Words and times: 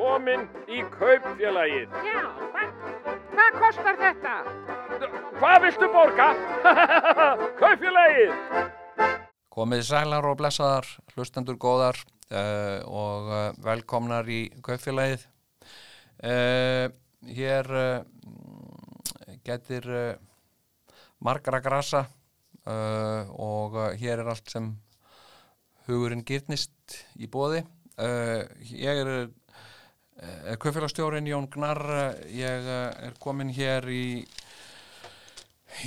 komin 0.00 0.46
í 0.70 0.80
kaupfélagið. 0.94 1.96
Já, 2.06 2.20
hvað, 2.52 2.70
hvað 3.34 3.56
kostar 3.60 3.98
þetta? 4.00 4.36
Hvað 5.36 5.56
viltu 5.66 5.88
borga? 5.92 6.28
kaupfélagið! 7.60 8.32
Komið 9.52 9.82
sælar 9.90 10.28
og 10.30 10.38
blessaðar, 10.40 10.88
hlustendur 11.12 11.58
góðar 11.60 11.98
uh, 12.00 12.80
og 12.88 13.28
uh, 13.28 13.42
velkomnar 13.66 14.30
í 14.32 14.40
kaupfélagið. 14.64 15.26
Uh, 16.20 16.88
hér 17.28 17.68
getur 19.44 19.86
margra 21.20 21.60
grasa 21.64 22.06
og 22.64 23.76
hér 24.00 24.20
er 24.20 24.28
allt 24.30 24.52
sem 24.52 24.66
hugurinn 25.88 26.24
gyrnist 26.28 26.96
í 27.20 27.28
bóði. 27.28 27.62
Ég 28.00 29.00
er, 29.00 29.10
er 30.20 30.58
kaupfélagstjórin 30.60 31.28
Jón 31.28 31.48
Gnar, 31.52 31.80
ég 32.28 32.66
er 32.68 33.14
komin 33.22 33.52
hér 33.54 33.86
í, 33.88 34.20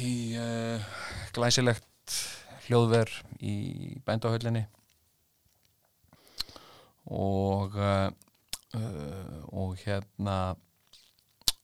í 0.02 0.14
glæsilegt 1.36 2.18
hljóðver 2.68 3.12
í 3.44 3.56
bændahöllinni. 4.08 4.64
Og 7.14 7.76
uh, 7.78 8.10
og 9.54 9.76
hérna 9.84 10.38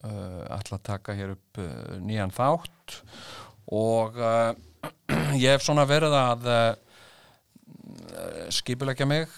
uh, 0.03 0.43
ætla 0.53 0.77
að 0.77 0.85
taka 0.85 1.15
hér 1.17 1.33
upp 1.37 1.61
uh, 1.63 1.95
nýjan 2.03 2.33
þátt. 2.35 2.99
Og 3.73 4.17
ég 5.43 5.53
hef 5.53 5.65
svona 5.65 5.85
verið 5.89 6.15
að 6.17 6.47
skipulegja 8.53 9.05
mig 9.09 9.29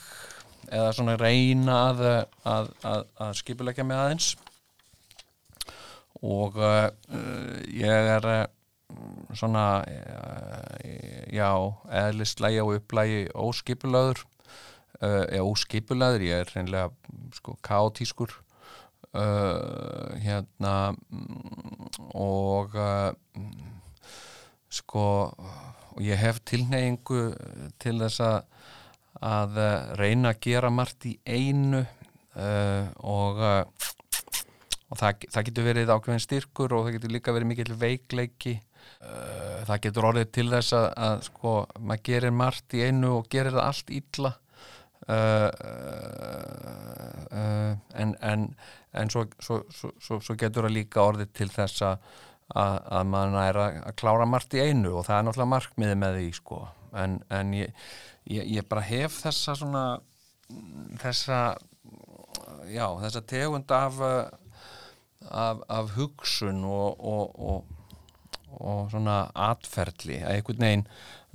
eða 0.72 0.94
svona 0.96 1.18
reyna 1.20 1.78
að, 1.90 2.02
að, 2.48 2.72
að, 2.88 3.06
að 3.26 3.36
skipulegja 3.42 3.86
mig 3.88 4.00
aðeins. 4.00 4.32
Og 6.22 6.58
ég 7.74 8.10
er 8.16 8.28
svona 9.34 9.64
já, 11.34 11.50
eðlistlægi 12.04 12.62
og 12.62 12.76
upplægi 12.78 13.24
óskipulaður 13.34 14.22
uh, 15.02 15.26
eða 15.28 15.46
óskipulaður, 15.48 16.26
ég 16.28 16.44
er 16.44 16.54
reynilega 16.56 16.92
sko 17.38 17.58
kátískur 17.66 18.34
uh, 19.16 20.12
hérna 20.22 20.94
og 22.18 22.78
uh, 22.78 23.12
sko 24.72 25.06
og 25.92 26.04
ég 26.06 26.20
hef 26.22 26.40
tilneyingu 26.48 27.32
til 27.82 27.98
þess 28.00 28.22
að 28.24 28.38
að 29.22 29.58
reyna 30.00 30.34
að 30.34 30.40
gera 30.48 30.70
margt 30.74 31.06
í 31.06 31.16
einu 31.26 31.84
og 33.06 33.42
og 34.92 35.00
það, 35.00 35.26
það 35.32 35.48
getur 35.48 35.68
verið 35.68 35.94
ákveðin 35.94 36.26
styrkur 36.26 36.76
og 36.76 36.86
það 36.86 36.98
getur 36.98 37.16
líka 37.16 37.36
verið 37.36 37.52
mikill 37.52 37.78
veikleiki 37.80 38.58
uh, 38.58 39.62
það 39.70 39.84
getur 39.86 40.08
orðið 40.10 40.34
til 40.38 40.48
þess 40.52 40.76
að, 40.78 40.88
að 41.08 41.26
sko, 41.30 41.56
maður 41.80 42.06
gerir 42.10 42.36
margt 42.42 42.76
í 42.76 42.84
einu 42.88 43.14
og 43.20 43.30
gerir 43.32 43.56
það 43.56 43.70
allt 43.70 43.94
ítla 44.02 44.34
uh, 45.08 45.48
uh, 47.40 47.72
en, 48.04 48.14
en, 48.34 48.46
en 48.92 49.14
svo, 49.14 49.26
svo, 49.40 49.64
svo, 50.20 50.36
getur 50.36 50.68
það 50.68 50.78
líka 50.82 51.08
orðið 51.08 51.34
til 51.40 51.50
þess 51.56 51.88
að, 51.88 52.12
að, 52.52 52.78
að 53.00 53.10
maður 53.16 53.42
er 53.46 53.64
að 53.64 53.98
klára 54.04 54.28
margt 54.28 54.60
í 54.60 54.66
einu 54.66 54.98
og 54.98 55.08
það 55.08 55.18
er 55.18 55.28
náttúrulega 55.30 55.54
markmiði 55.56 56.00
með 56.04 56.20
því 56.20 56.30
sko. 56.42 56.64
en, 57.00 57.22
en 57.32 57.56
ég, 57.56 57.88
ég, 58.30 58.46
ég 58.58 58.68
bara 58.70 58.86
hef 58.86 59.22
þessa 59.24 59.56
svona 59.58 59.86
þessa 61.02 61.42
já, 62.72 62.86
þessa 63.02 63.22
tegund 63.28 63.72
af 63.72 64.00
af, 65.30 65.58
af 65.70 65.90
hugsun 65.96 66.64
og, 66.66 67.06
og, 67.06 67.40
og, 67.40 67.66
og 68.62 68.92
svona 68.92 69.24
atferðli 69.50 70.22
að 70.22 70.38
einhvern 70.38 70.66
veginn 70.66 70.88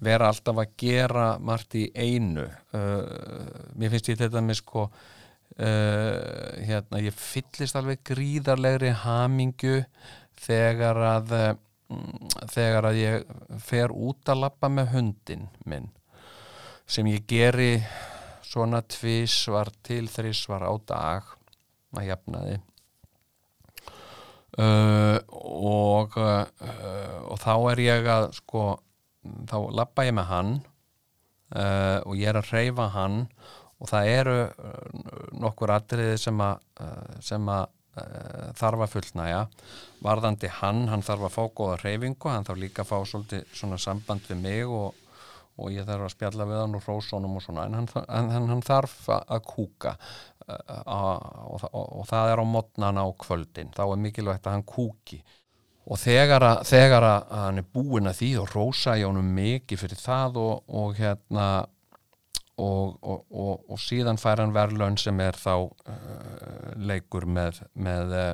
vera 0.07 0.31
alltaf 0.31 0.59
að 0.61 0.73
gera 0.77 1.27
margt 1.41 1.77
í 1.79 1.87
einu. 1.97 2.45
Uh, 2.77 3.71
mér 3.79 3.95
finnst 3.95 4.11
ég 4.13 4.19
þetta 4.21 4.43
með 4.45 4.61
sko 4.61 4.87
uh, 4.91 4.97
hérna 6.69 7.01
ég 7.05 7.17
fyllist 7.17 7.79
alveg 7.79 8.03
gríðarlegri 8.11 8.93
hamingu 9.05 9.79
þegar 10.47 11.01
að 11.15 11.37
um, 11.89 12.11
þegar 12.53 12.91
að 12.91 13.01
ég 13.01 13.37
fer 13.65 13.95
út 13.95 14.29
að 14.29 14.43
lappa 14.45 14.73
með 14.73 14.93
hundin 14.97 15.49
minn 15.65 15.89
sem 16.87 17.09
ég 17.11 17.27
geri 17.29 17.75
svona 18.47 18.83
tvísvar 18.87 19.73
til 19.87 20.07
þrísvar 20.11 20.67
á 20.67 20.73
dag 20.87 21.37
að 21.97 22.09
jafna 22.13 22.47
þið 22.47 22.65
Uh, 24.57 25.19
og, 25.29 26.15
uh, 26.17 26.47
og 27.29 27.37
þá 27.43 27.53
er 27.75 27.81
ég 27.83 28.07
að 28.09 28.31
sko, 28.39 28.63
þá 29.51 29.57
lappa 29.77 30.07
ég 30.07 30.15
með 30.17 30.31
hann 30.31 30.53
uh, 31.53 32.01
og 32.09 32.15
ég 32.17 32.31
er 32.31 32.39
að 32.41 32.55
reyfa 32.55 32.87
hann 32.95 33.19
og 33.77 33.91
það 33.91 34.09
eru 34.15 34.37
nokkur 35.37 35.75
atriði 35.75 36.15
sem 36.17 36.41
að, 36.41 36.63
sem 37.21 37.51
að 37.53 37.67
þarf 38.57 38.87
að 38.87 38.95
fullnæja 38.95 39.43
varðandi 40.05 40.49
hann, 40.63 40.87
hann 40.89 41.05
þarf 41.05 41.27
að 41.29 41.35
fá 41.35 41.43
góða 41.61 41.77
reyfingu, 41.83 42.31
hann 42.33 42.49
þarf 42.49 42.63
líka 42.63 42.87
að 42.87 42.89
fá 42.95 43.11
svolítið 43.11 43.53
svona 43.61 43.77
samband 43.81 44.25
við 44.31 44.41
mig 44.41 44.73
og, 44.73 44.97
og 45.57 45.73
ég 45.73 45.87
þarf 45.89 46.07
að 46.07 46.13
spjalla 46.15 46.47
við 46.49 46.61
hann 46.63 46.77
og 46.77 46.89
rósónum 46.89 47.39
og 47.39 47.45
svona. 47.45 47.67
En 47.69 47.79
hann, 47.81 47.89
en 48.37 48.51
hann 48.53 48.65
þarf 48.65 48.99
að 49.17 49.41
kúka 49.49 49.97
og, 50.47 51.65
og, 51.73 51.87
og 52.01 52.05
það 52.11 52.33
er 52.33 52.43
á 52.43 52.45
modnan 52.47 53.01
á 53.01 53.07
kvöldin. 53.25 53.73
Þá 53.77 53.85
er 53.87 54.03
mikilvægt 54.05 54.47
að 54.47 54.59
hann 54.59 54.67
kúki. 54.69 55.23
Og 55.87 56.01
þegar 56.03 56.43
að, 56.43 56.65
þegar 56.67 57.07
að 57.07 57.33
hann 57.39 57.63
er 57.63 57.71
búin 57.77 58.11
að 58.11 58.21
því 58.21 58.31
og 58.43 58.53
rosa 58.57 58.97
ég 58.99 59.07
honum 59.07 59.33
mikið 59.37 59.85
fyrir 59.85 60.01
það 60.03 60.39
og, 60.43 60.55
og 60.67 60.97
hérna 60.99 61.47
og 62.57 63.77
síðan 63.83 64.19
fær 64.21 64.41
hann 64.41 64.55
verðlön 64.57 64.97
sem 65.01 65.19
er 65.21 65.37
þá 65.37 65.69
uh, 65.69 66.73
leikur 66.81 67.27
með, 67.29 67.61
með 67.77 68.15
uh, 68.17 68.33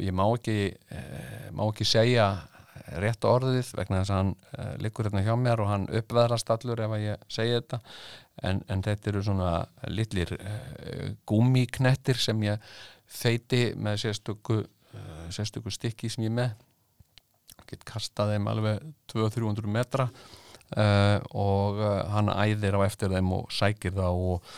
ég 0.00 0.14
má 0.16 0.24
ekki 0.30 0.72
uh, 0.72 1.50
má 1.52 1.66
ekki 1.68 1.84
segja 1.88 2.30
rétt 3.00 3.24
orðið 3.24 3.70
vegna 3.78 4.02
þess 4.02 4.12
að 4.12 4.20
hann 4.20 4.32
uh, 4.34 4.74
liggur 4.82 5.08
hérna 5.08 5.24
hjá 5.24 5.34
mér 5.40 5.62
og 5.64 5.70
hann 5.70 5.86
uppveðrast 6.00 6.52
allur 6.52 6.82
ef 6.84 6.94
að 6.96 7.06
ég 7.06 7.24
segja 7.32 7.60
þetta. 7.60 7.80
En, 8.44 8.60
en 8.68 8.84
þetta 8.84 9.10
eru 9.12 9.24
svona 9.24 9.50
litlir 9.88 10.34
uh, 10.36 11.08
gúmiknettir 11.28 12.20
sem 12.20 12.44
ég 12.44 12.70
þeiti 13.20 13.64
með 13.80 14.00
sérstöku, 14.04 14.60
uh, 14.64 15.26
sérstöku 15.34 15.72
stykki 15.72 16.12
sem 16.12 16.26
ég 16.28 16.34
með. 16.34 16.54
Gett 17.70 17.84
kastað 17.88 18.34
þeim 18.34 18.48
alveg 18.52 18.82
200-300 19.12 19.70
metra 19.72 20.08
og 21.38 21.76
hann 22.10 22.30
æðir 22.32 22.74
á 22.74 22.80
eftir 22.82 23.12
þeim 23.12 23.28
og 23.36 23.52
sækir 23.52 23.92
það 23.94 24.22
og, 24.32 24.48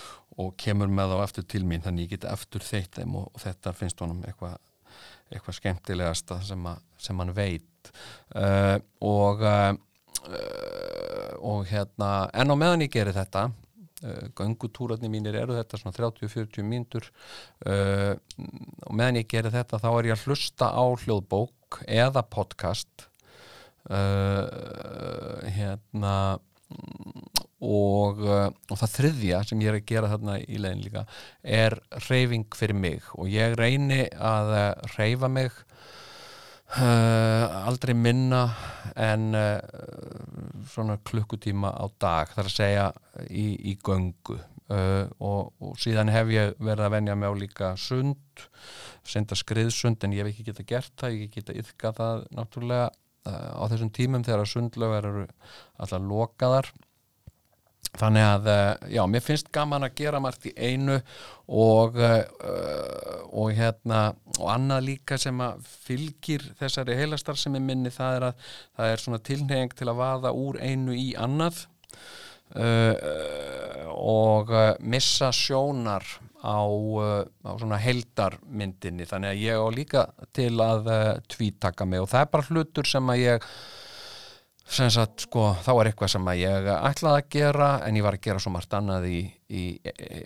og 0.41 0.53
kemur 0.57 0.89
með 0.89 1.13
þá 1.13 1.23
eftir 1.25 1.47
til 1.51 1.61
mín 1.69 1.83
þannig 1.85 2.07
ég 2.07 2.13
get 2.15 2.27
eftir 2.31 2.65
þeitt 2.65 2.97
þeim 2.97 3.19
og, 3.21 3.27
og 3.35 3.43
þetta 3.43 3.75
finnst 3.77 4.01
honum 4.01 4.23
eitthvað 4.25 4.55
eitthvað 5.33 5.59
skemmtilegasta 5.59 6.39
sem, 6.47 6.69
sem 7.03 7.21
hann 7.21 7.35
veit 7.37 7.67
uh, 8.35 8.79
og 9.05 9.45
uh, 9.47 9.75
og 11.47 11.69
hérna 11.71 12.27
en 12.35 12.51
á 12.51 12.55
meðan 12.59 12.83
ég 12.87 12.91
gerir 12.91 13.15
þetta 13.15 13.45
uh, 13.47 14.27
gangutúrarnir 14.39 15.13
mínir 15.13 15.37
eru 15.39 15.55
þetta 15.55 15.79
svona 15.79 15.95
30-40 15.95 16.67
mínútur 16.67 17.07
og 17.63 18.91
meðan 18.91 19.21
ég 19.21 19.31
gerir 19.31 19.55
þetta 19.55 19.79
þá 19.83 19.89
er 19.93 20.09
ég 20.11 20.17
að 20.17 20.25
hlusta 20.27 20.67
á 20.75 20.85
hljóðbók 21.05 21.85
eða 21.87 22.27
podcast 22.27 23.07
hérna 23.87 26.17
og, 27.63 28.23
og 28.27 28.81
það 28.81 28.95
þriðja 28.97 29.43
sem 29.47 29.63
ég 29.63 29.71
er 29.71 29.79
að 29.79 29.89
gera 29.89 30.11
þarna 30.13 30.37
í 30.43 30.59
legin 30.61 30.85
líka 30.85 31.05
er 31.43 31.79
reyfing 32.09 32.59
fyrir 32.59 32.79
mig. 32.79 33.07
Og 33.15 33.31
ég 33.33 33.57
reyni 33.59 34.05
að 34.13 34.53
reyfa 34.97 35.31
mig 35.33 35.55
uh, 36.75 37.67
aldrei 37.67 37.95
minna 37.95 38.43
en 38.97 39.31
uh, 39.37 39.61
svona 40.71 40.99
klukkutíma 41.07 41.73
á 41.73 41.85
dag 42.01 42.35
þar 42.35 42.51
að 42.51 42.57
segja 42.57 42.91
í, 43.31 43.47
í 43.73 43.77
göngu. 43.85 44.39
Uh, 44.67 45.07
og, 45.23 45.53
og 45.63 45.77
síðan 45.79 46.11
hef 46.11 46.33
ég 46.35 46.57
verið 46.59 46.89
að 46.89 46.95
venja 46.97 47.15
mig 47.15 47.31
á 47.31 47.35
líka 47.39 47.69
sund 47.79 48.47
senda 49.07 49.39
skriðsund 49.39 50.03
en 50.03 50.17
ég 50.17 50.25
hef 50.27 50.33
ekki 50.33 50.49
geta 50.49 50.67
gert 50.67 50.95
það, 50.99 51.13
ég 51.15 51.21
hef 51.21 51.29
ekki 51.29 51.43
geta 51.45 51.59
yfka 51.63 51.93
það 51.95 52.25
náttúrulega 52.35 52.89
á 53.27 53.63
þessum 53.71 53.91
tímum 53.95 54.25
þegar 54.27 54.51
sundlögar 54.51 55.07
eru 55.09 55.25
alltaf 55.79 56.03
lokaðar 56.03 56.69
þannig 58.01 58.27
að, 58.27 58.49
eh, 58.53 58.93
já, 58.97 59.03
mér 59.09 59.25
finnst 59.25 59.51
gaman 59.55 59.87
að 59.87 59.97
gera 60.01 60.21
margt 60.23 60.47
í 60.49 60.53
einu 60.57 60.99
og 61.47 61.97
uh, 62.03 62.25
og 63.31 63.53
hérna 63.55 64.01
og 64.41 64.49
annað 64.51 64.89
líka 64.89 65.19
sem 65.21 65.39
að 65.41 65.61
fylgir 65.87 66.43
þessari 66.59 66.97
heilastar 66.99 67.39
sem 67.39 67.55
er 67.55 67.63
minni 67.63 67.93
það 67.95 68.17
er 68.17 68.27
að 68.31 68.49
það 68.51 68.91
er 68.93 69.05
svona 69.05 69.23
tilneying 69.29 69.77
til 69.79 69.87
að 69.93 70.01
vaða 70.01 70.35
úr 70.35 70.59
einu 70.59 70.97
í 70.99 71.13
annað 71.15 71.63
uh, 72.59 72.97
og 73.95 74.51
missa 74.83 75.31
sjónar 75.31 76.03
á, 76.43 76.59
á 76.59 77.51
svona 77.55 77.79
heldarmyndinni 77.79 79.07
þannig 79.07 79.33
að 79.33 79.47
ég 79.47 79.63
á 79.63 79.67
líka 79.71 80.07
til 80.35 80.53
að 80.67 80.91
tvítaka 81.31 81.87
mig 81.87 82.03
og 82.03 82.11
það 82.11 82.27
er 82.27 82.35
bara 82.35 82.51
hlutur 82.51 82.91
sem 82.91 83.15
að 83.15 83.23
ég 83.23 83.51
sem 84.67 84.91
sagt 84.91 85.27
sko 85.29 85.53
þá 85.63 85.71
er 85.73 85.91
eitthvað 85.91 86.11
sem 86.17 86.29
að 86.31 86.41
ég 86.41 86.69
ætlaði 86.75 87.21
að 87.21 87.29
gera 87.37 87.69
en 87.87 87.99
ég 87.99 88.07
var 88.07 88.17
að 88.19 88.25
gera 88.27 88.43
svo 88.43 88.51
margt 88.55 88.75
annað 88.75 89.07
í, 89.09 89.21
í, 89.47 89.65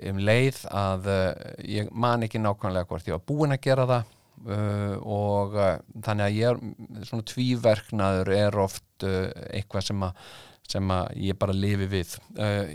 um 0.09 0.23
leið 0.25 0.63
að 0.73 1.11
uh, 1.13 1.27
ég 1.69 1.91
man 1.93 2.25
ekki 2.25 2.41
nákvæmlega 2.41 2.89
hvort 2.89 3.11
ég 3.11 3.19
var 3.19 3.27
búin 3.29 3.53
að 3.57 3.63
gera 3.69 3.87
það 3.91 4.15
uh, 4.49 4.97
og 5.05 5.59
uh, 5.59 5.77
þannig 6.07 6.27
að 6.27 6.39
ég 6.39 6.65
svona 7.11 7.29
tvíverknaður 7.35 8.33
er 8.39 8.59
oft 8.65 9.07
uh, 9.07 9.29
eitthvað 9.53 9.89
sem 9.91 10.09
að, 10.09 10.27
sem 10.73 10.97
að 10.97 11.15
ég 11.29 11.41
bara 11.41 11.57
lifi 11.57 11.89
við. 11.91 12.19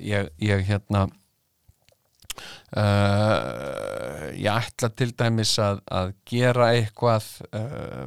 Ég, 0.04 0.34
ég 0.44 0.66
hérna 0.68 1.08
ég 4.36 4.50
ætla 4.52 4.90
til 4.92 5.14
dæmis 5.16 5.54
að, 5.64 5.78
að 5.88 6.10
gera 6.28 6.74
eitthvað 6.76 7.30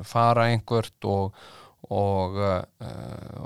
fara 0.05 0.51
einhvert 0.53 1.09
og, 1.09 1.39
og, 1.87 2.37
uh, 2.37 2.63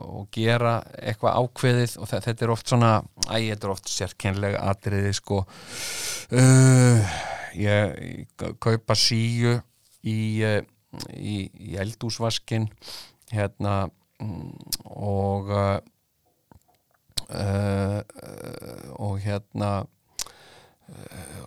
og 0.03 0.29
gera 0.35 0.79
eitthvað 0.97 1.37
ákveðið 1.43 1.97
og 2.01 2.09
þetta 2.11 2.47
er 2.47 2.53
oft 2.55 2.73
svona 2.73 2.93
æ, 3.29 3.37
þetta 3.53 3.69
er 3.69 3.75
oft 3.75 3.93
sérkennlega 3.93 4.63
atriði 4.73 5.13
sko. 5.17 5.43
Ég, 6.33 7.13
ég 7.61 8.45
kaupa 8.63 8.97
síu 8.97 9.59
í, 10.09 10.19
í, 10.43 11.37
í 11.45 11.77
eldúsvaskin 11.81 12.71
hérna 13.33 13.87
mm, 14.21 14.53
og 14.97 15.53
og 19.01 19.15
hérna 19.25 19.71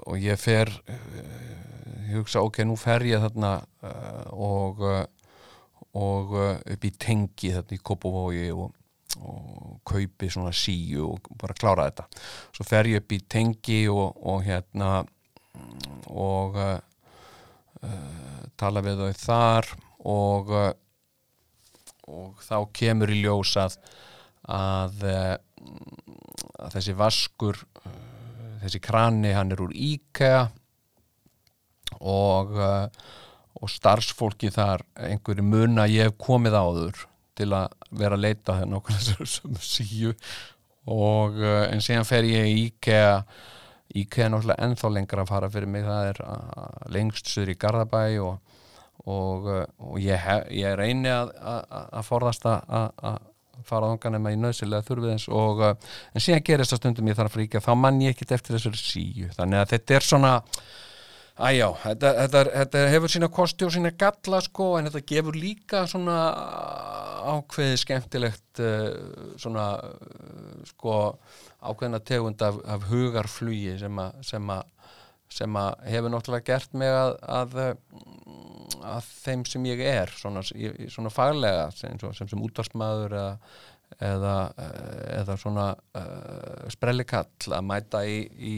og 0.06 0.16
ég 0.18 0.40
fer 0.42 0.72
ég 0.86 2.16
hugsa 2.16 2.42
ok, 2.46 2.64
nú 2.66 2.78
fer 2.80 3.06
ég 3.06 3.22
þarna 3.22 3.52
og 4.34 4.82
og 4.82 4.82
upp 5.96 6.88
í 6.88 6.92
tengi 7.00 7.54
þarna 7.54 7.78
í 7.78 7.84
Kópavogi 7.86 8.48
og, 8.52 8.74
og 9.22 9.78
kaupi 9.88 10.30
svona 10.32 10.52
síu 10.56 11.06
og 11.14 11.30
bara 11.40 11.56
klára 11.58 11.90
þetta. 11.90 12.08
Svo 12.56 12.68
fer 12.68 12.92
ég 12.92 13.04
upp 13.04 13.16
í 13.16 13.22
tengi 13.32 13.84
og, 13.92 14.18
og 14.28 14.44
hérna 14.46 15.06
og 16.12 16.58
uh, 16.60 16.80
tala 18.60 18.84
við 18.84 19.06
þau 19.06 19.22
þar 19.22 19.72
og 20.06 20.52
uh, 20.52 20.74
og 22.06 22.42
þá 22.46 22.58
kemur 22.76 23.10
í 23.10 23.22
ljós 23.24 23.56
að 23.58 23.80
að, 24.46 25.00
að 26.62 26.76
þessi 26.76 26.94
vaskur 26.98 27.64
þessi 28.62 28.82
krani 28.84 29.32
hann 29.34 29.54
er 29.54 29.64
úr 29.66 29.74
IKEA 29.74 30.44
og, 32.06 32.54
uh, 32.60 32.86
og 33.62 33.72
starfsfólki 33.72 34.52
þar 34.54 34.84
einhverju 35.08 35.46
mun 35.46 35.82
að 35.82 35.94
ég 35.96 36.10
hef 36.10 36.18
komið 36.22 36.58
áður 36.60 37.06
til 37.36 37.52
að 37.56 37.76
vera 37.96 38.18
að 38.18 38.26
leita 38.26 38.58
þennan 38.60 38.80
okkur 38.80 38.98
þessum 39.20 39.60
síu. 39.64 40.16
Og 40.92 41.40
uh, 41.42 41.66
en 41.72 41.84
síðan 41.84 42.08
fer 42.08 42.28
ég 42.30 42.50
í 42.52 42.58
IKEA. 42.68 43.22
IKEA 43.96 44.28
er 44.28 44.34
náttúrulega 44.34 44.68
ennþá 44.68 44.92
lengra 44.94 45.24
að 45.24 45.32
fara 45.32 45.52
fyrir 45.54 45.72
mig. 45.72 45.86
Það 45.88 46.10
er 46.12 46.22
uh, 46.26 46.68
lengst 46.94 47.32
söður 47.32 47.54
í 47.56 47.58
Garðabæ 47.62 48.04
og, 48.26 48.60
og, 49.06 49.50
og 49.80 49.96
ég, 50.04 50.20
hef, 50.22 50.52
ég 50.54 50.78
reyni 50.80 51.12
að, 51.14 51.34
að, 51.40 51.80
að 52.00 52.12
forðast 52.12 52.50
að 52.52 53.24
fara 53.66 53.88
ánga 53.88 54.12
nema 54.12 54.34
í 54.34 54.38
nöðsilega 54.38 54.84
þurfiðins 54.84 55.30
og 55.32 55.62
en 55.64 56.22
síðan 56.22 56.44
gerist 56.44 56.74
það 56.74 56.80
stundum 56.82 57.08
ég 57.08 57.16
þarf 57.16 57.32
að 57.32 57.38
fríka 57.38 57.62
þá 57.64 57.70
mann 57.80 58.02
ég 58.04 58.12
ekkert 58.12 58.34
eftir 58.36 58.58
þessari 58.58 58.82
síu. 58.82 59.30
Þannig 59.34 59.62
að 59.62 59.70
þetta 59.72 59.96
er 59.96 60.06
svona 60.06 60.34
æjá, 61.36 61.68
þetta, 61.82 62.12
þetta, 62.22 62.44
þetta 62.54 62.84
hefur 62.94 63.12
sína 63.12 63.32
kosti 63.34 63.68
og 63.68 63.74
sína 63.76 63.92
galla 64.00 64.40
sko 64.44 64.70
en 64.80 64.88
þetta 64.88 65.08
gefur 65.12 65.40
líka 65.40 65.84
svona 65.92 66.20
ákveði 67.36 67.82
skemmtilegt 67.82 68.62
svona 69.42 69.66
sko 70.70 70.96
ákveðina 71.66 72.00
tegund 72.06 72.46
af, 72.46 72.62
af 72.70 72.88
hugarflugi 72.92 73.76
sem 73.82 74.00
að 74.00 74.22
sem 74.30 74.56
að 74.56 74.72
sem 75.36 75.58
að 75.60 75.86
hefur 75.90 76.14
náttúrulega 76.14 76.48
gert 76.48 76.76
mig 76.78 76.92
að, 76.94 77.16
að, 77.28 77.56
að 78.86 79.08
þeim 79.26 79.46
sem 79.50 79.66
ég 79.72 79.82
er 79.90 80.12
svona, 80.14 80.44
svona 80.46 81.12
faglega 81.14 81.70
sem 81.76 81.98
sem, 82.00 82.30
sem 82.30 82.44
útvarsmaður 82.46 83.16
eða, 83.18 83.34
eða, 84.12 84.36
eða 85.18 85.38
svona 85.42 85.68
uh, 85.98 86.68
sprellikall 86.74 87.58
að 87.58 87.68
mæta 87.72 88.04
í, 88.08 88.20
í, 88.38 88.56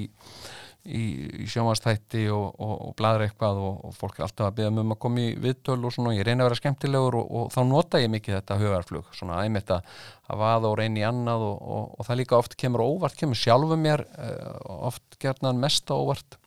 í, 0.87 1.03
í 1.43 1.47
sjómanstætti 1.51 2.25
og, 2.33 2.47
og, 2.63 2.73
og 2.87 2.95
bladra 2.99 3.27
eitthvað 3.27 3.61
og, 3.63 3.79
og 3.87 3.95
fólk 3.97 4.19
er 4.19 4.27
alltaf 4.27 4.49
að 4.49 4.57
beða 4.59 4.83
um 4.83 4.93
að 4.95 4.99
koma 5.03 5.23
í 5.23 5.31
viðtöl 5.43 5.77
og 5.79 5.95
svona, 5.95 6.15
ég 6.15 6.27
reyna 6.27 6.45
að 6.45 6.49
vera 6.49 6.59
skemmtilegur 6.61 7.19
og 7.21 7.49
þá 7.53 7.59
nota 7.67 8.01
ég 8.01 8.11
mikið 8.13 8.39
þetta 8.39 8.59
hugarflug 8.61 9.15
svona 9.17 9.41
æmitt 9.45 9.73
að 9.75 9.95
vaða 10.41 10.71
og 10.71 10.77
reyna 10.79 11.01
í 11.01 11.07
annað 11.07 11.47
og 11.47 12.05
það 12.07 12.21
líka 12.21 12.39
oft 12.39 12.57
kemur 12.59 12.85
óvart, 12.85 13.17
kemur 13.19 13.39
sjálfu 13.39 13.79
mér 13.79 14.03
uh, 14.07 14.87
oft 14.91 15.19
gerðnaðan 15.21 15.63
mest 15.63 15.91
óvart. 15.93 16.39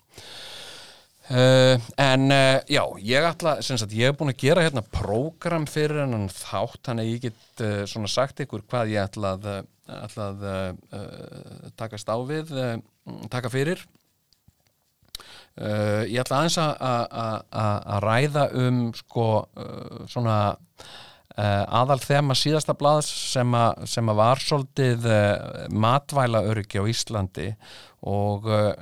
Uh, 1.31 1.77
en 2.01 2.27
uh, 2.35 2.59
já, 2.67 2.83
ég 3.07 3.27
ætla 3.29 3.61
sagt, 3.63 3.93
ég 3.95 4.11
hef 4.11 4.19
búin 4.19 4.33
að 4.33 4.41
gera 4.43 4.65
hérna 4.67 4.83
prógram 4.83 5.69
fyrir 5.71 6.03
hennan 6.03 6.27
þátt, 6.33 6.81
þannig 6.89 7.07
að 7.07 7.13
ég 7.13 7.23
get 7.29 7.63
uh, 7.63 7.77
svona 7.87 8.11
sagt 8.11 8.43
ykkur 8.43 8.65
hvað 8.67 8.91
ég 8.97 9.07
ætla 9.07 9.37
að, 9.37 9.47
ætla 9.95 10.27
að 10.33 11.71
takast 11.79 12.11
á 12.11 12.19
við 12.27 12.51
taka 13.31 13.51
fyrir 13.51 13.83
ég 15.61 16.19
ætla 16.23 16.41
aðeins 16.41 16.59
að 16.61 18.01
ræða 18.07 18.47
um 18.57 18.83
sko 18.97 19.27
svona 20.09 20.39
aðal 21.41 21.99
þema 22.03 22.35
síðasta 22.37 22.75
blad 22.77 23.05
sem 23.07 23.55
sem 23.89 24.11
að 24.13 24.19
var 24.19 24.41
svolítið 24.43 25.07
matvæla 25.73 26.43
öryggi 26.51 26.81
á 26.81 26.85
Íslandi 26.91 27.47
og 28.07 28.49
uh, 28.49 28.73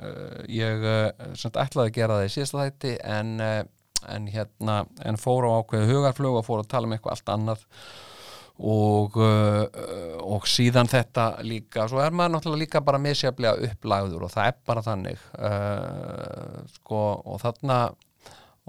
ég 0.47 0.83
uh, 0.85 1.09
ætlaði 1.35 1.89
að 1.89 1.95
gera 1.95 2.19
það 2.19 2.27
í 2.27 2.35
síðasta 2.35 2.67
þætti 2.67 2.93
en, 3.03 3.33
uh, 3.43 3.63
en, 4.07 4.29
hérna, 4.31 4.83
en 5.03 5.19
fór 5.19 5.49
á 5.51 5.59
ákveðu 5.59 5.89
hugarflug 5.91 6.39
og 6.39 6.47
fór 6.47 6.63
að 6.63 6.69
tala 6.71 6.87
um 6.87 6.95
eitthvað 6.95 7.17
allt 7.17 7.33
annað 7.35 7.65
og, 8.59 9.13
og 9.15 10.47
síðan 10.51 10.89
þetta 10.91 11.29
líka, 11.47 11.85
svo 11.87 12.01
er 12.03 12.11
maður 12.11 12.33
náttúrulega 12.33 12.59
líka 12.65 12.81
bara 12.83 12.99
misjaflega 12.99 13.69
upplæður 13.69 14.25
og 14.27 14.33
það 14.33 14.49
er 14.49 14.57
bara 14.67 14.83
þannig 14.83 15.21
sko, 15.47 16.57
og 17.29 17.41
þarna 17.43 17.79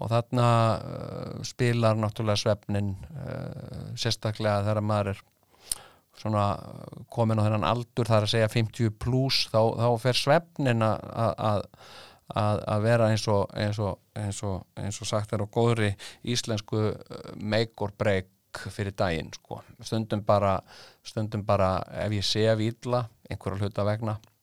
og 0.01 0.09
þarna 0.09 0.47
spilar 1.45 1.99
náttúrulega 2.01 2.41
svefnin 2.41 2.95
sérstaklega 4.01 4.63
þegar 4.65 4.87
maður 4.87 5.11
er 5.13 5.19
svona 6.21 6.45
komin 7.13 7.41
á 7.41 7.45
þennan 7.45 7.67
aldur 7.69 8.09
þar 8.09 8.25
að 8.25 8.33
segja 8.33 8.53
50 8.55 8.95
pluss 9.03 9.51
þá, 9.53 9.61
þá 9.77 9.89
fer 10.01 10.21
svefnin 10.23 10.87
að 10.87 11.67
að 12.37 12.83
vera 12.85 13.11
eins 13.11 13.27
og, 13.29 13.49
eins, 13.59 13.79
og, 13.83 13.99
eins, 14.19 14.43
og, 14.47 14.67
eins 14.79 15.01
og 15.03 15.09
sagt 15.09 15.33
er 15.33 15.43
á 15.43 15.47
góðri 15.51 15.95
íslensku 16.23 16.91
uh, 16.93 16.95
make 17.37 17.75
or 17.83 17.93
break 17.99 18.29
fyrir 18.71 18.95
daginn 18.99 19.31
sko. 19.35 19.61
stundum 19.83 20.25
bara 20.27 20.61
stundum 21.07 21.45
bara 21.47 21.83
ef 22.05 22.13
ég 22.13 22.27
sé 22.27 22.47
að 22.51 22.65
vila 22.65 23.05
einhverja 23.31 23.59
hluta 23.63 23.85
vegna 23.87 24.13
uh, 24.13 24.19
uh, 24.19 24.40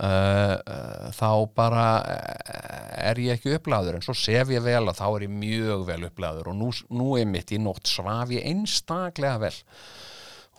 þá 0.00 1.30
bara 1.56 1.86
uh, 2.00 3.10
er 3.10 3.20
ég 3.20 3.36
ekki 3.36 3.56
upplæður 3.58 3.98
en 3.98 4.04
svo 4.06 4.14
sef 4.16 4.52
ég 4.54 4.64
vel 4.64 4.86
að 4.86 5.00
þá 5.00 5.06
er 5.08 5.26
ég 5.26 5.34
mjög 5.42 5.84
vel 5.90 5.98
upplæður 6.08 6.52
og 6.52 6.56
nú, 6.56 6.70
nú 6.96 7.10
er 7.20 7.28
mitt 7.28 7.52
í 7.52 7.60
nótt 7.60 7.90
svaf 7.90 8.32
ég 8.32 8.46
einstaklega 8.48 9.42
vel. 9.44 9.54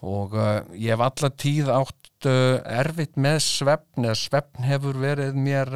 Og 0.01 0.33
ég 0.73 0.89
hef 0.95 1.01
alla 1.05 1.29
tíð 1.37 1.67
átt 1.73 2.25
erfitt 2.25 3.19
með 3.21 3.37
svefn 3.45 4.07
eða 4.07 4.17
svefn 4.17 4.65
hefur 4.65 4.97
verið 5.01 5.37
mér 5.37 5.69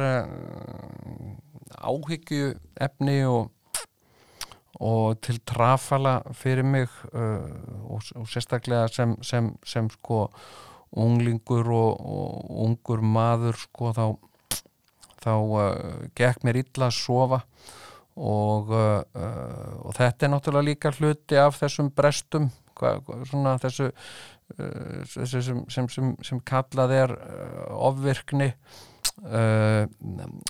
áhyggju 1.86 2.54
efni 2.80 3.20
og, 3.28 3.50
og 4.80 5.18
til 5.24 5.40
trafala 5.48 6.18
fyrir 6.36 6.66
mig 6.66 6.88
uh, 7.12 7.46
og, 7.88 8.02
og 8.16 8.28
sérstaklega 8.30 8.88
sem, 8.92 9.16
sem, 9.24 9.52
sem 9.66 9.90
sko 9.92 10.26
unglingur 10.92 11.70
og, 11.74 12.00
og 12.00 12.62
ungur 12.66 13.02
maður 13.02 13.58
sko 13.60 13.92
þá 13.96 14.06
þá 15.26 15.32
uh, 15.34 16.06
gekk 16.16 16.44
mér 16.46 16.60
illa 16.62 16.88
að 16.90 16.98
sofa 17.00 17.40
og, 18.16 18.70
uh, 18.70 19.02
og 19.82 19.96
þetta 19.96 20.26
er 20.26 20.32
náttúrulega 20.32 20.68
líka 20.70 20.92
hluti 20.94 21.38
af 21.40 21.58
þessum 21.60 21.90
brestum 21.92 22.50
hva, 22.78 22.96
svona 23.28 23.56
þessu 23.60 23.90
uh, 23.90 25.00
sem, 25.06 25.64
sem, 25.72 25.88
sem, 25.90 26.12
sem 26.24 26.42
kallað 26.46 26.94
er 26.96 27.16
uh, 27.16 27.64
ofvirkni 27.90 28.52
uh, 29.26 29.84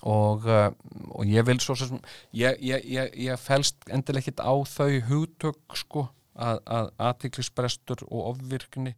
og, 0.03 0.47
uh, 0.47 0.69
og 1.17 1.33
ég 1.33 1.47
vil 1.49 1.63
svo 1.63 1.79
sem 1.79 1.97
ég, 2.37 2.61
ég, 2.61 2.85
ég, 2.85 3.17
ég 3.31 3.41
fælst 3.41 3.89
endileg 3.89 4.27
ekkit 4.27 4.45
á 4.45 4.55
þau 4.69 4.93
hugtök 5.09 5.81
sko 5.81 6.09
að 6.37 6.91
aðtiklisbrestur 7.01 8.03
og 8.11 8.35
ofvirkni 8.35 8.93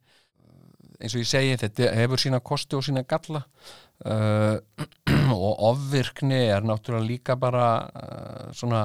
eins 0.98 1.14
og 1.14 1.22
ég 1.22 1.30
segi 1.30 1.58
þetta 1.60 1.92
hefur 1.94 2.20
sína 2.20 2.40
kosti 2.44 2.78
og 2.78 2.84
sína 2.86 3.04
galla. 3.08 3.44
Uh, 3.98 4.58
og 5.34 5.64
ofvirkni 5.72 6.44
er 6.52 6.66
náttúrulega 6.66 7.06
líka 7.08 7.36
bara 7.38 7.70
uh, 7.88 8.44
svona 8.54 8.84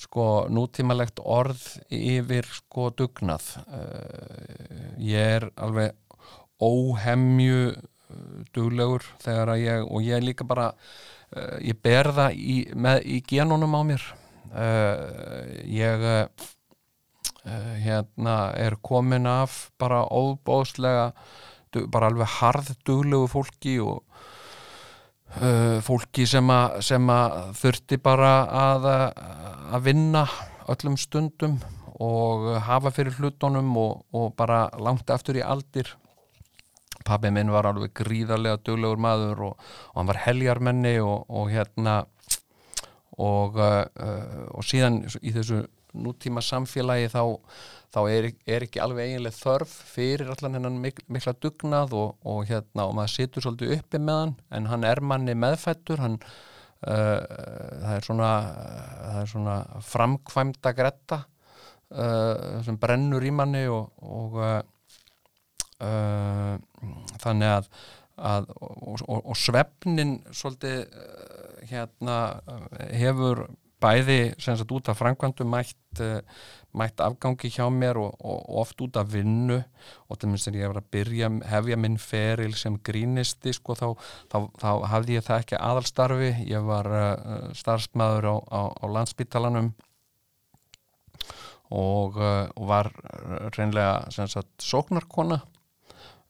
sko 0.00 0.46
nútímalegt 0.50 1.20
orð 1.22 1.62
yfir 1.94 2.48
sko 2.50 2.88
dugnað. 2.96 3.52
Uh, 3.66 4.96
ég 5.02 5.36
er 5.38 5.48
alveg 5.60 5.94
óhemju 6.60 7.60
uh, 7.70 7.76
duglegur 8.54 9.06
þegar 9.22 9.54
að 9.54 9.64
ég 9.64 9.86
og 9.86 10.06
ég 10.06 10.18
er 10.18 10.26
líka 10.26 10.46
bara 10.48 10.70
uh, 10.72 11.58
ég 11.62 11.78
ber 11.82 12.12
það 12.16 12.38
í, 12.38 12.56
í 13.06 13.20
genunum 13.26 13.78
á 13.78 13.82
mér. 13.92 14.08
Uh, 14.50 15.46
ég 15.70 16.08
hérna 17.44 18.52
er 18.52 18.76
komin 18.84 19.26
af 19.26 19.70
bara 19.80 20.02
óbóðslega 20.04 21.12
bara 21.90 22.10
alveg 22.10 22.28
harð 22.40 22.72
duglegu 22.84 23.28
fólki 23.30 23.78
og 23.80 24.02
uh, 25.38 25.78
fólki 25.84 26.26
sem 26.26 26.50
að, 26.50 27.36
þurfti 27.60 28.00
bara 28.02 28.32
að, 28.62 28.88
að 29.70 29.84
vinna 29.86 30.26
öllum 30.70 30.98
stundum 30.98 31.58
og 32.00 32.54
hafa 32.64 32.92
fyrir 32.94 33.16
hlutunum 33.18 33.74
og, 33.76 34.04
og 34.16 34.32
bara 34.36 34.68
langt 34.80 35.10
aftur 35.12 35.36
í 35.36 35.44
aldir. 35.44 35.90
Pabbi 37.04 37.30
minn 37.32 37.52
var 37.52 37.68
alveg 37.68 37.92
gríðarlega 37.96 38.60
duglegur 38.64 39.00
maður 39.00 39.44
og, 39.50 39.68
og 39.92 40.00
hann 40.00 40.08
var 40.08 40.22
heljarmenni 40.26 40.96
og, 41.04 41.26
og 41.28 41.52
hérna 41.52 42.00
og, 43.20 43.60
uh, 43.60 44.48
og 44.56 44.64
síðan 44.64 45.04
í 45.20 45.32
þessu 45.36 45.64
nútíma 45.94 46.42
samfélagi 46.44 47.08
þá, 47.12 47.22
þá 47.94 48.00
er, 48.10 48.28
er 48.46 48.66
ekki 48.66 48.82
alveg 48.82 49.10
eiginlega 49.10 49.38
þörf 49.38 49.72
fyrir 49.94 50.30
allan 50.32 50.56
hennan 50.58 50.78
mik 50.82 51.02
mikla 51.10 51.34
dugnað 51.42 51.96
og, 51.98 52.14
og 52.26 52.44
hérna 52.50 52.86
og 52.88 52.94
maður 52.98 53.14
situr 53.16 53.46
svolítið 53.46 53.76
uppi 53.78 53.98
með 54.02 54.20
hann 54.22 54.34
en 54.58 54.70
hann 54.70 54.86
er 54.88 55.02
manni 55.02 55.34
meðfættur 55.38 56.02
hann 56.04 56.18
uh, 56.20 57.20
það 57.82 57.94
er 57.96 58.08
svona 58.08 58.32
það 58.50 59.20
er 59.22 59.30
svona 59.34 59.56
framkvæmda 59.90 60.74
gretta 60.78 61.22
uh, 61.22 62.60
sem 62.66 62.78
brennur 62.80 63.24
í 63.26 63.32
manni 63.34 63.64
og, 63.70 63.84
og 64.00 64.42
uh, 64.42 64.60
þannig 67.24 67.56
að, 67.56 67.72
að 68.30 68.52
og, 68.60 69.00
og 69.24 69.36
svefnin 69.38 70.18
svolítið 70.36 70.84
hérna 71.70 72.16
hefur 72.92 73.46
bæði 73.80 74.18
sagt 74.40 74.72
út 74.72 74.90
af 74.92 74.98
framkvæmdu 75.00 75.44
mætt, 75.48 76.00
mætt 76.76 77.00
afgangi 77.02 77.50
hjá 77.50 77.66
mér 77.72 77.98
og, 78.00 78.14
og 78.20 78.60
oft 78.62 78.80
út 78.84 78.96
af 79.00 79.12
vinnu. 79.12 79.60
Og 80.08 80.18
til 80.18 80.30
minnst 80.30 80.50
er 80.50 80.58
ég 80.60 80.72
að 80.74 80.88
byrja 80.92 81.30
hefja 81.50 81.78
minn 81.80 81.98
feril 82.00 82.54
sem 82.58 82.78
grínisti 82.86 83.54
sko 83.56 83.76
þá, 83.78 83.86
þá, 84.32 84.38
þá 84.60 84.70
hafði 84.92 85.18
ég 85.18 85.26
það 85.26 85.44
ekki 85.44 85.60
aðalstarfi, 85.60 86.32
ég 86.50 86.66
var 86.68 86.90
uh, 86.90 87.46
starfsmæður 87.56 88.28
á, 88.28 88.36
á, 88.36 88.60
á 88.76 88.84
landsbítalanum 88.96 89.72
og, 91.70 92.18
uh, 92.18 92.50
var 92.68 92.90
reynlega 93.56 94.10
sagt 94.10 94.52
sóknarkona. 94.64 95.40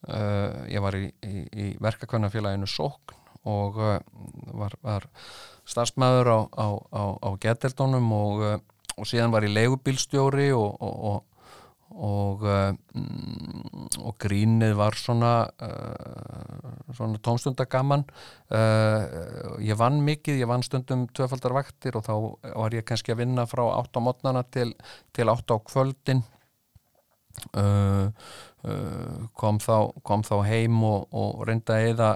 Uh, 0.01 0.65
ég 0.71 0.81
var 0.81 0.97
í, 0.97 1.11
í, 1.29 1.41
í 1.53 1.73
verkakvönafélaginu 1.83 2.69
sókn 2.71 3.19
og 3.49 3.79
var, 4.53 4.75
var 4.85 5.07
starfsmæður 5.71 6.31
á, 6.31 6.39
á, 6.51 6.67
á, 6.91 7.03
á 7.23 7.31
geteldónum 7.43 8.13
og, 8.17 8.45
eh, 8.47 8.59
og 8.97 9.09
síðan 9.09 9.35
var 9.35 9.47
ég 9.47 9.55
leigubílstjóri 9.57 10.51
og, 10.57 10.77
og, 10.81 10.97
og 11.01 11.27
og 14.01 14.15
grínið 14.23 14.77
var 14.79 14.95
svona 14.99 15.33
uh, 15.63 16.93
svona 16.95 17.19
tómstundagaman 17.19 18.05
uh, 18.55 19.57
ég 19.63 19.79
vann 19.79 19.99
mikið, 20.07 20.39
ég 20.45 20.51
vann 20.51 20.63
stundum 20.63 21.09
tvöfaldar 21.17 21.55
vaktir 21.57 21.99
og 21.99 22.07
þá 22.07 22.13
var 22.55 22.77
ég 22.77 22.87
kannski 22.87 23.15
að 23.15 23.25
vinna 23.25 23.47
frá 23.51 23.65
8 23.67 23.99
á 23.99 24.07
mótnana 24.07 24.45
til, 24.47 24.71
til 25.13 25.33
8 25.33 25.57
á 25.57 25.59
kvöldin. 25.67 26.23
Uh, 27.57 28.11
kom, 29.39 29.57
þá, 29.63 29.91
kom 30.05 30.23
þá 30.27 30.35
heim 30.45 30.83
og, 30.85 31.07
og 31.17 31.47
reynda 31.49 31.79
að 31.79 31.87
eða 31.95 32.09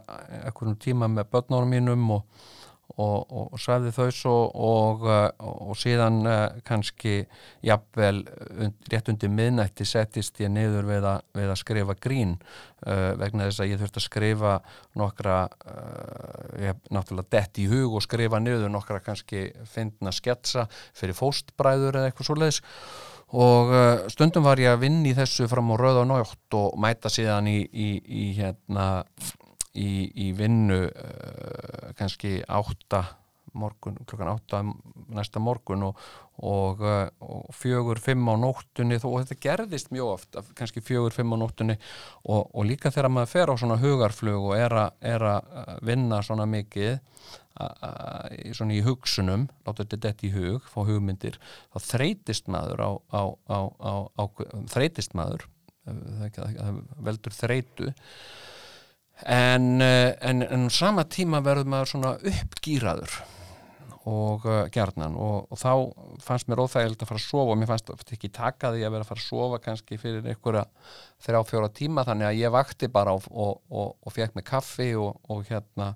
einhvern 0.42 0.74
tíma 0.76 1.08
með 1.08 1.30
börnunum 1.32 1.70
mínum 1.72 2.10
og 2.18 2.50
og, 2.94 3.52
og 3.54 3.60
svæði 3.60 3.90
þau 3.94 4.08
svo 4.14 4.34
og, 4.54 5.04
og, 5.08 5.54
og 5.70 5.78
síðan 5.78 6.20
uh, 6.28 6.58
kannski 6.66 7.24
jafnvel 7.64 8.22
und, 8.62 8.76
rétt 8.92 9.08
undir 9.10 9.32
miðnætti 9.34 9.86
settist 9.88 10.38
ég 10.42 10.52
niður 10.52 10.86
við, 10.88 11.08
a, 11.08 11.14
við 11.34 11.50
að 11.50 11.60
skrifa 11.62 11.96
grín 11.98 12.36
uh, 12.36 13.14
vegna 13.20 13.48
þess 13.48 13.64
að 13.64 13.72
ég 13.72 13.82
þurfti 13.82 14.02
að 14.02 14.06
skrifa 14.06 14.52
nokkra 15.00 15.38
uh, 15.48 16.60
ég 16.60 16.70
hef 16.70 16.92
náttúrulega 16.94 17.32
dett 17.34 17.62
í 17.64 17.66
hug 17.72 17.98
og 17.98 18.06
skrifa 18.06 18.42
niður 18.42 18.70
nokkra 18.72 19.00
kannski 19.04 19.48
fyndna 19.70 20.14
sketsa 20.14 20.68
fyrir 20.94 21.18
fóstbræður 21.18 21.98
eða 21.98 22.12
eitthvað 22.12 22.30
svo 22.30 22.38
leiðis 22.38 22.62
og 23.34 23.72
stundum 24.12 24.44
var 24.46 24.60
ég 24.62 24.70
að 24.70 24.84
vinna 24.84 25.08
í 25.10 25.14
þessu 25.16 25.48
fram 25.50 25.72
á 25.72 25.76
rauð 25.80 26.04
og 26.04 26.10
nátt 26.12 26.54
og 26.54 26.76
mæta 26.78 27.10
síðan 27.10 27.48
í, 27.50 27.56
í, 27.66 27.88
í 27.98 28.26
hérna 28.36 28.84
í, 29.74 29.90
í 30.26 30.30
vinnu 30.36 30.80
uh, 30.86 31.92
kannski 31.98 32.40
átta 32.46 33.04
morgun, 33.54 34.00
klokkan 34.02 34.32
átta 34.32 34.60
næsta 35.14 35.38
morgun 35.42 35.84
og, 35.90 36.00
og, 36.42 36.82
uh, 36.82 37.06
og 37.22 37.54
fjögur, 37.54 38.00
fimm 38.02 38.26
á 38.26 38.34
nóttunni 38.40 38.98
og 39.02 39.20
þetta 39.22 39.38
gerðist 39.44 39.92
mjög 39.94 40.12
oft, 40.16 40.40
kannski 40.58 40.82
fjögur, 40.82 41.14
fimm 41.14 41.34
á 41.34 41.38
nóttunni 41.38 41.78
og, 42.24 42.50
og 42.50 42.66
líka 42.66 42.90
þegar 42.94 43.12
maður 43.14 43.32
fer 43.34 43.52
á 43.52 43.54
svona 43.60 43.78
hugarflug 43.82 44.50
og 44.50 44.58
er 44.58 45.28
að 45.30 45.74
vinna 45.86 46.22
svona 46.26 46.48
mikið 46.50 46.98
svona 47.54 48.74
í 48.74 48.82
hugsunum 48.82 49.46
láta 49.62 49.84
þetta 49.84 50.00
dett 50.08 50.24
í 50.26 50.30
hug, 50.34 50.64
fá 50.66 50.80
hugmyndir 50.82 51.36
þá 51.70 51.78
þreytist 51.86 52.50
maður 52.50 52.82
á, 52.82 52.90
á, 53.14 53.22
á, 53.46 53.90
á 54.18 54.24
þreytist 54.74 55.14
maður 55.14 55.46
það 55.84 56.80
veldur 57.06 57.36
þreytu 57.36 57.92
en, 59.22 59.80
eh, 59.82 60.14
en, 60.20 60.42
en 60.42 60.66
sama 60.70 61.04
tíma 61.06 61.42
verður 61.44 61.70
maður 61.70 61.92
svona 61.92 62.12
uppgýraður 62.18 63.14
og 64.04 64.44
uh, 64.44 64.66
gerðnan 64.68 65.14
og, 65.16 65.46
og 65.48 65.56
þá 65.56 65.70
fannst 66.20 66.48
mér 66.50 66.60
óþægild 66.60 67.00
að 67.00 67.08
fara 67.08 67.20
að 67.22 67.24
sofa. 67.24 67.54
Og 67.54 67.56
mér 67.56 67.70
fannst 67.70 68.12
ekki 68.12 68.28
takaði 68.36 68.84
að 68.84 68.92
vera 68.92 69.06
að 69.06 69.12
fara 69.12 69.22
að 69.22 69.28
sofa 69.30 69.60
kannski 69.64 69.98
fyrir 70.00 70.28
einhverja 70.28 70.64
þrjá 71.24 71.40
fjóra 71.48 71.70
tíma 71.72 72.04
þannig 72.04 72.28
að 72.28 72.40
ég 72.42 72.52
vakti 72.52 72.90
bara 72.92 73.14
og, 73.16 73.30
og, 73.32 73.94
og 73.96 74.12
fekk 74.12 74.36
mig 74.36 74.44
kaffi 74.48 74.90
og 75.00 75.46
hérna 75.48 75.94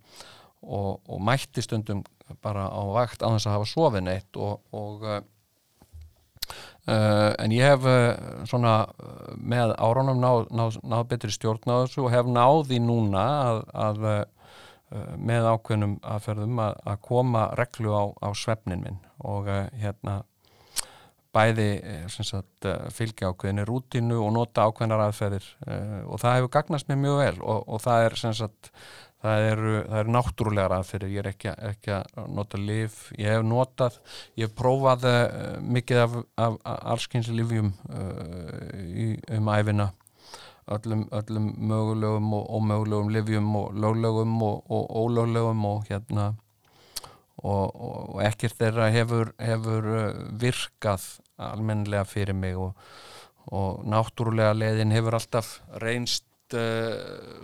og 0.58 1.20
mætti 1.22 1.62
stundum 1.62 2.00
bara 2.42 2.64
á 2.66 2.82
vakt 2.96 3.22
á 3.22 3.28
þess 3.28 3.46
að 3.46 3.54
hafa 3.58 3.68
sofin 3.70 4.08
eitt 4.10 4.40
og 4.40 5.04
uh, 6.88 7.34
en 7.38 7.54
ég 7.54 7.64
hef 7.64 7.84
uh, 7.88 8.44
svona 8.48 8.80
uh, 8.88 9.34
með 9.36 9.74
áránum 9.76 10.22
náð 10.22 10.48
ná, 10.50 10.64
ná 10.82 10.98
betri 11.08 11.32
stjórn 11.34 11.68
á 11.68 11.84
þessu 11.84 12.06
og 12.06 12.12
hef 12.14 12.30
náði 12.30 12.80
núna 12.82 13.28
að, 13.52 13.62
að 13.74 14.10
með 15.20 15.44
ákveðnum 15.52 15.98
aðferðum 16.00 16.60
að, 16.64 16.78
að 16.88 17.00
koma 17.04 17.42
reglu 17.60 17.90
á, 17.92 18.04
á 18.24 18.28
svefnin 18.32 18.80
minn 18.80 19.02
og 19.20 19.50
hérna 19.76 20.22
bæði 21.36 21.66
sagt, 22.08 22.64
fylgja 22.96 23.28
ákveðinni 23.28 23.66
rútinu 23.68 24.22
og 24.24 24.32
nota 24.32 24.64
ákveðnar 24.64 25.02
aðferðir 25.10 25.44
og 26.08 26.22
það 26.22 26.38
hefur 26.38 26.52
gagnast 26.56 26.88
mér 26.88 27.02
mjög 27.02 27.20
vel 27.20 27.36
og, 27.42 27.68
og 27.68 27.84
það 27.84 28.06
er 28.06 28.16
sagt, 28.40 28.72
það 29.22 29.46
eru, 29.52 29.76
það 29.84 30.00
eru 30.00 30.14
náttúrulegar 30.16 30.74
aðferðir, 30.78 31.14
ég 31.14 31.22
er 31.22 31.30
ekki, 31.32 31.54
ekki 31.72 31.94
að 31.98 32.34
nota 32.36 32.60
liv, 32.62 32.98
ég 33.18 33.32
hef 33.34 33.46
notað 33.46 34.00
ég 34.38 34.46
hef 34.46 34.58
prófað 34.58 35.08
uh, 35.10 35.22
mikið 35.62 36.04
af, 36.04 36.18
af, 36.36 36.60
af 36.62 36.84
allskyns 36.94 37.32
livjum 37.34 37.72
uh, 37.90 39.38
um 39.38 39.50
æfina 39.54 39.90
öllum, 40.68 41.08
öllum 41.12 41.54
mögulegum 41.68 42.32
og 42.34 42.50
ómögulegum 42.56 43.10
livjum 43.12 43.56
og 43.56 43.74
löglegum 43.74 44.42
og, 44.42 44.70
og 44.70 44.90
ólöglegum 44.90 45.64
og 45.64 45.84
hérna. 45.88 46.34
Og, 47.38 47.80
og 47.80 48.22
ekkert 48.26 48.58
þeirra 48.58 48.88
hefur, 48.90 49.30
hefur 49.38 49.84
eh, 49.94 50.16
virkað 50.42 51.04
almenlega 51.38 52.02
fyrir 52.04 52.34
mig 52.34 52.56
og, 52.58 52.74
og 53.54 53.84
náttúrulega 53.86 54.56
leðin 54.58 54.90
hefur 54.90 55.14
alltaf 55.14 55.52
reynst 55.78 56.26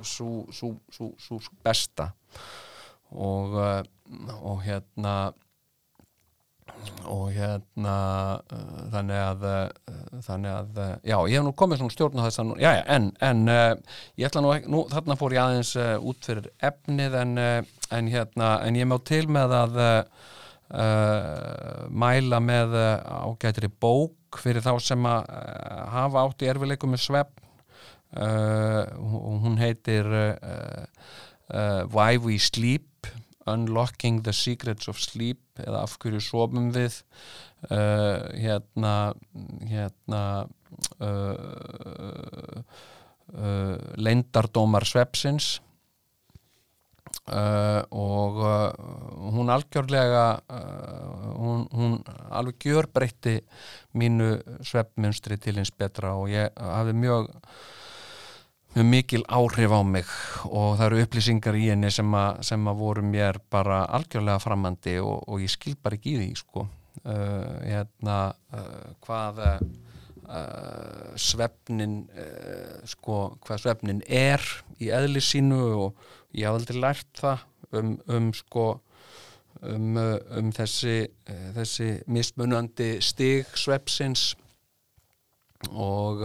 svo 0.04 0.44
uh, 0.74 1.48
besta. 1.64 2.10
Og, 3.14 3.54
uh, 3.54 3.82
og 4.42 4.62
hérna 4.64 5.32
og 7.08 7.28
hérna 7.32 7.96
uh, 8.52 8.80
þannig 8.92 9.20
að 9.20 9.44
þannig 10.24 10.50
að, 10.50 10.80
já, 11.06 11.16
ég 11.30 11.36
hef 11.38 11.44
nú 11.46 11.52
komið 11.56 11.82
svona 11.82 11.94
stjórn 11.94 12.20
á 12.20 12.26
þess 12.26 12.42
að, 12.42 12.52
já, 12.62 12.70
já, 12.78 12.82
en, 12.96 13.10
en 13.24 13.44
ég 14.18 14.26
ætla 14.28 14.42
nú, 14.44 14.54
nú, 14.72 14.82
þarna 14.92 15.18
fór 15.20 15.36
ég 15.36 15.44
aðeins 15.44 15.72
út 15.78 16.26
fyrir 16.26 16.50
efnið 16.64 17.18
en, 17.20 17.34
en 17.98 18.10
hérna, 18.10 18.50
en 18.64 18.78
ég 18.80 18.88
má 18.90 18.96
til 19.06 19.26
með 19.30 19.56
að 19.60 19.80
mæla 21.92 22.40
með 22.42 22.76
ágætri 23.04 23.68
bók 23.68 24.40
fyrir 24.40 24.64
þá 24.64 24.72
sem 24.82 25.06
að 25.06 25.28
hafa 25.92 26.24
átt 26.24 26.42
í 26.42 26.48
erfileikum 26.50 26.94
með 26.94 27.04
svepp 27.04 27.43
Uh, 27.43 27.43
hún 28.14 29.58
heitir 29.58 30.06
uh, 30.06 30.86
uh, 31.50 31.82
Why 31.90 32.18
We 32.18 32.38
Sleep 32.38 33.08
Unlocking 33.46 34.22
the 34.22 34.32
Secrets 34.32 34.88
of 34.88 35.00
Sleep 35.00 35.40
eða 35.60 35.82
af 35.84 35.98
hverju 36.00 36.22
sofum 36.22 36.70
við? 36.74 37.02
Uh, 37.68 38.30
hérna 38.36 38.94
hérna 39.68 40.22
uh, 41.00 42.62
uh, 43.34 43.76
leindardómar 43.96 44.86
svepsins. 44.88 45.58
Uh, 47.24 47.80
og 47.94 48.40
uh, 48.42 48.72
hún 49.32 49.48
algjörlega 49.52 50.24
uh, 50.50 51.30
hún, 51.38 51.62
hún 51.72 51.94
alveg 52.28 52.58
gjörbreytti 52.66 53.38
mínu 53.96 54.34
sveppmunstri 54.60 55.38
til 55.40 55.60
eins 55.62 55.72
betra 55.72 56.16
og 56.18 56.28
ég 56.32 56.52
hafi 56.58 56.92
mjög 56.92 57.30
mjög 58.74 58.86
mikil 58.90 59.22
áhrif 59.30 59.70
á 59.70 59.80
mig 59.86 60.08
og 60.48 60.78
það 60.78 60.86
eru 60.86 61.02
upplýsingar 61.04 61.58
í 61.58 61.68
henni 61.70 61.90
sem, 61.94 62.14
a, 62.14 62.24
sem 62.42 62.64
að 62.66 62.80
voru 62.80 63.04
mér 63.06 63.38
bara 63.50 63.84
algjörlega 63.86 64.42
framandi 64.42 64.96
og, 64.98 65.22
og 65.28 65.44
ég 65.44 65.52
skil 65.52 65.76
bara 65.78 65.98
ekki 65.98 66.16
í 66.16 66.20
því 66.22 66.30
sko. 66.40 66.66
Hérna 67.04 68.18
hvað 69.04 69.40
svefnin 71.20 71.96
sko 72.88 73.18
hvað 73.44 73.60
svefnin 73.60 74.00
er 74.08 74.42
í 74.80 74.88
eðli 74.94 75.20
sínu 75.22 75.60
og 75.84 76.06
ég 76.32 76.48
haf 76.48 76.58
aldrei 76.58 76.80
lært 76.80 77.20
það 77.20 77.44
um, 77.76 77.92
um 78.08 78.30
sko 78.34 78.66
um, 79.60 79.98
um 79.98 80.50
þessi, 80.56 80.96
þessi 81.58 81.90
mismunandi 82.08 82.94
stig 83.04 83.52
svepsins 83.58 84.32
og 85.68 86.24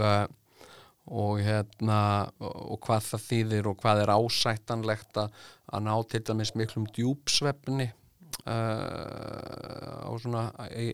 hérna 1.42 2.00
og 2.38 2.78
hvað 2.86 3.06
það 3.08 3.24
þýðir 3.28 3.70
og 3.70 3.80
hvað 3.82 4.02
er 4.04 4.12
ásættanlegt 4.14 5.18
að, 5.18 5.32
að 5.70 5.86
ná 5.86 5.94
til 6.10 6.22
dæmis 6.28 6.54
miklum 6.58 6.86
djúpsvefni 6.94 7.88
uh, 8.46 10.16
svona 10.22 10.44
í, 10.70 10.92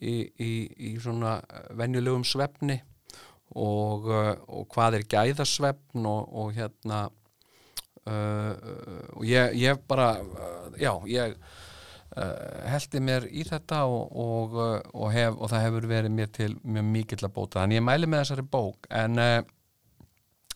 í, 0.00 0.14
í, 0.40 0.52
í 0.90 0.94
svona 1.02 1.38
venjulegum 1.76 2.24
svefni 2.24 2.78
og, 3.52 4.08
uh, 4.08 4.34
og 4.48 4.68
hvað 4.72 5.00
er 5.00 5.10
gæðasvefn 5.16 6.08
og, 6.08 6.22
og 6.32 6.54
hérna 6.56 7.08
Uh, 8.02 8.50
og 9.14 9.22
ég, 9.22 9.52
ég 9.54 9.78
bara 9.86 10.16
já, 10.74 10.90
ég 11.06 11.36
uh, 12.16 12.68
heldi 12.72 13.02
mér 13.04 13.26
í 13.30 13.46
þetta 13.48 13.82
og, 13.88 14.12
og, 14.12 14.60
og, 14.92 15.08
hef, 15.14 15.38
og 15.38 15.50
það 15.52 15.66
hefur 15.66 15.88
verið 15.90 16.14
mér 16.18 16.30
til 16.34 16.52
mjög 16.62 16.86
mikill 16.92 17.20
að 17.22 17.34
bóta, 17.34 17.60
þannig 17.60 17.80
ég 17.80 17.86
mæli 17.88 18.10
með 18.10 18.24
þessari 18.24 18.46
bók. 18.52 18.88
En 18.90 19.18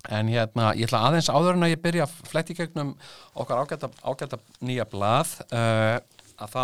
en 0.06 0.28
hérna, 0.30 0.68
ég 0.78 0.86
ætla 0.86 1.00
aðeins 1.08 1.26
áður 1.32 1.56
en 1.56 1.66
að 1.66 1.72
ég 1.72 1.80
byrja 1.82 2.04
að 2.04 2.12
fletti 2.30 2.54
gegnum 2.54 2.92
okkar 3.34 3.64
ágæta, 3.64 3.88
ágæta 4.06 4.38
nýja 4.62 4.84
blað 4.86 5.32
að 5.50 6.52
þá 6.52 6.62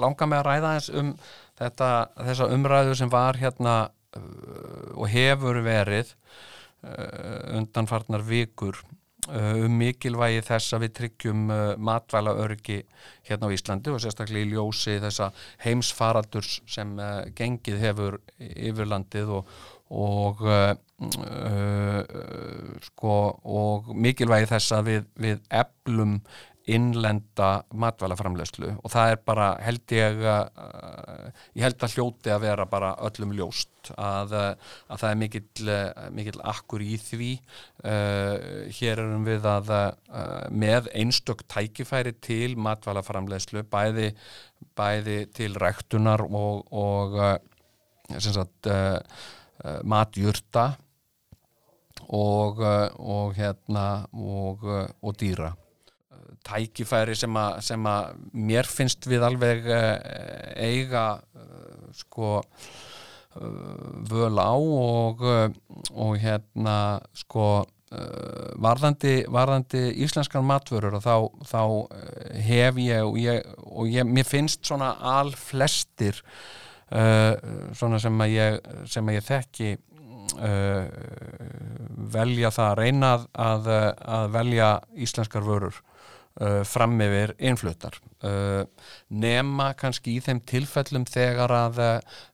langar 0.00 0.26
mig 0.26 0.40
að 0.40 0.48
ræða 0.48 0.72
eins 0.74 0.88
um 0.90 1.12
þetta, 1.60 1.90
þessa 2.18 2.48
umræðu 2.56 2.96
sem 2.98 3.12
var 3.12 3.38
hérna 3.38 3.76
og 4.18 5.06
hefur 5.12 5.60
verið 5.62 6.10
undanfarnar 7.54 8.26
vikur. 8.26 8.80
Uh, 8.82 9.03
um 9.32 9.76
mikilvægi 9.80 10.42
þess 10.44 10.76
að 10.76 10.84
við 10.84 10.94
tryggjum 10.98 11.44
uh, 11.52 11.60
matvæla 11.80 12.34
örgi 12.44 12.80
hérna 13.28 13.48
á 13.48 13.54
Íslandi 13.54 13.92
og 13.92 14.02
sérstaklega 14.02 14.44
í 14.44 14.50
ljósi 14.52 14.98
þessa 15.02 15.30
heimsfaraldurs 15.64 16.58
sem 16.70 16.96
uh, 16.98 17.22
gengið 17.36 17.78
hefur 17.80 18.18
yfir 18.38 18.90
landið 18.90 19.32
og, 19.38 19.54
og, 19.94 20.42
sko, 22.88 23.14
og 23.44 23.94
mikilvægi 23.94 24.50
þess 24.52 24.76
að 24.76 24.90
við, 24.90 25.06
við 25.26 25.46
eflum 25.62 26.18
innlenda 26.64 27.64
matvælaframlegslu 27.76 28.70
og 28.78 28.92
það 28.92 29.10
er 29.12 29.20
bara 29.28 29.48
held 29.64 29.92
ég 29.92 30.22
uh, 30.24 30.46
ég 31.54 31.64
held 31.64 31.84
að 31.84 31.96
hljóti 31.96 32.32
að 32.32 32.44
vera 32.44 32.66
bara 32.68 32.92
öllum 33.06 33.32
ljóst 33.36 33.90
að, 34.00 34.34
að 34.34 35.00
það 35.02 35.08
er 35.10 35.18
mikill, 35.20 35.72
mikill 36.16 36.42
akkur 36.52 36.84
í 36.84 36.98
því. 37.00 37.30
Uh, 37.84 38.70
hér 38.78 39.02
erum 39.02 39.26
við 39.28 39.48
að 39.48 39.72
uh, 39.74 40.44
með 40.50 40.90
einstök 40.96 41.44
tækifæri 41.50 42.14
til 42.24 42.54
matvælaframlegslu 42.60 43.64
bæði, 43.72 44.12
bæði 44.78 45.18
til 45.36 45.52
ræktunar 45.60 46.24
og, 46.28 46.64
og 46.72 47.18
sagt, 48.20 48.70
matjurta 49.86 50.64
og, 52.10 52.58
og 52.98 53.36
hérna 53.38 53.86
og 54.12 55.14
dýra 55.20 55.54
tækifæri 56.44 57.16
sem 57.18 57.36
að, 57.38 57.60
sem 57.64 57.86
að 57.88 58.16
mér 58.36 58.68
finnst 58.68 59.06
við 59.08 59.24
alveg 59.26 59.68
uh, 59.68 59.94
eiga 60.60 61.06
uh, 61.20 61.86
sko 61.96 62.32
uh, 62.40 63.46
völ 64.10 64.36
á 64.40 64.54
og, 64.54 65.24
og 65.92 66.18
hérna 66.20 66.76
sko 67.16 67.64
varðandi, 68.58 69.20
varðandi 69.30 69.84
íslenskan 70.02 70.42
matvörur 70.48 70.96
og 70.98 71.02
þá, 71.04 71.12
þá 71.46 71.60
hef 72.42 72.80
ég 72.82 73.04
og, 73.06 73.18
ég 73.22 73.44
og 73.68 73.86
ég, 73.86 74.08
mér 74.08 74.26
finnst 74.26 74.64
svona 74.66 74.88
al 74.98 75.30
flestir 75.38 76.18
svona 76.90 78.00
sem 78.02 78.24
að 78.24 78.34
ég, 78.34 78.58
sem 78.90 79.12
að 79.12 79.18
ég 79.20 79.26
þekki 79.28 79.70
velja 82.16 82.50
það 82.56 82.72
að 82.72 82.80
reyna 82.80 83.12
að, 83.46 83.70
að 84.18 84.26
velja 84.40 84.72
íslenskar 85.06 85.46
vörur 85.46 85.78
uh, 86.40 86.62
fram 86.66 86.96
yfir 87.04 87.34
innfluttar. 87.38 87.98
Uh, 88.24 88.64
nema 89.08 89.72
kannski 89.78 90.16
í 90.16 90.24
þeim 90.24 90.42
tilfellum 90.48 91.06
þegar 91.10 91.52
að, 91.52 91.80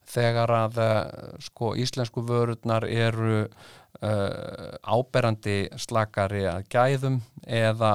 þegar 0.08 0.54
að 0.62 0.80
sko, 1.44 1.74
íslensku 1.80 2.24
vörurnar 2.28 2.86
eru 2.88 3.44
uh, 3.44 4.74
áberandi 4.82 5.62
slakari 5.80 6.46
að 6.48 6.66
gæðum 6.72 7.20
eða, 7.46 7.94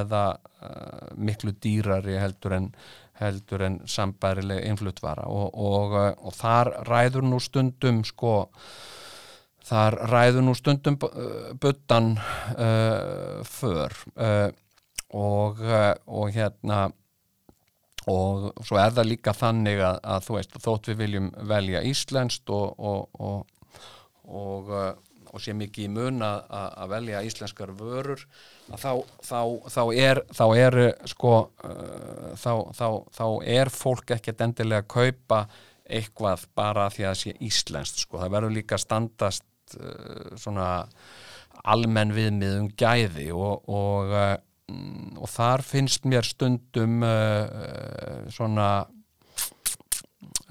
eða 0.00 0.24
uh, 0.36 1.12
miklu 1.16 1.54
dýrari 1.62 2.18
heldur 2.20 2.58
en 2.58 2.72
heldur 3.18 3.64
en 3.66 3.80
sambærileg 3.90 4.62
innfluttvara. 4.68 5.24
Og, 5.26 5.50
og, 5.58 5.96
og 6.22 6.34
þar 6.38 6.70
ræður 6.86 7.26
nú 7.26 7.40
stundum 7.42 8.04
sko 8.06 8.44
þar 9.68 9.98
ræður 10.12 10.46
nú 10.46 10.54
stundum 10.56 10.96
buttan 11.60 12.14
uh, 12.14 13.42
för. 13.44 13.96
Uh, 14.14 14.48
og, 15.14 15.60
eh, 15.62 15.94
og 16.06 16.32
hérna 16.34 16.88
og 18.08 18.64
svo 18.64 18.78
er 18.80 18.94
það 18.96 19.10
líka 19.10 19.34
þannig 19.36 19.82
að, 19.84 19.98
að 20.04 20.24
þú 20.24 20.38
veist, 20.38 20.56
þótt 20.64 20.88
við 20.90 21.02
viljum 21.02 21.28
velja 21.48 21.82
íslenskt 21.84 22.50
og 22.54 22.78
og, 22.78 23.20
og, 23.20 23.68
og 24.28 24.72
eh, 24.72 24.94
sé 25.38 25.52
mikið 25.54 25.84
í 25.84 25.90
mun 25.92 26.22
að, 26.24 26.38
að 26.50 26.88
velja 26.90 27.18
íslenskar 27.22 27.70
vörur 27.78 28.24
þá, 28.72 29.04
þá, 29.22 29.40
þá 29.70 29.82
er 29.94 30.20
þá 30.34 30.44
er 30.56 30.76
sko 31.06 31.34
uh, 31.62 32.32
þá, 32.34 32.88
þá 33.14 33.26
er 33.46 33.70
fólk 33.70 34.16
ekkert 34.16 34.42
endilega 34.42 34.82
að 34.82 34.88
kaupa 34.96 35.42
eitthvað 35.86 36.48
bara 36.58 36.88
því 36.90 37.04
að 37.04 37.12
það 37.12 37.20
sé 37.20 37.36
íslenskt 37.46 38.02
sko, 38.02 38.18
það 38.18 38.34
verður 38.34 38.56
líka 38.56 38.80
standast 38.80 39.44
svona 40.40 40.88
almenn 41.68 42.16
viðmið 42.16 42.58
um 42.58 42.68
gæði 42.80 43.28
og, 43.36 43.68
og 43.68 44.12
og 44.68 45.28
þar 45.32 45.64
finnst 45.64 46.06
mér 46.08 46.26
stundum 46.26 47.02
uh, 47.04 48.28
svona 48.32 48.68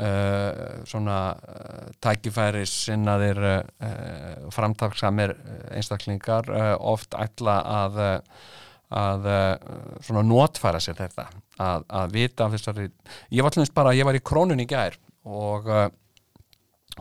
uh, 0.01 0.85
svona 0.89 1.17
uh, 1.37 1.89
tækifæris 2.03 2.73
sinnaðir 2.87 3.41
framtaksamir 4.53 5.35
einstaklingar 5.71 6.49
oft 6.77 7.17
ætla 7.17 7.59
að 7.83 8.01
að 8.87 9.25
svona 9.99 10.21
notfæra 10.23 10.79
sér 10.79 10.95
þetta 10.95 11.25
að, 11.59 11.81
að 11.91 12.13
vita 12.13 12.45
af 12.45 12.53
þessari 12.53 12.85
ég 13.35 13.43
var 13.43 13.51
allins 13.51 13.73
bara, 13.75 13.91
ég 13.91 14.07
var 14.07 14.15
í 14.15 14.21
krónun 14.23 14.63
í 14.63 14.67
gær 14.69 14.95
og 15.27 15.67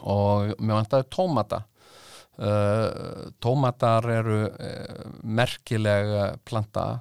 og 0.02 0.56
mér 0.60 0.80
vantæði 0.80 1.08
tómata. 1.12 1.62
Uh, 2.36 3.30
tómatar 3.40 4.04
eru 4.12 4.42
uh, 4.44 5.04
merkileg 5.24 6.10
planta 6.44 6.98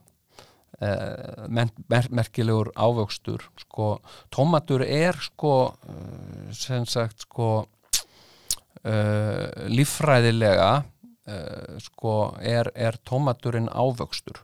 uh, 0.82 1.46
mer 1.48 1.72
mer 1.92 2.10
merkilegur 2.10 2.72
ávöxtur 2.76 3.46
sko, 3.62 4.00
tómatur 4.34 4.86
er 4.86 5.18
sko 5.22 5.56
sem 6.54 6.86
sagt 6.86 7.26
sko 7.26 7.68
líffræðilega 9.66 10.84
sko 11.82 12.12
er, 12.38 12.70
er 12.78 13.00
tómaturinn 13.02 13.66
ávöxtur 13.74 14.44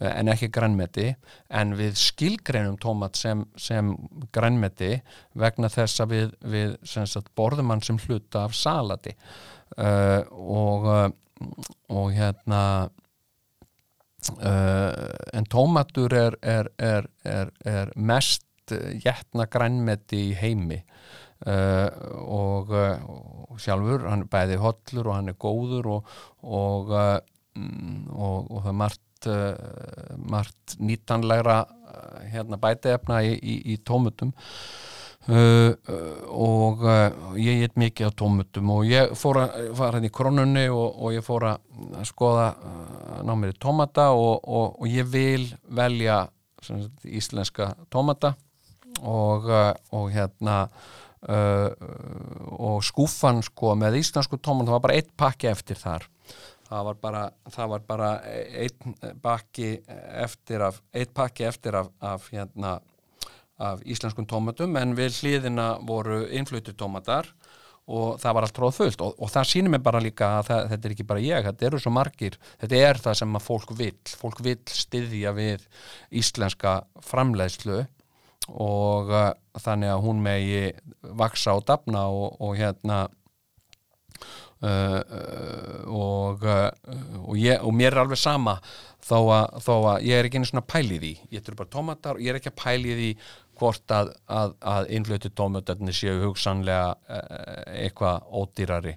en 0.00 0.30
ekki 0.30 0.48
grænmeti. 0.54 1.08
En 1.50 1.74
við 1.78 1.96
skilgreinum 1.98 2.78
tómat 2.80 3.18
sem, 3.18 3.44
sem 3.58 3.92
grænmeti 4.34 4.98
vegna 5.38 5.70
þess 5.72 6.04
að 6.04 6.14
við, 6.14 6.36
við 6.54 6.76
sagt, 6.86 7.32
borðum 7.38 7.72
hann 7.74 7.84
sem 7.84 7.98
hluta 8.06 8.46
af 8.46 8.56
salati. 8.56 9.14
Uh, 9.76 10.22
og, 10.32 10.88
uh, 10.88 11.50
og 11.92 12.14
hérna 12.16 12.62
uh, 12.86 12.94
en 14.38 15.46
tómatur 15.50 16.14
er, 16.16 16.36
er, 16.42 16.68
er, 16.78 17.06
er, 17.24 17.92
mest 17.94 18.44
jætna 19.04 19.46
grænmeti 19.50 20.28
í 20.30 20.36
heimi. 20.36 20.82
Uh, 21.38 21.86
og, 22.26 22.72
uh, 22.74 23.04
og 23.46 23.60
sjálfur, 23.62 24.08
hann 24.10 24.24
er 24.24 24.30
bæði 24.32 24.56
hollur 24.58 25.06
og 25.06 25.14
hann 25.14 25.30
er 25.30 25.36
góður 25.38 25.86
og, 25.94 26.08
og, 26.42 26.90
mm, 27.54 28.08
og, 28.10 28.50
það 28.56 28.72
er 28.72 28.78
margt, 28.80 29.28
margt 30.34 30.74
nýtanlegra 30.82 31.60
hérna, 32.32 32.58
bætiefna 32.58 33.22
í, 33.22 33.36
í, 33.38 33.56
í 33.74 33.78
tómutum 33.86 34.34
Uh, 35.28 35.74
og 36.32 36.86
uh, 36.88 37.34
ég 37.36 37.58
get 37.60 37.74
mikið 37.76 38.08
á 38.08 38.12
tómutum 38.16 38.70
og 38.72 38.86
ég 38.88 39.10
fór 39.12 39.42
að 39.42 39.66
fara 39.76 39.98
hérna 39.98 40.08
í 40.08 40.14
kronunni 40.16 40.62
og, 40.72 40.86
og 41.04 41.12
ég 41.12 41.26
fór 41.26 41.44
að 41.50 42.06
skoða 42.08 42.46
uh, 42.56 43.18
ná 43.28 43.34
mér 43.36 43.52
í 43.52 43.58
tómata 43.60 44.06
og, 44.16 44.40
og, 44.48 44.78
og 44.80 44.88
ég 44.88 45.04
vil 45.12 45.44
velja 45.68 46.22
sagt, 46.64 47.04
íslenska 47.04 47.74
tómata 47.92 48.32
og, 49.04 49.52
hérna 50.14 50.56
og 52.56 52.80
skúfan 52.86 53.44
sko 53.44 53.76
með 53.76 54.00
íslensku 54.00 54.40
tómata 54.40 54.70
það 54.70 54.78
var 54.78 54.86
bara 54.88 54.96
eitt 54.96 55.12
pakki 55.12 55.52
eftir 55.52 55.76
þar. 55.76 56.08
Það 56.68 56.84
var 56.88 57.00
bara, 57.04 57.22
það 57.52 57.74
var 57.74 57.88
bara 57.88 58.12
einn 58.64 58.96
pakki 59.20 59.74
eftir 60.24 60.64
af, 60.64 60.80
eitt 60.96 61.12
pakki 61.12 61.50
eftir 61.52 61.76
af, 61.82 61.92
af 62.00 62.32
hérna 62.32 62.78
af 63.58 63.82
íslenskum 63.86 64.26
tómatum 64.30 64.76
en 64.78 64.94
við 64.98 65.20
hliðina 65.22 65.72
voru 65.86 66.24
innflutur 66.30 66.76
tómatar 66.78 67.30
og 67.88 68.18
það 68.20 68.34
var 68.36 68.46
allt 68.46 68.56
tróð 68.56 68.74
fullt 68.76 69.02
og, 69.04 69.14
og 69.16 69.30
það 69.32 69.50
sýnir 69.50 69.72
mig 69.72 69.82
bara 69.84 70.02
líka 70.02 70.28
að 70.38 70.50
það, 70.50 70.64
þetta 70.72 70.88
er 70.88 70.94
ekki 70.94 71.06
bara 71.08 71.24
ég, 71.24 71.46
þetta 71.48 71.68
eru 71.68 71.80
svo 71.82 71.92
margir, 71.96 72.38
þetta 72.60 72.80
er 72.88 73.00
það 73.04 73.20
sem 73.22 73.38
að 73.38 73.46
fólk 73.46 73.70
vil, 73.78 73.94
fólk 74.20 74.42
vil 74.44 74.58
styðja 74.76 75.32
við 75.36 75.64
íslenska 76.20 76.74
framleiðslu 77.08 77.78
og 78.48 79.12
uh, 79.12 79.30
þannig 79.60 79.92
að 79.92 80.04
hún 80.04 80.20
megi 80.24 80.60
vaksa 81.18 81.56
og 81.56 81.64
dafna 81.68 82.06
og, 82.12 82.36
og 82.44 82.54
hérna 82.60 83.00
uh, 84.62 84.68
uh, 84.68 85.80
og, 85.88 86.44
og, 86.44 87.34
ég, 87.40 87.58
og 87.60 87.74
mér 87.76 87.96
er 87.96 88.04
alveg 88.04 88.20
sama 88.20 88.58
þó 89.08 89.18
að, 89.32 89.58
þó 89.64 89.74
að 89.94 90.08
ég 90.08 90.18
er 90.18 90.28
ekki 90.28 90.40
einu 90.40 90.48
svona 90.50 90.68
pælið 90.68 91.08
í, 91.08 91.14
ég 91.32 91.40
er 91.40 91.58
bara 91.58 91.72
tómatar 91.72 92.18
og 92.18 92.24
ég 92.24 92.32
er 92.32 92.40
ekki 92.40 92.52
að 92.52 92.60
pælið 92.60 93.04
í 93.08 93.12
hvort 93.58 93.94
að, 93.94 94.12
að, 94.30 94.54
að 94.72 94.90
innflutu 94.96 95.30
tómutöfni 95.36 95.94
séu 95.96 96.18
hugsanlega 96.22 96.94
uh, 96.94 97.62
eitthvað 97.74 98.28
ódýrari. 98.40 98.96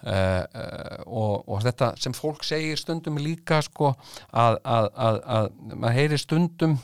Uh, 0.00 0.10
uh, 0.10 1.00
og, 1.06 1.34
og 1.48 1.64
þetta 1.66 1.92
sem 2.00 2.14
fólk 2.16 2.44
segir 2.46 2.80
stundum 2.80 3.20
líka 3.20 3.60
sko 3.64 3.92
að, 4.32 4.56
að 4.64 5.50
maður 5.74 5.98
heyri 5.98 6.20
stundum 6.20 6.78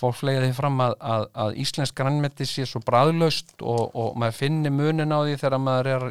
fólk 0.00 0.16
fleiði 0.18 0.48
því 0.48 0.56
fram 0.56 0.80
að, 0.84 0.94
að, 1.12 1.26
að 1.44 1.58
Íslensk 1.64 1.96
grannmeti 2.00 2.46
sé 2.48 2.66
svo 2.68 2.82
bræðlaust 2.86 3.54
og, 3.60 3.82
og 3.94 4.16
maður 4.20 4.38
finnir 4.38 4.74
munin 4.74 5.14
á 5.14 5.18
því 5.20 5.36
þegar 5.42 5.62
maður 5.64 5.90
er, 5.94 6.06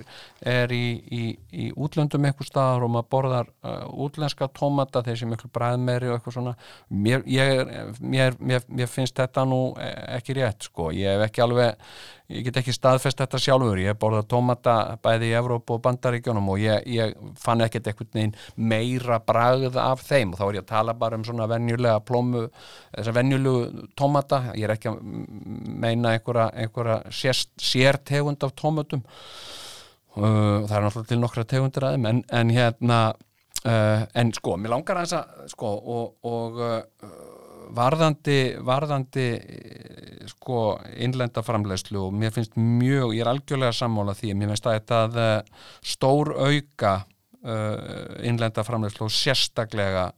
er 0.53 0.75
í, 0.75 0.83
í, 1.19 1.23
í 1.51 1.71
útlöndum 1.73 2.29
eitthvað 2.29 2.51
staðar 2.51 2.85
og 2.85 2.93
maður 2.95 3.09
borðar 3.15 3.51
uh, 3.65 3.87
útlenska 4.05 4.49
tómata 4.55 5.03
þeir 5.05 5.21
sem 5.23 5.33
eitthvað 5.35 5.55
bræðmeri 5.57 6.11
og 6.11 6.19
eitthvað 6.19 6.37
svona. 6.37 6.55
Mér, 6.89 7.25
ég, 7.29 7.75
mér, 7.99 8.37
mér, 8.39 8.69
mér 8.69 8.91
finnst 8.91 9.17
þetta 9.19 9.47
nú 9.49 9.63
ekki 9.79 10.37
rétt 10.37 10.69
sko, 10.69 10.91
ég 10.95 11.17
hef 11.17 11.27
ekki 11.29 11.45
alveg 11.45 11.91
ég 12.29 12.45
get 12.45 12.59
ekki 12.61 12.73
staðfest 12.75 13.21
þetta 13.21 13.39
sjálfur. 13.41 13.79
Ég 13.81 13.93
hef 13.93 13.99
borðað 14.01 14.27
tómata 14.33 14.75
bæði 15.03 15.31
í 15.31 15.37
Evróp 15.39 15.73
og 15.73 15.81
Bandaríkjónum 15.85 16.51
og 16.53 16.61
ég, 16.61 16.85
ég 16.93 17.15
fann 17.41 17.63
ekkert 17.65 17.89
eitthvað 17.89 18.37
meira 18.55 19.19
bragð 19.25 19.79
af 19.81 20.03
þeim. 20.05 20.33
Og 20.33 20.41
þá 20.41 20.45
er 20.47 20.59
ég 20.59 20.65
að 20.65 20.73
tala 20.73 20.97
bara 20.99 21.19
um 21.19 21.25
svona 21.27 21.49
venjulega 21.49 22.03
plómu, 22.05 22.45
þess 22.97 23.11
að 23.11 23.19
venjulegu 23.21 23.87
tómata, 23.99 24.43
ég 24.53 24.67
er 24.67 24.75
ekki 24.75 24.91
að 24.91 24.99
meina 25.85 26.13
einhverja, 26.17 26.49
einhverja 26.53 26.99
sértegund 27.13 28.45
af 28.45 28.53
tómatum. 28.59 29.05
Uh, 30.19 30.65
það 30.67 30.75
er 30.75 30.83
náttúrulega 30.83 31.09
til 31.11 31.19
nokkra 31.21 31.43
tegundir 31.47 31.85
aðeim 31.85 32.07
en, 32.09 32.21
en 32.33 32.49
hérna 32.51 32.95
uh, 33.13 34.05
en 34.17 34.31
sko, 34.35 34.55
mér 34.59 34.73
langar 34.73 34.97
að 34.99 35.05
þess 35.05 35.17
að 35.19 35.51
sko 35.53 35.69
og, 35.93 36.15
og 36.27 36.57
uh, 36.65 36.79
varðandi, 37.75 38.39
varðandi 38.65 39.25
sko 40.29 40.59
innlenda 41.01 41.43
framlegslu 41.45 42.01
og 42.07 42.15
mér 42.17 42.33
finnst 42.35 42.57
mjög, 42.57 43.15
ég 43.17 43.23
er 43.23 43.31
algjörlega 43.31 43.75
sammála 43.75 44.15
því 44.17 44.35
mér 44.37 44.53
finnst 44.53 44.69
að 44.69 44.77
þetta 44.79 45.29
stór 45.93 46.33
auka 46.37 46.93
uh, 47.03 47.75
innlenda 48.25 48.65
framlegslu 48.67 49.07
og 49.09 49.15
sérstaklega 49.15 50.11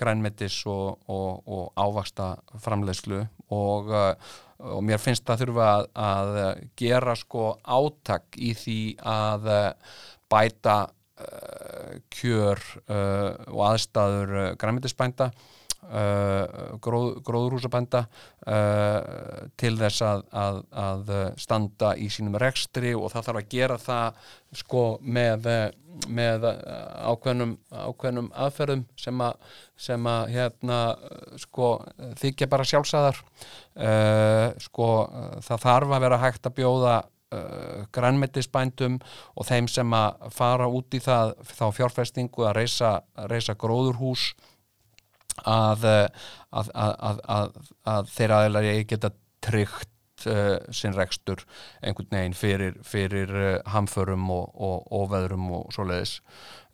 grænmetis 0.00 0.54
og, 0.64 1.02
og, 1.12 1.42
og 1.44 1.66
ávasta 1.76 2.30
framlegslu 2.64 3.18
og, 3.52 3.90
og 3.92 4.78
mér 4.80 4.96
finnst 4.96 5.26
það 5.28 5.42
þurfa 5.42 5.66
að, 5.68 5.90
að 6.00 6.62
gera 6.80 7.12
sko 7.20 7.50
átak 7.68 8.38
í 8.40 8.54
því 8.56 8.78
að 9.12 9.50
bæta 10.32 10.78
kjör 12.16 12.64
og 12.88 13.62
aðstæður 13.68 14.34
grænmetisbænda. 14.56 15.28
Uh, 15.28 15.58
gróð, 15.88 17.20
gróðrúsabænda 17.24 18.02
uh, 18.04 19.46
til 19.56 19.72
þess 19.78 20.02
að, 20.04 20.24
að, 20.36 20.58
að 20.82 21.12
standa 21.40 21.94
í 21.96 22.08
sínum 22.12 22.36
rekstri 22.40 22.92
og 22.98 23.08
það 23.12 23.28
þarf 23.28 23.40
að 23.40 23.52
gera 23.54 23.78
það 23.80 24.18
sko 24.58 24.82
með, 25.00 25.48
með 26.12 26.48
ákveðnum, 26.48 27.54
ákveðnum 27.72 28.32
aðferðum 28.36 28.82
sem 29.00 29.22
að, 29.24 29.54
sem 29.88 30.10
að 30.12 30.34
hérna 30.34 30.80
sko 31.40 31.70
þykja 32.20 32.50
bara 32.52 32.68
sjálfsæðar 32.68 33.22
uh, 33.22 34.48
sko 34.68 34.90
það 35.46 35.64
þarf 35.64 35.96
að 35.96 36.04
vera 36.08 36.20
hægt 36.26 36.50
að 36.50 36.58
bjóða 36.60 36.98
grænmetisbændum 37.92 38.94
og 39.36 39.44
þeim 39.44 39.66
sem 39.68 39.90
að 39.92 40.30
fara 40.32 40.64
út 40.72 40.94
í 40.96 41.00
það 41.04 41.34
þá 41.44 41.66
fjárfestingu 41.76 42.46
að 42.48 42.62
reysa 43.28 43.56
gróðurhús 43.60 44.30
að, 45.44 45.86
að, 46.50 46.72
að, 46.74 47.62
að 47.86 48.12
þeirra 48.14 48.42
aðeinar 48.42 48.68
ég 48.68 48.88
geta 48.90 49.12
tryggt 49.44 49.92
uh, 50.26 50.58
sinn 50.74 50.96
rekstur 50.96 51.44
einhvern 51.82 52.10
veginn 52.12 52.36
fyrir, 52.36 52.78
fyrir 52.86 53.34
uh, 53.34 53.50
hamförum 53.72 54.28
og, 54.34 54.48
og, 54.54 54.86
og 54.92 55.14
og 55.14 55.74
svoleiðis. 55.74 56.20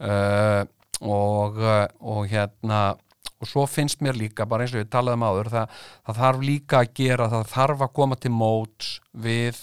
Uh, 0.00 0.64
og, 1.04 1.58
og 2.00 2.28
hérna 2.30 2.94
og 3.42 3.48
svo 3.50 3.64
finnst 3.68 4.00
mér 4.00 4.16
líka, 4.16 4.46
bara 4.48 4.64
eins 4.64 4.72
og 4.72 4.80
við 4.80 4.92
talaðum 4.94 5.24
áður 5.26 5.50
það, 5.52 5.80
það 6.06 6.20
þarf 6.20 6.44
líka 6.46 6.78
að 6.78 6.92
gera 6.96 7.26
það 7.32 7.50
þarf 7.50 7.82
að 7.84 7.92
koma 7.98 8.16
til 8.16 8.32
móts 8.32 8.92
við 9.12 9.58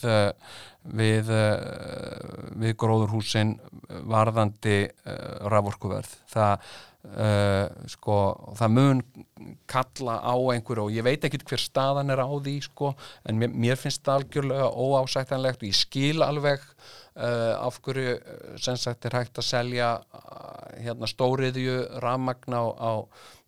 við, 0.82 1.32
við 2.62 2.76
gróðurhúsin 2.82 3.56
varðandi 4.12 4.78
raforkuverð. 5.50 6.14
Það 6.30 6.68
Uh, 7.02 7.66
sko, 7.90 8.16
það 8.60 8.74
mun 8.76 9.00
kalla 9.66 10.20
á 10.22 10.38
einhverju 10.54 10.84
og 10.84 10.94
ég 10.94 11.06
veit 11.08 11.24
ekki 11.26 11.40
hver 11.50 11.60
staðan 11.60 12.14
er 12.14 12.22
á 12.22 12.30
því 12.30 12.54
sko, 12.62 12.92
en 13.26 13.40
mér, 13.42 13.56
mér 13.58 13.80
finnst 13.82 14.04
það 14.06 14.20
algjörlega 14.20 14.68
óásættanlegt 14.70 15.66
og 15.66 15.72
ég 15.72 15.80
skil 15.80 16.22
alveg 16.22 16.62
uh, 16.62 17.58
af 17.58 17.82
hverju 17.82 18.14
sem 18.62 18.78
sagt 18.78 19.10
er 19.10 19.18
hægt 19.18 19.42
að 19.42 19.50
selja 19.50 19.90
uh, 19.98 20.78
hérna, 20.78 21.10
stóriðju 21.10 21.80
ramagna 22.06 22.62
á, 22.62 22.70
á 22.70 22.92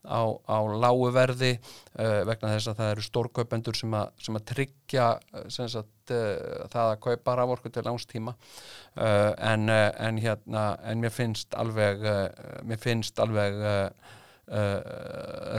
á, 0.03 0.21
á 0.27 0.57
lágu 0.75 1.07
verði 1.15 1.53
uh, 1.55 2.23
vegna 2.27 2.51
þess 2.53 2.71
að 2.71 2.79
það 2.79 2.91
eru 2.93 3.05
stórkaupendur 3.05 3.77
sem, 3.77 3.93
sem 4.19 4.39
að 4.39 4.47
tryggja 4.51 5.05
uh, 5.19 5.45
sem 5.53 5.69
sagt, 5.71 6.11
uh, 6.11 6.65
það 6.73 6.89
að 6.89 6.99
kaupa 7.07 7.37
raforku 7.39 7.71
til 7.71 7.85
langstíma 7.87 8.35
en, 8.93 9.69
en, 9.71 10.19
hérna, 10.21 10.65
en 10.85 10.99
mér 11.01 11.09
finnst 11.09 11.55
alveg 11.57 12.03
mér 12.61 12.77
finnst 12.77 13.17
alveg 13.23 13.55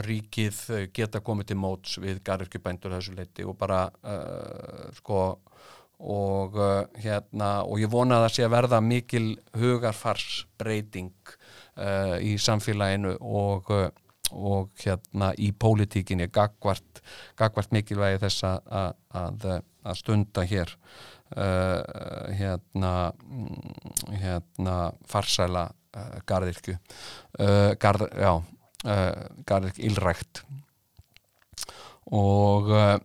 ríkið 0.05 0.59
geta 0.95 1.19
komið 1.25 1.49
til 1.49 1.57
móts 1.59 1.97
við 1.99 2.21
garðurkjubændur 2.23 2.95
þessu 2.95 3.17
leiti 3.17 3.43
og 3.43 3.57
bara 3.59 3.81
sko 4.95 5.19
og 5.99 6.55
hérna 7.01 7.49
og 7.65 7.83
ég 7.83 7.91
vona 7.91 8.21
að 8.21 8.27
það 8.27 8.33
sé 8.37 8.47
að 8.47 8.55
verða 8.55 8.81
mikil 8.85 9.27
hugarfarsbreyting 9.57 11.35
uh, 11.35 12.15
í 12.23 12.37
samfélaginu 12.39 13.17
og 13.19 13.73
og 14.31 14.71
hérna 14.81 15.31
í 15.37 15.51
pólitíkinni 15.51 16.27
gagvart, 16.33 17.01
gagvart 17.37 17.73
mikilvægi 17.75 18.21
þess 18.23 18.47
að, 18.47 18.95
að, 19.21 19.47
að 19.85 19.99
stunda 19.99 20.45
hér 20.49 20.73
uh, 21.37 22.31
hérna, 22.35 22.93
mm, 23.23 24.11
hérna 24.21 24.75
farsæla 25.09 25.67
uh, 25.69 26.19
gardirkju 26.27 26.77
uh, 26.77 27.71
garð, 27.79 28.07
já, 28.11 28.33
uh, 28.35 29.25
gardirkju 29.45 29.89
illrækt 29.91 30.45
og 32.13 32.67
uh, 32.69 32.97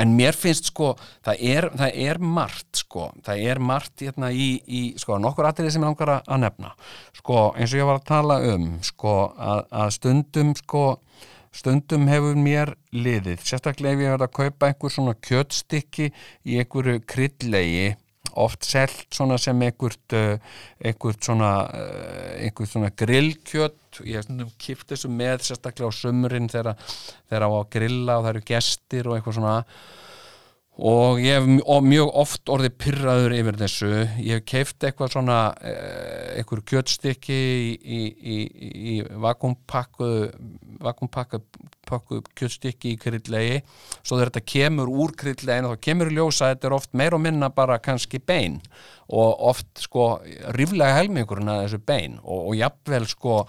en 0.00 0.14
mér 0.16 0.32
finnst 0.38 0.70
sko 0.70 0.94
það 1.24 1.42
er, 1.52 1.66
það 1.76 1.98
er 2.06 2.20
margt 2.24 2.80
sko. 2.80 3.10
Það 3.26 3.42
er 3.50 3.60
margt 3.60 4.04
hérna 4.06 4.30
í, 4.32 4.46
í 4.64 4.82
sko 5.00 5.18
nokkur 5.20 5.50
atriði 5.50 5.74
sem 5.74 5.84
ég 5.84 5.90
langar 5.90 6.14
að- 6.20 6.40
nefna. 6.40 6.72
Sko 7.18 7.42
eins 7.56 7.74
og 7.74 7.82
ég 7.82 7.90
var 7.90 8.00
að 8.00 8.08
tala 8.08 8.38
um 8.54 8.70
sko 8.82 9.16
að, 9.36 9.64
að 9.82 9.90
stundum 9.98 10.54
sko 10.56 10.84
stundum 11.52 12.06
hefur 12.08 12.38
mér 12.40 12.72
liðið. 12.96 13.42
Sérstaklega 13.44 13.92
ef 13.98 14.00
ég 14.00 14.14
verið 14.14 14.24
að 14.24 14.36
kaupa 14.38 14.70
einhver 14.70 14.94
svona 14.94 15.12
kjötstykki 15.20 16.08
í 16.48 16.56
einhverju 16.62 17.02
krydlegi 17.04 17.90
oft 18.40 18.66
selt 18.66 19.06
svona 19.14 19.38
sem 19.40 19.64
einhvert 19.66 20.16
uh, 20.16 20.36
einhvert 20.82 21.24
svona 21.24 21.52
einhvert 22.38 22.72
svona 22.72 22.92
grillkjöt. 22.96 24.02
Ég 24.08 24.22
kipt 24.60 24.88
þessu 24.92 25.10
með 25.12 25.48
sérstaklega 25.48 25.90
á 25.92 26.48
þegar 26.52 26.76
þegar 27.28 27.48
á 27.48 27.50
að 27.50 27.68
grilla 27.76 28.18
og 28.18 28.24
það 28.24 28.32
eru 28.34 28.46
gestir 28.52 29.08
og 29.10 29.18
eitthvað 29.18 29.38
svona 29.40 29.56
og 30.78 31.20
ég 31.20 31.36
hef 31.36 31.44
mj- 31.44 31.64
og 31.68 31.84
mjög 31.84 32.14
oft 32.22 32.48
orðið 32.48 32.76
pyrraður 32.80 33.34
yfir 33.36 33.58
þessu. 33.60 33.90
Ég 34.24 34.40
hef 34.40 34.46
keift 34.48 34.86
eitthvað 34.86 35.12
svona 35.12 35.40
eh, 35.60 36.38
einhver 36.40 36.62
kjötstykki 36.64 37.36
í, 37.36 37.68
í, 37.76 38.00
í, 38.08 38.38
í 38.94 38.94
vakumpakku 39.20 40.08
vakumpakku 40.82 41.42
pakku 41.92 42.22
kjötstykki 42.38 42.94
í 42.94 43.00
kryddlegi. 43.00 43.60
Svo 44.00 44.16
þegar 44.16 44.32
þetta 44.32 44.44
kemur 44.54 44.92
úr 45.02 45.12
kryddlegin 45.18 45.68
þá 45.68 45.84
kemur 45.84 46.10
í 46.10 46.16
ljósa 46.16 46.52
þetta 46.54 46.70
er 46.70 46.76
oft 46.78 46.96
meir 46.96 47.16
og 47.16 47.22
minna 47.24 47.50
bara 47.52 47.80
kannski 47.82 48.22
bein. 48.24 48.60
Og 49.12 49.42
oft 49.50 49.82
sko 49.82 50.06
ríflega 50.56 50.96
helmingurinn 50.96 51.52
að 51.52 51.66
þessu 51.66 51.82
bein. 51.84 52.16
Og, 52.22 52.48
og 52.48 52.56
jafnvel 52.56 53.04
sko 53.10 53.42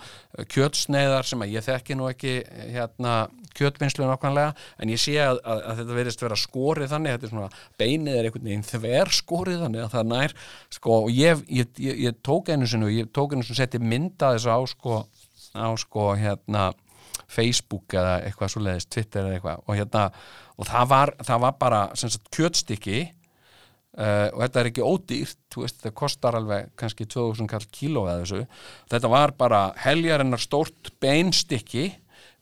kjötsneiðar 0.51 1.29
sem 1.29 1.45
að 1.45 1.55
ég 1.55 1.67
þekki 1.69 1.97
nú 1.97 2.09
ekki 2.11 2.41
hérna 2.73 3.21
kjötvinnslu 3.57 4.07
nákvæmlega 4.07 4.53
en 4.81 4.93
ég 4.93 5.01
sé 5.01 5.15
að, 5.21 5.41
að, 5.41 5.63
að 5.69 5.81
þetta 5.81 5.97
verðist 5.99 6.23
vera 6.25 6.39
skorið 6.39 6.93
þannig 6.93 7.15
þetta 7.15 7.27
er 7.27 7.33
svona, 7.33 7.63
beinið 7.81 8.19
er 8.19 8.29
einhvern 8.29 8.49
veginn 8.49 8.67
þver 8.67 9.13
skorið 9.19 9.65
þannig 9.65 9.83
að 9.85 9.95
það 9.95 10.11
nær 10.11 10.37
sko, 10.77 10.99
og 10.99 11.11
ég, 11.13 11.43
ég, 11.61 11.73
ég, 11.87 11.99
ég 12.07 12.21
tók 12.25 12.53
einu 12.53 12.69
og 12.69 12.93
ég 12.93 13.11
tók 13.15 13.35
einu 13.35 13.45
sinni 13.47 13.61
setti 13.61 13.81
mynda 13.81 14.33
þessu 14.35 14.53
á 14.53 14.59
sko, 14.73 15.01
á 15.57 15.69
sko 15.79 16.07
hérna 16.19 16.69
Facebook 17.33 17.95
eða 17.97 18.19
eitthvað 18.27 18.53
svo 18.53 18.63
leiðist 18.63 18.91
Twitter 18.93 19.25
eða 19.25 19.39
eitthvað 19.39 19.65
og 19.65 19.77
hérna 19.77 20.07
og 20.57 20.69
það 20.69 20.89
var, 20.93 21.13
það 21.25 21.43
var 21.47 21.59
bara 21.61 21.83
sem 21.97 22.11
sagt 22.13 22.29
kjötstykki 22.35 22.99
uh, 23.97 24.29
og 24.33 24.43
þetta 24.43 24.61
er 24.61 24.69
ekki 24.69 24.85
ódýrt 24.85 25.57
veist, 25.57 25.79
þetta 25.79 25.93
kostar 25.97 26.37
alveg 26.39 26.71
kannski 26.79 27.07
2000 27.09 27.49
kall 27.49 27.65
kíló 27.73 28.05
eða 28.07 28.23
þessu. 28.23 28.43
Þetta 28.93 29.11
var 29.13 29.35
bara 29.39 29.63
heljarinnar 29.83 30.41
stórt 30.41 30.93
beinstykki 31.03 31.89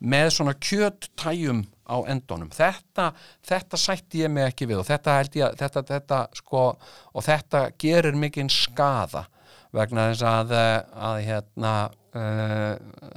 með 0.02 0.32
svona 0.36 0.56
kjöttæjum 0.58 1.62
á 1.92 1.98
endunum 2.10 2.50
þetta, 2.54 3.12
þetta 3.46 3.80
sætti 3.80 4.24
ég 4.24 4.32
mig 4.34 4.48
ekki 4.50 4.68
við 4.70 4.82
og 4.82 4.88
þetta 4.90 5.18
held 5.20 5.38
ég 5.38 5.48
að 5.48 5.58
þetta, 5.62 5.84
þetta, 5.92 6.20
sko, 6.40 6.66
og 7.14 7.26
þetta 7.28 7.64
gerir 7.82 8.18
mikinn 8.18 8.52
skada 8.52 9.28
vegna 9.76 10.10
þess 10.12 10.26
að, 10.28 10.54
eh, 10.58 10.78
að 11.10 11.22
hérna 11.28 11.74
uh, 12.18 12.74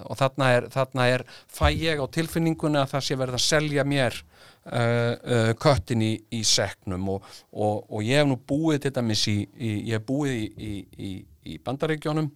og 0.07 0.19
þarna 0.21 0.51
er, 0.55 0.69
þarna 0.71 1.09
er 1.11 1.25
fæ 1.51 1.67
ég 1.73 1.99
á 2.03 2.07
tilfinninguna 2.15 2.85
að 2.85 2.95
það 2.95 3.07
sé 3.07 3.19
verið 3.19 3.39
að 3.39 3.45
selja 3.49 3.85
mér 3.91 4.19
uh, 4.21 4.79
uh, 4.79 5.51
köttin 5.61 6.05
í, 6.05 6.13
í 6.31 6.45
seknum 6.47 7.11
og, 7.17 7.29
og, 7.51 7.85
og 7.91 8.07
ég 8.07 8.23
hef 8.23 8.31
nú 8.31 8.39
búið 8.39 8.85
til 8.85 8.95
dæmis 8.99 9.27
í, 9.33 9.39
í 9.59 9.75
ég 9.91 9.99
hef 9.99 10.07
búið 10.07 10.35
í, 10.39 11.13
í 11.51 11.59
bandaríkjónum 11.65 12.31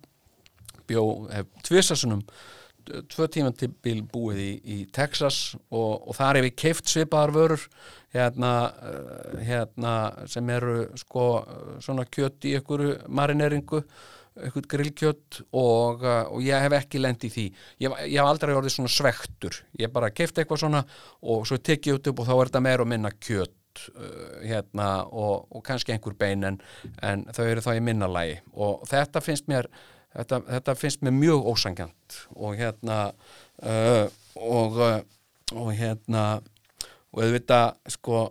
bjó, 0.88 1.04
hef 1.30 1.50
tvisasunum 1.68 2.24
tvö 3.12 3.28
tíma 3.32 3.52
til 3.56 3.70
bíl 3.84 4.02
búið 4.08 4.42
í, 4.42 4.50
í 4.64 4.78
Texas 4.94 5.56
og, 5.70 6.08
og 6.08 6.16
þar 6.18 6.40
hef 6.40 6.48
ég 6.50 6.58
keift 6.58 6.90
svipaðar 6.90 7.34
vörur 7.34 7.64
hérna, 8.14 8.52
uh, 8.82 9.40
hérna 9.44 9.94
sem 10.30 10.48
eru 10.54 10.86
sko 10.98 11.26
svona 11.84 12.06
kjött 12.08 12.48
í 12.48 12.54
einhverju 12.58 12.94
marineringu 13.08 13.82
einhvern 14.38 14.68
grillkjött 14.70 15.40
og, 15.50 16.04
uh, 16.04 16.24
og 16.32 16.42
ég 16.44 16.64
hef 16.64 16.76
ekki 16.78 17.02
lent 17.02 17.26
í 17.26 17.32
því. 17.34 17.46
Ég, 17.84 18.00
ég 18.06 18.18
hef 18.20 18.30
aldrei 18.30 18.54
orðið 18.56 18.76
svona 18.76 18.94
svektur 18.94 19.62
ég 19.80 19.92
bara 19.94 20.12
keift 20.14 20.38
eitthvað 20.38 20.64
svona 20.64 20.84
og 21.22 21.46
svo 21.48 21.60
tek 21.60 21.90
ég 21.90 21.98
út 21.98 22.10
upp 22.12 22.22
og 22.22 22.28
þá 22.30 22.34
er 22.36 22.50
þetta 22.50 22.64
meira 22.68 22.86
og 22.86 22.90
minna 22.92 23.12
kjött 23.14 23.84
uh, 23.90 24.40
hérna 24.46 24.88
og, 25.10 25.48
og 25.52 25.64
kannski 25.66 25.94
einhver 25.94 26.16
bein 26.18 26.46
en, 26.48 26.58
en 27.02 27.28
þau 27.34 27.44
eru 27.46 27.64
þá 27.64 27.72
í 27.76 27.86
minna 27.90 28.10
lagi. 28.10 28.40
Og 28.56 28.84
þetta 28.88 29.24
finnst 29.24 29.50
mér 29.50 29.70
þetta, 30.16 30.40
þetta 30.48 30.74
finnst 30.80 31.02
mér 31.04 31.14
mjög 31.18 31.46
ósangjant 31.52 32.18
og 32.36 32.56
hérna 32.58 32.98
uh, 33.62 34.06
og, 34.38 34.78
uh, 34.78 34.98
og 35.58 35.70
hérna 35.78 36.24
og 37.12 37.22
auðvitað 37.24 37.76
sko 37.94 38.26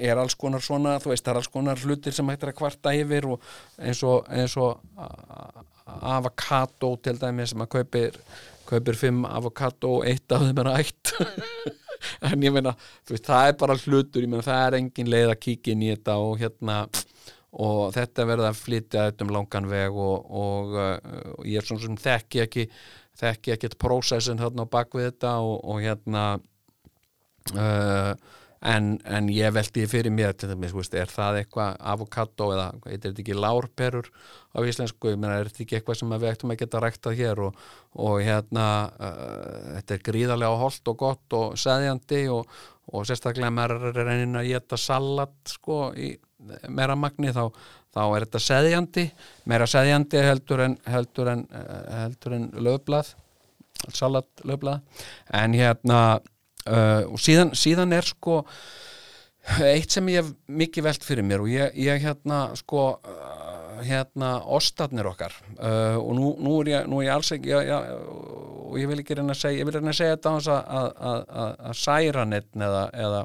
er 0.00 0.16
alls 0.22 0.36
konar 0.38 0.62
svona, 0.64 0.94
þú 1.02 1.10
veist, 1.12 1.24
það 1.26 1.32
er 1.34 1.38
alls 1.40 1.50
konar 1.52 1.80
hlutir 1.82 2.14
sem 2.14 2.28
hættir 2.30 2.52
að 2.52 2.58
kvarta 2.60 2.92
yfir 2.96 3.26
og 3.34 3.42
eins 3.82 4.00
og, 4.06 4.28
og 4.62 4.80
a- 4.96 5.10
a- 5.90 5.98
avocado 6.16 6.94
til 7.02 7.18
dæmi 7.20 7.46
sem 7.50 7.60
að 7.64 7.72
kaupir 7.74 8.16
kaupir 8.70 8.94
fimm 8.94 9.24
avocado 9.26 9.96
og 9.98 10.04
eitt 10.06 10.30
af 10.32 10.44
þeim 10.46 10.60
er 10.64 10.72
ætt. 10.78 11.14
En 12.24 12.40
ég 12.40 12.48
meina, 12.54 12.70
þú 13.04 13.12
veist, 13.12 13.26
það 13.26 13.46
er 13.50 13.56
bara 13.60 13.74
hlutur 13.76 14.22
ég 14.24 14.30
meina, 14.30 14.44
það 14.46 14.60
er 14.70 14.76
engin 14.78 15.10
leið 15.12 15.32
að 15.34 15.40
kíkja 15.42 15.74
inn 15.74 15.82
í 15.84 15.90
þetta 15.90 16.14
og 16.22 16.38
hérna 16.40 16.76
og 17.50 17.94
þetta 17.96 18.26
verða 18.28 18.50
að 18.52 18.60
flytja 18.60 19.06
þetta 19.08 19.26
um 19.26 19.32
langan 19.34 19.70
veg 19.70 19.96
og, 19.98 20.26
og, 20.30 20.74
uh, 20.76 21.32
og 21.38 21.48
ég 21.50 21.58
er 21.58 21.66
svona 21.66 21.82
sem 21.82 21.96
þekki 21.98 22.44
ekki 22.44 22.66
þekki 23.20 23.54
ekkert 23.56 23.78
prósessin 23.80 24.38
þarna 24.40 24.68
á 24.70 24.72
bakvið 24.72 25.08
þetta 25.08 25.32
og, 25.42 25.56
og 25.66 25.80
hérna 25.82 26.26
uh, 27.56 28.12
en, 28.60 28.90
en 29.08 29.28
ég 29.32 29.52
veldi 29.56 29.86
fyrir 29.90 30.12
mér 30.14 30.34
til 30.36 30.50
þú 30.52 30.78
veist, 30.78 30.94
er 30.94 31.10
það 31.10 31.40
eitthvað 31.40 31.76
avokado 31.92 32.50
eða 32.54 32.66
heitir 32.86 33.10
þetta 33.10 33.24
ekki 33.24 33.38
lárperur 33.38 34.10
á 34.52 34.58
íslensku, 34.62 35.12
ég 35.14 35.20
meina, 35.20 35.38
er 35.40 35.50
þetta 35.50 35.64
ekki 35.64 35.78
eitthvað 35.78 36.00
sem 36.02 36.14
að 36.14 36.24
við 36.24 36.34
ættum 36.34 36.54
að 36.54 36.60
geta 36.62 36.82
ræktað 36.84 37.20
hér? 37.20 37.44
Og, 37.48 38.16
hérna, 38.24 38.66
uh, 38.94 39.70
þetta 39.78 39.96
er 39.96 40.04
gríðarlega 40.10 40.60
holt 40.60 40.92
og 40.92 41.00
gott 41.00 41.38
og 41.38 41.60
seðjandi 41.60 42.24
og, 42.34 42.58
og 42.92 43.06
sérstaklega 43.08 43.54
maður 43.54 43.90
er 43.90 44.02
reynin 44.04 44.38
að 44.38 44.52
geta 44.52 44.80
salat 44.80 45.56
sko 45.58 45.88
í 45.96 46.12
meira 46.68 46.96
magni 46.98 47.32
þá, 47.34 47.46
þá 47.94 48.02
er 48.04 48.26
þetta 48.26 48.42
seðjandi 48.46 49.06
meira 49.50 49.68
seðjandi 49.70 50.22
heldur 50.24 50.64
en 50.66 50.76
heldur 50.88 51.32
en, 51.34 51.46
eh, 51.52 51.80
heldur 52.04 52.36
en 52.36 52.50
löfblað 52.58 53.14
salat 53.96 54.44
löfblað 54.44 54.80
en 55.36 55.56
hérna 55.56 56.00
uh, 56.68 57.18
síðan, 57.20 57.54
síðan 57.56 57.94
er 57.96 58.08
sko 58.08 58.42
eitt 59.64 59.94
sem 59.94 60.08
ég 60.12 60.20
hef 60.20 60.34
mikið 60.60 60.86
velt 60.90 61.06
fyrir 61.06 61.26
mér 61.26 61.44
og 61.44 61.52
ég, 61.52 61.76
ég 61.80 62.02
hérna 62.04 62.42
sko 62.58 62.82
uh, 62.98 63.80
hérna 63.80 64.34
ostarnir 64.52 65.08
okkar. 65.08 65.34
Uh, 65.56 65.96
og 66.00 66.12
nú, 66.18 66.32
nú, 66.42 66.58
er 66.60 66.72
ég, 66.74 66.90
nú 66.90 67.00
er 67.00 67.08
ég 67.08 67.14
alls 67.14 67.32
ekki 67.36 67.52
já, 67.52 67.60
já, 67.64 67.78
og 68.70 68.76
ég 68.80 68.90
vil 68.90 69.00
ekki 69.02 69.16
reyna 69.18 69.34
að 69.34 69.40
segja 69.42 69.62
ég 69.62 69.68
vil 69.68 69.76
reyna 69.78 69.94
að 69.94 70.00
segja 70.00 70.16
þetta 70.18 70.30
á 70.30 70.36
þess 70.36 70.52
að, 70.52 71.32
að 71.70 71.80
særa 71.80 72.26
neitt 72.28 72.50
eða, 72.68 72.84
eða, 73.06 73.22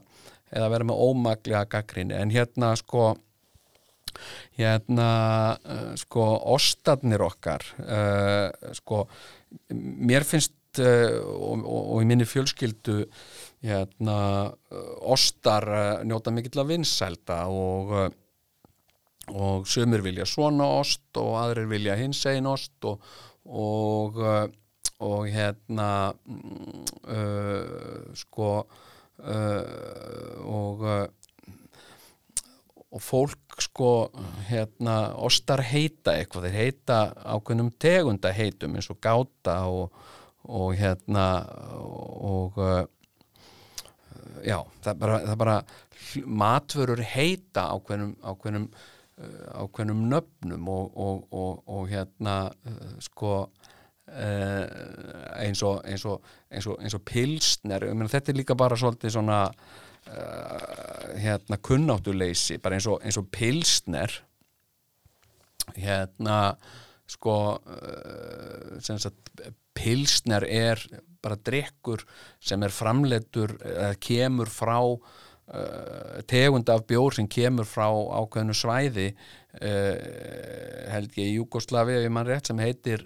eða 0.56 0.72
vera 0.74 0.88
með 0.88 1.06
ómaglega 1.10 1.66
gaggrinni 1.70 2.16
en 2.18 2.34
hérna 2.34 2.74
sko 2.80 3.14
hérna 4.56 5.08
uh, 5.60 5.94
sko 6.00 6.28
ostarnir 6.56 7.24
okkar 7.26 7.66
uh, 7.84 8.72
sko 8.78 9.06
mér 9.76 10.26
finnst 10.28 10.80
uh, 10.80 11.20
og, 11.20 11.64
og, 11.64 11.82
og 11.96 12.04
í 12.04 12.10
minni 12.10 12.28
fjölskyldu 12.28 13.02
hérna 13.66 14.20
ostar 15.10 15.66
njóta 16.06 16.34
mikill 16.34 16.62
að 16.62 16.76
vinsælda 16.76 17.46
og 17.50 17.98
og 19.26 19.66
sömur 19.66 20.04
vilja 20.06 20.28
svona 20.30 20.68
ost 20.78 21.18
og 21.18 21.32
aðrir 21.40 21.66
vilja 21.72 21.96
hins 21.98 22.20
einn 22.30 22.46
ost 22.46 22.86
og 22.86 23.02
og, 23.46 24.20
og 25.06 25.28
hérna 25.30 26.14
mm, 26.26 26.86
sko 28.18 28.50
uh, 29.26 30.42
og 30.46 30.86
uh, 30.86 31.06
og 32.96 33.04
fólk 33.04 33.58
sko 33.60 33.90
hérna 34.48 35.16
ostar 35.20 35.60
heita 35.68 36.14
eitthvað, 36.16 36.48
þeir 36.48 36.60
heita 36.62 37.00
ákveðnum 37.28 37.74
tegunda 37.82 38.32
heitum 38.32 38.78
eins 38.78 38.88
og 38.92 39.02
gáta 39.04 39.58
og, 39.68 39.98
og 40.48 40.76
hérna 40.80 41.26
og 41.76 42.60
uh, 42.62 42.84
já, 44.46 44.62
það 44.86 45.02
bara, 45.02 45.20
það 45.26 45.40
bara 45.44 45.58
matvörur 46.44 47.04
heita 47.04 47.68
ákveðnum 47.76 48.14
ákveðnum, 48.24 48.70
ákveðnum 49.60 50.08
nöfnum 50.12 50.72
og, 50.72 50.96
og, 50.96 51.62
og, 51.66 51.84
hérna 51.92 52.38
sko 53.04 53.50
uh, 54.12 55.42
eins 55.42 55.64
og 55.64 55.82
og, 56.06 56.22
og, 56.78 57.04
pilsner, 57.06 57.88
þetta 58.12 58.32
er 58.32 58.40
líka 58.40 58.58
bara 58.58 58.78
svolítið 58.78 59.16
svona 59.18 59.42
uh, 59.50 61.12
hérna 61.22 61.60
kunnáttuleysi, 61.62 62.60
bara 62.62 62.78
eins 62.78 62.88
og, 62.90 63.02
eins 63.04 63.20
og 63.22 63.30
pilsner. 63.34 64.22
Hérna 65.76 66.40
sko 67.10 67.36
uh, 67.58 68.80
sagt 68.82 69.46
pilsner 69.76 70.46
er 70.48 70.82
bara 71.22 71.38
drikkur 71.42 72.06
sem 72.40 72.64
er 72.64 72.74
framleitur 72.74 73.58
kemur 74.00 74.48
frá 74.48 74.78
tegund 76.30 76.70
af 76.74 76.86
bjór 76.90 77.18
sem 77.18 77.28
kemur 77.30 77.68
frá 77.70 77.90
ákveðnu 77.92 78.56
svæði 78.58 79.10
held 79.60 81.18
ég 81.20 81.28
í 81.28 81.36
Júgoslavi 81.36 81.98
ef 81.98 82.06
ég 82.08 82.14
mann 82.14 82.30
rétt 82.30 82.50
sem 82.50 82.62
heitir 82.62 83.04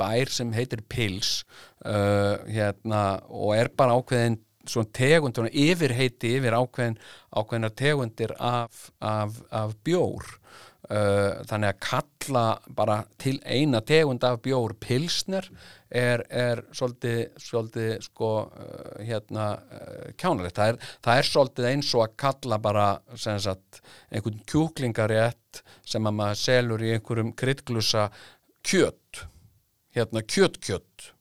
bær 0.00 0.32
sem 0.32 0.52
heitir 0.56 0.82
Pils 0.88 1.40
uh, 1.84 2.42
hérna, 2.48 3.22
og 3.28 3.56
er 3.56 3.72
bara 3.76 3.96
ákveðin 3.98 4.40
svona 4.70 4.90
tegund, 4.94 5.36
svona 5.36 5.52
yfirheiti 5.54 6.36
yfir 6.38 6.56
ákveðin, 6.58 6.98
ákveðina 7.36 7.72
tegundir 7.76 8.34
af, 8.38 8.88
af, 9.00 9.38
af 9.54 9.76
bjór. 9.86 10.36
Uh, 10.86 11.42
þannig 11.50 11.72
að 11.72 11.78
kalla 11.82 12.42
bara 12.78 13.00
til 13.18 13.40
eina 13.42 13.80
tegund 13.82 14.22
af 14.22 14.36
bjór 14.44 14.76
pilsner 14.78 15.48
er, 15.90 16.22
er 16.30 16.62
svolítið, 16.70 17.24
svolítið 17.42 18.04
sko 18.04 18.28
uh, 18.44 18.92
hérna 19.02 19.48
uh, 19.56 20.12
kjánulegt, 20.14 20.54
það 20.54 20.70
er, 20.70 20.78
það 21.02 21.18
er 21.18 21.28
svolítið 21.32 21.68
eins 21.72 21.90
og 21.90 22.04
að 22.04 22.14
kalla 22.22 22.60
bara 22.62 22.86
sagt 23.18 23.82
einhvern 24.14 24.38
kjúklingarétt 24.46 25.64
sem 25.82 26.06
að 26.06 26.18
maður 26.20 26.42
selur 26.44 26.86
í 26.86 26.94
einhverjum 26.94 27.34
kryddglusa 27.34 28.06
kjött 28.66 29.05
hérna 29.96 30.22
kjött-kjött 30.22 31.12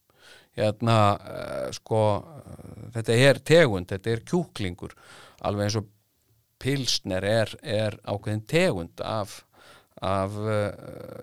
hérna 0.55 0.99
uh, 1.19 1.67
sko 1.75 2.01
uh, 2.21 2.87
þetta 2.95 3.19
er 3.27 3.41
tegund, 3.45 3.89
þetta 3.91 4.13
er 4.13 4.23
kjúklingur. 4.27 4.95
Alveg 5.45 5.67
eins 5.67 5.77
og 5.79 5.91
pilsner 6.63 7.25
er, 7.27 7.51
er 7.61 7.99
ákveðin 8.07 8.45
tegund 8.49 9.03
af, 9.03 9.41
af 10.01 10.37
uh, 10.39 10.71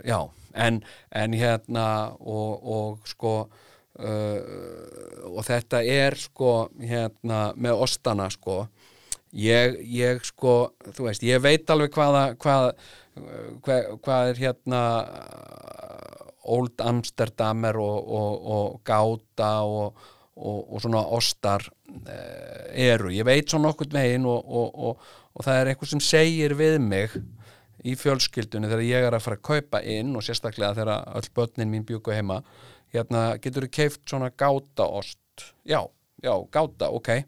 já, 0.06 0.18
en, 0.54 0.82
en 1.10 1.36
hérna 1.36 1.86
og, 2.20 2.62
og 2.62 3.12
sko 3.12 3.36
og 4.02 5.42
þetta 5.44 5.82
er 5.84 6.14
sko 6.16 6.70
hérna 6.80 7.50
með 7.60 7.82
ostana 7.84 8.24
sko. 8.32 8.62
Ég, 9.36 9.76
ég 9.84 10.24
sko 10.24 10.72
þú 10.96 11.10
veist, 11.10 11.22
ég 11.28 11.42
veit 11.44 11.68
alveg 11.70 11.92
hvaða 11.92 12.22
hvað, 12.40 12.70
hvað, 13.60 13.90
hvað 14.00 14.30
er 14.30 14.40
hérna 14.40 14.80
Old 16.50 16.80
Amsterdamer 16.82 17.78
og, 17.78 18.08
og, 18.08 18.48
og 18.54 18.80
Gáta 18.86 19.52
og, 19.62 20.00
og 20.34 20.80
svona 20.82 21.04
ostar 21.14 21.68
eru. 22.72 23.12
Ég 23.12 23.26
veit 23.28 23.50
svona 23.50 23.70
okkur 23.72 23.92
megin 23.92 24.26
og 24.26 24.98
það 25.44 25.58
er 25.58 25.72
eitthvað 25.72 25.92
sem 25.92 26.04
segir 26.04 26.56
við 26.58 26.78
mig 26.82 27.16
í 27.82 27.96
fjölskyldunni 27.98 28.70
þegar 28.70 28.86
ég 28.86 29.06
er 29.08 29.16
að 29.16 29.24
fara 29.24 29.38
að 29.38 29.46
kaupa 29.48 29.82
inn 29.82 30.14
og 30.16 30.24
sérstaklega 30.24 30.76
þegar 30.78 31.08
öll 31.18 31.32
börnin 31.36 31.72
mín 31.72 31.86
bjúku 31.86 32.14
heima. 32.14 32.42
Hérna 32.92 33.32
getur 33.42 33.66
þú 33.66 33.72
keift 33.72 34.02
svona 34.08 34.30
gátaost? 34.30 35.18
Já, 35.66 35.80
já, 36.22 36.34
gáta, 36.52 36.90
ok 36.92 37.22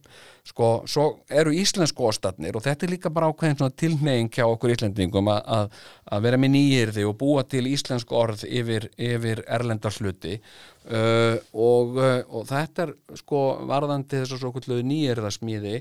sko, 0.44 0.68
svo 0.90 1.04
eru 1.32 1.52
íslensku 1.56 2.04
ostatnir 2.08 2.56
og 2.56 2.64
þetta 2.64 2.86
er 2.86 2.92
líka 2.94 3.12
bara 3.12 3.30
ákveðin 3.32 3.76
tilneying 3.80 4.32
hjá 4.32 4.44
okkur 4.44 4.74
íslendingum 4.74 5.30
að, 5.32 5.78
vera 6.26 6.40
með 6.40 6.54
nýjirði 6.56 7.06
og 7.08 7.16
búa 7.20 7.44
til 7.48 7.64
íslensku 7.70 8.16
orð 8.18 8.44
yfir, 8.44 8.90
yfir 9.00 9.44
erlendarsluti 9.48 10.36
uh, 10.36 11.38
og, 11.52 11.96
uh, 11.96 12.20
og 12.28 12.44
þetta 12.50 12.88
er 12.88 12.94
sko 13.22 13.44
varðandi 13.70 14.20
þess 14.20 14.36
að 14.36 14.44
svo 14.44 14.52
okkur 14.52 14.84
nýjirðasmíði 14.90 15.80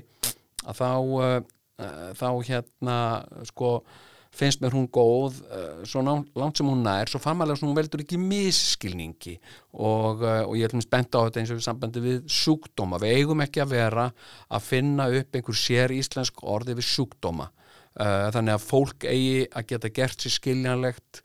að 0.64 0.80
þá 0.80 0.90
uh, 0.94 1.36
þá 2.14 2.28
hérna 2.46 2.98
sko 3.48 3.76
finnst 4.34 4.62
mér 4.62 4.74
hún 4.74 4.86
góð 4.92 5.38
uh, 5.46 5.82
svo 5.86 6.02
langt 6.04 6.58
sem 6.58 6.68
hún 6.68 6.82
nær, 6.84 7.10
svo 7.10 7.20
famalega 7.22 7.58
sem 7.60 7.68
hún 7.68 7.76
veldur 7.76 8.02
ekki 8.04 8.18
misskilningi. 8.20 9.36
Og, 9.74 10.24
uh, 10.24 10.42
og 10.46 10.56
ég 10.58 10.66
er 10.66 10.74
alveg 10.74 10.86
spennt 10.86 11.14
á 11.14 11.22
þetta 11.24 11.42
eins 11.42 11.52
og 11.52 11.60
við 11.60 11.66
sambandi 11.68 12.02
við 12.04 12.18
sjúkdóma, 12.40 13.00
við 13.02 13.20
eigum 13.20 13.44
ekki 13.44 13.62
að 13.64 13.76
vera 13.76 14.08
að 14.48 14.66
finna 14.66 15.08
upp 15.20 15.38
einhver 15.38 15.60
sér 15.60 15.94
íslensk 15.94 16.44
orði 16.56 16.78
við 16.80 16.90
sjúkdóma. 16.90 17.50
Uh, 17.94 18.28
þannig 18.34 18.56
að 18.56 18.66
fólk 18.66 19.06
eigi 19.06 19.44
að 19.54 19.68
geta 19.70 19.92
gert 20.00 20.24
sér 20.24 20.38
skiljanlegt 20.40 21.24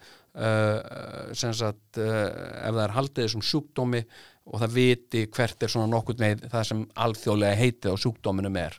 sem 1.35 1.51
sagt 1.57 1.97
ef 1.99 2.69
það 2.69 2.83
er 2.83 2.91
haldið 2.93 3.25
þessum 3.25 3.41
sjúkdómi 3.43 3.99
og 4.45 4.61
það 4.61 4.75
viti 4.77 5.23
hvert 5.33 5.65
er 5.65 5.71
svona 5.73 5.89
nokkur 5.89 6.19
með 6.21 6.45
það 6.51 6.67
sem 6.69 6.83
alþjóðlega 7.05 7.57
heitið 7.59 7.97
á 7.97 8.01
sjúkdóminum 8.05 8.59
er. 8.61 8.77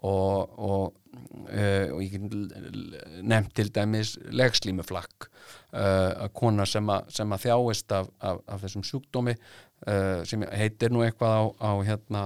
Og, 0.00 0.56
og 0.56 0.96
og 1.92 2.00
ég 2.04 2.14
nefnt 3.22 3.54
til 3.56 3.70
dæmis 3.74 4.14
legslímuflakk 4.32 5.26
uh, 5.26 6.26
að 6.26 6.30
kona 6.36 6.66
sem 6.68 6.88
að, 6.92 7.10
sem 7.16 7.34
að 7.34 7.44
þjáist 7.46 7.96
af, 7.96 8.12
af, 8.20 8.40
af 8.46 8.62
þessum 8.64 8.86
sjúkdómi 8.86 9.34
uh, 9.36 10.22
sem 10.28 10.46
heitir 10.52 10.94
nú 10.94 11.04
eitthvað 11.06 11.34
á, 11.36 11.42
á 11.58 11.70
hérna, 11.86 12.24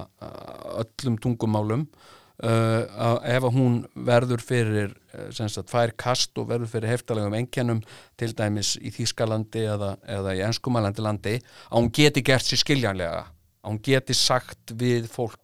öllum 0.82 1.18
tungumálum 1.22 1.88
ef 2.36 3.44
að 3.48 3.54
hún 3.54 3.76
verður 4.04 4.42
fyrir 4.44 4.90
sagt, 5.32 5.70
fær 5.72 5.94
kast 5.96 6.36
og 6.36 6.50
verður 6.50 6.68
fyrir 6.68 6.92
heftalegum 6.92 7.32
enkjænum 7.38 7.80
til 8.20 8.34
dæmis 8.36 8.74
í 8.76 8.92
Þýskalandi 8.92 9.62
eða, 9.72 9.94
eða 10.04 10.34
í 10.36 10.42
ennskumalandi 10.44 11.06
landi 11.06 11.32
að 11.38 11.78
hún 11.78 11.88
geti 11.96 12.20
gert 12.28 12.44
sér 12.44 12.60
skiljanlega 12.60 13.22
að 13.66 13.70
hún 13.70 13.80
geti 13.88 14.14
sagt 14.14 14.76
við 14.78 15.08
fólk 15.10 15.40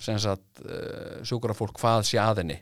sjúkrafólk 0.00 1.78
hvað 1.80 2.06
sé 2.08 2.20
aðinni 2.22 2.60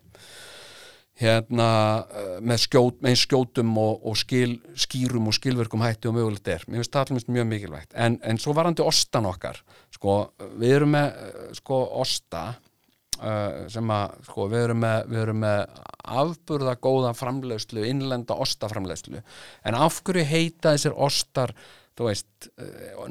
hérna 1.20 1.68
eh, 2.08 2.34
með, 2.42 2.64
skjót, 2.66 2.98
með 3.04 3.16
skjótum 3.22 3.72
og, 3.80 4.02
og 4.08 4.18
skil, 4.18 4.56
skýrum 4.78 5.28
og 5.30 5.36
skilverkum 5.36 5.84
hætti 5.84 6.10
og 6.10 6.16
mögulegt 6.16 6.50
er. 6.50 6.66
Mér 6.66 6.82
finnst 6.82 6.96
það 6.96 7.32
mjög 7.36 7.48
mikilvægt. 7.50 7.94
En, 7.94 8.18
en 8.24 8.40
svo 8.40 8.54
varandi 8.56 8.84
ostan 8.84 9.28
okkar, 9.28 9.60
sko, 9.94 10.18
við 10.60 10.78
erum 10.80 10.94
með 10.96 11.10
eh, 11.12 11.48
sko 11.60 11.86
osta 12.02 12.52
sem 13.70 13.90
að, 13.92 14.14
sko, 14.26 14.48
við 14.50 14.64
erum 14.64 14.80
með, 14.82 15.28
með 15.38 15.76
afburða 16.18 16.72
góða 16.82 17.12
framlegslu, 17.14 17.84
innlenda 17.86 18.34
ostaframlegslu. 18.42 19.20
En 19.68 19.76
af 19.78 20.00
hverju 20.02 20.24
heita 20.26 20.72
þessir 20.72 20.96
ostar 20.96 21.52
þú 21.98 22.08
veist, 22.08 22.50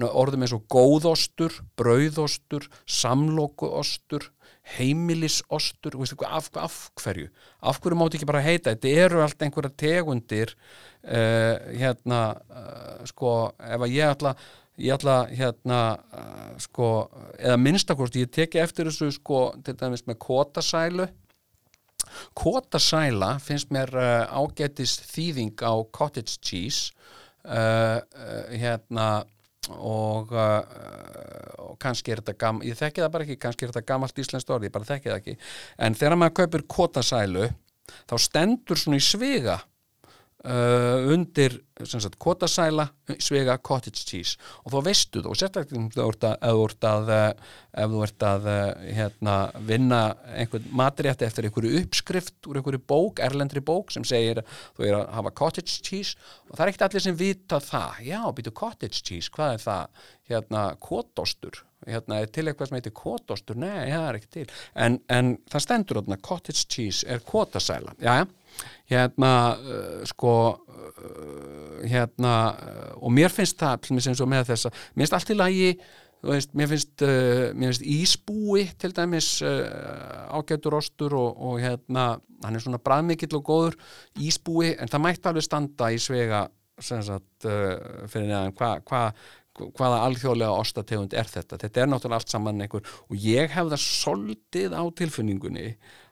orðum 0.10 0.46
eins 0.46 0.56
og 0.56 0.64
góðostur, 0.72 1.58
brauðostur, 1.80 2.68
samlokuostur 2.90 4.32
heimilisostur 4.78 5.96
af, 6.28 6.50
af 6.56 6.76
hverju? 6.96 7.30
Af 7.62 7.82
hverju 7.82 7.98
mátu 7.98 8.18
ekki 8.18 8.30
bara 8.30 8.44
heita? 8.46 8.74
Þetta 8.74 9.06
eru 9.06 9.22
allt 9.24 9.42
einhverja 9.42 9.74
tegundir 9.78 10.54
uh, 10.54 11.56
hérna 11.74 12.22
uh, 12.50 13.00
sko 13.10 13.52
ef 13.58 13.82
að 13.82 13.96
ég 13.96 14.14
ætla 14.14 14.36
ég 14.82 14.94
ætla 14.96 15.18
hérna 15.30 15.82
uh, 15.98 16.54
sko 16.62 16.92
eða 17.40 17.58
minnstakost 17.62 18.20
ég 18.22 18.32
teki 18.32 18.62
eftir 18.62 18.90
þessu 18.90 19.12
sko 19.18 19.50
til 19.66 19.76
dæmis 19.80 20.06
með 20.08 20.22
kótasælu 20.28 21.10
kótasæla 22.38 23.38
finnst 23.42 23.72
mér 23.74 23.92
ágætis 24.30 24.98
þýðing 25.14 25.62
á 25.64 25.74
cottage 25.96 26.38
cheese 26.44 26.92
hérna 27.46 29.08
og, 29.70 30.32
uh, 30.34 30.62
og 31.70 31.76
kannski 31.82 32.14
er 32.14 32.22
þetta 32.22 32.38
gammalt, 32.40 32.68
ég 32.68 32.78
þekki 32.80 33.04
það 33.04 33.12
bara 33.14 33.28
ekki 33.28 33.42
kannski 33.42 33.66
er 33.66 33.74
þetta 33.74 33.88
gammalt 33.94 34.22
íslenskt 34.24 34.54
orð, 34.54 34.68
ég 34.68 34.74
bara 34.74 34.90
þekki 34.90 35.12
það 35.12 35.20
ekki. 35.20 35.36
En 35.78 35.98
þegar 35.98 36.18
maður 36.18 36.38
kaupir 36.42 36.66
kotasælu 36.76 37.50
þá 38.10 38.16
stendur 38.26 38.80
svona 38.80 39.00
í 39.00 39.06
svega 39.06 39.60
Uh, 40.42 41.12
undir 41.14 41.54
sagt, 41.86 42.16
kotasæla, 42.18 42.88
svega 43.22 43.60
cottage 43.62 44.02
cheese. 44.08 44.40
Og 44.66 44.74
þá 44.74 44.88
veistu 44.88 45.22
þú 45.22 45.36
sérstaklega 45.38 45.84
ef 45.86 45.94
þú 45.94 46.64
ert 46.66 46.88
að, 46.90 47.12
ef 47.78 47.92
þú 47.92 48.02
ert 48.08 48.26
að 48.26 48.48
hérna, 48.98 49.36
vinna 49.70 50.02
einhvern 50.34 50.66
matrétti 50.74 51.28
eftir 51.28 51.46
einhverju 51.46 51.84
uppskrift 51.84 52.50
úr 52.50 52.58
einhverju 52.58 52.82
bók, 52.90 53.22
erlendri 53.22 53.62
bók 53.62 53.94
sem 53.94 54.06
segir 54.08 54.42
þú 54.78 54.88
er 54.90 55.00
að 55.04 55.14
hafa 55.20 55.36
cottage 55.44 55.78
cheese. 55.86 56.18
Og 56.50 56.56
það 56.58 56.66
er 56.66 56.74
ekkert 56.74 56.88
allir 56.90 57.06
sem 57.06 57.22
vita 57.22 57.62
það. 57.62 58.02
Já, 58.10 58.22
býtu 58.34 58.58
cottage 58.64 59.06
cheese, 59.06 59.30
hvað 59.38 59.60
er 59.60 59.66
það? 59.68 60.04
Hérna, 60.32 60.68
kotostur. 60.82 61.64
Hérna, 61.86 62.20
til 62.30 62.46
eitthvað 62.50 62.70
sem 62.70 62.78
heitir 62.78 62.98
kotostur, 62.98 63.58
nei, 63.62 63.90
það 63.94 64.10
er 64.10 64.18
ekki 64.20 64.36
til. 64.40 64.52
En, 64.74 65.00
en 65.10 65.34
það 65.50 65.66
stendur 65.70 66.04
cottage 66.22 66.66
cheese 66.70 67.06
er 67.06 67.22
kotasæla, 67.26 67.98
já, 68.02 68.22
já 68.22 68.30
hérna 68.92 69.34
uh, 69.56 69.98
sko 70.10 70.36
uh, 70.52 71.82
hérna 71.88 72.36
uh, 72.54 72.94
og 73.02 73.14
mér 73.16 73.34
finnst 73.34 73.60
það 73.62 73.92
eins 73.92 74.24
og 74.24 74.32
með 74.32 74.52
þess 74.52 74.70
að 74.70 74.80
mér 74.94 75.04
finnst 75.04 75.18
allt 75.20 75.34
í 75.34 75.40
lagi 75.40 75.68
veist, 76.22 76.54
mér, 76.58 76.70
finnst, 76.72 76.96
uh, 77.06 77.50
mér 77.58 77.74
finnst 77.74 77.88
ísbúi 77.98 78.68
til 78.82 78.94
dæmis 78.98 79.34
uh, 79.46 80.38
ágætur 80.38 80.78
ostur 80.80 81.18
og, 81.18 81.36
og 81.38 81.60
hérna 81.64 82.14
hann 82.44 82.58
er 82.58 82.64
svona 82.64 82.82
bræðmikill 82.82 83.38
og 83.40 83.46
góður 83.48 83.78
ísbúi 84.22 84.76
en 84.78 84.90
það 84.92 85.06
mætti 85.06 85.30
alveg 85.30 85.46
standa 85.46 85.92
í 85.94 86.02
svega 86.02 86.48
sagt, 86.82 87.46
uh, 87.46 88.08
fyrir 88.10 88.30
neðan. 88.30 88.56
Hvað 88.58 89.12
hva, 89.58 89.68
hvaða 89.78 90.00
alþjóðlega 90.08 90.60
ostategund 90.62 91.16
er 91.18 91.30
þetta? 91.30 91.60
Þetta 91.62 91.84
er 91.84 91.92
náttúrulega 91.92 92.22
allt 92.22 92.34
saman 92.34 92.64
einhver 92.64 92.88
og 93.08 93.18
ég 93.20 93.52
hef 93.52 93.72
það 93.74 93.84
soldið 93.84 94.76
á 94.78 94.84
tilfinningunni 94.98 95.68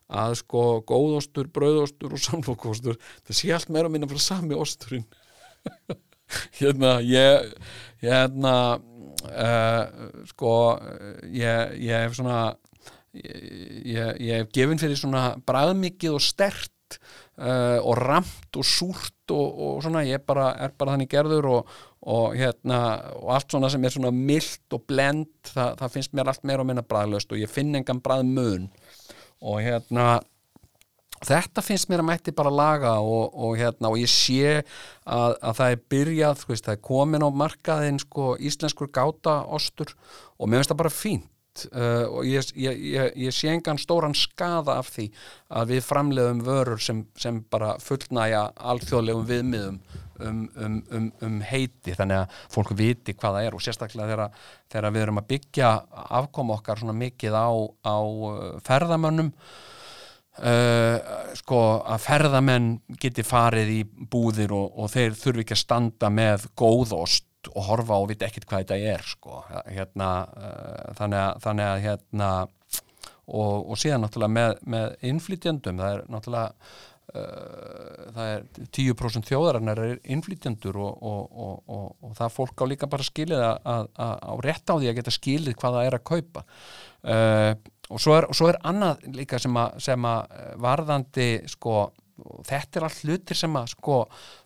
að 0.09 0.35
sko 0.41 0.63
góðostur, 0.89 1.49
brauðostur 1.53 2.15
og 2.15 2.23
samlokostur, 2.27 2.99
það 3.27 3.39
sé 3.41 3.51
allt 3.55 3.73
meira 3.73 3.91
minna 3.91 4.09
frá 4.09 4.21
sami 4.23 4.57
osturinn. 4.57 5.07
Hérna 6.59 6.99
ég 7.01 7.55
hérna 8.03 8.55
uh, 8.77 9.83
sko 10.29 10.51
ég, 11.25 11.77
ég 11.81 12.03
hef 12.05 12.17
svona 12.19 12.41
ég, 13.13 14.19
ég, 14.21 14.35
hef 14.35 14.51
gefin 14.53 14.81
fyrir 14.81 14.99
svona 14.99 15.31
bræðmikið 15.47 16.19
og 16.19 16.23
stert 16.23 16.99
uh, 17.41 17.79
og 17.81 17.97
ramt 17.99 18.59
og 18.59 18.67
súrt 18.67 19.33
og, 19.33 19.47
og 19.49 19.81
svona, 19.85 20.05
ég 20.07 20.23
bara, 20.25 20.51
er 20.61 20.73
bara 20.77 20.95
þannig 20.95 21.11
gerður 21.11 21.49
og, 21.55 21.73
og 22.09 22.37
hérna 22.37 22.79
og 23.17 23.33
allt 23.35 23.51
svona 23.51 23.71
sem 23.73 23.83
er 23.85 23.95
svona 23.95 24.13
mild 24.15 24.77
og 24.77 24.85
blend 24.89 25.31
það, 25.49 25.75
það 25.81 25.95
finnst 25.97 26.15
mér 26.17 26.31
allt 26.31 26.47
meira 26.47 26.65
og 26.65 26.69
minna 26.69 26.85
bræðlöst 26.85 27.33
og 27.33 27.41
ég 27.41 27.51
finn 27.51 27.75
engan 27.77 28.01
bræðmun 28.05 28.69
og 29.39 29.61
hérna 29.63 30.19
þetta 31.25 31.63
finnst 31.63 31.89
mér 31.91 32.03
að 32.03 32.09
mætti 32.09 32.35
bara 32.35 32.51
laga 32.53 32.93
og, 33.03 33.33
og, 33.33 33.57
hérna, 33.59 33.91
og 33.91 33.99
ég 33.99 34.11
sé 34.11 34.59
að, 34.59 35.35
að 35.41 35.57
það 35.59 35.73
er 35.73 35.81
byrjað, 35.93 36.45
veist, 36.47 36.67
það 36.67 36.77
er 36.77 36.85
komin 36.89 37.25
á 37.25 37.29
markaðin 37.41 37.99
sko, 38.03 38.29
íslenskur 38.39 38.91
gáta 38.95 39.41
ostur 39.47 39.93
og 40.37 40.47
mér 40.47 40.61
finnst 40.61 40.73
það 40.73 40.81
bara 40.83 40.93
fínt 40.95 41.65
uh, 41.73 42.05
og 42.07 42.27
ég, 42.27 42.51
ég, 42.55 42.83
ég, 42.95 43.15
ég 43.27 43.35
sé 43.35 43.51
engan 43.51 43.81
stóran 43.81 44.15
skada 44.17 44.79
af 44.79 44.93
því 44.95 45.09
að 45.59 45.73
við 45.73 45.87
framleiðum 45.87 46.43
vörur 46.47 46.83
sem, 46.83 47.03
sem 47.19 47.41
bara 47.51 47.75
fullnæja 47.83 48.49
alþjóðlegum 48.71 49.27
viðmiðum 49.29 49.81
um, 50.25 50.43
um, 50.59 50.77
um, 50.95 51.09
um 51.25 51.39
heiti 51.45 51.95
þannig 51.97 52.23
að 52.23 52.37
fólk 52.53 52.75
viti 52.77 53.15
hvað 53.15 53.37
það 53.37 53.47
er 53.47 53.57
og 53.57 53.65
sérstaklega 53.65 54.11
þegar, 54.11 54.45
þegar 54.71 54.95
við 54.95 55.05
erum 55.05 55.21
að 55.21 55.27
byggja 55.33 55.73
afkom 56.19 56.53
okkar 56.57 56.81
svona 56.81 56.97
mikið 56.99 57.37
á, 57.37 57.49
á 57.85 57.97
uh, 57.99 58.55
ferðamönnum 58.65 59.33
Uh, 60.39 60.95
sko 61.35 61.57
að 61.83 62.03
ferðamenn 62.05 62.67
geti 63.01 63.25
farið 63.27 63.71
í 63.73 63.79
búðir 63.83 64.53
og, 64.55 64.77
og 64.79 64.87
þeir 64.93 65.17
þurfi 65.19 65.43
ekki 65.43 65.55
að 65.57 65.59
standa 65.65 66.11
með 66.15 66.45
góðost 66.55 67.49
og 67.49 67.65
horfa 67.67 67.97
og 67.99 68.07
vita 68.13 68.29
ekkert 68.29 68.47
hvað 68.47 68.61
þetta 68.63 68.93
er 68.93 69.03
sko. 69.03 69.41
Hérna, 69.67 70.07
uh, 70.31 70.93
þannig, 70.95 71.19
að, 71.19 71.41
þannig 71.43 71.65
að 71.65 71.83
hérna 71.83 72.29
og, 73.27 73.67
og 73.67 73.81
síðan 73.81 74.05
náttúrulega 74.05 74.35
með, 74.37 74.53
með 74.75 74.95
innflytjandum 75.11 75.81
það 75.83 75.97
er 75.97 76.07
náttúrulega 76.15 76.71
það 77.09 78.27
er 78.29 78.43
10% 78.75 79.25
þjóðarinnar 79.25 79.79
er 79.81 79.95
innflytjandur 80.13 80.77
og, 80.77 80.99
og 81.01 82.13
það 82.19 82.35
fólk 82.35 82.61
á 82.61 82.65
líka 82.69 82.89
bara 82.91 83.07
skilið 83.07 83.41
að, 83.41 83.89
á 83.97 84.33
rétt 84.45 84.69
á 84.69 84.77
því 84.77 84.91
að 84.91 84.99
geta 84.99 85.15
skilið 85.15 85.57
hvað 85.57 85.77
það 85.79 85.89
er 85.89 85.97
að 85.97 86.07
kaupa. 86.11 86.45
Og 87.09 87.73
og 87.89 88.01
svo 88.01 88.17
er, 88.17 88.27
og 88.29 88.37
svo 88.37 88.49
er 88.51 88.59
annað 88.69 89.07
líka 89.17 89.39
sem 89.41 89.55
að, 89.57 89.79
sem 89.83 90.05
að 90.05 90.35
eh, 90.35 90.51
varðandi 90.61 91.29
sko, 91.49 91.77
þetta 92.47 92.79
er 92.79 92.85
allt 92.85 93.01
hlutir 93.05 93.39
sem 93.39 93.55
að 93.57 93.71
sko, 93.73 93.97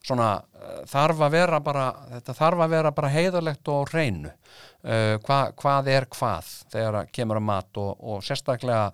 svona, 0.06 0.30
eh, 0.60 0.80
þarf 0.92 1.26
að 1.28 1.36
vera 1.36 1.60
bara 1.64 1.88
þetta 2.14 2.38
þarf 2.40 2.64
að 2.66 2.78
vera 2.78 2.94
bara 2.96 3.12
heiðarlegt 3.14 3.74
og 3.74 3.92
reynu 3.94 4.32
uh, 4.32 5.16
hva, 5.26 5.40
hvað 5.60 5.92
er 5.92 6.08
hvað 6.14 6.54
þegar 6.72 7.12
kemur 7.16 7.42
að 7.42 7.48
mat 7.50 7.82
og, 7.82 7.92
og 8.00 8.24
sérstaklega 8.26 8.92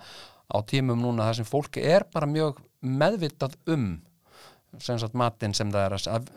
á 0.49 0.57
tímum 0.65 0.97
núna 0.97 1.27
þar 1.27 1.39
sem 1.39 1.49
fólki 1.49 1.83
er 1.85 2.07
bara 2.13 2.29
mjög 2.29 2.57
meðvitað 2.81 3.57
um 3.73 3.89
sem 4.79 4.99
sagt 5.01 5.15
matinn 5.17 5.55
sem 5.57 5.71
það 5.73 5.85
er 5.87 5.95
að 5.97 6.27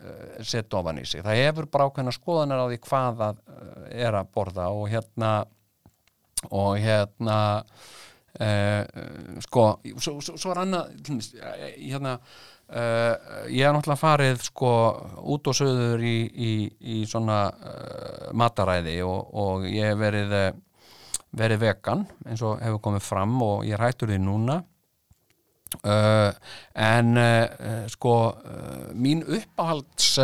setja 0.48 0.78
ofan 0.78 1.02
í 1.02 1.04
sig. 1.04 1.20
Það 1.24 1.40
hefur 1.42 1.66
bara 1.72 1.88
ákveðna 1.88 2.14
skoðanar 2.16 2.62
á 2.64 2.66
því 2.70 2.78
hvað 2.86 3.18
það 3.18 3.42
er 3.92 4.16
að 4.16 4.30
borða 4.32 4.70
og 4.72 4.86
hérna 4.92 5.32
og 6.50 6.78
hérna 6.80 7.40
Uh, 8.40 8.80
sko, 9.44 9.62
svo, 10.00 10.14
svo, 10.24 10.38
svo 10.40 10.52
er 10.54 10.62
annað 10.62 11.10
hérna 11.76 12.14
uh, 12.16 13.12
ég 13.52 13.60
hef 13.60 13.74
náttúrulega 13.76 14.00
farið 14.00 14.38
sko 14.46 14.70
út 15.34 15.50
og 15.52 15.58
söður 15.58 16.00
í, 16.00 16.14
í, 16.32 16.52
í 16.94 16.96
svona 17.04 17.42
uh, 17.52 18.30
mataræði 18.32 18.94
og, 19.04 19.34
og 19.36 19.66
ég 19.68 19.92
hef 19.92 20.00
verið 20.00 20.32
verið 21.36 21.60
vegan 21.66 22.06
eins 22.24 22.40
og 22.40 22.56
hefur 22.64 22.80
komið 22.88 23.04
fram 23.04 23.36
og 23.44 23.68
ég 23.68 23.76
rættur 23.76 24.08
því 24.08 24.22
núna 24.24 24.62
en 25.80 27.22
sko 27.92 28.14
mín 28.92 29.24
uppáhalds 29.24 30.18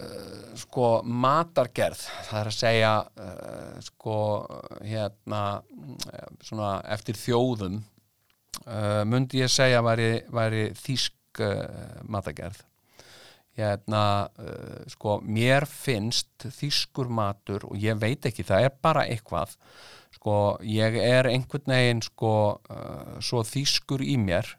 Uh, 0.00 0.54
sko 0.60 1.00
matargerð 1.08 2.02
það 2.28 2.38
er 2.40 2.48
að 2.50 2.56
segja 2.56 2.90
uh, 3.00 3.78
sko 3.82 4.16
hérna 4.84 5.40
uh, 5.64 6.26
svona 6.44 6.74
eftir 6.94 7.16
þjóðum 7.16 7.80
myndi 9.08 9.40
ég 9.40 9.48
segja 9.48 9.78
væri, 9.80 10.20
væri 10.28 10.66
þýsk 10.76 11.40
matargerð. 12.12 12.58
Hérna 13.56 14.02
sko 14.92 15.14
mér 15.24 15.64
finnst 15.70 16.44
þýskur 16.58 17.08
matur 17.08 17.64
og 17.70 17.80
ég 17.80 17.96
veit 18.02 18.28
ekki 18.28 18.44
það 18.46 18.66
er 18.66 18.76
bara 18.84 19.06
eitthvað 19.08 19.54
sko 20.20 20.38
ég 20.68 21.00
er 21.00 21.30
einhvern 21.32 21.72
veginn 21.72 22.02
sko 22.04 22.32
svo 23.24 23.40
þýskur 23.48 24.04
í 24.04 24.18
mér 24.20 24.56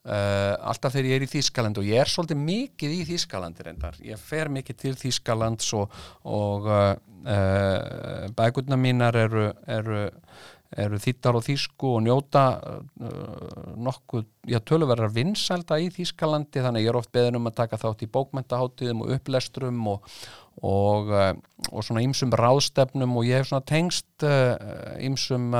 Uh, 0.00 0.56
alltaf 0.64 0.94
þegar 0.94 1.06
ég 1.10 1.18
er 1.18 1.24
í 1.26 1.28
Þískaland 1.28 1.76
og 1.76 1.84
ég 1.84 2.00
er 2.00 2.08
svolítið 2.08 2.38
mikið 2.40 2.92
í 2.94 3.00
Þískalandi 3.04 3.66
reyndar. 3.66 3.98
Ég 4.00 4.16
fer 4.16 4.48
mikið 4.48 4.78
til 4.80 4.92
Þískalands 4.96 5.66
og, 5.76 5.92
og 6.24 6.68
uh, 6.72 6.94
uh, 7.20 8.30
bækurna 8.32 8.78
mínar 8.80 9.18
eru, 9.20 9.50
eru, 9.68 10.06
eru 10.78 11.00
þýttar 11.02 11.38
og 11.38 11.42
þísku 11.46 11.94
og 11.96 12.04
njóta 12.06 12.44
nokkuð, 13.80 14.28
ég 14.52 14.62
töluverðar 14.68 15.10
vinsælda 15.14 15.80
í 15.82 15.88
Þískalandi 15.94 16.62
þannig 16.62 16.86
ég 16.86 16.92
er 16.92 17.00
oft 17.00 17.10
beðin 17.14 17.40
um 17.40 17.50
að 17.50 17.58
taka 17.62 17.80
þátt 17.80 18.04
í 18.06 18.10
bókmentaháttiðum 18.14 19.02
og 19.02 19.16
upplesturum 19.16 19.80
og, 19.90 20.14
og, 20.62 21.10
og 21.72 21.82
svona 21.86 22.04
ýmsum 22.06 22.36
ráðstefnum 22.38 23.18
og 23.18 23.26
ég 23.26 23.42
hef 23.42 23.50
svona 23.50 23.66
tengst 23.66 24.26
ýmsum 25.02 25.50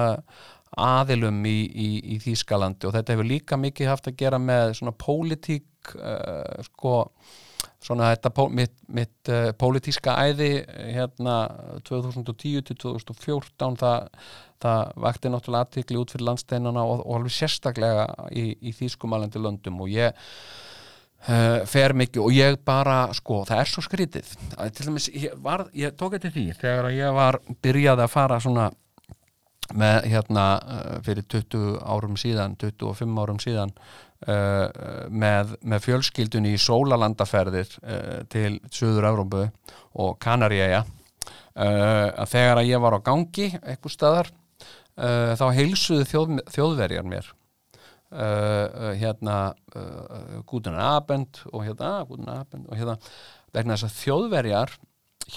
aðilum 0.79 1.43
í, 1.49 1.59
í, 1.67 1.89
í 2.15 2.19
Þýskalandi 2.23 2.87
og 2.87 2.95
þetta 2.95 3.15
hefur 3.17 3.29
líka 3.29 3.59
mikið 3.59 3.91
haft 3.91 4.11
að 4.11 4.19
gera 4.23 4.39
með 4.43 4.77
svona 4.79 4.95
pólitík 4.95 5.95
uh, 5.97 6.61
sko 6.69 6.95
svona 7.81 8.11
þetta 8.13 8.33
pó, 8.37 8.47
mitt, 8.53 8.75
mitt 8.93 9.31
uh, 9.33 9.51
pólitíska 9.59 10.17
æði 10.29 10.51
hérna 10.95 11.37
2010 11.89 12.67
til 12.69 12.79
2014 12.85 13.79
það, 13.81 14.09
það 14.61 14.97
vakti 15.07 15.33
náttúrulega 15.33 15.69
aðtikli 15.69 16.01
út 16.01 16.13
fyrir 16.15 16.29
landsteinana 16.29 16.85
og, 16.85 17.05
og 17.07 17.21
alveg 17.21 17.37
sérstaklega 17.37 18.09
í, 18.37 18.51
í 18.61 18.75
Þýskumalandi 18.77 19.43
löndum 19.43 19.81
og 19.85 19.95
ég 19.95 20.29
Uh, 21.21 21.67
fer 21.69 21.93
mikið 21.93 22.23
og 22.25 22.31
ég 22.33 22.55
bara 22.65 23.03
sko, 23.13 23.43
það 23.45 23.59
er 23.61 23.69
svo 23.69 23.83
skrítið. 23.85 24.31
Til 24.73 24.87
dæmis, 24.87 25.11
ég, 25.13 25.35
var, 25.45 25.67
ég 25.77 25.93
tók 25.93 26.15
þetta 26.15 26.31
því 26.33 26.45
þegar 26.57 26.89
ég 26.97 27.13
var 27.13 27.37
byrjaði 27.61 28.07
að 28.07 28.15
fara 28.15 28.39
svona 28.41 28.71
með 29.77 30.07
hérna 30.11 30.45
eh, 30.59 30.95
fyrir 31.07 31.27
20 31.31 31.81
árum 31.85 32.17
síðan 32.21 32.57
25 32.61 33.21
árum 33.23 33.41
síðan 33.43 33.75
uh, 34.29 35.07
með, 35.09 35.55
með 35.63 35.85
fjölskyldunni 35.87 36.55
í 36.55 36.61
sólalandaferðir 36.61 37.73
uh, 37.81 38.21
til 38.33 38.59
Suður 38.73 39.09
Európu 39.13 39.47
og 40.01 40.19
Kanaríæja 40.23 40.83
uh, 40.85 42.27
þegar 42.29 42.63
að 42.63 42.71
ég 42.71 42.83
var 42.83 42.99
á 42.99 43.07
gangi 43.07 43.51
eitthvað 43.61 43.97
staðar 43.97 44.33
þá 45.01 45.47
heilsuðu 45.57 46.05
þjóð, 46.05 46.33
þjóðverjar 46.53 47.07
mér. 47.09 47.29
Hérna 49.01 49.37
gútunar 50.51 50.99
abend 50.99 51.39
og 51.49 51.63
hérna 51.65 51.93
gútunar 52.05 52.43
abend 52.43 52.67
og 52.67 52.77
hérna 52.77 52.99
vegna 53.55 53.79
þess 53.79 53.87
að 53.87 53.95
þjóðverjar 54.03 54.75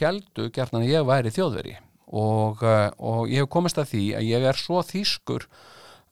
heldu 0.01 0.49
gert 0.51 0.75
að 0.75 0.89
ég 0.89 1.07
væri 1.07 1.31
þjóðveri 1.31 1.77
og, 2.11 2.65
og 2.65 3.31
ég 3.31 3.45
hef 3.45 3.53
komist 3.53 3.79
að 3.79 3.93
því 3.93 4.03
að 4.17 4.27
ég 4.33 4.49
er 4.49 4.59
svo 4.59 4.81
þýskur 4.89 5.47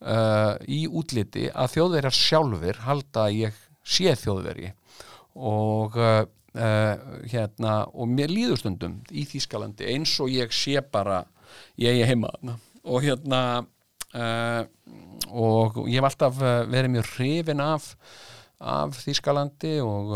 uh, 0.02 0.56
í 0.68 0.84
útliti 0.88 1.47
að 1.49 1.76
þjóðverjar 1.76 2.18
sjálfur 2.18 2.82
halda 2.86 3.26
að 3.28 3.38
ég 3.39 3.60
sé 3.82 4.16
þjóðverji. 4.20 4.74
Og 5.39 5.97
uh, 5.97 6.24
hérna 7.32 7.78
og 7.95 8.10
mér 8.12 8.34
líður 8.34 8.60
stundum 8.60 8.97
í 9.08 9.24
Þýskalandi 9.30 9.88
eins 9.93 10.18
og 10.20 10.34
ég 10.34 10.52
sé 10.52 10.82
bara 10.84 11.22
ég 11.80 12.02
er 12.02 12.10
heima 12.10 12.32
og 12.84 13.06
hérna 13.06 13.39
uh, 13.64 14.64
og 15.32 15.86
ég 15.88 16.02
hef 16.02 16.10
alltaf 16.10 16.41
verið 16.41 16.91
mjög 16.97 17.14
hrifin 17.16 17.64
af 17.64 17.93
af 18.62 18.99
Þýskalandi 19.02 19.80
og, 19.84 20.12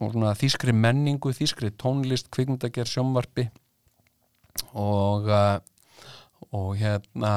og 0.00 0.16
þýskri 0.38 0.74
menningu, 0.76 1.32
þýskri 1.34 1.72
tónlist, 1.80 2.30
kvikmyndager, 2.32 2.88
sjómvarpi 2.88 3.48
og 4.78 5.28
uh, 5.30 5.58
og 6.50 6.74
hérna 6.80 7.34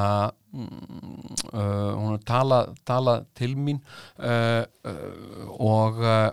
uh, 0.54 1.92
hún 1.98 2.22
talað 2.26 2.74
tala 2.88 3.20
til 3.38 3.56
mín 3.58 3.82
uh, 4.20 4.64
uh, 4.88 5.50
og 5.60 6.00
uh, 6.02 6.30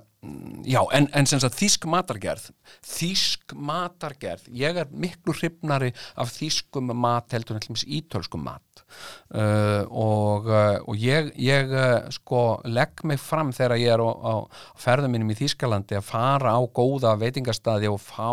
já, 0.69 0.81
en, 0.93 1.07
en 1.17 1.29
sem 1.29 1.41
sagt 1.41 1.57
þýsk 1.57 1.87
matargerð 1.89 2.51
þýsk 2.85 3.55
matargerð 3.57 4.51
ég 4.53 4.77
er 4.83 4.91
miklu 4.93 5.33
hrifnari 5.33 5.95
af 6.21 6.35
þýskum 6.35 6.93
mat 6.93 7.33
heldur 7.33 7.57
en 7.57 7.63
allmis 7.63 7.87
ítölskum 7.89 8.45
mat. 8.45 8.83
Uh, 9.31 9.87
og, 9.89 10.49
uh, 10.51 10.77
og 10.85 10.99
ég, 11.01 11.31
ég 11.41 11.73
uh, 11.73 12.11
sko 12.13 12.61
legg 12.69 13.05
mig 13.07 13.21
fram 13.23 13.53
þegar 13.55 13.79
ég 13.81 13.95
er 13.95 14.03
á, 14.03 14.11
á 14.11 14.35
ferðum 14.81 15.15
mínum 15.15 15.33
í 15.33 15.39
Þýskalandi 15.39 15.99
að 15.99 16.09
fara 16.11 16.57
á 16.59 16.61
góða 16.69 17.15
veitingastadi 17.21 17.89
og 17.91 18.01
fá 18.03 18.33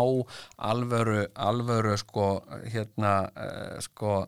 alvöru, 0.70 1.24
alvöru 1.34 1.96
sko 2.00 2.30
hérna 2.66 3.14
uh, 3.32 3.78
sko 3.84 4.24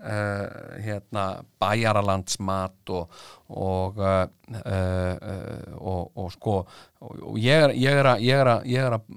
Uh, 0.00 0.80
hérna 0.80 1.42
bæjaralandsmat 1.60 2.88
og 2.88 3.10
og, 3.52 3.98
uh, 3.98 4.28
uh, 4.48 5.74
og 5.76 6.12
og 6.16 6.30
sko 6.32 6.54
og, 7.02 7.36
ég 7.36 7.66
er, 7.66 7.74
ég 7.76 7.98
er, 8.00 8.08
að, 8.08 8.22
ég 8.24 8.40
er, 8.40 8.48
að, 8.48 8.64
ég 8.70 8.86
er 8.86 8.96
að 8.96 9.10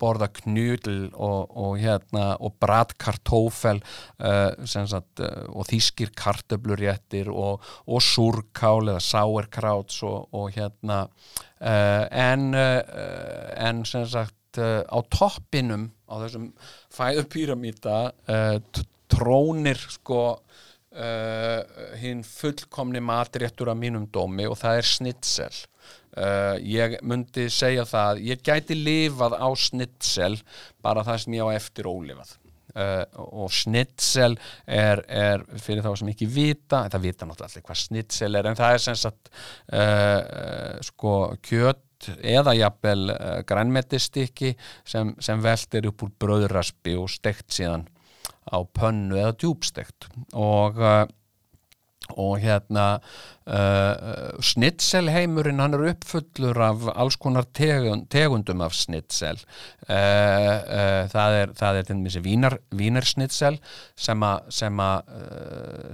borða 0.00 0.30
knudl 0.38 1.10
og, 1.12 1.52
og 1.52 1.76
hérna 1.82 2.24
og 2.40 2.56
bratkartófel 2.64 3.82
og 4.22 5.68
þýskir 5.68 6.14
kartöblurjettir 6.16 7.28
og, 7.28 7.60
súrkál 8.00 8.88
eða 8.88 9.04
sáerkráts 9.04 10.00
og 10.08 10.48
hérna 10.56 11.02
en 11.60 12.54
en 12.54 13.84
sem 13.84 14.08
sagt 14.08 14.60
á 14.60 14.98
toppinum 15.12 15.90
á 16.08 16.24
þessum 16.24 16.52
fæðupyramíta 16.92 17.98
trónir 19.12 19.80
sko 19.92 20.22
uh, 20.32 21.60
hinn 22.00 22.22
fullkomni 22.26 23.02
matréttur 23.04 23.72
af 23.72 23.78
mínum 23.78 24.08
dómi 24.12 24.48
og 24.48 24.58
það 24.60 24.80
er 24.80 24.90
snitsel. 24.92 25.62
Uh, 26.12 26.58
ég 26.68 26.98
myndi 27.08 27.48
segja 27.52 27.86
það 27.88 28.20
ég 28.26 28.44
gæti 28.44 28.76
lifað 28.76 29.38
á 29.40 29.48
snitsel 29.56 30.36
bara 30.84 31.04
það 31.06 31.22
sem 31.24 31.36
ég 31.38 31.48
á 31.48 31.56
eftir 31.56 31.88
ólifað. 31.88 32.36
Uh, 32.72 33.04
og 33.36 33.50
snitsel 33.52 34.38
er, 34.64 35.02
er 35.04 35.42
fyrir 35.60 35.84
þá 35.84 35.90
sem 36.00 36.08
ekki 36.08 36.24
vita 36.24 36.86
það 36.88 37.02
vita 37.04 37.26
náttúrulega 37.28 37.50
allir 37.50 37.64
hvað 37.66 37.80
snitsel 37.82 38.38
er 38.38 38.46
en 38.48 38.56
það 38.56 38.76
er 38.76 38.80
sem 38.80 38.96
sagt 38.96 39.28
uh, 39.76 40.78
sko 40.88 41.12
kjött 41.44 42.08
eða 42.24 42.54
jafnvel 42.56 43.12
uh, 43.12 43.34
grænmetistikki 43.44 44.54
sem, 44.88 45.12
sem 45.20 45.44
veldir 45.44 45.90
upp 45.90 46.06
úr 46.06 46.14
bröðraspi 46.24 46.96
og 46.96 47.12
stekt 47.12 47.52
síðan 47.52 47.84
á 48.48 48.58
pönnu 48.74 49.18
eða 49.18 49.34
djúbstegt 49.38 50.08
og 50.32 50.80
uh, 50.80 51.04
og 52.18 52.40
hérna 52.42 52.86
uh, 53.46 54.38
snitselheimurinn 54.42 55.60
hann 55.62 55.76
er 55.76 55.84
uppfullur 55.92 56.58
af 56.62 56.88
alls 56.94 57.16
konar 57.20 57.46
tegund, 57.54 58.08
tegundum 58.12 58.62
af 58.64 58.74
snitsel. 58.76 59.40
Uh, 59.88 59.92
uh, 59.92 61.02
það 61.12 61.38
er 61.42 61.54
það 61.58 61.78
er 61.78 61.86
til 61.86 61.96
dæmis 62.00 62.18
vínar, 62.24 62.58
vínarsnitsel 62.74 63.60
sem 63.96 64.26
að 64.26 64.50
sem, 64.50 64.82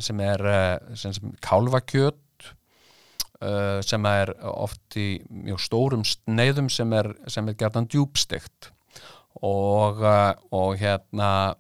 sem 0.09 0.25
er 0.25 0.49
sem, 0.95 1.13
sem 1.13 1.37
kálvakjöt 1.45 2.25
sem 3.87 4.07
er 4.11 4.33
oft 4.51 4.97
í 4.99 5.21
mjög 5.31 5.61
stórum 5.63 6.01
sneiðum 6.03 6.67
sem 6.75 6.91
er, 6.99 7.13
er 7.23 7.55
gerðan 7.55 7.87
djúbstegt 7.87 8.73
og, 9.47 10.03
og 10.51 10.73
hérna 10.81 11.55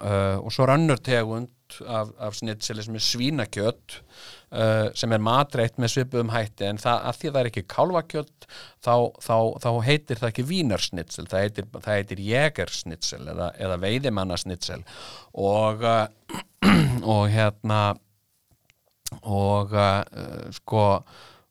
uh, 0.00 0.38
og 0.40 0.52
svo 0.54 0.66
er 0.66 0.74
önnur 0.76 1.00
tegund 1.02 1.52
af, 1.82 2.12
af 2.22 2.36
snitseli 2.38 2.84
sem 2.84 2.96
er 2.96 3.02
svínakjött 3.02 3.96
uh, 3.98 4.88
sem 4.94 5.12
er 5.12 5.22
matreitt 5.22 5.78
með 5.82 5.94
svipuðum 5.94 6.32
hætti. 6.34 6.68
En 6.68 6.80
það, 6.80 7.02
að 7.10 7.20
því 7.20 7.32
það 7.32 7.40
er 7.40 7.50
ekki 7.50 7.64
kálvakjött 7.72 8.48
þá, 8.84 8.94
þá, 9.24 9.36
þá 9.64 9.70
heitir 9.88 10.22
það 10.22 10.32
ekki 10.32 10.46
vínarsnitsel, 10.50 11.28
það 11.32 11.46
heitir, 11.46 11.70
heitir 11.86 12.24
jegersnitsel 12.26 13.22
eða, 13.34 13.52
eða 13.66 13.78
veiðimannasnitsel. 13.86 14.82
Og, 15.46 15.86
uh, 15.86 16.42
og 17.16 17.24
hérna 17.32 17.86
og 19.22 19.72
sko 20.56 20.82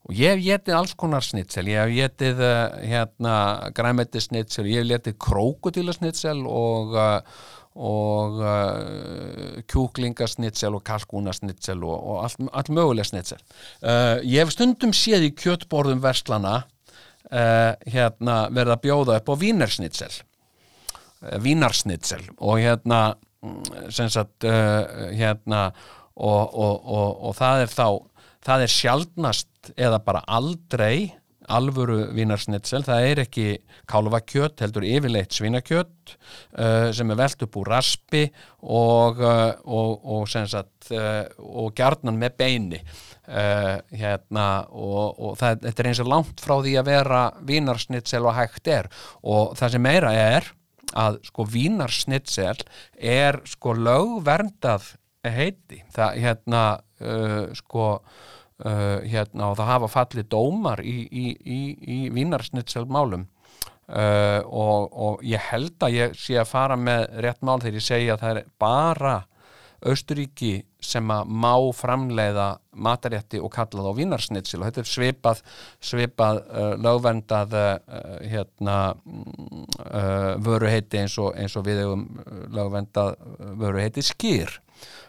og 0.06 0.14
ég 0.14 0.36
hef 0.36 0.42
getið 0.44 0.76
alls 0.78 0.92
konar 1.00 1.24
snitsel. 1.26 1.70
Ég 1.72 1.80
hef 1.82 1.94
getið 1.96 2.42
hérna 2.86 3.36
græmetisnitsel, 3.74 4.68
ég 4.70 4.84
hef 4.84 4.92
getið 4.92 5.16
krókudílasnitsel 5.24 6.44
og 6.46 6.94
uh, 6.94 7.40
og 7.76 8.40
uh, 8.40 9.58
kjúklingasnitsel 9.68 10.78
og 10.78 10.86
kalkúnasnitsel 10.88 11.84
og, 11.84 11.96
og 11.96 12.22
allt, 12.24 12.40
allt 12.52 12.72
mögulega 12.72 13.10
snitsel. 13.10 13.42
Uh, 13.84 14.24
ég 14.24 14.40
hef 14.40 14.54
stundum 14.56 14.96
séð 14.96 15.28
í 15.28 15.34
kjötborðum 15.36 16.04
verslana 16.04 16.62
uh, 16.64 17.74
hérna 17.92 18.46
verða 18.56 18.80
bjóða 18.84 19.20
upp 19.20 19.32
á 19.32 19.36
vínarsnitsel. 19.44 20.16
Uh, 21.20 21.38
vínarsnitsel 21.44 22.24
og 22.38 22.64
hérna 22.64 23.02
mm, 23.44 23.92
sem 23.92 24.12
sagt 24.14 24.48
uh, 24.48 25.12
hérna 25.12 25.68
og, 26.16 26.56
og, 26.56 27.24
og 27.28 27.36
það 27.36 27.66
er 27.66 27.74
þá 27.76 27.88
það 28.46 28.64
er 28.64 28.72
sjaldnast 28.72 29.72
eða 29.76 30.00
bara 30.06 30.24
aldrei 30.32 31.12
alvöru 31.52 31.98
vínarsnitsel, 32.16 32.84
það 32.86 33.08
er 33.10 33.22
ekki 33.26 33.46
kálvakjöt, 33.90 34.62
heldur 34.64 34.86
yfirleitt 34.88 35.36
svinakjöt 35.36 36.16
uh, 36.58 36.92
sem 36.96 37.12
er 37.12 37.20
velt 37.20 37.46
upp 37.46 37.60
úr 37.62 37.72
raspi 37.76 38.24
og, 38.62 39.22
uh, 39.22 39.54
og, 39.66 40.06
og, 40.18 40.26
sagt, 40.32 40.90
uh, 40.92 41.24
og 41.38 41.74
gjarnan 41.78 42.20
með 42.22 42.38
beini. 42.42 42.82
Uh, 43.26 43.80
hérna, 43.90 44.68
og 44.70 45.34
það, 45.40 45.64
þetta 45.64 45.82
er 45.82 45.90
eins 45.90 46.04
og 46.04 46.12
langt 46.12 46.44
frá 46.46 46.60
því 46.60 46.76
að 46.78 46.92
vera 46.92 47.24
vínarsnitsel 47.46 48.28
og 48.28 48.38
hægt 48.38 48.70
er. 48.70 48.92
Og 49.26 49.56
það 49.58 49.76
sem 49.76 49.86
meira 49.86 50.14
er 50.14 50.52
að 50.96 51.18
sko 51.26 51.46
vínarsnitsel 51.50 52.62
er 53.02 53.42
sko 53.50 53.74
lögverndað 53.78 54.94
heiti. 55.26 55.82
Það 55.96 56.22
hérna 56.22 56.64
uh, 57.02 57.44
sko 57.58 57.90
Uh, 58.56 59.02
hérna 59.04 59.50
og 59.52 59.58
það 59.60 59.68
hafa 59.68 59.88
fallið 59.92 60.28
dómar 60.32 60.80
í, 60.80 60.94
í, 61.12 61.24
í, 61.44 61.58
í 61.76 61.98
vínarsnitselmálum 62.16 63.26
uh, 63.92 64.40
og, 64.48 64.86
og 64.96 65.26
ég 65.28 65.44
held 65.50 65.84
að 65.84 65.98
ég 65.98 66.16
sé 66.16 66.38
að 66.40 66.54
fara 66.54 66.78
með 66.80 67.04
rétt 67.26 67.44
mál 67.44 67.58
þegar 67.60 67.82
ég 67.82 67.84
segja 67.84 68.16
að 68.16 68.24
það 68.24 68.40
er 68.40 68.48
bara 68.64 69.18
Östuríki 69.92 70.54
sem 70.80 71.12
að 71.12 71.34
má 71.36 71.52
framleiða 71.76 72.48
matarétti 72.80 73.44
og 73.44 73.52
kalla 73.54 73.84
það 73.84 73.92
á 73.92 74.00
vínarsnitsel 74.00 74.62
og 74.62 74.70
þetta 74.70 74.82
er 74.86 74.92
svipað 74.94 75.42
svipað 75.92 76.40
uh, 76.46 76.72
lögvendað 76.80 77.60
uh, 77.60 77.70
hérna 78.24 78.78
uh, 78.96 80.32
vöruheiti 80.48 81.04
eins 81.04 81.20
og, 81.20 81.34
eins 81.36 81.60
og 81.60 81.68
við 81.68 81.84
hefum 81.84 82.08
lögvendað 82.56 83.18
vöruheiti 83.60 84.06
skýr 84.06 84.62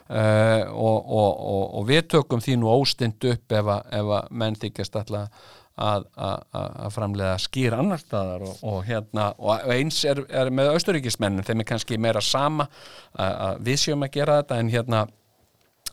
Uh, 0.07 0.63
og, 0.71 0.97
og, 1.03 1.31
og, 1.51 1.63
og 1.79 1.87
við 1.89 2.05
tökum 2.13 2.39
því 2.39 2.53
nú 2.61 2.71
óstind 2.71 3.25
upp 3.27 3.51
ef 3.51 3.71
að, 3.73 3.89
ef 3.99 4.11
að 4.15 4.29
menn 4.39 4.55
þykjast 4.55 4.95
alltaf 5.01 5.49
að, 5.77 6.05
að, 6.15 6.45
að 6.55 6.93
framlega 6.95 7.35
skýr 7.43 7.75
annar 7.77 8.01
staðar 8.01 8.45
og 8.47 8.79
hérna 8.87 9.27
og 9.37 9.67
eins 9.75 9.99
er, 10.09 10.23
er 10.31 10.49
með 10.49 10.71
austuríkismennin 10.77 11.45
þeim 11.45 11.61
er 11.61 11.69
kannski 11.73 11.99
meira 12.01 12.23
sama 12.23 12.65
að 13.13 13.59
við 13.67 13.81
séum 13.83 14.07
að 14.07 14.15
gera 14.15 14.39
þetta 14.41 14.61
en 14.63 14.71
hérna 14.73 15.03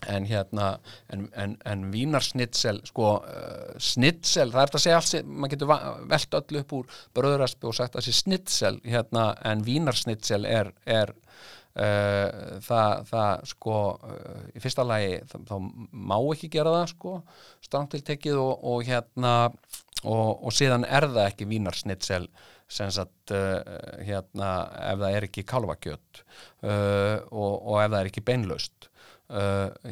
en 0.08 0.26
hérna 0.28 0.78
en, 1.12 1.28
en, 1.32 1.56
en 1.64 1.84
vínarsnitsel 1.92 2.80
sko 2.88 3.10
uh, 3.18 3.74
snitsel, 3.80 4.50
það 4.52 4.60
er 4.60 4.70
þetta 4.70 4.80
að 4.80 4.84
segja 4.84 5.00
alls 5.00 5.14
maður 5.24 5.54
getur 5.54 5.70
velt 6.10 6.38
öll 6.38 6.60
upp 6.60 6.74
úr 6.78 6.98
bröðraspi 7.16 7.68
og 7.70 7.76
sagt 7.78 7.94
að 7.94 8.00
það 8.00 8.08
sé 8.08 8.16
snitsel 8.18 8.74
hérna 8.84 9.26
en 9.48 9.64
vínarsnitsel 9.64 10.44
er, 10.48 10.72
er 10.84 11.14
Uh, 11.74 12.60
það, 12.62 13.00
það 13.08 13.40
sko 13.50 13.78
uh, 13.98 14.42
í 14.54 14.60
fyrsta 14.62 14.84
lagi 14.86 15.16
þá, 15.26 15.32
þá 15.48 15.54
má 15.90 16.14
ekki 16.20 16.46
gera 16.52 16.70
það 16.70 16.84
sko 16.92 17.14
strangtiltekið 17.66 18.38
og, 18.38 18.52
og 18.70 18.84
hérna 18.86 19.32
og, 20.04 20.28
og 20.46 20.54
síðan 20.54 20.86
er 20.86 21.08
það 21.08 21.26
ekki 21.32 21.48
vínarsnitsel 21.50 22.28
sem 22.70 22.94
sagt 22.94 23.34
uh, 23.34 23.58
hérna 24.06 24.52
ef 24.92 25.02
það 25.02 25.18
er 25.18 25.26
ekki 25.26 25.46
kalvakjött 25.50 26.22
og, 26.62 27.52
og 27.58 27.82
ef 27.82 27.90
það 27.90 27.98
er 28.00 28.12
ekki 28.12 28.26
beinlaust. 28.30 28.90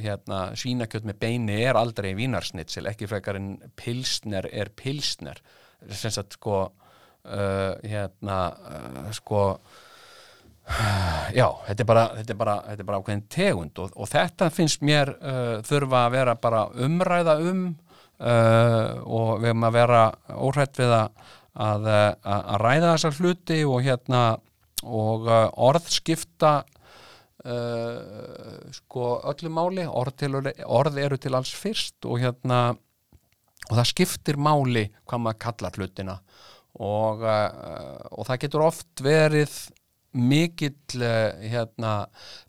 Hérna 0.07 0.41
svínakjött 0.59 1.07
með 1.09 1.18
beini 1.24 1.57
er 1.66 1.76
aldrei 1.80 2.12
vínarsnitsel 2.14 2.87
ekki 2.93 3.09
frekar 3.11 3.41
en 3.41 3.57
pilsner 3.76 4.47
er 4.55 4.70
pilsner. 4.78 5.41
Sem 5.91 6.14
sagt 6.14 6.39
sko 6.39 6.68
hérna 7.26 8.39
sko 9.16 9.43
Já, 11.39 11.47
þetta 11.67 11.83
er 11.83 11.89
bara, 11.89 12.05
þetta 12.19 12.35
er 12.35 12.39
bara, 12.39 12.57
þetta 12.69 12.85
er 12.85 12.89
bara 12.91 13.01
ákveðin 13.03 13.25
tegund 13.33 13.81
og, 13.83 13.97
og 13.97 14.11
þetta 14.11 14.51
finnst 14.55 14.85
mér 14.87 15.09
uh, 15.19 15.57
þurfa 15.67 16.05
að 16.07 16.15
vera 16.17 16.37
bara 16.39 16.67
umræða 16.87 17.39
um 17.51 17.65
uh, 18.23 19.03
og 19.03 19.43
við 19.43 19.49
erum 19.53 19.69
að 19.69 19.77
vera 19.79 20.03
óhætt 20.37 20.81
við 20.83 20.93
að, 20.99 21.09
að, 21.67 21.83
að 22.23 22.61
ræða 22.63 22.95
þessar 22.95 23.19
hluti 23.19 23.59
og 23.67 23.83
hérna 23.87 24.23
og 24.83 25.29
uh, 25.31 25.49
orðskipta 25.69 26.53
uh, 26.63 27.99
sko 28.75 29.11
öllu 29.33 29.51
máli. 29.53 29.85
Orð, 29.87 30.15
til, 30.23 30.33
orð 30.67 30.99
eru 31.03 31.17
til 31.21 31.35
alls 31.39 31.53
fyrst 31.59 31.99
og 32.09 32.21
hérna 32.23 32.59
og 33.71 33.77
það 33.79 33.91
skiptir 33.93 34.37
máli 34.43 34.85
hvað 35.07 35.21
maður 35.27 35.43
kallar 35.47 35.73
hlutina. 35.79 36.17
Og, 36.83 37.23
uh, 37.23 38.27
það 38.27 38.43
getur 38.47 38.67
oft 38.67 38.95
verið 39.05 39.53
mikill 40.13 41.01
uh, 41.01 41.33
hérna, 41.41 41.95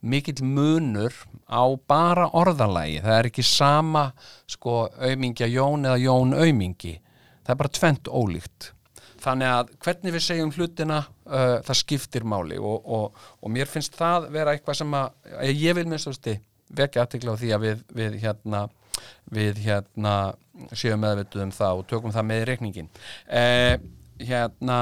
mikill 0.02 0.44
munur 0.44 1.16
á 1.48 1.64
bara 1.88 2.30
orðalagi. 2.36 3.00
Það 3.04 3.18
er 3.20 3.30
ekki 3.32 3.48
sama 3.48 4.10
sko 4.50 4.88
aumingja 5.00 5.48
Jón 5.52 5.88
eða 5.88 6.02
Jón 6.04 6.38
aumingi 6.38 6.98
það 7.44 7.54
er 7.54 7.60
bara 7.60 7.76
tvent 7.78 8.10
ólíkt. 8.10 8.70
Þannig 9.24 9.50
að 9.56 9.74
hvernig 9.86 10.16
við 10.16 10.24
segjum 10.26 10.52
hlutina 10.52 11.00
uh, 11.04 11.60
það 11.64 11.80
skiptir 11.80 12.26
máli. 12.28 12.60
Og, 12.60 12.84
og, 12.84 13.26
og 13.40 13.54
mér 13.54 13.70
finnst 13.72 13.96
það 14.00 14.30
vera 14.36 14.56
eitthvað 14.56 14.82
sem 14.82 14.96
að 15.00 15.54
ég 15.56 15.78
vil 15.78 15.88
minnst 15.88 16.12
ástu 16.12 16.38
vekja 16.74 17.06
aðtikla 17.06 17.36
á 17.36 17.40
því 17.40 17.52
að 17.56 17.68
við, 17.68 17.84
við 17.94 18.18
hérna 18.24 18.66
við 19.34 19.64
hérna 19.64 20.14
séum 20.78 21.02
meðvituð 21.02 21.48
um 21.48 21.54
það 21.54 21.80
og 21.80 21.88
tökum 21.90 22.14
það 22.14 22.28
með 22.30 22.42
í 22.42 22.48
reikningin 22.50 22.90
eh, 23.26 23.76
hérna 24.22 24.78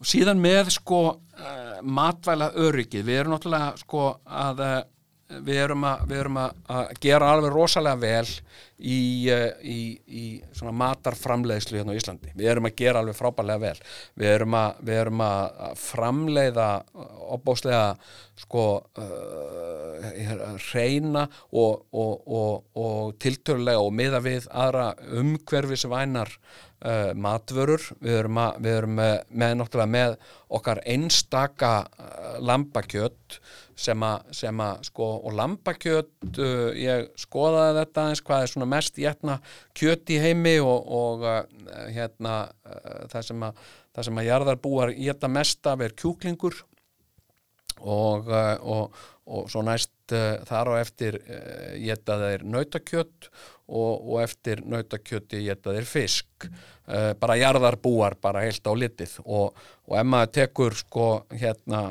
eh, 0.00 0.10
síðan 0.12 0.42
með 0.42 0.72
sko 0.76 1.00
eh, 1.38 1.78
matvæla 1.82 2.52
öryggið, 2.66 3.06
við 3.06 3.20
erum 3.20 3.36
náttúrulega 3.36 3.72
sko 3.80 4.10
að 4.24 4.62
eh, 4.66 4.82
við 5.26 5.58
erum, 5.58 5.84
að, 5.86 6.02
við 6.10 6.20
erum 6.22 6.38
að, 6.38 6.58
að 6.70 6.90
gera 7.02 7.30
alveg 7.32 7.54
rosalega 7.54 7.98
vel 7.98 8.28
í, 8.78 8.98
eh, 9.32 9.46
í, 9.62 9.80
í 10.06 10.24
svona 10.54 10.74
matarframleiðslu 10.76 11.80
hérna 11.80 11.96
á 11.96 11.98
Íslandi. 11.98 12.32
Við 12.36 12.50
erum 12.52 12.68
að 12.68 12.76
gera 12.78 13.02
alveg 13.02 13.18
frábælega 13.18 13.62
vel. 13.64 13.80
Við 14.20 14.30
erum 14.34 14.56
að, 14.58 14.82
við 14.86 15.00
erum 15.02 15.24
að 15.26 15.80
framleiða 15.82 16.68
opbóslega 17.36 17.82
sko 18.36 18.66
uh, 19.00 20.08
reyna 20.74 21.24
og, 21.56 21.86
og, 21.90 22.26
og, 22.28 22.66
og 22.76 23.14
tiltörulega 23.22 23.80
og 23.80 23.94
miða 23.96 24.20
við 24.22 24.46
aðra 24.52 24.90
umhverfisvænar 25.16 26.36
uh, 26.84 27.12
matvörur. 27.16 27.82
Við 28.02 28.18
erum, 28.20 28.40
við 28.62 28.78
erum 28.80 28.98
með, 28.98 29.14
með 29.30 29.54
náttúrulega 29.60 29.92
með 29.92 30.16
okkar 30.58 30.82
einstaka 30.86 31.72
uh, 31.86 32.36
lambakjött 32.44 33.38
sem 33.76 34.04
að, 34.06 34.30
sem 34.36 34.62
að 34.64 34.84
sko, 34.88 35.08
og 35.28 35.34
lambakjött 35.36 36.40
uh, 36.42 36.70
ég 36.76 37.10
skoðaði 37.20 37.80
þetta 37.80 38.06
eins 38.10 38.22
hvað 38.26 38.44
er 38.44 38.52
svona 38.52 38.70
mest 38.76 39.00
jætna 39.00 39.40
kjött 39.76 40.14
í 40.14 40.20
heimi 40.22 40.56
og, 40.64 40.86
og 41.00 41.26
uh, 41.26 41.42
hérna 41.92 42.38
það 43.12 43.28
sem 43.30 43.44
að 43.48 43.66
það 43.96 44.08
sem 44.08 44.18
að 44.20 44.26
jarðarbúar 44.26 44.90
jætta 44.92 45.28
mest 45.32 45.68
af 45.70 45.82
er 45.84 45.94
kjúklingur 45.96 46.58
og, 47.80 48.28
og, 48.28 48.98
og 49.24 49.46
svo 49.52 49.62
næst 49.64 49.92
þar 50.48 50.68
á 50.68 50.74
eftir 50.82 51.16
jætta 51.80 52.18
þeir 52.20 52.44
nautakjött 52.44 53.30
og, 53.66 53.92
og 54.00 54.22
eftir 54.22 54.62
nautakjötti 54.64 55.42
jætta 55.46 55.74
þeir 55.74 55.88
fisk. 55.90 56.48
Bara 57.20 57.34
jarðarbúar 57.34 58.14
bara 58.22 58.44
heilt 58.44 58.62
á 58.62 58.72
litið. 58.78 59.16
Og 59.26 59.56
ef 59.90 60.06
maður 60.06 60.34
tekur 60.36 60.76
sko 60.78 61.08
hérna 61.34 61.88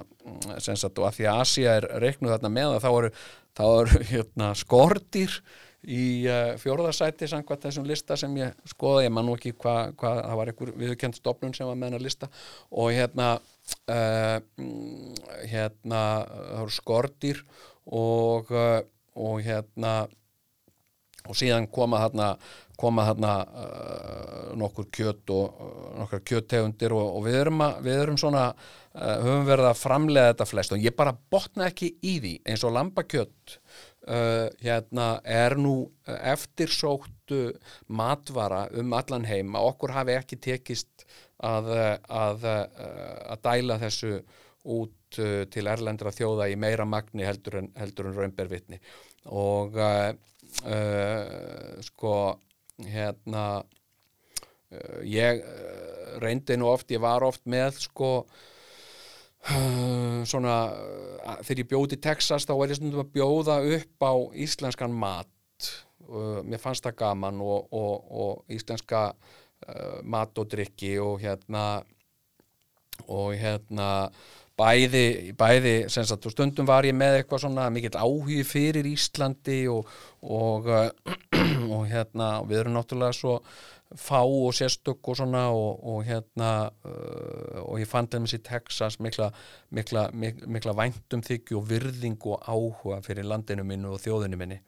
sem 0.64 0.78
sagt 0.80 1.00
og 1.00 1.10
að 1.10 1.20
því 1.20 1.28
að 1.30 1.44
Asia 1.44 1.76
er 1.80 1.88
reiknuð 2.02 2.36
þarna 2.36 2.52
með 2.54 2.78
þá 2.84 2.90
eru, 2.94 3.12
þá 3.58 3.66
eru 3.68 4.02
hérna, 4.12 4.50
skortir 4.58 5.36
í 5.86 6.26
uh, 6.26 6.56
fjórðarsæti 6.58 7.28
samkvæmt 7.30 7.68
þessum 7.68 7.86
lista 7.86 8.18
sem 8.18 8.34
ég 8.40 8.56
skoða, 8.70 9.04
ég 9.06 9.14
man 9.14 9.28
nú 9.28 9.36
ekki 9.38 9.54
hvað 9.54 9.94
hva, 10.00 10.14
það 10.18 10.40
var 10.40 10.52
einhver 10.52 10.72
viðkjönd 10.82 11.20
stofnun 11.20 11.54
sem 11.58 11.70
var 11.70 11.78
með 11.78 11.92
hennar 11.92 12.06
lista. 12.06 12.30
Og 12.74 12.92
hérna 12.96 13.30
uh, 13.94 14.38
hérna 15.46 16.04
það 16.26 16.62
eru 16.64 16.76
skortir 16.80 17.44
og, 17.86 18.50
uh, 18.50 18.80
og 19.14 19.44
hérna 19.46 19.96
og 21.26 21.38
síðan 21.38 21.68
koma 21.74 22.04
þarna 22.06 22.36
koma 22.80 23.06
þarna 23.08 23.34
uh, 23.46 24.54
nokkur 24.60 24.88
kjött 24.94 25.32
og 25.34 25.60
uh, 25.64 25.90
nokkur 26.02 26.24
kjöttegundir 26.28 26.96
og, 26.96 27.06
og 27.18 27.26
við, 27.28 27.40
erum 27.46 27.64
að, 27.66 27.82
við 27.88 28.00
erum 28.04 28.20
svona 28.20 28.46
uh, 28.52 29.18
höfum 29.24 29.48
verið 29.48 29.70
að 29.70 29.82
framlega 29.82 30.32
þetta 30.34 30.50
flest. 30.50 30.76
Og 30.76 30.84
ég 30.84 30.98
bara 30.98 31.16
botna 31.32 31.70
ekki 31.70 31.94
í 32.04 32.18
því 32.24 32.34
eins 32.44 32.66
og 32.68 32.76
lambakjött 32.76 33.58
uh, 33.58 34.48
hérna 34.64 35.10
er 35.24 35.58
nú 35.60 35.76
eftirsóttu 36.06 37.44
matvara 37.88 38.66
um 38.76 38.96
allan 38.98 39.28
heim. 39.30 39.56
Að 39.56 39.72
okkur 39.72 39.96
hafi 39.96 40.18
ekki 40.20 40.42
tekist 40.50 41.08
að, 41.44 41.72
að, 42.08 42.46
að 42.48 43.40
dæla 43.44 43.80
þessu 43.82 44.20
út 44.66 45.20
uh, 45.22 45.44
til 45.52 45.68
erlendra 45.70 46.14
þjóða 46.16 46.50
í 46.52 46.56
meira 46.60 46.86
magni 46.90 47.26
heldur 47.28 47.62
en, 47.62 47.72
en 47.76 48.16
raunbervitni 48.16 48.82
og 49.26 49.78
uh, 49.80 50.12
sko 51.86 52.16
hérna 52.86 53.46
uh, 53.62 55.00
ég 55.02 55.42
reyndi 56.22 56.58
nú 56.58 56.70
oft, 56.72 56.92
ég 56.92 57.02
var 57.04 57.26
oft 57.26 57.44
með 57.50 57.82
sko 57.88 58.12
svona 60.26 60.54
þegar 61.46 61.60
ég 61.62 61.68
bjóði 61.70 61.98
Texas 62.02 62.48
þá 62.50 62.54
var 62.58 62.72
ég 62.72 62.80
stundum 62.80 63.04
að 63.04 63.12
bjóða 63.14 63.58
upp 63.76 64.06
á 64.10 64.14
íslenskan 64.42 64.96
mat. 64.96 65.68
Mér 66.50 66.58
fannst 66.64 66.82
það 66.88 66.96
gaman 67.04 67.44
og, 67.46 67.68
og, 67.70 68.08
og 68.10 68.56
íslenska 68.56 69.04
mat 70.02 70.42
og 70.42 70.50
drikki 70.50 70.96
og 70.98 71.22
hérna 71.22 71.84
og 73.06 73.36
hérna 73.38 73.90
bæði, 74.60 75.34
bæði 75.38 75.76
sagt, 75.92 76.28
stundum 76.32 76.68
var 76.68 76.88
ég 76.88 76.96
með 76.96 77.20
eitthvað 77.20 77.46
svona 77.46 77.70
mikill 77.74 77.98
áhugi 78.00 78.42
fyrir 78.48 78.88
Íslandi 78.88 79.66
og, 79.72 79.90
og, 80.24 80.70
og 81.76 81.88
hérna 81.92 82.38
við 82.48 82.64
erum 82.64 82.78
náttúrulega 82.78 83.18
svo 83.18 83.40
fá 83.96 84.24
og 84.24 84.54
sérstök 84.54 85.08
og 85.08 85.18
svona 85.18 85.50
og, 85.54 85.84
og 85.84 86.04
hérna 86.04 86.70
uh, 86.86 87.62
og 87.64 87.80
ég 87.80 87.88
fann 87.88 88.08
þeim 88.08 88.26
þessi 88.26 88.42
Texas 88.44 89.00
mikla, 89.00 89.30
mikla, 89.70 90.10
mikla, 90.12 90.48
mikla 90.48 90.76
væntum 90.76 91.24
þykju 91.24 91.60
og 91.60 91.70
virðing 91.70 92.18
og 92.26 92.42
áhuga 92.50 93.02
fyrir 93.06 93.28
landinu 93.30 93.64
minnu 93.64 93.94
og 93.94 94.02
þjóðinu 94.04 94.40
minni. 94.42 94.60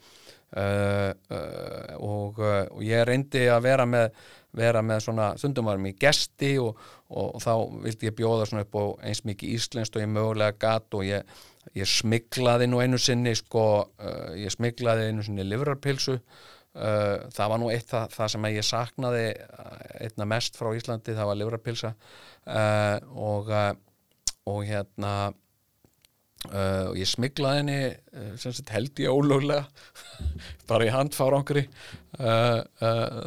Uh, 0.47 1.11
uh, 1.27 1.95
og 1.99 2.37
ég 2.85 3.03
reyndi 3.03 3.47
að 3.51 3.65
vera 3.65 3.87
með 3.89 4.13
vera 4.57 4.83
með 4.85 5.05
svona, 5.07 5.29
stundum 5.39 5.69
varum 5.69 5.87
í 5.89 5.93
gesti 5.99 6.55
og, 6.61 6.79
og, 7.09 7.37
þá 7.43 7.53
vildi 7.85 8.09
ég 8.09 8.17
bjóða 8.17 8.49
svona 8.49 8.65
upp 8.65 8.77
á 8.77 8.83
eins 9.09 9.23
mikið 9.27 9.55
íslenskt 9.57 9.97
og 9.97 10.03
ég 10.03 10.11
mögulega 10.11 10.57
gatt 10.61 10.97
og 10.97 11.05
ég, 11.07 11.39
ég 11.77 11.89
smiklaði 11.89 12.69
nú 12.69 12.81
einu 12.83 12.99
sinni 13.01 13.35
sko, 13.37 13.65
uh, 13.87 14.29
ég 14.37 14.53
smiklaði 14.53 15.09
einu 15.11 15.25
sinni 15.25 15.45
livrarpilsu 15.47 16.17
uh, 16.17 17.25
það 17.33 17.51
var 17.53 17.61
nú 17.63 17.71
eitt 17.73 17.89
það, 17.91 18.13
það 18.17 18.31
sem 18.35 18.47
ég 18.53 18.69
saknaði 18.69 19.25
uh, 19.47 19.75
einna 20.07 20.29
mest 20.35 20.59
frá 20.59 20.71
Íslandi, 20.77 21.17
það 21.17 21.31
var 21.31 21.41
livrarpilsa 21.41 21.93
uh, 21.93 22.97
og, 23.13 23.53
og 24.47 24.63
hérna 24.67 25.13
Uh, 26.47 26.93
og 26.93 26.99
ég 26.99 27.09
smiklaði 27.09 27.59
henni 27.59 27.79
uh, 27.91 28.35
sagt, 28.39 28.69
held 28.71 28.99
ég 29.03 29.11
ólöglega 29.11 29.65
bara 30.69 30.85
í 30.87 30.93
handfárangri 30.93 31.65
uh, 32.21 32.61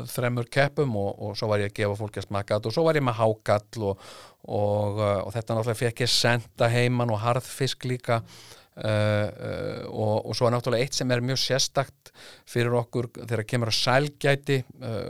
þremur 0.08 0.48
keppum 0.52 0.96
og, 0.96 1.10
og 1.20 1.36
svo 1.36 1.50
var 1.50 1.60
ég 1.60 1.68
að 1.68 1.82
gefa 1.82 1.98
fólki 1.98 2.22
að 2.22 2.30
smaka 2.30 2.60
og 2.62 2.72
svo 2.72 2.86
var 2.86 2.96
ég 2.96 3.04
með 3.04 3.20
hákall 3.20 3.86
og, 3.90 4.08
og, 4.48 5.02
og 5.02 5.30
þetta 5.36 5.58
náttúrulega 5.58 5.82
fekk 5.82 6.02
ég 6.06 6.14
senda 6.14 6.72
heiman 6.72 7.12
og 7.12 7.20
harðfisk 7.26 7.84
líka 7.90 8.22
og 8.80 10.30
svo 10.38 10.46
er 10.46 10.54
náttúrulega 10.54 10.86
eitt 10.86 10.96
sem 10.96 11.10
er 11.12 11.20
mjög 11.20 11.40
sérstakt 11.42 12.12
fyrir 12.48 12.72
okkur 12.78 13.10
þegar 13.18 13.42
kemur 13.50 13.68
að 13.68 13.76
sælgæti 13.76 14.56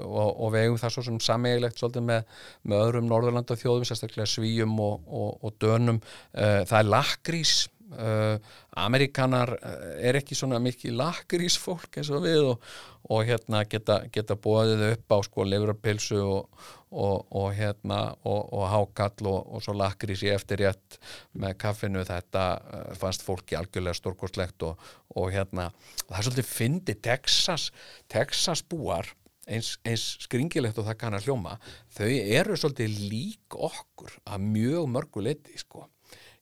og 0.08 0.48
við 0.50 0.64
eigum 0.64 0.80
það 0.80 0.94
svo 0.96 1.04
sem 1.06 1.20
sameigilegt 1.22 1.78
svolítið 1.78 2.08
með, 2.08 2.40
með 2.66 2.82
öðrum 2.88 3.06
Norðurlanda 3.12 3.58
þjóðum, 3.60 3.86
sérstaklega 3.86 4.26
svíum 4.32 4.74
og 4.80 5.52
dönum. 5.62 6.00
Það 6.32 6.74
er 6.80 6.90
lakrís 6.96 7.54
Uh, 7.90 8.36
Amerikanar 8.78 9.50
uh, 9.56 9.70
er 9.98 10.20
ekki 10.20 10.36
svona 10.38 10.60
mikið 10.62 10.94
lakrísfólk 11.00 11.98
eins 11.98 12.10
og 12.14 12.22
við 12.22 12.44
og, 12.52 12.68
og 13.10 13.24
hérna 13.26 13.64
geta, 13.66 13.96
geta 14.14 14.36
bóðið 14.38 14.84
upp 14.92 15.14
á 15.14 15.18
sko 15.26 15.46
leverapilsu 15.48 16.20
og, 16.22 16.66
og, 16.90 17.26
og 17.34 17.48
hérna 17.58 18.00
og 18.30 18.66
hákall 18.70 19.30
og 19.32 19.62
svo 19.64 19.74
lakrís 19.74 20.22
í 20.22 20.30
eftirrétt 20.30 21.00
með 21.34 21.56
kaffinu. 21.64 22.04
Þetta 22.06 22.44
uh, 22.58 22.84
fannst 23.00 23.26
fólki 23.26 23.58
algjörlega 23.58 23.98
stórkostlegt 23.98 24.68
og 24.70 25.32
hérna 25.34 25.72
það 26.04 26.18
er 26.20 26.28
svolítið 26.28 26.52
fyndi 26.52 26.98
Texas 27.02 27.70
Texas 28.10 28.62
búar 28.62 29.10
eins, 29.50 29.74
eins 29.86 30.04
skringilegt 30.24 30.78
og 30.78 30.86
það 30.88 30.98
kannar 31.00 31.26
hljóma 31.26 31.56
þau 31.96 32.08
eru 32.08 32.56
svolítið 32.58 33.02
lík 33.10 33.58
okkur 33.58 34.16
að 34.30 34.46
mjög 34.46 34.88
mörgu 34.94 35.24
liti 35.26 35.58
sko. 35.60 35.86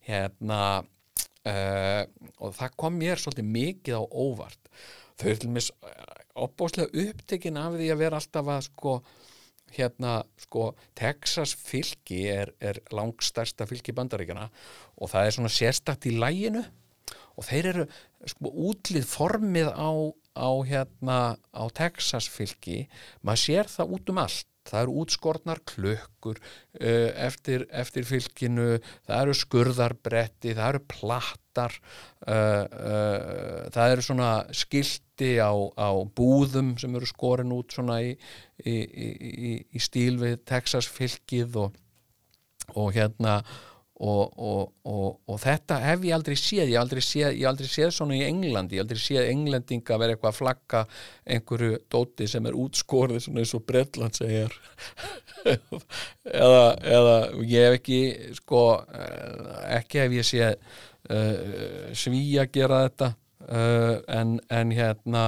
Hérna 0.09 0.83
uh, 1.49 2.03
og 2.39 2.55
það 2.59 2.77
kom 2.81 2.99
mér 3.01 3.21
svolítið 3.21 3.53
mikið 3.55 4.01
á 4.01 4.03
óvart. 4.05 4.73
Þau 5.19 5.31
er 5.33 5.41
til 5.43 5.53
mis 5.55 5.71
opbóslega 6.39 7.07
upptekinn 7.09 7.59
af 7.59 7.79
því 7.79 7.89
að 7.93 8.03
vera 8.05 8.21
alltaf 8.21 8.53
að 8.55 8.67
sko 8.69 8.99
hérna 9.75 10.23
sko 10.41 10.71
Texas 10.97 11.53
fylki 11.53 12.23
er, 12.33 12.53
er 12.61 12.81
langstærsta 12.95 13.67
fylki 13.69 13.93
bandaríkjana 13.97 14.47
og 14.97 15.11
það 15.13 15.27
er 15.27 15.37
svona 15.37 15.53
sérstakt 15.53 16.07
í 16.09 16.15
læginu 16.17 16.63
og 17.39 17.47
þeir 17.47 17.71
eru 17.73 17.85
sko 18.29 18.53
útlið 18.71 19.05
formið 19.09 19.69
á, 19.71 19.91
á 20.35 20.51
hérna 20.67 21.19
á 21.55 21.65
Texas 21.75 22.29
fylki. 22.33 22.87
Maður 23.23 23.45
sér 23.45 23.71
það 23.71 23.95
út 23.99 24.13
um 24.13 24.23
allt 24.25 24.49
það 24.69 24.85
eru 24.85 24.97
útskortnar 25.03 25.63
klukkur 25.69 26.39
uh, 26.39 27.11
eftir, 27.27 27.67
eftir 27.71 28.07
fylkinu 28.09 28.69
það 29.07 29.23
eru 29.23 29.37
skurðarbretti 29.41 30.55
það 30.59 30.75
eru 30.75 30.83
plattar 30.93 31.79
uh, 31.79 32.65
uh, 32.65 33.63
það 33.75 33.95
eru 33.95 34.07
svona 34.09 34.33
skilti 34.55 35.35
á, 35.43 35.53
á 35.75 35.91
búðum 36.17 36.77
sem 36.81 36.95
eru 36.95 37.09
skorin 37.09 37.55
út 37.57 37.75
svona 37.75 38.01
í, 38.05 38.15
í, 38.65 38.77
í, 38.77 39.55
í 39.75 39.83
stíl 39.83 40.19
við 40.21 40.39
Texas 40.49 40.91
fylkið 40.91 41.59
og, 41.65 41.83
og 42.77 42.93
hérna 42.97 43.41
Og, 43.99 44.31
og, 44.39 44.69
og, 44.87 45.17
og 45.27 45.39
þetta 45.43 45.81
hef 45.83 46.05
ég 46.07 46.15
aldrei 46.15 46.37
séð. 46.39 46.69
Ég 46.71 46.79
aldrei 46.79 47.03
séð, 47.03 47.33
ég 47.41 47.49
aldrei 47.51 47.67
séð 47.67 47.91
svona 47.97 48.15
í 48.15 48.21
Englandi. 48.29 48.79
Ég 48.79 48.85
aldrei 48.85 49.01
séð 49.03 49.31
englendinga 49.33 49.99
vera 49.99 50.15
eitthvað 50.15 50.31
að 50.31 50.39
flagga 50.39 50.83
einhverju 51.27 51.81
dóti 51.91 52.29
sem 52.31 52.47
er 52.47 52.59
útskorið 52.59 53.25
svona 53.25 53.43
eins 53.43 53.57
og 53.59 53.65
Bretland 53.67 54.19
segir. 54.19 54.55
Eða, 56.29 56.63
eða 56.83 57.17
ég 57.47 57.67
hef 57.67 57.79
ekki 57.79 58.01
sko 58.37 58.63
ekki 59.79 60.03
hef 60.03 60.17
ég 60.19 60.27
séð 60.27 60.57
uh, 61.15 61.95
svíja 61.97 62.47
gera 62.53 62.83
þetta 62.87 63.13
uh, 63.49 63.95
en, 64.19 64.35
en 64.51 64.75
hérna 64.75 65.25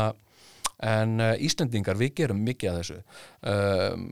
en 0.86 1.20
uh, 1.20 1.32
Íslendingar 1.44 1.98
við 2.00 2.14
gerum 2.22 2.40
mikið 2.44 2.70
af 2.70 2.78
þessu. 2.80 2.98
Um, 3.52 4.04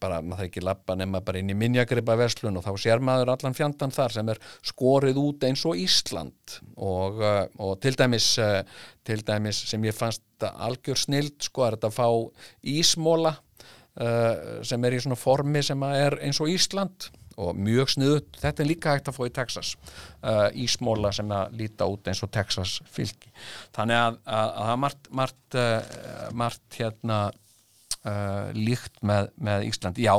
bara 0.00 0.20
maður 0.22 0.40
þarf 0.40 0.48
ekki 0.48 0.64
lappa 0.64 0.96
nema 0.98 1.22
bara 1.24 1.42
inn 1.42 1.52
í 1.52 1.58
minjagripa 1.58 2.16
verslun 2.18 2.58
og 2.58 2.66
þá 2.66 2.72
sér 2.82 3.02
maður 3.04 3.32
allan 3.34 3.56
fjandan 3.56 3.94
þar 3.94 4.16
sem 4.16 4.32
er 4.34 4.40
skorið 4.66 5.20
út 5.22 5.46
eins 5.48 5.64
og 5.68 5.78
Ísland. 5.78 6.58
Og, 6.76 7.22
uh, 7.22 7.44
og 7.62 7.76
til 7.84 7.98
dæmis 7.98 8.32
uh, 8.42 8.62
til 9.06 9.22
dæmis 9.26 9.62
sem 9.70 9.84
ég 9.86 9.96
fannst 9.96 10.24
algjör 10.48 10.98
snild 10.98 11.38
sko 11.42 11.66
er 11.66 11.78
þetta 11.78 11.90
að 11.90 11.96
fá 11.96 12.08
ísmóla 12.70 13.38
sem 14.62 14.84
er 14.86 14.94
í 14.94 14.98
svona 15.02 15.16
formi 15.18 15.58
sem 15.66 15.80
er 15.88 16.14
eins 16.22 16.38
og 16.38 16.52
Ísland 16.52 17.08
og 17.38 17.58
mjög 17.58 17.92
sniðut, 17.94 18.38
þetta 18.42 18.64
er 18.64 18.68
líka 18.68 18.94
hægt 18.94 19.10
að 19.10 19.18
fá 19.18 19.24
í 19.26 19.34
Texas 19.34 19.74
uh, 19.78 20.48
ísmóla 20.58 21.12
sem 21.14 21.30
að 21.34 21.58
líta 21.60 21.88
út 21.90 22.08
eins 22.10 22.22
og 22.26 22.32
Texas 22.34 22.78
fylgi 22.92 23.30
þannig 23.76 23.98
að 23.98 24.16
það 24.24 24.72
er 24.72 24.80
margt 24.84 25.12
margt, 25.20 25.58
uh, 25.58 26.24
margt 26.38 26.78
hérna 26.80 27.20
uh, 27.28 28.50
líkt 28.56 28.98
með, 29.06 29.30
með 29.38 29.68
Ísland. 29.68 30.02
Já, 30.02 30.16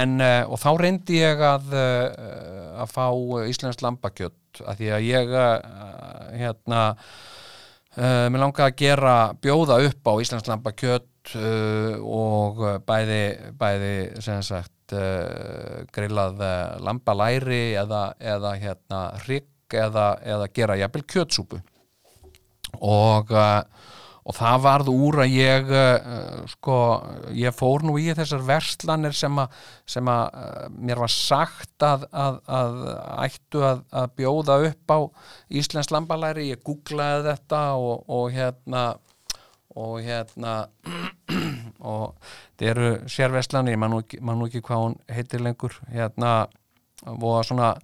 en 0.00 0.16
og 0.22 0.56
þá 0.62 0.70
reyndi 0.80 1.20
ég 1.20 1.44
að 1.44 1.76
að 1.76 2.88
fá 2.94 3.06
Íslands 3.48 3.84
lambakjött 3.84 4.64
að 4.64 4.80
því 4.80 4.90
að 4.96 5.06
ég 5.08 5.38
hérna 6.40 6.82
mér 7.92 8.40
langaði 8.40 8.70
að 8.70 8.78
gera 8.80 9.16
bjóða 9.44 9.82
upp 9.84 10.08
á 10.08 10.12
Íslands 10.24 10.48
lambakjött 10.48 11.11
og 12.02 12.60
bæði 12.86 13.22
bæði 13.58 13.94
sem 14.24 14.42
sagt 14.44 14.94
uh, 14.96 15.82
grillað 15.94 16.42
lambalæri 16.82 17.72
eða, 17.80 18.04
eða 18.18 18.56
hérna 18.60 19.02
hrygg 19.24 19.78
eða, 19.78 20.06
eða 20.34 20.50
gera 20.52 20.78
jafnvel 20.80 21.06
kjötsúpu. 21.14 21.62
Og 22.82 23.32
og 24.22 24.36
það 24.36 24.60
varð 24.62 24.90
úr 24.92 25.16
að 25.24 25.32
ég 25.34 25.70
sko, 26.52 26.76
ég 27.34 27.54
fór 27.58 27.82
nú 27.86 27.96
í 27.98 28.06
þessar 28.14 28.44
verslanir 28.46 29.16
sem 29.18 29.40
að, 29.42 29.56
sem 29.94 30.10
að 30.12 30.76
mér 30.76 31.02
var 31.02 31.10
sagt 31.10 31.86
að, 31.86 32.06
að, 32.14 32.38
að 32.46 32.76
ættu 33.24 33.64
að 33.66 34.12
bjóða 34.20 34.58
upp 34.68 34.94
á 34.94 34.98
Íslands 35.58 35.90
lambalæri, 35.90 36.52
ég 36.52 36.62
googlaði 36.62 37.32
þetta 37.32 37.64
og, 37.80 38.04
og 38.06 38.30
hérna 38.36 38.84
og 39.74 39.98
hérna 40.04 40.54
og 41.82 42.16
þetta 42.22 42.70
eru 42.70 42.88
sérvestlani, 43.10 43.74
ég 43.74 43.80
man 43.80 43.94
nú, 43.96 44.02
man 44.24 44.42
ekki 44.46 44.62
hvað 44.64 44.84
hún 44.86 44.98
heitir 45.12 45.44
lengur. 45.44 45.76
Hérna 45.90 46.32
og 47.06 47.44
svona, 47.44 47.74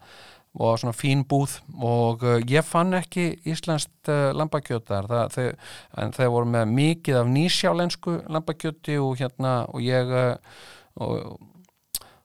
og 0.55 0.79
svona 0.79 0.95
fín 0.97 1.25
búð. 1.29 1.59
Og 1.75 2.23
uh, 2.23 2.39
ég 2.47 2.67
fann 2.67 2.95
ekki 2.99 3.31
íslenskt 3.49 4.11
uh, 4.13 4.31
lambakjötar 4.37 5.11
það, 5.11 5.39
en 5.99 6.15
þeir 6.17 6.33
voru 6.35 6.51
með 6.55 6.75
mikið 6.79 7.21
af 7.23 7.31
nýsjálensku 7.35 8.19
lambakjöti 8.31 8.99
og 9.03 9.19
hérna 9.21 9.61
og 9.73 9.85
ég 9.85 10.15
uh, 10.15 10.37
og, 11.03 11.39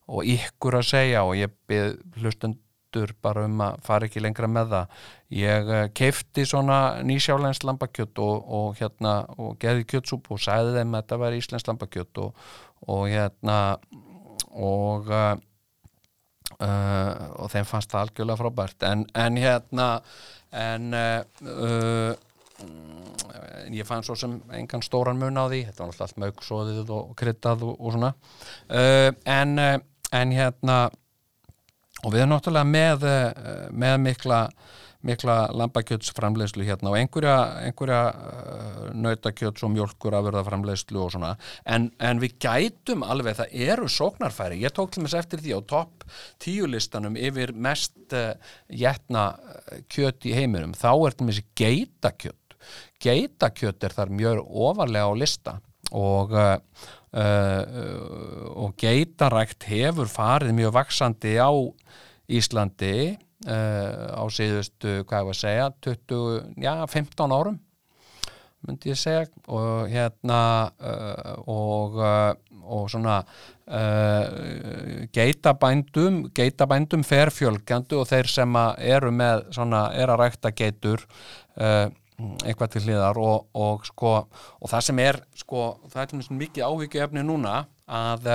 og 0.07 0.33
ykkur 0.35 0.79
að 0.79 0.89
segja. 0.93 1.25
Og 1.25 1.37
ég 1.41 1.53
byrð 1.69 2.21
hlustund 2.21 2.62
hrættur 2.93 3.13
bara 3.21 3.45
um 3.45 3.61
að 3.61 3.79
fara 3.83 4.07
ekki 4.07 4.21
lengra 4.21 4.47
með 4.47 4.73
það. 4.73 4.97
Ég 5.33 5.69
eh, 5.69 5.87
keifti 5.93 6.45
svona 6.45 7.01
nýsjálensk 7.03 7.63
lambakjött 7.65 8.19
og, 8.19 8.43
og 8.47 8.75
hérna 8.77 9.25
og 9.37 9.57
geði 9.59 9.85
kjötsúp 9.85 10.29
og 10.31 10.39
sæði 10.39 10.77
þeim 10.77 10.93
að 10.93 11.01
þetta 11.01 11.17
var 11.17 11.37
íslensk 11.37 11.67
lambakjött 11.67 12.17
og, 12.17 12.35
og 12.87 13.07
hérna 13.09 13.57
og 14.53 15.09
uh, 15.09 15.33
uh, 16.59 17.41
og 17.41 17.49
þeim 17.49 17.65
fannst 17.65 17.91
það 17.91 18.05
algjörlega 18.07 18.41
frábært. 18.41 18.85
En, 18.85 19.07
en 19.15 19.39
hérna 19.41 19.87
en 20.53 20.93
uh, 20.93 22.13
ég 23.73 23.87
fann 23.87 24.05
svo 24.05 24.15
sem 24.15 24.37
engan 24.53 24.85
stóran 24.85 25.17
mun 25.17 25.41
á 25.41 25.49
því. 25.49 25.63
Þetta 25.71 25.81
var 25.81 25.95
alltaf 25.95 26.13
mögsóðið 26.21 26.93
og 26.93 27.15
kryttað 27.17 27.65
og, 27.65 27.81
og 27.81 27.95
svona. 27.97 28.13
En 28.69 29.57
en 30.13 30.31
hérna 30.31 30.91
og 32.03 32.11
við 32.11 32.23
erum 32.23 32.33
náttúrulega 32.35 32.67
með, 32.67 33.05
eh, 33.07 33.67
með 33.71 33.95
mikla, 34.03 34.39
mikla 35.03 35.37
lambakjötsframlegslu 35.59 36.65
hérna 36.67 36.91
og 36.91 36.97
einhverja, 36.99 37.35
einhverja 37.67 38.01
uh, 38.13 38.85
nautakjöts 38.95 39.65
og 39.67 39.73
mjölkur 39.73 40.15
afurðaframlegslu 40.15 41.01
og 41.03 41.11
svona. 41.11 41.33
En, 41.67 41.89
en 41.99 42.21
við 42.23 42.37
gætum 42.45 43.03
alveg, 43.03 43.35
það 43.41 43.57
eru 43.67 43.89
sóknarfæri, 43.91 44.61
ég 44.63 44.71
tók 44.75 44.93
til 44.93 45.03
og 45.03 45.09
með 45.09 45.17
eftir 45.19 45.43
því 45.43 45.57
á 45.59 45.61
topp 45.73 46.07
tíulistanum 46.43 47.19
yfir 47.19 47.51
mest 47.51 48.15
uh, 48.15 48.31
jætna 48.71 49.27
kjött 49.91 50.29
í 50.31 50.35
heiminum, 50.39 50.75
þá 50.75 50.91
er 50.93 51.11
þetta 51.11 51.29
þessi 51.33 51.45
geitakjött, 51.59 52.57
geitakjött 53.03 53.83
er 53.83 53.95
þar 53.99 54.17
mjög 54.23 54.43
ofarlega 54.47 55.11
á 55.11 55.13
lista. 55.19 55.59
Og 55.93 56.31
uh, 56.31 56.55
og 57.13 58.71
geitarækt 58.81 59.67
hefur 59.69 60.09
farið 60.09 60.55
mjög 60.57 60.71
vaksandi 60.79 61.35
á 61.37 61.51
Íslandi 62.31 62.95
uh, 63.47 64.15
á 64.15 64.23
síðustu, 64.31 65.03
hvað 65.03 65.19
ég 65.19 65.27
var 65.27 65.35
að 65.35 65.41
segja 65.41 65.67
20, 65.83 66.63
já, 66.63 66.73
15 66.87 67.35
árum 67.35 67.59
myndi 68.63 68.93
ég 68.93 68.99
segja. 68.99 69.25
Og 69.51 69.89
hérna 69.91 70.39
uh, 70.79 71.33
og, 71.51 71.99
og 72.63 72.85
svona 72.91 73.21
geitabændum 75.15 76.25
geitabændum 76.35 77.03
fer 77.07 77.31
fjölgjandu 77.31 78.01
og 78.01 78.09
þeir 78.09 78.27
sem 78.31 78.57
eru 78.59 79.11
með 79.15 79.45
svona, 79.55 79.85
er 79.95 80.11
að 80.11 80.19
rækta 80.19 80.51
geitur 80.51 81.05
eitthvað 82.43 82.73
til 82.75 82.83
hliðar 82.87 83.19
og, 83.21 83.47
og 83.57 83.85
sko, 83.87 84.15
og 84.59 84.71
það 84.71 84.87
sem 84.87 84.99
er 85.03 85.21
sko, 85.37 85.67
það 85.93 86.17
er 86.17 86.35
mikið 86.41 86.67
áhyggjöfni 86.67 87.23
núna 87.25 87.63
að 87.87 88.29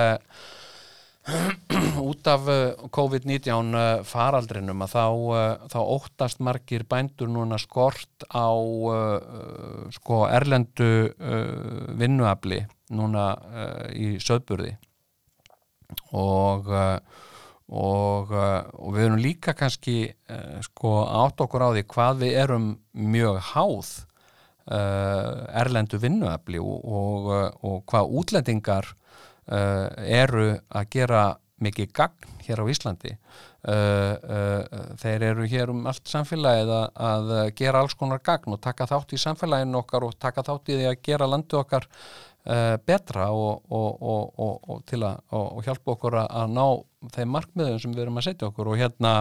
út 2.09 2.27
af 2.27 2.47
uh, 2.49 2.87
COVID-19 2.95 3.75
uh, 3.75 4.01
faraldrinum 4.07 4.83
að 4.85 4.93
þá, 4.93 5.05
uh, 5.05 5.67
þá 5.71 5.79
óttast 5.83 6.41
margir 6.43 6.85
bændur 6.89 7.29
núna 7.31 7.59
skort 7.61 8.25
á 8.29 8.49
sko 9.93 10.21
erlendu 10.29 11.09
vinnuafli 11.99 12.61
núna 12.95 13.25
í 13.93 14.15
söðburði 14.23 14.73
og 16.17 16.69
og, 16.69 17.28
og 17.69 18.31
við 18.33 19.03
erum 19.05 19.21
líka 19.21 19.53
kannski 19.53 20.09
sko 20.65 21.03
átt 21.05 21.41
okkur 21.45 21.65
á 21.65 21.69
því 21.75 21.83
hvað 21.93 22.23
við 22.23 22.37
erum 22.43 22.69
mjög 22.93 23.41
háð 23.51 23.91
erlendu 24.69 25.99
vinnuafli 26.01 26.61
og, 26.61 26.81
og, 26.85 27.29
og 27.65 27.83
hvað 27.89 28.15
útlendingar 28.21 28.89
eru 29.49 30.49
að 30.69 30.89
gera 30.93 31.23
mikið 31.59 31.93
gagn 31.95 32.37
hér 32.45 32.61
á 32.63 32.65
Íslandi. 32.71 33.13
Þeir 35.01 35.25
eru 35.31 35.47
hér 35.51 35.73
um 35.73 35.83
allt 35.91 36.07
samfélagið 36.07 36.71
að 36.71 37.33
gera 37.59 37.83
alls 37.83 37.97
konar 37.99 38.21
gagn 38.23 38.55
og 38.55 38.61
taka 38.63 38.87
þátt 38.89 39.15
í 39.17 39.21
samfélaginu 39.21 39.81
okkar 39.81 40.07
og 40.07 40.15
taka 40.21 40.45
þátt 40.47 40.71
í 40.71 40.79
því 40.79 40.87
að 40.91 41.01
gera 41.09 41.27
landu 41.29 41.59
okkar 41.59 41.87
betra 42.87 43.27
og, 43.35 43.65
og, 43.69 43.97
og, 43.99 44.55
og 44.71 44.79
til 44.89 45.03
að 45.05 45.19
hjálpa 45.65 45.93
okkur 45.93 46.15
að 46.23 46.53
ná 46.55 46.63
þeim 47.13 47.33
markmiðum 47.35 47.81
sem 47.83 47.93
við 47.93 48.05
erum 48.05 48.19
að 48.21 48.29
setja 48.29 48.47
okkur 48.47 48.71
og 48.71 48.79
hérna 48.79 49.13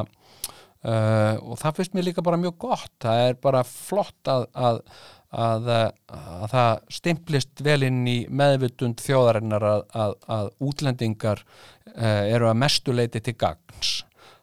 og 0.87 1.59
það 1.59 1.75
finnst 1.77 1.97
mér 1.99 2.07
líka 2.07 2.23
bara 2.23 2.39
mjög 2.39 2.55
gott. 2.63 2.93
Það 3.03 3.23
er 3.27 3.41
bara 3.43 3.65
flott 3.67 4.31
að, 4.31 4.47
að 4.55 4.83
Að, 5.29 5.67
að 6.09 6.45
það 6.49 6.79
stimplist 6.97 7.61
vel 7.61 7.83
inn 7.85 7.99
í 8.09 8.23
meðvutund 8.33 9.03
þjóðarinnar 9.05 9.67
að, 9.69 10.47
útlendingar 10.65 11.43
uh, 11.45 12.23
eru 12.33 12.49
að 12.49 12.57
mestu 12.63 12.95
leiti 12.97 13.21
til 13.21 13.35
gagns. 13.37 13.91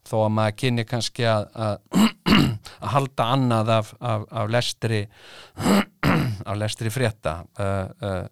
Þó 0.05 0.27
að 0.27 0.35
maður 0.37 0.57
kynni 0.61 0.85
kannski 0.85 1.25
að, 1.25 1.79
halda 2.93 3.27
annað 3.33 3.71
af, 3.79 3.89
af, 3.97 4.27
af 4.29 4.53
lestri 4.53 5.01
af 6.49 6.61
lestri 6.61 6.93
frétta 6.93 7.39
uh, 7.57 7.65
uh, 7.65 8.13
uh, 8.13 8.27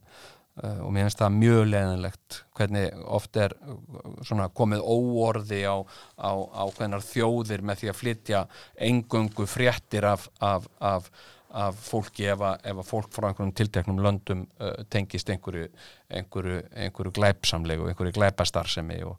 og 0.62 0.92
mér 0.94 1.08
finnst 1.08 1.18
það 1.18 1.38
mjög 1.40 1.64
leðanlegt 1.66 2.36
hvernig 2.54 3.06
oft 3.18 3.38
er 3.42 3.56
svona 4.22 4.52
komið 4.54 4.84
óorði 4.86 5.64
á, 5.66 5.82
á, 6.22 6.32
á 6.54 6.64
þjóðir 7.02 7.64
með 7.66 7.80
því 7.82 7.90
að 7.90 7.98
flytja 7.98 8.42
engungu 8.90 9.48
fréttir 9.50 10.06
af, 10.06 10.28
af, 10.38 10.68
af, 10.78 11.10
af 11.50 11.80
fólki 11.82 12.28
ef 12.30 12.46
að, 12.46 12.60
ef 12.70 12.84
að 12.84 12.92
fólk 12.92 13.10
frá 13.16 13.32
einhverjum 13.32 13.56
tilteknum 13.58 14.04
löndum 14.06 14.46
uh, 14.62 14.84
tengist 14.94 15.30
einhverju, 15.34 15.72
einhverju, 16.10 16.62
einhverju 16.86 17.16
glæpsamlegu, 17.18 17.90
einhverju 17.90 18.14
glæpastarfsemi 18.20 19.02
og 19.10 19.18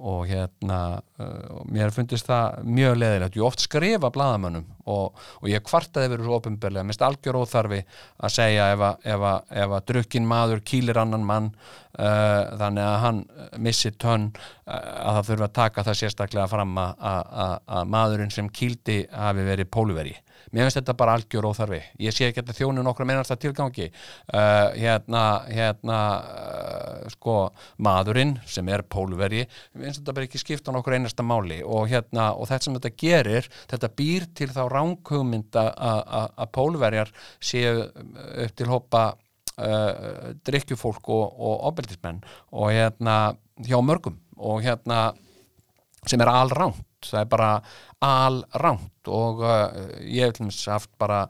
og 0.00 0.24
hérna 0.30 0.78
uh, 1.20 1.60
mér 1.68 1.92
fundist 1.94 2.28
það 2.28 2.62
mjög 2.64 2.96
leðilegt 2.98 3.36
ég 3.36 3.44
oft 3.46 3.62
skrifa 3.64 4.10
bladamönnum 4.14 4.64
og, 4.88 5.18
og 5.40 5.50
ég 5.50 5.64
kvartaði 5.66 6.10
verið 6.14 6.28
svo 6.28 6.38
ofinberlega 6.38 6.86
minnst 6.88 7.04
algjör 7.04 7.42
óþarfi 7.42 7.82
að 7.82 8.34
segja 8.34 8.70
ef 8.72 8.84
að, 8.88 9.06
ef 9.14 9.26
að, 9.32 9.52
ef 9.64 9.76
að 9.76 9.86
drukkin 9.92 10.28
maður 10.28 10.64
kýlir 10.72 11.02
annan 11.02 11.26
mann 11.28 11.50
uh, 11.52 12.48
þannig 12.62 12.88
að 12.88 12.98
hann 13.04 13.22
missi 13.68 13.92
tönn 13.92 14.30
uh, 14.32 14.74
að 14.74 15.20
það 15.20 15.30
þurfa 15.30 15.48
að 15.50 15.56
taka 15.60 15.86
það 15.90 16.00
sérstaklega 16.02 16.50
fram 16.54 16.76
að, 16.82 17.06
að 17.78 17.88
maðurinn 17.92 18.34
sem 18.34 18.48
kýldi 18.48 19.02
hafi 19.12 19.48
verið 19.52 19.72
póluveri 19.72 20.16
mér 20.50 20.66
finnst 20.66 20.80
þetta 20.80 20.96
bara 20.98 21.16
algjör 21.18 21.48
óþarfi. 21.50 21.80
Ég 22.02 22.14
sé 22.14 22.28
ekki 22.28 22.42
að 22.42 22.54
þjónu 22.58 22.84
nokkru 22.84 23.06
meinarsta 23.08 23.36
tilgangi. 23.40 23.88
Uh, 24.32 24.72
hérna, 24.76 25.24
hérna 25.48 25.98
uh, 26.20 27.08
sko 27.12 27.36
maðurinn 27.82 28.36
sem 28.48 28.68
er 28.72 28.82
pólveri 28.82 29.44
finnst 29.46 30.02
þetta 30.02 30.14
bara 30.16 30.28
ekki 30.28 30.40
skipta 30.42 30.74
nokkur 30.74 30.96
einasta 30.96 31.24
máli. 31.26 31.60
Og 31.64 31.90
hérna 31.92 32.30
og 32.36 32.48
þetta 32.50 32.68
sem 32.68 32.78
þetta 32.78 32.94
gerir 33.04 33.50
þetta 33.70 33.92
býr 33.98 34.28
til 34.36 34.50
þá 34.52 34.62
ránkugmynd 34.72 35.58
að 35.58 36.46
pólverjar 36.54 37.12
séu 37.42 37.86
upp 37.86 38.56
til 38.58 38.70
hópa 38.70 39.04
uh, 39.12 40.32
drikkjufólk 40.46 41.12
og, 41.12 41.26
og 41.32 41.68
obeldismenn 41.72 42.22
og 42.52 42.72
hérna 42.74 43.18
hjá 43.62 43.78
mörgum. 43.84 44.18
Og 44.42 44.64
hérna 44.64 45.12
sem 46.08 46.20
er 46.20 46.32
alránt 47.02 47.10
það 47.10 47.24
er 47.24 47.30
bara 47.30 47.50
alránt 48.02 49.08
og 49.08 49.42
uh, 49.42 49.66
ég 50.06 50.26
hef 50.26 50.38
dæmis 50.38 50.66
haft 50.70 50.90
bara 50.98 51.24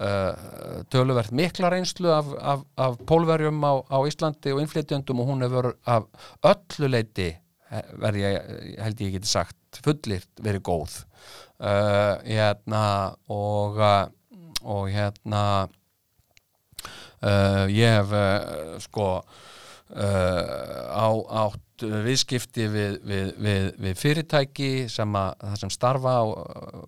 uh, 0.00 0.84
töluvert 0.90 1.32
mikla 1.32 1.70
reynslu 1.70 2.10
af, 2.10 2.26
af, 2.40 2.64
af 2.76 2.98
pólverjum 3.06 3.62
á, 3.64 3.72
á 3.90 3.98
Íslandi 4.06 4.52
og 4.54 4.60
innflytjöndum 4.62 5.20
og 5.20 5.28
hún 5.30 5.42
hefur 5.42 5.74
af 5.86 6.06
öllu 6.42 6.88
leiti 6.90 7.34
verði 7.98 8.22
ég, 8.22 8.36
held 8.78 9.00
ég 9.02 9.16
geti 9.16 9.26
sagt 9.26 9.80
fullirt 9.82 10.30
verið 10.38 10.62
góð. 10.62 11.00
Uh, 11.58 12.22
hérna 12.22 13.16
og 13.32 13.80
uh, 13.80 14.06
og 14.62 14.88
hérna 14.92 15.66
uh, 17.22 17.66
ég 17.66 17.98
hef 17.98 18.12
uh, 18.14 18.78
sko 18.82 19.08
á 19.96 21.06
átt 21.46 21.65
viðskipti 21.82 22.66
við, 22.72 22.96
við, 23.06 23.30
við, 23.42 23.66
við 23.82 23.98
fyrirtæki 24.00 24.68
sem 24.92 25.16
að 25.18 25.56
sem 25.60 25.72
starfa 25.72 26.14
á 26.20 26.24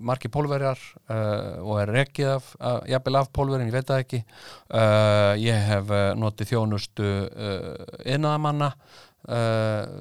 margi 0.01 0.30
pólverjar 0.32 0.78
uh, 1.11 1.59
og 1.64 1.80
er 1.82 1.93
rekkið 1.99 2.30
af, 2.34 2.53
af 2.61 2.78
jafnvel 2.89 3.18
af 3.20 3.30
pólverjum, 3.36 3.68
ég 3.68 3.76
veit 3.76 3.89
það 3.89 4.05
ekki. 4.05 4.20
Uh, 4.68 5.32
ég 5.43 5.66
hef 5.68 5.93
notið 6.18 6.53
þjónustu 6.53 7.11
uh, 7.28 7.74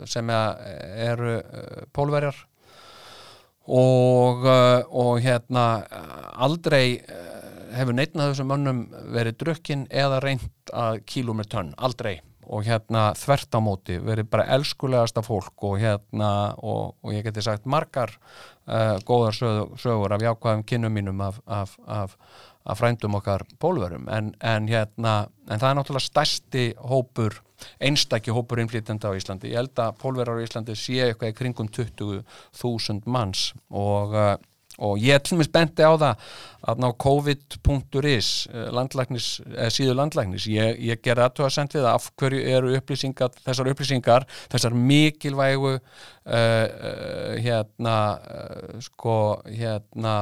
sem 0.08 0.30
eru 0.32 1.34
pólverjar. 1.92 2.38
Og, 3.68 4.46
og 4.48 5.18
hérna 5.20 5.64
aldrei 6.40 7.02
hefur 7.76 7.98
neitnað 7.98 8.32
þessum 8.32 8.54
mönnum 8.54 8.80
verið 9.12 9.42
drukkin 9.42 9.84
eða 9.92 10.22
reynd 10.24 10.48
að 10.72 11.02
kílum 11.10 11.42
með 11.42 11.52
tönn, 11.58 11.74
aldrei 11.76 12.22
og 12.48 12.68
hérna 12.68 13.12
þvert 13.18 13.58
á 13.58 13.60
móti 13.64 13.98
verið 14.04 14.30
bara 14.32 14.48
elskulegasta 14.58 15.24
fólk 15.26 15.66
og 15.68 15.80
hérna 15.82 16.32
og, 16.58 16.96
og 17.04 17.16
ég 17.16 17.26
geti 17.28 17.44
sagt 17.44 17.68
margar 17.70 18.14
uh, 18.68 18.98
góðar 19.08 19.36
sög, 19.38 19.74
sögur 19.82 20.16
af 20.16 20.24
jákvæðum 20.24 20.64
kynum 20.68 20.96
mínum 20.96 21.24
af, 21.24 21.42
af, 21.46 21.76
af, 21.88 22.16
af 22.66 22.80
frændum 22.80 23.20
okkar 23.20 23.44
pólverum. 23.60 24.08
En, 24.12 24.34
en 24.42 24.70
hérna 24.72 25.18
en 25.48 25.60
það 25.60 25.70
er 25.70 25.80
náttúrulega 25.80 26.08
stærsti 26.08 26.66
hópur 26.78 27.42
einstakki 27.82 28.34
hópur 28.36 28.62
innflýtenda 28.62 29.10
á 29.10 29.18
Íslandi. 29.18 29.52
Ég 29.52 29.62
held 29.62 29.80
að 29.82 29.98
pólverar 30.02 30.38
á 30.38 30.46
Íslandi 30.46 30.76
sé 30.78 31.00
eitthvað 31.08 31.34
í 31.34 31.38
kringum 31.38 31.72
20.000 31.74 33.10
manns 33.10 33.52
og 33.74 34.14
uh, 34.14 34.36
og 34.78 35.02
ég 35.02 35.18
er 35.18 35.22
til 35.26 35.36
og 35.36 35.42
með 35.42 35.50
spenti 35.50 35.86
á 35.86 35.94
það 35.98 36.26
að 36.70 36.82
ná 36.84 36.88
covid.is 37.02 38.30
eh, 38.52 38.66
landlæknis, 38.76 39.28
eh, 39.50 39.70
síðu 39.74 39.96
landlæknis. 39.98 40.48
Ég, 40.52 40.82
ég 40.90 41.02
ger 41.04 41.22
aðtöða 41.24 41.52
sent 41.54 41.76
við 41.78 41.88
af 41.90 42.10
hverju 42.20 42.42
eru 42.58 42.74
upplýsingar, 42.78 43.34
þessar 43.46 43.72
upplýsingar 43.74 44.28
þessar 44.52 44.76
mikilvægu 44.78 45.72
uh, 45.74 45.80
uh, 46.28 47.38
hérna 47.42 47.98
uh, 48.18 48.76
sko 48.86 49.16
hérna 49.50 50.18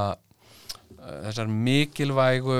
þessar 1.06 1.50
mikilvægu 1.52 2.60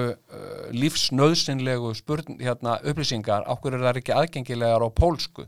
lífsnöðsynlegu 0.76 1.94
spurn, 1.98 2.36
hérna, 2.38 2.76
upplýsingar 2.86 3.48
hverju 3.48 3.80
er 3.80 3.86
það 3.88 4.02
ekki 4.02 4.14
aðgengilegar 4.14 4.86
á 4.86 4.90
pólsku? 4.94 5.48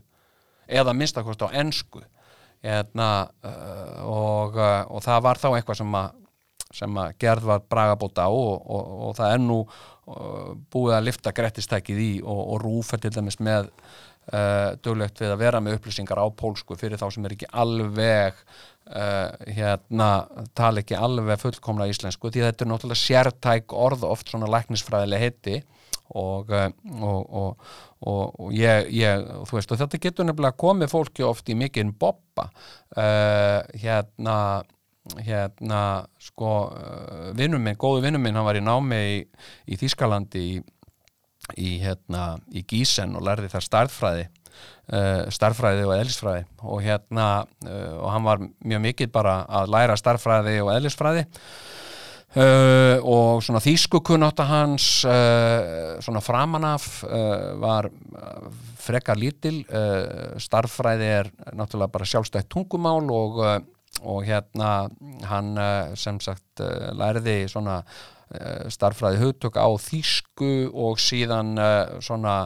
Eða 0.68 0.96
minnstakost 0.96 1.44
á 1.46 1.48
ennsku 1.54 2.02
hérna, 2.64 3.28
og, 4.02 4.58
og 4.58 5.04
það 5.04 5.22
var 5.28 5.38
þá 5.38 5.46
eitthvað 5.52 5.78
sem 5.78 5.94
að 5.94 6.16
sem 6.74 6.98
að 7.00 7.14
gerð 7.22 7.48
var 7.48 7.64
bragabóta 7.70 8.26
á 8.28 8.30
og, 8.30 8.58
og, 8.68 8.90
og 9.08 9.16
það 9.16 9.34
er 9.34 9.40
nú 9.44 9.58
uh, 9.64 10.52
búið 10.72 10.98
að 10.98 11.06
lifta 11.08 11.32
grettistækið 11.36 12.02
í 12.04 12.12
og, 12.24 12.42
og 12.54 12.60
rúfer 12.64 13.00
til 13.02 13.12
dæmis 13.14 13.38
með 13.40 13.70
uh, 13.70 14.74
döglegt 14.84 15.22
við 15.22 15.32
að 15.32 15.42
vera 15.42 15.62
með 15.64 15.78
upplýsingar 15.78 16.20
á 16.20 16.26
pólsku 16.28 16.76
fyrir 16.78 17.00
þá 17.00 17.08
sem 17.14 17.24
er 17.24 17.36
ekki 17.36 17.48
alveg 17.64 18.36
uh, 18.36 19.32
hérna 19.46 20.10
tala 20.58 20.84
ekki 20.84 20.98
alveg 20.98 21.40
fullkomna 21.42 21.88
íslensku 21.90 22.32
því 22.32 22.46
þetta 22.48 22.66
er 22.66 22.72
náttúrulega 22.72 23.04
sértæk 23.04 23.76
orð 23.76 24.06
oft 24.08 24.32
svona 24.32 24.50
læknisfræðileg 24.52 25.24
heiti 25.24 25.58
og, 26.16 26.52
uh, 26.52 27.52
og, 28.00 28.48
ég, 28.56 28.88
ég, 28.96 29.28
þú 29.48 29.58
veist 29.58 29.72
og 29.72 29.80
þetta 29.80 30.00
getur 30.04 30.28
nefnilega 30.28 30.60
komið 30.60 30.92
fólki 30.92 31.24
oft 31.26 31.48
í 31.52 31.56
mikinn 31.58 31.92
boppa 32.00 32.48
uh, 32.48 33.60
hérna 33.76 34.38
hérna 35.24 35.82
sko 36.20 36.54
uh, 36.68 37.28
vinnum 37.38 37.62
minn, 37.62 37.78
góðu 37.80 38.04
vinnum 38.04 38.22
minn 38.22 38.36
hann 38.36 38.48
var 38.48 38.58
í 38.58 38.64
námi 38.64 38.98
í, 38.98 39.20
í 39.68 39.78
Þískalandi 39.80 40.42
í, 40.42 40.58
í 41.56 41.78
hérna 41.82 42.34
í 42.52 42.64
Gísen 42.68 43.16
og 43.16 43.24
lærði 43.28 43.52
þar 43.52 43.66
starffræði 43.68 44.28
uh, 44.92 45.26
starffræði 45.32 45.86
og 45.86 45.96
eðlisfræði. 45.96 46.44
Og 46.66 46.84
hérna 46.84 47.28
uh, 47.66 47.96
og 47.98 48.12
hann 48.14 48.28
var 48.28 48.42
mjög 48.42 48.84
mikið 48.88 49.12
bara 49.14 49.40
að 49.60 49.74
læra 49.74 49.98
starffræði 49.98 50.58
og 50.64 50.72
eðlisfræði. 50.76 51.26
Uh, 52.36 53.00
og 53.08 53.40
svona 53.40 53.62
þýskukunnáta 53.64 54.44
hans 54.44 54.88
svona 56.04 56.20
framanaf 56.20 57.00
var 57.62 57.88
frekar 58.78 59.16
lítil. 59.16 59.62
Starffræði 60.40 61.08
er 61.22 61.30
náttúrulega 61.56 61.94
bara 61.96 62.08
sjálfstætt 62.08 62.50
tungumál 62.52 63.08
og 63.08 63.40
og 64.02 64.24
hérna 64.26 64.88
hann 65.28 65.56
eh, 65.58 65.92
sem 65.98 66.18
sagt 66.22 66.62
eh, 66.62 66.90
læriði 66.96 67.48
svona 67.50 67.80
eh, 67.82 68.66
starfræði 68.72 69.22
hugtök 69.22 69.58
á 69.58 69.68
þýsku 69.82 70.70
og 70.72 71.00
síðan 71.02 71.54
svona 72.00 72.40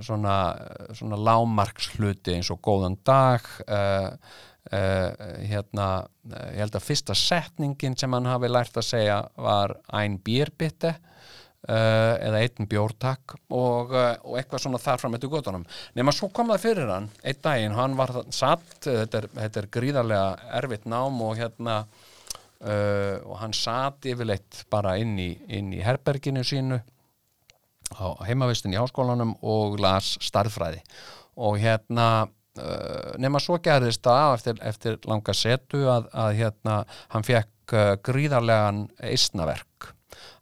svona, 0.00 0.34
svona 0.94 1.16
lámarkshluti 1.18 2.36
eins 2.36 2.52
og 2.54 2.60
góðan 2.62 2.94
dag 3.04 3.42
hérna 4.70 5.86
ég 6.54 6.60
held 6.62 6.78
að 6.78 6.84
fyrsta 6.86 7.16
setningin 7.18 7.98
sem 7.98 8.14
hann 8.14 8.30
hafi 8.30 8.48
lært 8.48 8.78
að 8.78 8.86
segja 8.86 9.16
var 9.34 9.74
ein 9.90 10.20
bírbitte 10.22 10.94
Uh, 11.64 12.18
eða 12.20 12.42
einn 12.44 12.66
bjórtak 12.68 13.38
og, 13.48 13.94
uh, 13.96 14.18
og 14.28 14.34
eitthvað 14.36 14.60
svona 14.60 14.76
þar 14.82 15.00
fram 15.00 15.14
eftir 15.16 15.30
gotunum 15.32 15.62
nema 15.96 16.12
svo 16.12 16.26
kom 16.28 16.50
það 16.52 16.60
fyrir 16.60 16.90
hann 16.92 17.06
einn 17.24 17.38
daginn, 17.40 17.76
hann 17.78 17.94
var 17.96 18.10
satt 18.36 18.84
þetta 18.84 19.22
er, 19.22 19.28
þetta 19.38 19.62
er 19.62 19.68
gríðarlega 19.72 20.50
erfitt 20.58 20.84
nám 20.92 21.16
og 21.24 21.40
hérna 21.40 21.78
uh, 21.88 23.16
og 23.24 23.38
hann 23.40 23.56
satt 23.56 24.04
yfirleitt 24.12 24.60
bara 24.68 24.98
inn 25.00 25.16
í, 25.16 25.30
inn 25.56 25.72
í 25.72 25.80
herberginu 25.80 26.44
sínu 26.44 26.82
á 27.96 28.12
heimavistin 28.28 28.76
í 28.76 28.80
háskólanum 28.82 29.32
og 29.40 29.80
las 29.80 30.18
starffræði 30.20 30.84
og 31.40 31.56
hérna 31.64 32.28
nema 33.24 33.40
svo 33.40 33.56
gerðist 33.64 34.04
það 34.04 34.36
eftir, 34.36 34.64
eftir 34.68 35.00
langa 35.08 35.32
setu 35.32 35.86
að, 35.88 36.12
að 36.12 36.42
hérna 36.42 36.76
hann 37.16 37.24
fekk 37.24 37.74
gríðarlegan 38.04 38.84
eistnaverk. 39.00 39.94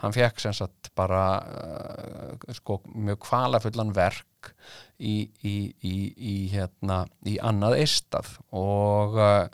Hann 0.02 0.12
fekk 0.12 0.42
sem 0.42 0.56
sagt 0.56 0.81
bara 0.99 1.26
uh, 1.43 2.55
sko 2.57 2.80
mjög 2.93 3.20
kvalafullan 3.26 3.93
verk 3.97 4.53
í, 4.99 5.28
í, 5.45 5.57
í, 5.82 5.97
í 6.12 6.36
hérna 6.53 7.05
annað 7.40 7.78
eistað. 7.82 8.34
Og 8.59 9.16
uh, 9.20 9.47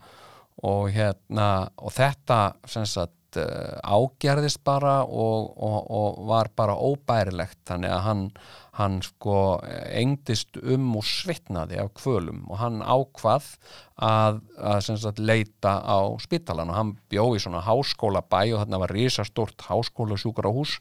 og 0.66 0.91
hérna 0.91 1.68
og 1.78 1.95
þetta 1.95 2.39
sem 2.66 2.86
sagt 3.28 3.36
uh, 3.36 3.80
ágerðist 3.82 4.62
bara 4.64 5.04
og, 5.04 5.52
og, 5.56 5.90
og 5.90 6.26
var 6.28 6.48
bara 6.56 6.74
óbærilegt. 6.74 7.58
Þannig 7.66 7.90
að 7.90 8.02
hann, 8.04 8.30
hann 8.72 9.02
sko 9.02 9.60
engdist 9.90 10.56
um 10.62 10.96
og 10.96 11.04
svitnaði 11.04 11.78
af 11.78 11.92
kvölum 11.94 12.46
og 12.48 12.58
hann 12.58 12.80
ákvað 12.82 13.58
að, 13.96 14.40
að 14.58 14.80
sagt 14.98 15.18
leita 15.18 15.80
á 15.82 15.98
spítalan 16.20 16.70
og 16.70 16.76
hann 16.76 16.94
bjó 17.10 17.34
í 17.34 17.40
svona 17.40 17.62
háskóla 17.66 18.22
bæ 18.22 18.54
og 18.54 18.62
þarna 18.62 18.78
var 18.78 18.94
risastort 18.94 19.60
háskóla 19.68 20.16
sjúkrahús 20.16 20.78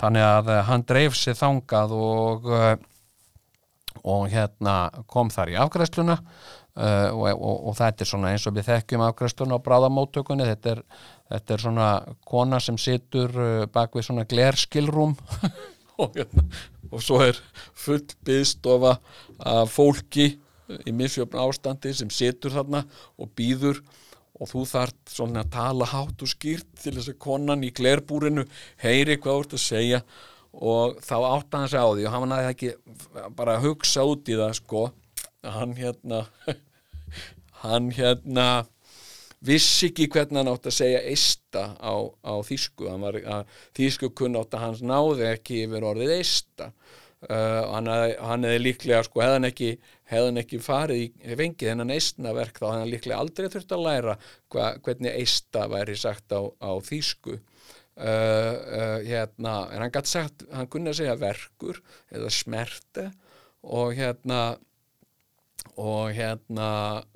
þannig 0.00 0.22
að 0.22 0.52
uh, 0.52 0.62
hann 0.66 0.84
dreif 0.86 1.16
sig 1.16 1.36
þangað 1.38 1.96
og 1.96 2.52
og 4.06 4.28
hérna 4.30 4.90
kom 5.10 5.30
þar 5.32 5.50
í 5.50 5.56
afgræðsluna 5.58 6.16
uh, 6.20 7.10
og, 7.10 7.26
og, 7.32 7.56
og 7.70 7.76
þetta 7.78 8.04
er 8.04 8.10
svona 8.10 8.32
eins 8.32 8.46
og 8.48 8.56
við 8.56 8.68
þekkjum 8.70 9.04
afgræðsluna 9.06 9.58
á 9.58 9.64
bráðamóttökunni. 9.66 10.48
Þetta 10.52 10.74
er, 10.76 10.82
þetta 11.32 11.54
er 11.54 11.64
svona 11.64 11.90
kona 12.28 12.60
sem 12.62 12.78
situr 12.80 13.34
uh, 13.34 13.66
bak 13.72 13.96
við 13.96 14.08
svona 14.08 14.26
glerskilrúm 14.28 15.16
og, 16.02 16.16
hérna, 16.16 16.46
og 16.90 17.04
svo 17.04 17.20
er 17.26 17.38
full 17.74 18.04
byðstofa 18.26 18.96
af 19.46 19.72
fólki 19.74 20.34
í 20.86 20.94
misjöfn 20.94 21.38
ástandi 21.38 21.92
sem 21.94 22.10
situr 22.10 22.54
þarna 22.56 22.82
og 23.20 23.30
býður 23.38 23.82
og 24.36 24.50
þú 24.50 24.64
þart 24.68 24.96
svona 25.08 25.44
að 25.44 25.52
tala 25.54 25.88
hátt 25.88 26.22
og 26.22 26.30
skýrt 26.30 26.68
til 26.82 26.96
þess 26.98 27.12
að 27.12 27.20
konan 27.24 27.64
í 27.64 27.72
glerbúrinu 27.74 28.44
heyri 28.82 29.16
hvað 29.16 29.38
þú 29.38 29.44
ert 29.44 29.56
að 29.56 29.62
segja 29.64 30.00
og 30.56 31.00
þá 31.04 31.16
átti 31.20 31.58
hann 31.58 31.68
sig 31.68 31.80
á 31.80 31.88
því 31.88 32.06
og 32.06 32.14
hann 32.14 32.34
hafði 32.34 32.52
ekki 32.52 32.70
bara 33.36 33.56
að 33.56 33.66
hugsa 33.66 34.04
út 34.08 34.28
í 34.28 34.38
það 34.38 34.54
sko. 34.56 34.84
Hann 35.46 35.74
hérna 35.76 36.22
hann 37.62 37.90
hérna 37.96 38.46
vissi 39.46 39.90
ekki 39.90 40.08
hvernig 40.12 40.40
hann 40.40 40.52
átti 40.52 40.70
að 40.72 40.78
segja 40.78 41.02
eista 41.10 41.64
á, 41.78 41.94
á 42.22 42.34
þýsku. 42.46 42.90
Var, 43.02 43.18
þýsku 43.76 44.12
kunnátt 44.18 44.54
að 44.56 44.64
hans 44.66 44.84
náði 44.84 45.28
ekki 45.32 45.64
yfir 45.66 45.86
orðið 45.90 46.14
eista. 46.18 46.70
Uh, 47.26 47.62
hann, 47.72 47.88
hann 47.88 48.44
hefði 48.44 48.58
líklega 48.60 49.00
sko 49.06 49.22
hefðan 49.24 49.48
ekki, 49.48 49.70
hefðan 50.12 50.42
ekki 50.42 50.58
farið 50.60 50.98
í 51.00 51.36
fengið 51.40 51.70
hennan 51.72 51.94
eistnaverk 51.94 52.60
þá 52.60 52.66
hann 52.68 52.90
líklega 52.92 53.22
aldrei 53.22 53.48
þurft 53.50 53.72
að 53.72 53.84
læra 53.86 54.16
hva, 54.52 54.66
hvernig 54.84 55.16
eista 55.22 55.64
væri 55.72 55.96
sagt 55.98 56.34
á, 56.36 56.44
á 56.44 56.70
þýsku. 56.84 57.38
Uh, 57.96 58.04
uh, 58.04 58.98
hérna, 59.00 59.54
en 59.72 59.80
hann 59.80 59.94
gæti 59.94 60.12
sagt 60.12 60.44
hann 60.52 60.68
kunni 60.68 60.92
að 60.92 60.98
segja 61.00 61.16
verkur 61.16 61.80
eða 62.12 62.28
smerte 62.36 63.06
og 63.64 63.96
hérna 63.96 64.42
og 65.76 66.12
hérna 66.16 66.68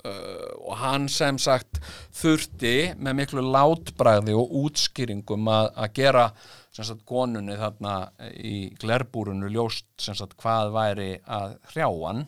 uh, 0.04 0.48
og 0.66 0.74
hann 0.80 1.08
sem 1.12 1.38
sagt 1.40 1.80
þurfti 2.16 2.92
með 2.98 3.18
miklu 3.22 3.44
látbræði 3.46 4.34
og 4.36 4.56
útskýringum 4.64 5.48
að, 5.50 5.70
að 5.76 5.94
gera 6.00 6.26
sagt 6.70 7.04
konunni 7.08 7.56
þarna 7.58 7.94
í 8.36 8.70
glerbúrunu 8.80 9.50
ljóst 9.52 9.88
sagt 9.98 10.36
hvað 10.40 10.74
væri 10.76 11.10
að 11.26 11.56
hrjáan 11.72 12.26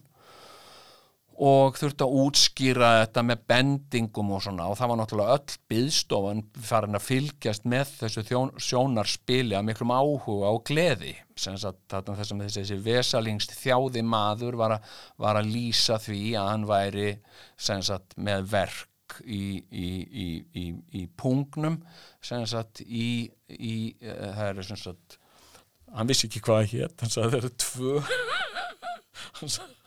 og 1.43 1.79
þurfti 1.79 2.05
að 2.07 2.17
útskýra 2.23 2.91
þetta 3.01 3.25
með 3.27 3.41
bendingum 3.51 4.31
og 4.37 4.45
svona. 4.45 4.69
Og 4.71 4.79
það 4.79 4.93
var 4.93 5.01
náttúrulega 5.01 5.39
öll 5.39 5.57
byðstofan 5.73 6.43
farin 6.69 6.99
að 6.99 7.07
fylgjast 7.09 7.67
með 7.73 7.95
þessu 7.99 8.25
þjón, 8.29 8.53
sjónarspili 8.63 9.57
að 9.59 9.67
miklum 9.71 9.95
áhuga 9.95 10.53
og 10.53 10.63
gleði. 10.69 11.17
Að 11.43 12.13
þess 12.13 12.35
að 12.37 12.45
þessi 12.45 12.79
vesalingst 12.85 13.57
þjáði 13.59 14.05
maður 14.07 14.61
var 14.61 14.77
að, 14.77 14.95
var 15.25 15.41
að 15.41 15.51
lýsa 15.57 15.99
því 16.03 16.23
að 16.39 16.51
hann 16.53 16.69
væri 16.71 17.11
sagt, 17.59 18.15
með 18.17 18.47
verk 18.53 19.19
í, 19.27 19.43
í, 19.67 19.89
í, 20.63 20.67
í 21.03 21.05
pungnum. 21.19 21.81
Sagt 22.23 22.85
í 22.87 23.11
það 23.99 24.47
er 24.53 24.65
sem 24.71 24.83
sagt 24.87 25.19
hann 25.93 26.09
vissi 26.09 26.29
ekki 26.29 26.41
hvað 26.47 26.71
hér 26.71 26.93
hann 27.03 27.13
sagði 27.13 27.35
það 27.35 27.39
eru 27.43 27.55
tvö. 27.67 27.95
Hann 29.39 29.51
sagði 29.51 29.82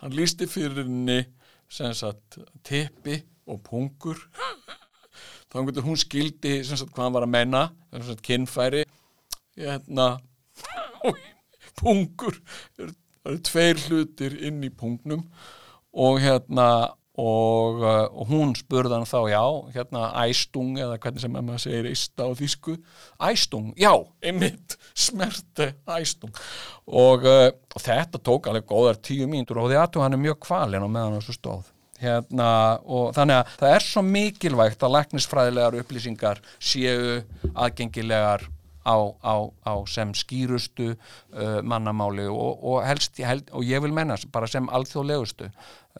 hann, 0.00 0.14
lísti 0.14 0.48
fyrir 0.50 0.84
henni 0.84 1.20
sem 1.72 1.94
sagt 1.96 2.38
teppi 2.66 3.18
og 3.48 3.62
pungur. 3.66 4.18
Þá 5.52 5.58
getur 5.68 5.86
hún 5.86 6.00
skildi 6.00 6.60
sem 6.64 6.78
sagt 6.80 6.92
hvað 6.94 7.08
hann 7.08 7.16
var 7.16 7.26
að 7.26 7.34
menna 7.34 7.62
sem 7.90 8.06
sagt 8.08 8.24
kinnfæri 8.26 8.84
hérna 9.58 10.08
pungur. 11.80 12.38
Það 12.76 13.32
eru 13.32 13.42
tveir 13.48 13.82
hlutir 13.86 14.38
inn 14.48 14.62
í 14.64 14.72
pungnum. 14.72 15.26
Og 15.92 16.22
hérna 16.24 16.68
og, 17.20 17.82
uh, 17.82 18.06
og 18.08 18.30
hún 18.30 18.54
spurði 18.56 18.96
hann 18.96 19.08
þá 19.08 19.18
já, 19.28 19.42
hérna 19.74 20.04
æstung 20.24 20.78
eða 20.80 20.96
hvernig 21.02 21.20
sem 21.20 21.34
maður 21.36 21.64
segir 21.66 21.88
ista 21.90 22.24
á 22.24 22.30
þýsku. 22.38 22.78
Æstung, 23.28 23.74
já, 23.76 23.92
einmitt 24.24 24.78
smerte 24.94 25.74
æstung. 25.98 26.32
Og, 26.88 27.26
uh, 27.28 27.50
og 27.52 27.84
þetta 27.84 28.22
tók 28.24 28.48
alveg 28.48 28.64
góðar 28.70 29.00
tíu 29.04 29.28
mínútur 29.28 29.60
og 29.60 29.68
því 29.68 29.82
aðtú 29.82 30.04
hann 30.04 30.16
er 30.16 30.24
mjög 30.24 30.40
kvalinn 30.46 30.88
á 30.88 30.88
meðan 30.88 31.18
þessu 31.20 31.36
stóð. 31.36 31.68
Hérna 32.02 32.48
og 32.82 33.12
þannig 33.14 33.42
að 33.42 33.52
það 33.60 33.76
er 33.76 33.84
svo 33.86 34.02
mikilvægt 34.06 34.82
að 34.82 34.96
læknisfræðilegar 34.96 35.78
upplýsingar 35.82 36.40
séu 36.58 37.20
aðgengilegar 37.52 38.48
á, 38.82 38.96
á, 39.22 39.34
á 39.66 39.74
sem 39.86 40.12
skýrustu 40.14 40.92
uh, 40.92 41.60
mannamáli 41.62 42.26
og, 42.30 42.62
og 42.62 42.82
helst 42.86 43.20
held, 43.22 43.48
og 43.52 43.64
ég 43.66 43.82
vil 43.82 43.94
menna 43.94 44.18
bara 44.32 44.50
sem 44.50 44.68
alþjóðlegustu. 44.68 45.50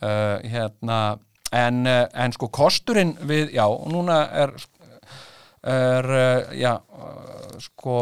Uh, 0.03 0.43
hérna 0.49 1.19
en, 1.53 1.85
uh, 1.87 2.07
en 2.15 2.35
sko 2.35 2.49
kosturinn 2.53 3.15
við, 3.29 3.55
já, 3.59 3.67
núna 3.93 4.25
er 4.45 4.55
er, 5.63 6.09
uh, 6.11 6.55
já 6.59 6.75
sko 7.63 7.97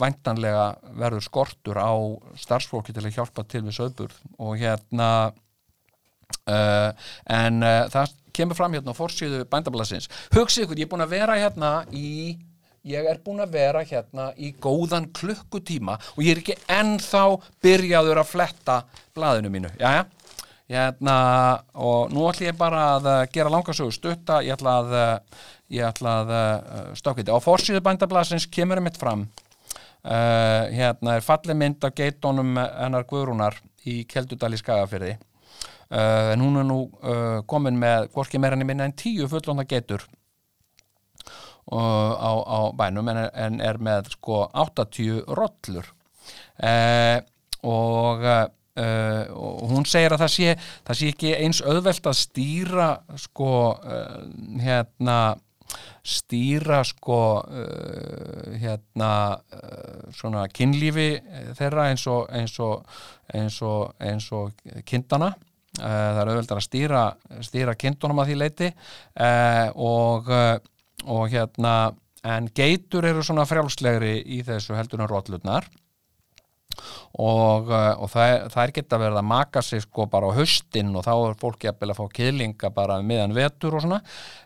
væntanlega 0.00 0.72
verður 0.98 1.22
skortur 1.22 1.78
á 1.78 1.94
starfsfólki 2.40 2.94
til 2.96 3.04
að 3.04 3.14
hjálpa 3.14 3.44
til 3.46 3.62
við 3.68 3.76
söðburð 3.76 4.16
og 4.42 4.56
hérna 4.58 5.10
en 7.30 7.62
það 7.92 8.16
kemur 8.34 8.58
fram 8.58 8.74
hérna 8.74 8.90
á 8.90 8.98
fórsíðu 8.98 9.44
bændablasins 9.46 10.08
hugsið 10.34 10.64
ykkur, 10.64 10.80
ég 10.80 10.88
er 10.88 10.90
búin 10.90 11.04
að 11.04 11.14
vera 11.14 11.36
hérna 11.38 11.70
í 11.94 12.34
ég 12.84 13.06
er 13.08 13.22
búin 13.24 13.40
að 13.44 13.54
vera 13.56 13.84
hérna 13.86 14.30
í 14.36 14.52
góðan 14.60 15.08
klukkutíma 15.16 15.96
og 16.14 16.20
ég 16.24 16.34
er 16.34 16.42
ekki 16.42 16.58
ennþá 16.70 17.24
byrjaður 17.64 18.20
að 18.20 18.30
fletta 18.34 18.82
blaðinu 19.16 19.52
mínu, 19.54 19.72
já 19.80 20.00
já 20.00 20.04
Hérna, 20.64 21.14
og 21.76 22.08
nú 22.08 22.22
ætlum 22.30 22.48
ég 22.48 22.56
bara 22.56 22.84
að 22.94 23.08
uh, 23.10 23.18
gera 23.28 23.50
langarsögu 23.52 23.92
stutta, 23.92 24.38
ég 24.40 24.56
ætla 24.56 24.78
að, 24.80 24.94
uh, 24.96 25.42
ég 25.76 25.84
ætla 25.84 26.14
að 26.22 26.32
uh, 26.32 26.86
stókita. 26.96 27.36
Á 27.36 27.44
fórsíðu 27.44 27.82
bændablasins 27.84 28.46
kemur 28.48 28.80
ég 28.80 28.86
mitt 28.86 29.00
fram, 29.00 29.26
hérna 30.04 31.14
er 31.16 31.22
fallið 31.24 31.56
mynd 31.56 31.84
af 31.86 31.94
geitónum 31.96 32.58
hennar 32.60 33.06
Guðrúnar 33.08 33.54
í 33.88 34.02
Keldudal 34.04 34.50
í 34.52 34.58
Skagafyrði, 34.60 35.14
en 35.88 36.42
hún 36.44 36.58
er 36.60 36.66
nú 36.68 36.76
komin 37.48 37.78
með 37.80 38.10
hvorki 38.12 38.36
meira 38.36 38.58
enn 38.58 38.66
minna 38.68 38.84
en 38.84 38.92
tíu 39.00 39.24
fullóna 39.32 39.64
geitur 39.64 40.04
á, 41.72 42.32
á 42.44 42.60
bænum 42.76 43.08
en 43.12 43.22
er, 43.24 43.30
en 43.46 43.60
er 43.60 43.80
með 43.80 44.12
sko 44.18 44.44
80 44.52 45.24
rollur. 45.38 45.88
Og 47.64 48.28
Uh, 48.74 49.30
og 49.38 49.68
hún 49.70 49.84
segir 49.86 50.10
að 50.16 50.24
það 50.24 50.30
sé 50.34 50.54
það 50.82 50.96
sé 50.98 51.08
ekki 51.12 51.28
eins 51.36 51.60
auðvelt 51.62 52.08
að 52.10 52.16
stýra 52.18 52.86
sko 53.22 53.50
uh, 53.70 54.16
hérna 54.58 55.18
stýra 56.02 56.80
sko 56.82 57.18
uh, 57.38 58.48
hérna 58.58 59.12
svona 60.18 60.42
kynlífi 60.50 61.06
þeirra 61.54 61.86
eins 61.92 62.08
og 62.10 62.26
eins 62.34 62.58
og, 62.66 62.82
eins 63.30 63.60
og, 63.62 63.94
eins 64.02 64.26
og 64.34 64.50
kindana. 64.82 65.30
Það 65.78 66.18
er 66.24 66.32
auðvelt 66.32 66.56
að 66.56 66.66
stýra 66.66 67.04
stýra 67.46 67.78
kindunum 67.78 68.24
að 68.24 68.32
því 68.32 68.40
leiti 68.42 68.72
og 69.86 70.34
og 71.04 71.28
hérna 71.32 71.94
en 72.24 72.48
geitur 72.56 73.04
eru 73.04 73.24
svona 73.24 73.44
frjálslegri 73.48 74.16
í 74.24 74.42
þessu 74.46 74.76
heldunar 74.78 75.12
rótlutnar 75.12 75.68
og, 77.14 77.70
eh, 77.70 77.90
og 78.02 78.10
það, 78.10 78.32
það 78.52 78.62
er 78.64 78.72
geta 78.78 78.98
verið 79.00 79.18
að 79.20 79.28
maka 79.30 79.62
sig 79.62 79.84
sko 79.84 80.06
bara 80.10 80.30
á 80.30 80.36
höstin 80.36 80.92
og 80.96 81.04
þá 81.06 81.12
er 81.14 81.36
fólk 81.40 81.66
jafnvel 81.68 81.92
að 81.92 82.00
fá 82.00 82.04
kýlinga 82.18 82.70
bara 82.74 82.98
meðan 83.06 83.36
vetur 83.36 83.76
og 83.78 83.84
svona. 83.84 84.00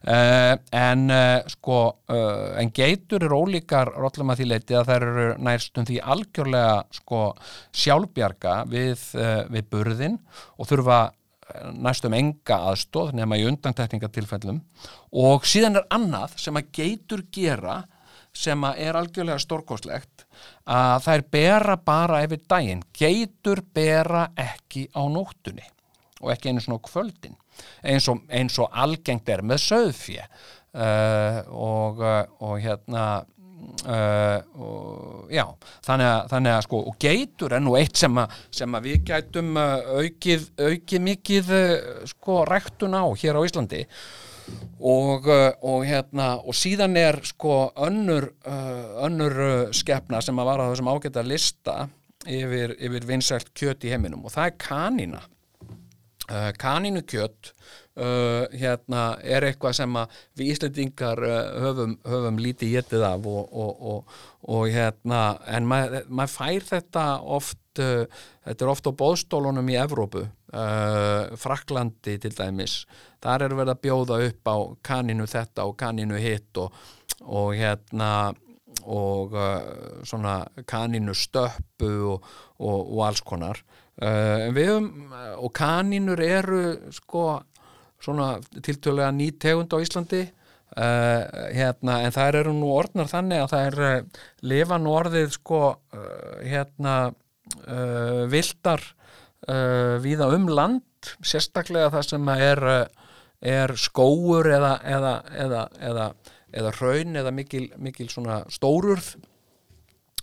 Uh, 0.04 0.54
en 0.76 1.06
uh, 1.12 1.40
sko 1.48 1.78
uh, 2.12 2.60
en 2.60 2.72
geitur 2.74 3.24
eru 3.24 3.42
ólíkar 3.44 3.92
rótlum 3.96 4.34
að 4.34 4.42
því 4.42 4.48
leiti 4.52 4.78
að 4.78 4.90
þær 4.92 5.08
eru 5.08 5.28
nærstum 5.48 5.88
því 5.88 6.00
algjörlega 6.14 6.74
sko 6.98 7.22
sjálfbjarga 7.76 8.58
við, 8.68 9.06
við 9.54 9.70
burðin 9.72 10.18
og 10.58 10.68
þurfa 10.68 11.00
næstum 11.74 12.16
enga 12.16 12.58
aðstóð 12.70 13.14
nema 13.18 13.38
í 13.40 13.46
undantekningatilfellum 13.48 14.60
og 15.24 15.46
síðan 15.48 15.80
er 15.80 15.88
annað 15.94 16.36
sem 16.42 16.58
að 16.58 16.68
geitur 16.80 17.24
gera 17.32 17.82
sem 18.36 18.64
að 18.66 18.82
er 18.84 18.98
algjörlega 18.98 19.42
stórkoslegt 19.42 20.26
að 20.68 21.00
þær 21.06 21.24
bera 21.32 21.76
bara 21.80 22.22
yfir 22.26 22.44
daginn, 22.50 22.84
geitur 22.94 23.62
bera 23.74 24.28
ekki 24.36 24.86
á 24.94 25.02
nóttunni 25.10 25.64
og 26.20 26.32
ekki 26.34 26.52
einu 26.52 26.62
svona 26.62 26.84
kvöldin 26.84 27.36
eins 27.82 28.06
og, 28.10 28.22
eins 28.28 28.58
og 28.62 28.70
algengt 28.70 29.28
er 29.32 29.42
með 29.46 29.64
söðfjö 29.64 30.22
uh, 30.22 31.40
og, 31.50 32.02
uh, 32.02 32.22
og 32.44 32.60
hérna 32.62 33.04
Uh, 33.88 34.38
og, 34.58 35.28
já, 35.32 35.44
þannig 35.86 36.08
að, 36.08 36.22
þannig 36.32 36.54
að 36.54 36.64
sko, 36.66 36.80
og 36.90 36.96
geitur 37.00 37.54
er 37.56 37.62
nú 37.62 37.76
eitt 37.78 37.98
sem, 37.98 38.18
að, 38.20 38.34
sem 38.58 38.74
að 38.74 38.88
við 38.88 39.04
gætum 39.08 39.52
uh, 39.58 39.92
aukið, 40.02 40.48
aukið 40.58 41.04
mikið 41.06 41.52
uh, 41.56 41.76
sko 42.10 42.40
ræktun 42.48 42.98
á 42.98 43.06
hér 43.18 43.38
á 43.38 43.46
Íslandi. 43.46 43.84
Og, 44.80 45.26
og 45.28 45.82
hérna 45.84 46.30
og 46.40 46.56
síðan 46.56 46.94
er 46.96 47.18
sko 47.28 47.66
önnur 47.84 48.30
önnur 49.04 49.34
skepna 49.76 50.22
sem 50.24 50.38
að 50.40 50.48
vara 50.48 50.70
þessum 50.70 50.88
ágæta 50.88 51.20
lista 51.20 51.74
yfir, 52.24 52.72
yfir 52.80 53.04
vinsælt 53.10 53.52
kjöt 53.52 53.84
í 53.84 53.92
heiminum. 53.92 54.24
Og 54.24 54.32
það 54.32 54.48
er 54.48 54.56
kanina 54.64 55.20
uh, 56.30 56.50
kanínukjöt 56.60 57.52
uh, 57.98 58.46
hérna 58.54 59.02
er 59.22 59.46
eitthvað 59.48 59.76
sem 59.80 59.98
við 60.38 60.52
Íslendingar 60.54 61.22
uh, 61.24 61.36
höfum, 61.64 61.96
höfum 62.08 62.40
lítið 62.42 62.78
getið 62.78 63.06
af 63.10 63.28
og, 63.28 63.52
og, 63.52 63.84
og, 63.92 64.18
og 64.54 64.66
hérna 64.72 65.22
en 65.50 65.68
maður 65.68 66.08
mað 66.08 66.34
fær 66.34 66.66
þetta 66.70 67.06
oft 67.38 67.82
uh, 67.82 68.04
þetta 68.46 68.66
er 68.66 68.72
oft 68.72 68.90
á 68.90 68.92
bóðstólunum 69.02 69.72
í 69.72 69.78
Evrópu 69.80 70.26
Fraklandi 70.48 72.14
til 72.22 72.30
dæmis. 72.32 72.78
Þar 73.20 73.42
er 73.44 73.54
verið 73.58 73.72
að 73.74 73.80
bjóða 73.84 74.16
upp 74.30 74.48
á 74.48 74.56
kaninu 74.88 75.26
þetta 75.28 75.66
og 75.68 75.74
kaninu 75.76 76.16
hitt 76.16 76.56
og, 76.56 76.78
hérna 77.52 78.30
og 78.88 79.36
svona 80.08 80.38
kaninu 80.64 81.12
stöppu 81.12 81.90
og, 82.14 82.30
alls 83.04 83.20
konar. 83.20 83.60
Uh, 83.98 84.48
höfum 84.54 85.10
og 85.42 85.50
kaninur 85.58 86.20
eru 86.22 86.60
sko 86.94 87.40
svona 88.02 88.36
tiltölulega 88.62 89.12
ný 89.14 89.30
tegund 89.40 89.72
á 89.74 89.78
Íslandi. 89.82 90.26
Uh, 90.78 91.24
hérna, 91.56 92.02
en 92.04 92.12
það 92.12 92.36
eru 92.42 92.52
nú 92.54 92.68
orðnar 92.76 93.08
þannig 93.08 93.40
að 93.40 93.52
það 93.54 93.62
er 93.66 93.78
uh, 93.86 94.24
lifa 94.52 94.76
nú 94.78 94.92
orðið 94.94 95.32
sko 95.38 95.60
uh, 95.72 96.34
hérna 96.44 96.92
uh, 97.08 98.26
vildar 98.30 98.84
uh, 99.48 99.96
víða 100.04 100.28
um 100.36 100.44
land 100.52 101.10
sérstaklega 101.24 101.88
það 101.96 102.06
sem 102.10 102.30
er 102.36 102.62
er 103.48 103.74
skóur 103.80 104.50
eða 104.50 104.74
eða, 104.84 105.14
eða, 105.46 105.64
eða, 105.88 106.06
eða 106.52 106.74
raun 106.82 107.20
eða 107.22 107.32
mikil, 107.32 107.64
mikil 107.80 108.10
svona 108.12 108.42
stórurð. 108.52 109.14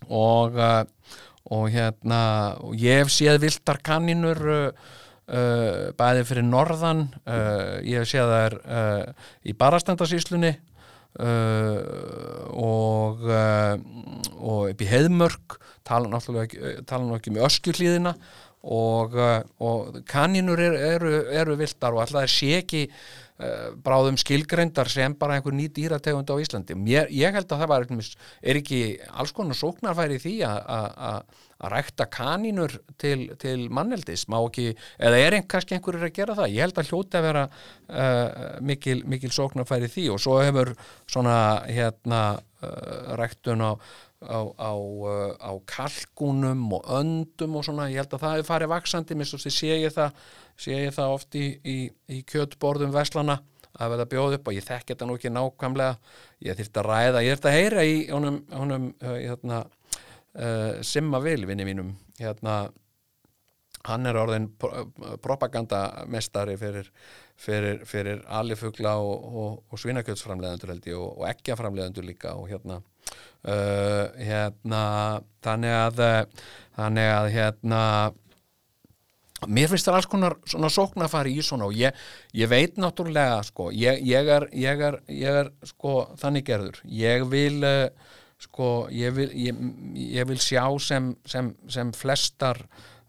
Og 0.05 0.61
og 1.45 1.69
hérna 1.69 2.21
og 2.65 2.77
ég 2.81 3.03
hef 3.03 3.11
séð 3.13 3.43
vildar 3.43 3.81
kanninur 3.85 4.39
uh, 4.49 4.93
uh, 5.27 5.91
bæði 5.97 6.23
fyrir 6.29 6.45
norðan 6.47 7.05
uh, 7.25 7.81
ég 7.85 8.01
hef 8.01 8.09
séð 8.11 8.31
þær 8.33 8.55
uh, 8.61 9.27
í 9.45 9.55
barastendasíslunni 9.57 10.53
uh, 11.19 11.79
og 12.55 13.25
og 13.25 14.71
upp 14.71 14.81
í 14.81 14.89
heiðmörk 14.89 15.59
tala 15.85 16.09
náttúrulega 16.11 16.49
ekki, 17.15 17.35
með 17.35 17.47
öskjuhlíðina 17.49 18.15
og, 18.65 19.13
uh, 19.13 19.43
og 19.61 20.01
kanínur 20.09 20.61
eru, 20.61 20.81
eru, 20.95 21.13
eru 21.33 21.59
vildar 21.59 21.95
og 21.95 22.05
alltaf 22.05 22.25
er 22.25 22.33
sé 22.33 22.57
ekki 22.63 22.87
bráðum 23.83 24.15
skilgreindar 24.15 24.87
sem 24.87 25.11
bara 25.19 25.35
einhver 25.35 25.51
ný 25.51 25.65
dýrategund 25.67 26.29
á 26.31 26.39
Íslandi. 26.39 26.71
Mér, 26.79 27.09
ég 27.11 27.35
held 27.35 27.49
að 27.51 27.65
það 27.65 27.67
var 27.67 27.83
er 27.91 28.59
ekki 28.61 28.79
alls 29.11 29.33
konar 29.35 29.59
sóknarfæri 29.59 30.15
í 30.15 30.21
því 30.23 30.35
að- 30.47 31.35
að 31.55 31.71
rækta 31.75 32.07
kanínur 32.11 32.73
til, 33.01 33.29
til 33.41 33.67
manneldis? 33.73 34.25
Má 34.31 34.37
ekki, 34.41 34.73
eða 34.99 35.21
er 35.21 35.37
ein, 35.37 35.47
kannski 35.49 35.77
einhverjur 35.77 36.09
að 36.09 36.15
gera 36.17 36.37
það? 36.39 36.55
Ég 36.55 36.65
held 36.65 36.81
að 36.81 36.91
hljóti 36.91 37.19
að 37.19 37.27
vera 37.29 37.45
uh, 37.51 38.25
mikil, 38.65 38.97
mikil 39.09 39.31
sóknarfæri 39.35 39.91
því 39.91 40.09
og 40.15 40.21
svo 40.23 40.39
hefur 40.43 40.73
svona 41.05 41.37
hérna 41.69 42.21
uh, 42.35 43.15
ræktun 43.19 43.63
á 43.63 43.71
á, 44.25 44.41
á, 44.57 44.73
uh, 44.73 45.33
á 45.37 45.51
kalkunum 45.69 46.71
og 46.73 46.87
öndum 46.89 47.57
og 47.59 47.65
svona, 47.67 47.89
ég 47.91 48.01
held 48.01 48.15
að 48.15 48.23
það 48.23 48.37
hefur 48.37 48.49
farið 48.49 48.71
vaksandi, 48.71 49.17
minnst 49.17 49.35
þú 49.35 49.51
sé 49.53 49.75
ég 49.83 49.93
það 49.93 50.23
sé 50.57 50.77
ég 50.85 50.95
það 50.95 51.17
oft 51.17 51.35
í, 51.37 51.49
í, 51.61 51.77
í 52.09 52.21
kjötborðum 52.29 52.95
veslana 52.95 53.39
að 53.75 53.91
verða 53.91 54.07
bjóð 54.11 54.37
upp 54.37 54.49
og 54.49 54.55
ég 54.55 54.65
þekki 54.65 54.93
þetta 54.93 55.07
nú 55.07 55.17
ekki 55.17 55.31
nákvæmlega. 55.35 55.95
Ég 56.45 56.59
þyrfti 56.59 56.79
að 56.79 56.87
ræða, 56.87 57.23
ég 57.25 57.33
þyrfti 57.33 57.49
að 57.49 57.57
heyra 57.57 57.83
í 57.83 57.95
honum, 58.11 58.37
honum 58.55 58.85
hérna, 59.03 59.57
uh, 60.39 60.81
Simma 60.85 61.21
Vil, 61.23 61.45
vinni 61.49 61.67
mínum 61.67 61.93
hérna 62.19 62.65
hann 63.85 64.09
er 64.09 64.17
orðin 64.17 64.47
pro- 64.57 64.87
propagandamestari 65.21 66.55
fyrir, 66.57 66.87
fyrir, 67.37 67.83
fyrir 67.85 68.23
alifugla 68.33 68.95
og, 68.97 69.25
og, 69.43 69.63
og 69.69 69.81
svinakjötsframleðendur 69.81 70.73
held 70.73 70.89
ég 70.89 70.97
og, 70.97 71.19
og 71.19 71.27
ekkjaframleðendur 71.29 72.07
líka 72.07 72.33
og 72.39 72.49
hérna 72.49 72.79
uh, 72.81 74.05
hérna 74.17 74.83
þannig 75.45 75.75
að 75.77 76.05
þannig 76.75 77.11
að 77.13 77.31
hérna 77.35 77.81
mér 79.51 79.69
finnst 79.69 79.87
það 79.87 79.99
alls 79.99 80.09
konar 80.09 80.35
svona 80.49 80.69
sóknarfari 80.73 81.35
í 81.37 81.43
svona 81.45 81.67
og 81.69 81.77
ég, 81.77 81.95
ég 82.33 82.49
veit 82.49 82.79
náttúrulega 82.81 83.41
sko, 83.45 83.69
ég, 83.75 84.01
ég, 84.07 84.29
er, 84.31 84.47
ég, 84.55 84.81
er, 84.89 84.99
er 85.11 85.51
sko 85.67 86.07
þannig 86.21 86.45
gerður. 86.47 86.79
Ég 86.89 87.25
vil 87.29 87.59
uh, 87.65 88.13
sko, 88.41 88.87
ég 88.91 89.15
vil, 89.15 89.29
ég, 89.37 89.63
ég 90.17 90.27
vil 90.27 90.41
sjá 90.41 90.65
sem, 90.81 91.13
sem, 91.27 91.53
sem 91.71 91.91
flestar 91.95 92.59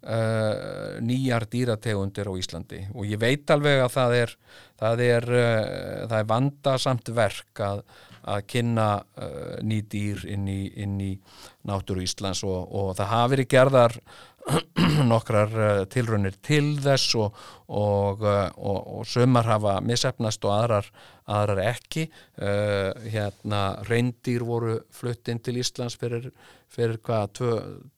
uh, 0.06 0.98
nýjar 1.02 1.48
dýrategundir 1.50 2.30
á 2.30 2.34
Íslandi. 2.38 2.82
Og 2.94 3.08
ég 3.10 3.20
veit 3.20 3.50
alveg 3.50 3.82
að 3.84 3.94
það 3.96 4.18
er 4.20 4.36
það 4.80 5.02
er, 5.06 5.28
uh, 5.30 6.04
það 6.06 6.18
er 6.18 6.30
vandasamt 6.32 7.10
verk 7.16 7.64
að, 7.64 7.82
að 8.26 8.46
kynna 8.52 8.88
uh, 9.00 9.56
ný 9.66 9.82
dýr 9.90 10.24
inn 10.34 10.46
í, 10.50 10.60
inn 10.82 10.96
í 11.02 11.12
náttúru 11.68 12.04
Íslands. 12.04 12.44
Og, 12.46 12.70
og 12.70 12.94
það 12.98 13.12
hafi 13.14 13.34
verið 13.36 13.52
gerðar 13.56 13.98
nokkrar 15.10 15.50
uh, 15.58 15.84
tilraunir 15.90 16.36
til 16.44 16.76
þess 16.82 17.14
og, 17.18 17.34
og, 17.66 18.22
uh, 18.22 18.46
og, 18.54 18.78
og 18.98 19.06
sömar 19.08 19.48
hafa 19.48 19.80
missefnast 19.84 20.44
og 20.46 20.52
aðrar, 20.54 20.90
aðrar 21.26 21.60
ekki. 21.64 22.06
Uh, 22.38 22.92
hérna 23.10 23.62
reyndýr 23.88 24.46
voru 24.46 24.78
flutt 24.94 25.28
inn 25.32 25.42
til 25.42 25.58
Íslands 25.62 25.98
fyrir, 25.98 26.30
fyrir 26.72 26.98
hvað 27.02 27.24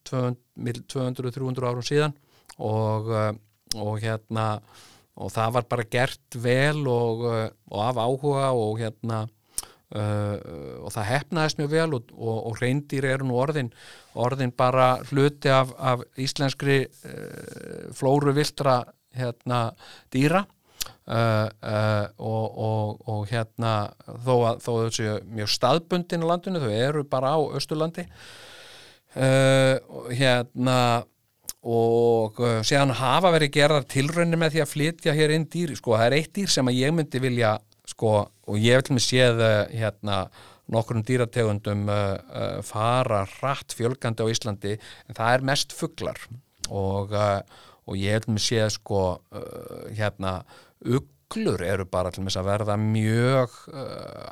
200-300 0.09 1.69
árum 1.69 1.85
síðan 1.85 2.15
og, 2.59 3.03
hérna 4.01 4.45
og 5.19 5.29
það 5.31 5.53
var 5.55 5.65
bara 5.69 5.85
gert 5.91 6.35
vel 6.41 6.87
og, 6.89 7.27
af 7.69 7.99
áhuga 8.01 8.49
og 8.57 8.79
hérna 8.81 9.27
Uh, 9.89 10.37
og 10.85 10.91
það 10.93 11.07
hefnaðist 11.09 11.57
mjög 11.57 11.71
vel 11.73 11.95
og 11.97 12.59
reyndýr 12.61 13.07
eru 13.09 13.25
nú 13.25 13.39
orðin 13.41 13.71
orðin 14.19 14.53
bara 14.57 14.93
hluti 15.09 15.51
af, 15.53 15.73
af 15.77 16.05
íslenskri 16.19 16.83
uh, 16.85 17.89
flóru 17.95 18.33
viltra 18.35 18.81
hérna 19.15 19.69
dýra. 20.13 20.45
Uh, 21.09 21.49
uh, 21.65 22.05
og, 22.21 22.57
og, 22.61 22.99
og 23.09 23.23
hérna 23.31 23.89
þó 24.05 24.35
að 24.45 24.59
að 24.61 24.83
þessu 24.85 25.13
mjög 25.33 25.49
staðbundin 25.55 26.21
í 26.21 26.27
landinu, 26.29 26.61
þau 26.61 26.69
eru 26.69 27.01
bara 27.09 27.31
á 27.33 27.39
Östurlandi 27.57 28.05
uh, 29.17 29.73
hérna 30.13 30.77
og 31.65 32.37
síðan 32.63 32.93
hafa 32.95 33.33
verið 33.33 33.51
gerðar 33.57 33.89
tilraunir 33.89 34.39
með 34.39 34.53
því 34.53 34.61
að 34.63 34.69
flytja 34.69 35.15
hér 35.17 35.33
inn 35.35 35.49
dýr 35.49 35.73
sko 35.75 35.97
það 35.97 36.05
er 36.05 36.17
eitt 36.19 36.31
dýr 36.37 36.53
sem 36.53 36.69
að 36.71 36.77
ég 36.77 36.93
myndi 36.95 37.23
vilja 37.25 37.55
sko 37.89 38.13
og 38.29 38.61
ég 38.61 38.79
vil 38.79 38.95
með 38.95 39.05
séð 39.09 39.43
hérna 39.73 40.21
nokkrum 40.73 41.03
dýrategundum 41.05 41.87
uh, 41.89 42.17
uh, 42.29 42.59
fara 42.65 43.23
hratt 43.37 43.75
fjölgandi 43.77 44.25
á 44.25 44.31
Íslandi 44.31 44.75
en 44.77 45.17
það 45.17 45.33
er 45.35 45.47
mest 45.51 45.75
fuglar. 45.75 46.21
Og, 46.69 47.13
uh, 47.13 47.41
og 47.89 47.97
ég 47.97 48.25
vil 48.25 48.35
með 48.35 48.45
séð 48.45 48.67
sko 48.77 49.01
uh, 49.17 49.87
hérna 49.97 50.39
uglur 50.85 51.63
eru 51.65 51.87
bara 51.89 52.13
til 52.13 52.25
að 52.25 52.47
verða 52.47 52.77
mjög 52.81 53.57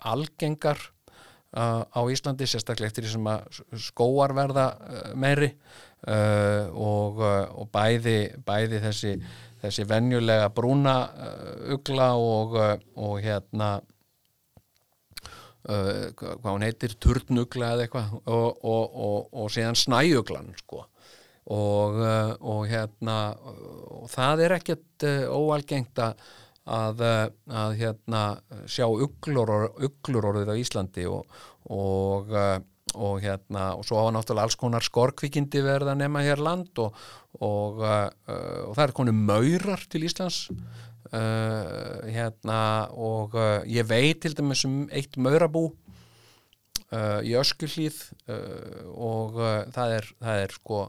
algengar 0.07 0.79
á 1.57 2.01
Íslandi 2.11 2.47
sérstaklega 2.49 2.89
eftir 2.89 3.05
því 3.05 3.11
sem 3.11 3.27
að 3.29 3.59
skóar 3.85 4.33
verða 4.35 4.65
meiri. 5.15 5.51
Uh, 6.07 6.69
og, 6.77 7.21
og 7.57 7.69
bæði, 7.73 8.29
bæði 8.45 8.81
þessi, 8.83 9.13
þessi 9.63 9.85
venjulega 9.89 10.51
brúna 10.53 10.93
uh, 11.09 11.73
ugla 11.73 12.11
og, 12.21 12.53
og 12.93 13.15
hérna 13.23 13.71
uh, 15.67 16.07
hvað 16.17 16.51
hún 16.51 16.65
heitir 16.65 16.97
turnugla 17.03 17.73
eða 17.75 17.87
eitthvað 17.87 18.15
og, 18.23 18.49
og, 18.63 18.97
og, 19.07 19.29
og 19.43 19.53
síðan 19.53 19.79
snæuglan 19.79 20.53
sko. 20.63 20.85
Og, 21.47 22.01
og 22.43 22.65
hérna 22.67 23.15
og 23.39 24.09
það 24.11 24.41
er 24.43 24.55
ekkert 24.57 25.05
uh, 25.07 25.29
óalgengt 25.31 26.01
að 26.03 26.19
að, 26.67 27.03
hérna 27.79 28.23
sjá 28.69 28.87
uglur, 28.87 29.51
uglur 29.79 30.31
orðið 30.31 30.51
á 30.51 30.55
Íslandi 30.59 31.05
og, 31.07 31.37
hérna 33.23 33.69
og 33.77 33.85
svo 33.87 34.01
hafa 34.01 34.13
náttúrulega 34.15 34.47
alls 34.47 34.59
konar 34.59 34.85
skorkvikindi 34.85 35.61
verið 35.63 35.93
að 35.93 36.01
nema 36.01 36.23
hér 36.25 36.43
land 36.43 36.81
og, 36.81 36.97
uh, 37.39 38.09
það 38.27 38.83
er 38.87 38.95
konu 38.99 39.15
maurar 39.15 39.87
til 39.91 40.07
Íslands 40.07 40.47
uh, 41.11 42.07
hérna 42.07 42.61
og 42.93 43.35
uh, 43.37 43.61
ég 43.67 43.87
veit 43.87 44.21
til 44.23 44.35
dæmis 44.37 44.65
um 44.67 44.85
eitt 44.91 45.17
maurabú 45.19 45.69
uh, 45.69 47.19
í 47.23 47.35
Öskuhlíð 47.39 47.99
uh, 48.29 48.87
og 48.93 49.39
það 49.75 49.95
er 49.99 50.09
það 50.23 50.41
er 50.45 50.57
sko 50.57 50.81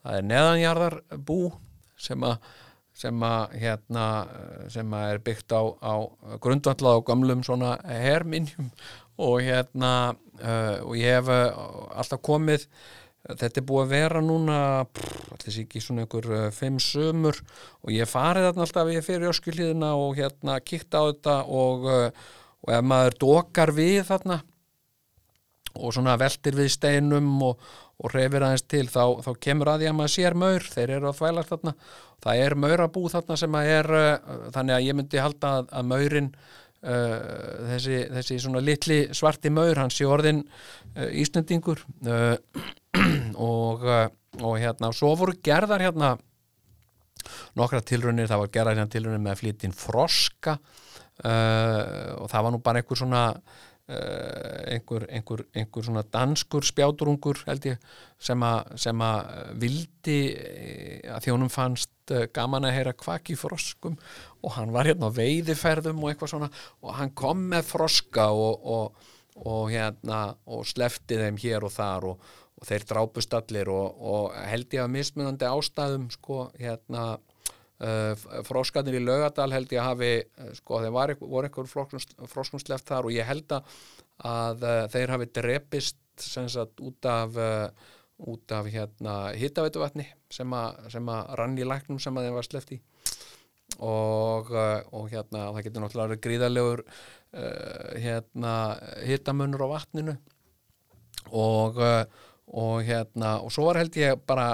það 0.00 0.16
er 0.16 0.26
neðanjarðarbú 0.30 1.40
sem 2.00 2.26
að 2.26 2.50
sem 3.00 3.22
að 3.24 3.52
hérna 3.56 4.06
sem 4.68 4.90
að 4.92 5.12
er 5.14 5.20
byggt 5.24 5.54
á, 5.56 5.62
á 5.80 5.94
grundvallað 6.42 6.98
á 7.00 7.06
gamlum 7.08 7.44
svona 7.46 7.76
herminjum 7.86 8.68
og 9.20 9.38
hérna 9.46 9.92
og 10.84 10.92
ég 10.98 11.16
hef 11.16 11.30
alltaf 11.30 12.20
komið 12.24 12.66
þetta 13.28 13.60
er 13.60 13.66
búið 13.68 13.82
að 13.84 13.94
vera 13.94 14.22
núna 14.24 14.58
allir 14.80 15.54
sé 15.54 15.64
ekki 15.66 15.82
svona 15.84 16.04
einhver 16.06 16.28
uh, 16.30 16.44
fimm 16.54 16.78
sömur 16.82 17.40
og 17.84 17.92
ég 17.94 18.08
farið 18.08 18.48
þarna 18.48 18.66
alltaf 18.66 18.88
við 18.88 19.02
fyrir 19.06 19.32
öskilíðina 19.32 19.90
og 19.98 20.16
hérna 20.18 20.56
kíkt 20.64 20.96
á 20.96 21.02
þetta 21.10 21.36
og, 21.44 21.84
uh, 21.84 22.30
og 22.64 22.72
ef 22.76 22.86
maður 22.86 23.18
dokar 23.26 23.74
við 23.76 24.02
þarna 24.08 24.40
og 25.78 25.94
svona 25.94 26.16
veltir 26.18 26.56
við 26.58 26.72
steinum 26.74 27.28
og, 27.46 27.60
og 28.00 28.14
reyfir 28.14 28.42
aðeins 28.42 28.64
til 28.66 28.86
þá, 28.90 29.20
þá 29.22 29.30
kemur 29.44 29.70
að 29.70 29.82
því 29.82 29.90
að 29.90 29.96
maður 29.98 30.14
sér 30.16 30.36
maur. 30.42 30.66
Þeir 30.66 30.94
eru 30.96 31.10
að 31.10 31.18
þvælast 31.20 31.52
þarna. 31.52 31.74
Það 32.24 32.42
er 32.46 32.56
maurabú 32.64 33.04
þarna 33.12 33.36
sem 33.38 33.58
að 33.60 33.70
er 33.76 33.90
uh, 34.00 34.10
þannig 34.56 34.76
að 34.76 34.86
ég 34.88 34.98
myndi 34.98 35.22
halda 35.22 35.52
að, 35.60 35.70
að 35.78 35.88
maurin 35.92 36.32
uh, 36.84 37.14
þessi, 37.72 38.00
þessi 38.16 38.38
svona 38.42 38.62
litli 38.64 39.00
svarti 39.16 39.52
maur 39.52 39.80
hann 39.80 39.92
sé 39.94 40.08
orðin 40.08 40.42
uh, 40.44 41.08
Íslendingur. 41.22 41.82
Uh, 42.06 42.36
og, 43.50 43.86
uh, 43.86 44.06
og 44.42 44.58
hérna 44.60 44.92
svo 44.96 45.14
voru 45.18 45.36
gerðar 45.44 45.86
hérna 45.86 46.14
nokkra 47.58 47.82
tilraunir, 47.84 48.30
það 48.30 48.44
var 48.44 48.52
gerðar 48.54 48.78
hérna 48.78 48.92
tilraunir 48.92 49.24
með 49.24 49.66
inn 49.68 49.76
froska. 49.76 50.56
Og 51.20 52.30
það 52.32 52.44
var 52.46 52.52
nú 52.54 52.58
bara 52.64 52.80
einhver 52.80 52.96
svona 52.96 53.24
einhver, 53.90 55.06
einhver, 55.10 55.42
einhver 55.54 55.84
svona 55.84 56.02
danskur 56.06 56.64
spjáturungur 56.66 57.42
held 57.48 57.66
ég 57.72 57.80
sem 58.20 58.42
að, 58.44 59.30
vildi 59.62 60.18
eh, 60.36 61.10
að 61.10 61.26
þjónum 61.26 61.50
fannst 61.52 62.14
eh, 62.14 62.28
gaman 62.34 62.68
að 62.68 62.76
heyra 62.76 62.94
kvaki 62.98 63.36
froskum 63.40 63.96
og 64.40 64.54
hann 64.56 64.74
var 64.74 64.88
hérna 64.88 65.10
á 65.10 65.16
veiðiferðum 65.16 66.02
og 66.02 66.12
eitthvað 66.12 66.34
svona 66.34 66.50
og 66.80 66.92
hann 66.98 67.14
kom 67.16 67.46
með 67.52 67.66
froska 67.70 68.28
og, 68.32 68.68
og, 68.76 69.08
og 69.44 69.72
hérna 69.72 70.20
og 70.50 70.66
slefti 70.68 71.18
þeim 71.20 71.40
hér 71.40 71.66
og 71.66 71.74
þar 71.74 72.08
og, 72.12 72.30
og 72.60 72.68
þeir 72.68 72.86
drápust 72.92 73.36
allir 73.36 73.72
og 73.72 74.36
held 74.50 74.76
ég 74.76 74.84
að 74.84 74.94
mismunandi 74.98 75.50
ástæðum 75.50 76.08
sko 76.16 76.46
hérna 76.60 77.12
Uh, 77.80 78.12
froskarnir 78.44 78.98
í 78.98 79.00
Laugadal 79.00 79.54
held 79.54 79.70
ég 79.72 79.80
að 79.80 79.86
hafi 79.86 80.08
uh, 80.20 80.48
sko 80.52 80.82
þeir 80.82 80.90
var, 80.92 81.12
voru 81.16 81.48
einhver 81.48 81.70
froskunsleft 82.28 82.84
þar 82.90 83.08
og 83.08 83.14
ég 83.14 83.24
held 83.24 83.54
að 83.56 84.66
uh, 84.68 84.82
þeir 84.92 85.12
hafi 85.14 85.28
drepist 85.32 85.96
sagt, 86.20 86.82
út 86.84 87.08
af 87.08 87.40
út 88.28 88.52
af 88.52 88.68
hérna 88.68 89.14
hittaveituvatni 89.32 90.04
sem 90.28 90.52
að 90.52 91.32
rann 91.40 91.56
í 91.56 91.64
læknum 91.64 92.00
sem 92.02 92.16
að 92.20 92.28
þeim 92.28 92.36
var 92.36 92.48
sleft 92.50 92.74
í 92.76 92.80
og, 93.80 94.50
og 94.92 95.06
hérna 95.10 95.48
það 95.50 95.64
getur 95.66 95.84
náttúrulega 95.84 96.22
gríðalegur 96.26 96.84
hérna 98.00 98.54
hittamunur 99.06 99.64
á 99.64 99.68
vatninu. 99.76 100.16
Og 101.30 101.78
og 102.50 102.82
hérna, 102.82 103.36
og 103.44 103.52
svo 103.54 103.68
var 103.68 103.78
held 103.78 103.94
ég 104.00 104.18
bara 104.26 104.46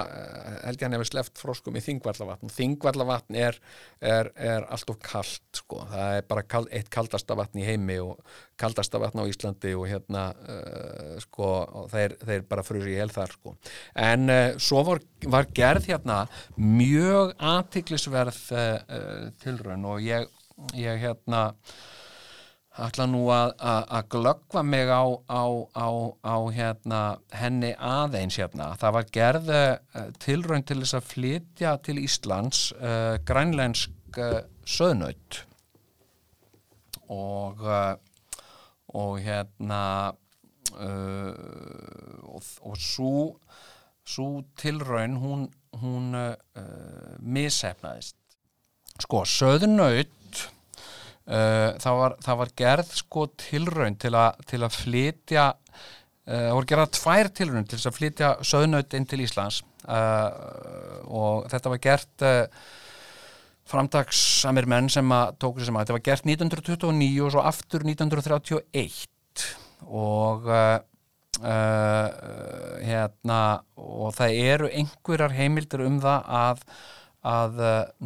held 0.67 0.77
ég 0.77 0.85
hann 0.85 0.95
hefði 0.97 1.09
sleft 1.09 1.39
froskum 1.41 1.77
í 1.79 1.81
þingvallavatn. 1.81 2.51
Þingvallavatn 2.53 3.37
er, 3.39 3.57
er, 3.97 4.29
er 4.37 4.67
allt 4.69 4.91
of 4.93 4.99
kallt 5.01 5.57
sko, 5.57 5.81
það 5.89 6.17
er 6.19 6.27
bara 6.29 6.45
kald, 6.45 6.69
eitt 6.75 6.91
kaldasta 6.93 7.37
vatn 7.37 7.61
í 7.61 7.65
heimi 7.65 7.97
og 8.03 8.21
kaldasta 8.61 9.01
vatn 9.01 9.23
á 9.23 9.29
Íslandi 9.29 9.73
og 9.77 9.87
hérna 9.89 10.27
uh, 10.35 11.17
sko, 11.23 11.51
og 11.81 11.89
þeir, 11.93 12.17
þeir 12.21 12.47
bara 12.49 12.65
frur 12.67 12.85
í 12.85 12.97
hel 12.99 13.13
þar 13.13 13.33
sko, 13.33 13.55
en 14.07 14.29
uh, 14.33 14.47
svo 14.61 14.85
var, 14.87 15.01
var 15.25 15.49
gerð 15.57 15.89
hérna 15.91 16.23
mjög 16.57 17.33
aðtiklisverð 17.37 18.41
uh, 18.53 19.29
tilraun 19.41 19.89
og 19.89 20.05
ég, 20.05 20.29
ég 20.77 21.01
hérna 21.01 21.47
ætla 22.85 23.07
nú 23.09 23.23
að, 23.33 23.53
að, 23.57 23.83
að 23.97 24.09
glöggva 24.13 24.63
mig 24.65 24.89
á, 24.91 25.03
á, 25.25 25.43
á, 25.73 25.89
á 26.21 26.37
hérna, 26.53 27.01
henni 27.33 27.71
aðeins 27.73 28.37
hérna. 28.37 28.69
Það 28.77 28.95
var 28.97 29.07
gerð 29.17 29.51
uh, 29.55 30.09
tilraun 30.21 30.65
til 30.67 30.79
þess 30.83 30.97
að 30.99 31.09
flytja 31.13 31.73
til 31.85 31.97
Íslands 32.03 32.67
uh, 32.77 33.17
grænlensk 33.27 34.21
uh, 34.21 34.41
söðnaut 34.67 35.43
og 37.07 37.61
og 38.97 39.19
hérna 39.23 40.11
og, 40.75 42.41
og 42.67 42.75
svo 42.75 43.37
svo 44.03 44.41
tilraun 44.59 45.15
hún, 45.21 45.45
hún 45.79 46.09
missefnaðist 47.23 48.17
sko, 48.99 49.23
söðnaut 49.23 50.11
Uh, 50.26 50.26
það, 51.27 51.93
var, 51.99 52.13
það 52.23 52.39
var 52.39 52.51
gerð 52.61 52.91
sko 53.01 53.25
tilraun 53.35 53.97
til, 53.99 54.13
a, 54.15 54.29
til 54.47 54.61
að 54.63 54.77
flytja 54.79 55.47
uh, 55.51 56.31
það 56.31 56.53
voru 56.55 56.69
gerað 56.71 56.93
tvær 56.97 57.29
tilraun 57.35 57.67
til 57.67 57.79
að 57.81 57.97
flytja 57.97 58.33
söðnaut 58.47 58.97
inn 58.97 59.07
til 59.09 59.23
Íslands. 59.25 59.61
Uh, 59.87 60.31
og 61.07 61.47
þetta 61.51 61.71
var 61.71 61.83
gert 61.83 62.25
framdagssamir 63.67 64.67
menn 64.71 64.87
sem 64.91 65.07
að 65.11 65.33
tóku 65.43 65.63
sem 65.63 65.75
að 65.75 65.85
þetta 65.85 65.97
var 65.97 66.05
gert 66.07 66.27
1929 66.27 67.23
og 67.25 67.33
svo 67.33 67.43
aftur 67.47 67.83
1931 67.83 69.47
og 69.87 70.47
hérna 72.87 73.39
og 73.77 74.15
það 74.15 74.37
eru 74.47 74.69
einhverjar 74.71 75.35
heimildir 75.35 75.83
um 75.85 75.99
það 76.01 76.31
að, 76.39 76.63
að 77.27 77.59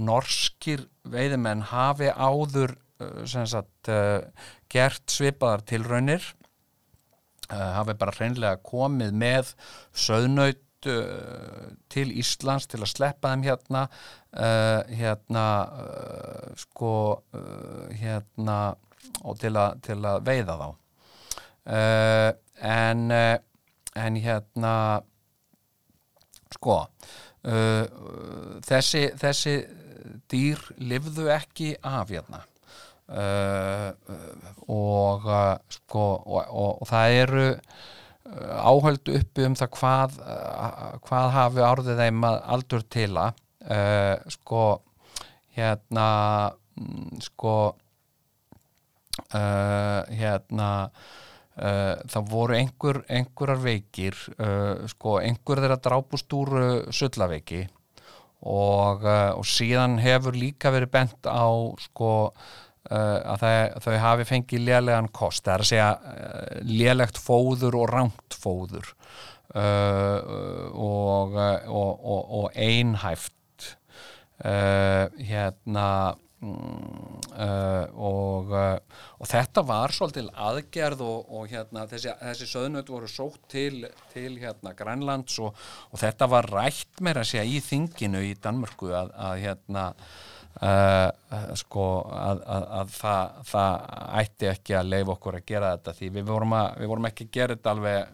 norskir 0.09 0.83
veiðimenn 1.13 1.61
hafi 1.69 2.09
áður 2.09 2.73
Eh, 2.73 2.80
sagt, 3.27 3.89
uh, 3.91 4.21
gert 4.71 5.11
svipaðar 5.11 5.63
tilraunir 5.67 6.23
uh, 7.51 7.71
hafi 7.77 7.95
bara 7.99 8.15
hreinlega 8.17 8.59
komið 8.65 9.15
með 9.23 9.55
söðnaut 9.93 10.67
til 10.81 12.07
Íslands 12.17 12.65
til 12.65 12.79
að 12.79 12.89
sleppa 12.89 13.35
þeim 13.35 13.43
hérna 13.45 13.83
hérna 14.89 15.43
sko 16.57 16.93
hérna 17.99 18.55
og 19.21 19.37
til, 19.43 19.51
a, 19.61 19.67
til 19.85 19.99
að 20.01 20.23
veiða 20.25 20.55
þá. 20.57 20.65
En 22.65 23.13
en 23.13 24.17
hérna 24.25 24.73
sko 26.57 26.79
þessi 28.65 29.03
þessi 29.21 29.55
dýr 30.33 30.65
livðu 30.81 31.29
ekki 31.37 31.75
af 31.85 32.09
hérna 32.09 32.41
og, 34.71 35.25
uh, 35.27 35.57
sko, 35.69 36.03
og, 36.25 36.45
og, 36.47 36.81
og 36.81 36.87
það 36.89 37.15
eru 37.19 37.45
uh, 37.51 38.69
áhöldu 38.71 39.17
uppi 39.19 39.47
um 39.47 39.57
það 39.59 39.73
hvað, 39.77 40.19
hvað 41.07 41.33
hafi 41.35 41.65
árðið 41.67 42.03
þeim 42.05 42.27
aldur 42.27 42.85
til 42.89 43.11
að. 43.19 43.41
Sko 44.33 44.61
hérna 45.53 46.05
mm, 46.79 47.19
sko 47.21 47.55
hérna 49.29 50.69
það 52.09 52.31
voru 52.31 52.55
einhver, 52.57 53.03
einhverjar 53.05 53.61
veikir 53.61 54.17
sko 54.89 55.19
einhver 55.19 55.61
þeirra 55.61 55.77
drápust 55.83 56.33
úr 56.33 56.55
sullaveiki 56.89 57.61
og 58.49 59.05
síðan 59.45 59.99
hefur 60.01 60.33
líka 60.33 60.73
verið 60.73 60.93
bent 60.95 61.29
á 61.29 61.45
sko 61.85 62.09
Uh, 62.31 62.70
að 62.89 63.43
það, 63.43 63.59
þau 63.83 63.97
hafi 64.01 64.25
fengið 64.25 64.63
lélegan 64.65 65.11
kost, 65.13 65.45
það 65.45 65.53
er 65.53 65.63
að 65.63 65.69
segja 65.69 65.89
uh, 65.93 66.55
lélegt 66.65 67.19
fóður 67.21 67.77
og 67.77 67.91
rangt 67.91 68.37
fóður 68.41 68.89
uh, 69.53 70.17
og, 70.73 71.37
og, 71.37 71.91
og, 72.01 72.33
og 72.41 72.57
einhæft 72.57 73.37
hérna 74.41 75.85
mm, 76.41 77.19
og 78.01 79.27
þetta 79.29 79.61
var 79.69 79.93
svolítil 79.93 80.31
aðgerð 80.33 81.03
og 81.05 81.45
hérna 81.51 81.83
þessi, 81.91 82.09
þessi 82.23 82.47
söðnöld 82.49 82.89
voru 82.89 83.11
sótt 83.11 83.43
til, 83.53 83.85
til 84.15 84.39
hérna 84.41 84.73
Grænlands 84.73 85.37
og 85.45 85.53
þetta 86.01 86.31
var 86.33 86.49
rætt 86.49 87.05
meira 87.05 87.21
að 87.21 87.35
segja 87.35 87.45
í 87.45 87.61
þinginu 87.61 88.25
í 88.31 88.33
Danmörku 88.41 88.89
að, 88.89 89.13
að 89.13 89.45
hérna 89.45 89.85
Uh, 90.61 91.07
sko 91.57 91.83
að, 92.11 92.41
að, 92.43 92.65
að 92.77 92.89
það, 92.93 93.37
það 93.49 93.85
ætti 94.19 94.49
ekki 94.51 94.75
að 94.77 94.89
leifa 94.91 95.13
okkur 95.15 95.37
að 95.39 95.45
gera 95.47 95.69
þetta 95.77 95.93
því 95.97 96.09
við 96.17 96.25
vorum, 96.27 96.55
að, 96.57 96.67
við 96.81 96.89
vorum 96.91 97.07
ekki 97.07 97.25
að 97.25 97.31
gera 97.37 97.55
þetta 97.55 97.71
alveg 97.71 98.11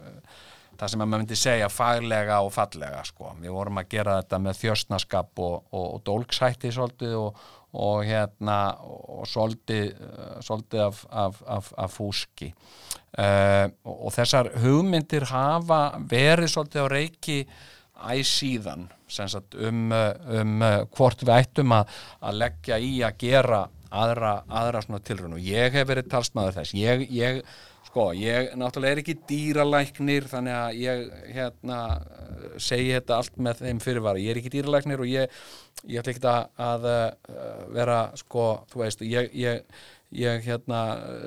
það 0.78 0.92
sem 0.94 1.02
að 1.02 1.10
maður 1.10 1.24
myndi 1.24 1.38
segja 1.42 1.70
faglega 1.74 2.40
og 2.46 2.52
fallega 2.56 3.02
sko. 3.10 3.34
við 3.42 3.56
vorum 3.58 3.82
að 3.82 3.90
gera 3.96 4.18
þetta 4.22 4.40
með 4.46 4.60
þjösnaskap 4.62 5.44
og, 5.44 5.56
og, 5.74 5.88
og 5.98 6.04
dólksætti 6.08 6.72
svolítið 6.78 7.16
og, 7.20 7.42
og 7.84 8.04
hérna 8.08 8.60
og 8.86 9.26
svolítið, 9.28 9.90
uh, 9.98 10.36
svolítið 10.46 10.84
af, 10.86 11.02
af, 11.26 11.42
af, 11.58 11.72
af 11.84 11.98
fúski 11.98 12.52
uh, 12.54 13.66
og 13.82 14.14
þessar 14.16 14.54
hugmyndir 14.62 15.28
hafa 15.34 15.82
verið 16.06 16.54
svolítið 16.54 16.86
á 16.86 16.88
reiki 16.94 17.42
æ 17.98 18.22
síðan 18.28 18.88
um, 19.68 19.82
um 20.42 20.68
hvort 20.96 21.24
við 21.24 21.34
ættum 21.38 21.74
að, 21.78 21.98
að 22.22 22.40
leggja 22.44 22.78
í 22.84 22.94
að 23.08 23.18
gera 23.24 23.64
aðra, 23.94 24.34
aðra 24.48 24.84
svona 24.84 25.02
tilrönd 25.06 25.38
og 25.38 25.44
ég 25.44 25.74
hef 25.76 25.88
verið 25.90 26.10
talsmaður 26.12 26.60
þess. 26.60 26.76
Ég, 26.78 27.04
ég, 27.14 27.42
sko, 27.88 28.10
ég 28.18 28.52
náttúrulega 28.60 28.98
er 28.98 29.04
ekki 29.04 29.18
dýralæknir 29.30 30.28
þannig 30.32 30.58
að 30.58 30.82
ég 30.82 31.06
hérna 31.36 31.80
segi 32.62 32.96
þetta 32.96 33.22
allt 33.22 33.38
með 33.48 33.64
þeim 33.64 33.84
fyrirvara, 33.84 34.24
ég 34.24 34.34
er 34.34 34.42
ekki 34.42 34.54
dýralæknir 34.58 35.04
og 35.04 35.12
ég, 35.12 35.38
ég 35.88 36.02
ætla 36.02 36.16
ekki 36.16 36.32
að, 36.34 36.50
að 36.68 36.90
vera 37.76 38.02
sko, 38.20 38.50
þú 38.72 38.84
veist, 38.84 39.06
ég, 39.08 39.32
ég 39.38 39.86
ég 40.16 40.46
hérna 40.46 40.82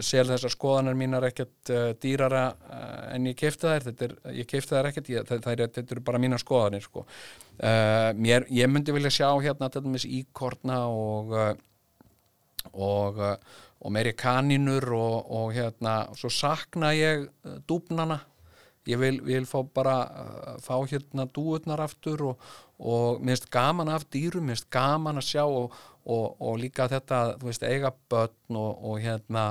sel 0.04 0.24
þessar 0.30 0.52
skoðanar 0.54 0.96
mínar 0.96 1.26
ekkert 1.28 1.72
uh, 1.72 1.90
dýrara 2.00 2.46
uh, 2.54 3.14
en 3.14 3.26
ég 3.28 3.36
keifta 3.36 3.74
þær 3.74 3.88
þetta 3.90 4.06
er, 4.06 4.14
ég 4.38 4.48
keifta 4.48 4.78
þær 4.78 4.88
ekkert 4.90 5.10
ég, 5.12 5.26
það, 5.28 5.42
það 5.44 5.52
er, 5.52 5.72
þetta 5.76 5.96
eru 5.96 6.04
bara 6.06 6.20
mínar 6.22 6.40
skoðanir 6.40 6.86
sko. 6.86 7.04
uh, 7.04 8.10
mér, 8.16 8.46
ég 8.56 8.70
myndi 8.72 8.94
vilja 8.96 9.12
sjá 9.12 9.28
hérna 9.44 9.68
til 9.68 9.84
dæmis 9.84 10.08
íkortna 10.08 10.86
og 10.88 11.36
og, 12.76 13.20
og 13.80 13.92
meiri 13.92 14.12
kaninur 14.12 14.84
og, 14.92 15.30
og 15.32 15.54
hérna 15.56 16.02
svo 16.16 16.28
sakna 16.32 16.92
ég 16.96 17.24
dúbnana 17.68 18.20
ég 18.88 19.00
vil, 19.00 19.20
vil 19.24 19.46
fá 19.48 19.60
bara 19.74 19.96
fá 20.60 20.76
hérna 20.88 21.26
dúutnar 21.28 21.80
aftur 21.84 22.24
og, 22.32 22.50
og 22.80 23.20
mér 23.20 23.36
finnst 23.36 23.50
gaman 23.52 23.92
af 23.92 24.06
dýrum 24.12 24.48
mér 24.48 24.56
finnst 24.56 24.70
gaman 24.72 25.20
að 25.20 25.28
sjá 25.30 25.44
og 25.44 25.76
og, 26.06 26.36
og 26.40 26.56
líka 26.60 26.88
þetta, 26.90 27.20
þú 27.40 27.50
veist, 27.50 27.66
eiga 27.66 27.92
börn 28.10 28.58
og, 28.60 28.86
og 28.90 29.02
hérna 29.02 29.44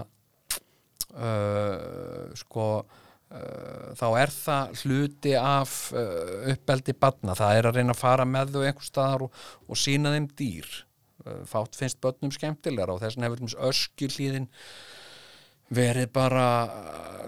uh, 1.14 2.30
sko 2.38 2.68
uh, 2.82 3.90
þá 4.00 4.08
er 4.22 4.34
það 4.34 4.84
hluti 4.84 5.34
af 5.40 5.78
uh, 5.94 6.52
uppeldi 6.54 6.96
badna, 6.98 7.38
það 7.38 7.58
er 7.58 7.70
að 7.70 7.80
reyna 7.80 7.96
að 7.96 8.04
fara 8.04 8.28
með 8.28 8.56
þau 8.56 8.62
einhver 8.66 8.90
staðar 8.90 9.26
og, 9.28 9.42
og 9.68 9.80
sína 9.80 10.14
þeim 10.16 10.30
dýr. 10.40 10.70
Uh, 11.26 11.42
fátt 11.50 11.78
finnst 11.78 12.02
börnum 12.04 12.34
skemmtilegar 12.34 12.94
og 12.94 13.04
þess 13.04 13.20
vegna 13.20 13.30
hefur 13.30 13.70
öskilíðin 13.70 14.50
verið 15.70 16.10
bara 16.14 16.48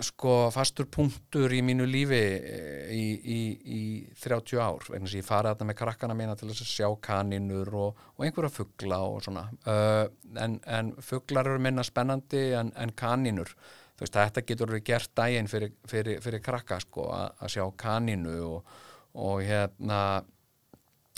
sko 0.02 0.50
fastur 0.54 0.88
punktur 0.92 1.52
í 1.54 1.62
mínu 1.66 1.86
lífi 1.90 2.20
eh, 2.20 2.90
í, 2.96 3.06
í, 3.22 3.42
í 3.78 3.82
30 4.22 4.62
ár. 4.62 4.88
Vegna 4.90 5.10
sem 5.10 5.22
ég 5.22 5.28
farið 5.28 5.54
þarna 5.54 5.70
með 5.70 5.78
krakkana 5.82 6.18
mína 6.18 6.38
til 6.40 6.50
að 6.50 6.64
sjá 6.66 6.88
kaninur 7.04 7.70
og, 7.78 8.02
og 8.18 8.26
einhverja 8.26 8.54
fuggla 8.56 9.02
og 9.06 9.22
svona. 9.26 9.46
Uh, 9.66 10.08
en, 10.42 10.58
en 10.66 10.92
fugglar 11.06 11.52
eru 11.52 11.62
minna 11.62 11.86
spennandi 11.86 12.48
en, 12.58 12.74
en 12.82 12.96
kaninur. 12.98 13.54
Þú 13.96 14.06
veist 14.06 14.18
þetta 14.18 14.46
getur 14.50 14.74
verið 14.74 14.88
gert 14.90 15.14
dægin 15.18 15.52
fyrir, 15.52 15.74
fyrir, 15.90 16.22
fyrir 16.24 16.44
krakka 16.44 16.80
sko 16.82 17.12
að 17.14 17.54
sjá 17.54 17.66
kaninu 17.78 18.38
og, 18.48 18.76
og 19.22 19.44
hérna 19.46 20.02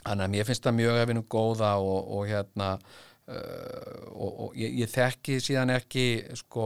þannig 0.04 0.26
að 0.26 0.34
mér 0.34 0.48
finnst 0.50 0.68
það 0.68 0.80
mjög 0.82 1.02
efinu 1.06 1.26
góða 1.32 1.74
og, 1.80 2.00
og 2.18 2.28
hérna 2.28 2.74
Uh, 3.24 4.02
og, 4.20 4.32
og 4.44 4.56
ég, 4.60 4.74
ég 4.82 4.90
þekki 4.92 5.38
síðan 5.40 5.70
ekki 5.78 6.02
sko 6.36 6.66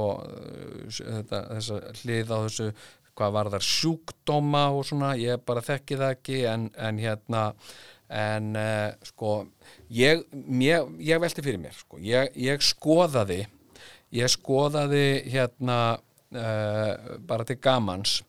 þetta, 0.89 1.41
þessa 1.51 1.75
hlið 1.99 2.31
á 2.34 2.38
þessu 2.47 2.65
hvað 3.13 3.35
var 3.35 3.49
þar 3.53 3.65
sjúkdóma 3.67 4.63
og 4.73 4.88
svona 4.89 5.11
ég 5.21 5.43
bara 5.45 5.61
þekki 5.61 5.99
það 5.99 6.15
ekki 6.15 6.39
en, 6.49 6.65
en 6.81 7.03
hérna 7.03 7.43
en 8.09 8.49
uh, 8.57 8.89
sko 9.05 9.35
ég, 9.93 10.25
ég, 10.65 10.89
ég 11.05 11.21
velti 11.21 11.45
fyrir 11.45 11.61
mér 11.61 11.77
sko 11.77 12.01
ég, 12.01 12.34
ég 12.41 12.65
skoðaði 12.65 13.43
ég 14.17 14.34
skoðaði 14.34 15.05
hérna 15.29 15.79
uh, 15.93 16.91
bara 17.21 17.45
til 17.45 17.59
gamans 17.61 18.23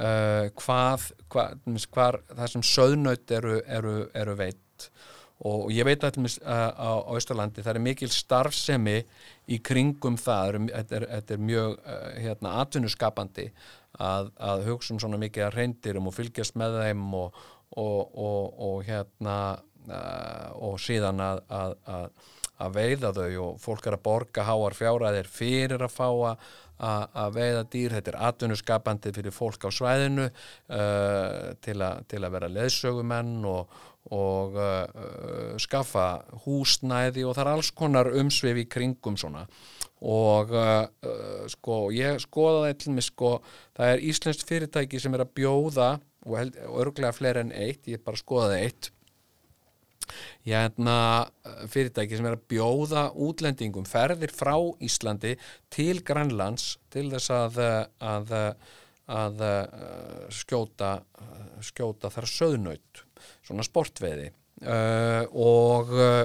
hvað, 0.00 1.10
hvað, 1.28 1.58
hvað 1.90 2.22
það 2.30 2.52
sem 2.54 2.62
söðnaut 2.64 3.32
eru, 3.34 3.58
eru, 3.66 3.94
eru 4.16 4.36
veit 4.38 4.62
og 5.48 5.70
ég 5.72 5.86
veit 5.88 6.04
allmis 6.04 6.36
uh, 6.42 6.68
á 6.76 7.16
Íslalandi 7.16 7.64
það 7.64 7.78
er 7.78 7.84
mikil 7.84 8.10
starfsemi 8.12 8.98
í 9.48 9.60
kringum 9.64 10.18
það, 10.20 10.58
þetta 10.68 10.98
er, 10.98 11.06
þetta 11.14 11.36
er 11.36 11.46
mjög 11.48 11.78
uh, 11.78 12.02
hérna, 12.20 12.56
atvinnuskapandi 12.64 13.46
að, 14.00 14.30
að 14.36 14.66
hugsa 14.68 14.94
um 14.94 15.00
svona 15.02 15.20
mikið 15.20 15.46
að 15.46 15.56
reyndirum 15.56 16.10
og 16.10 16.16
fylgjast 16.16 16.58
með 16.60 16.80
þeim 16.84 17.08
og, 17.16 17.40
og, 17.72 18.00
og, 18.14 18.60
og 18.68 18.84
hérna 18.88 19.38
uh, 19.88 20.50
og 20.68 20.80
síðan 20.82 21.22
að, 21.24 21.44
að, 21.48 21.76
að 22.60 22.74
veiða 22.76 23.12
þau. 23.16 23.28
Og 23.44 23.60
fólk 23.62 23.88
er 23.88 23.96
að 23.96 24.04
borga 24.06 24.48
háar 24.48 24.76
fjáraðir 24.76 25.30
fyrir 25.30 25.86
að 25.86 25.94
fá 25.94 26.08
að 26.80 27.34
veiða 27.36 27.64
dýr, 27.68 27.92
þetta 27.92 28.12
er 28.14 28.18
atvinnuskapandi 28.24 29.10
fyrir 29.12 29.34
fólk 29.36 29.66
á 29.68 29.70
svæðinu 29.72 30.30
uh, 30.30 31.50
til, 31.60 31.76
til 32.08 32.20
að 32.24 32.36
vera 32.36 32.48
leðsögumenn 32.54 33.34
og 33.48 33.80
og 34.08 34.56
uh, 34.56 35.56
skaffa 35.60 36.22
húsnæði 36.44 37.24
og 37.28 37.36
það 37.36 37.42
er 37.44 37.50
alls 37.52 37.70
konar 37.76 38.08
umsvið 38.16 38.62
í 38.62 38.68
kringum 38.70 39.18
svona. 39.20 39.44
Og 40.00 40.54
uh, 40.56 40.86
uh, 41.04 41.42
sko 41.52 41.82
ég 41.92 42.22
skoða 42.22 42.62
það 42.62 42.70
eitthvað 42.70 43.04
sko 43.04 43.34
það 43.76 43.92
er 43.92 44.06
Íslands 44.10 44.46
fyrirtæki 44.48 45.02
sem 45.02 45.14
er 45.14 45.26
að 45.26 45.34
bjóða 45.36 45.90
og, 46.24 46.38
held, 46.38 46.56
og 46.66 46.80
örglega 46.86 47.12
fleiri 47.16 47.44
en 47.44 47.52
eitt, 47.52 47.84
ég 47.92 48.02
bara 48.04 48.20
skoðaði 48.20 48.64
eitt. 48.64 48.90
Ég 50.48 50.64
hefna 50.64 50.96
uh, 51.28 51.60
fyrirtæki 51.70 52.16
sem 52.16 52.30
er 52.30 52.38
að 52.38 52.48
bjóða 52.50 53.04
útlendingum 53.14 53.86
ferðir 53.86 54.32
frá 54.34 54.56
Íslandi 54.80 55.36
til 55.70 56.00
Grænlands 56.00 56.78
til 56.90 57.10
þess 57.12 57.36
að, 57.36 57.60
að, 58.00 58.34
að, 59.20 59.44
að 59.44 60.34
skjóta 60.40 60.96
skjóta 61.60 62.08
þar 62.08 62.28
söðnaut 62.30 63.04
svona 63.50 63.66
sportveiði. 63.66 64.30
Uh, 64.60 65.24
og 65.40 65.92
uh, 65.96 66.24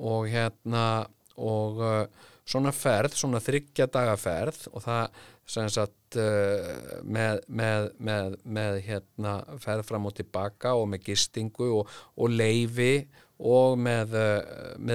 og 0.00 0.28
hérna 0.32 1.04
og 1.36 1.80
uh, 1.80 2.28
svona 2.48 2.72
ferð, 2.74 3.16
svona 3.16 3.40
þryggja 3.42 3.88
dagaferð 3.92 4.68
og 4.72 4.84
það 4.84 5.18
sem 5.52 5.68
sagt 5.72 6.16
uh, 6.20 7.02
með, 7.04 7.42
með, 7.48 7.90
með, 7.98 8.38
með 8.44 8.78
hérna 8.86 9.34
ferð 9.60 9.84
fram 9.88 10.08
og 10.08 10.16
tilbaka 10.16 10.74
og 10.78 10.88
með 10.92 11.10
gistingu 11.10 11.68
og, 11.80 11.92
og 12.16 12.32
leifi 12.32 12.94
og 13.42 13.76
með 13.82 14.16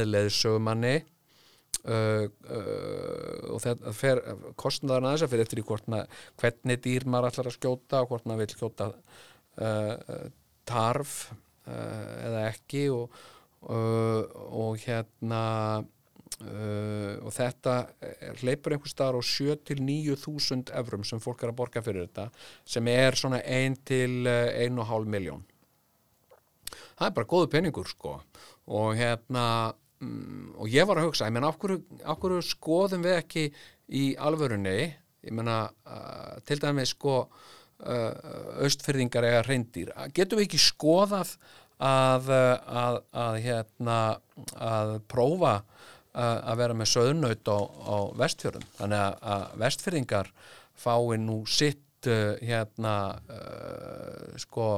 leðsögumanni 0.07 0.97
Uh, 1.87 2.25
uh, 2.51 3.53
og 3.53 3.61
þetta 3.63 3.91
fer 3.95 4.19
kostnaðarna 4.59 5.13
þess 5.13 5.23
að 5.23 5.29
fyrir 5.31 5.45
eftir 5.45 5.61
í 5.61 5.63
hvort 5.69 5.85
maður, 5.87 6.17
hvernig 6.41 6.81
dýr 6.83 7.05
maður 7.07 7.29
ætlar 7.29 7.47
að 7.47 7.55
skjóta 7.55 8.01
og 8.01 8.09
hvort 8.09 8.25
maður 8.27 8.41
vil 8.41 8.55
skjóta 8.57 8.87
uh, 8.91 10.25
tarf 10.67 11.17
uh, 11.31 11.73
eða 12.27 12.45
ekki 12.51 12.87
og, 12.93 13.19
og, 13.67 14.37
og 14.61 14.79
hérna 14.83 15.43
uh, 15.81 17.13
og 17.23 17.33
þetta 17.35 17.77
leipur 18.43 18.75
einhver 18.75 18.91
staðar 18.91 19.19
á 19.19 19.23
7-9 19.23 20.17
þúsund 20.23 20.73
evrum 20.77 21.05
sem 21.07 21.23
fólk 21.23 21.43
er 21.43 21.53
að 21.53 21.59
borga 21.63 21.85
fyrir 21.85 22.09
þetta 22.09 22.29
sem 22.67 22.93
er 22.93 23.19
svona 23.19 23.43
1-1,5 23.43 25.13
miljón 25.13 25.45
það 26.97 27.09
er 27.09 27.17
bara 27.17 27.29
góðu 27.29 27.49
peningur 27.53 27.89
sko. 27.89 28.15
Og 28.73 28.95
hérna 28.99 29.45
um, 30.03 30.53
og 30.57 30.71
ég 30.71 30.87
var 30.89 31.01
að 31.01 31.09
hugsa, 31.09 31.27
ég 31.29 31.35
menna 31.35 31.51
af 31.51 31.59
hverju 32.21 32.41
skoðum 32.45 33.05
við 33.05 33.19
ekki 33.19 33.45
í 33.97 34.07
alvörunni? 34.19 34.79
Ég 35.27 35.35
menna 35.35 35.65
uh, 35.67 36.37
til 36.47 36.59
dæmis 36.63 36.95
sko 36.95 37.25
Uh, 37.77 38.09
austfyrðingar 38.65 39.21
eða 39.27 39.43
reyndir 39.45 39.89
getum 40.17 40.39
við 40.39 40.47
ekki 40.47 40.59
skoðað 40.63 41.35
að, 41.77 42.31
að, 42.33 42.95
að 43.13 43.35
hérna 43.43 43.97
að 44.57 44.93
prófa 45.05 45.51
uh, 45.59 46.39
að 46.41 46.55
vera 46.63 46.77
með 46.79 46.89
söðnaut 46.95 47.51
á, 47.53 47.59
á 47.69 47.97
vestfjörðum? 48.17 48.65
Þannig 48.79 49.03
að, 49.05 49.45
vestfyrðingar 49.61 50.31
fái 50.73 51.21
nú 51.21 51.37
sitt 51.45 52.09
uh, 52.09 52.33
hérna 52.41 52.95
sko 54.41 54.71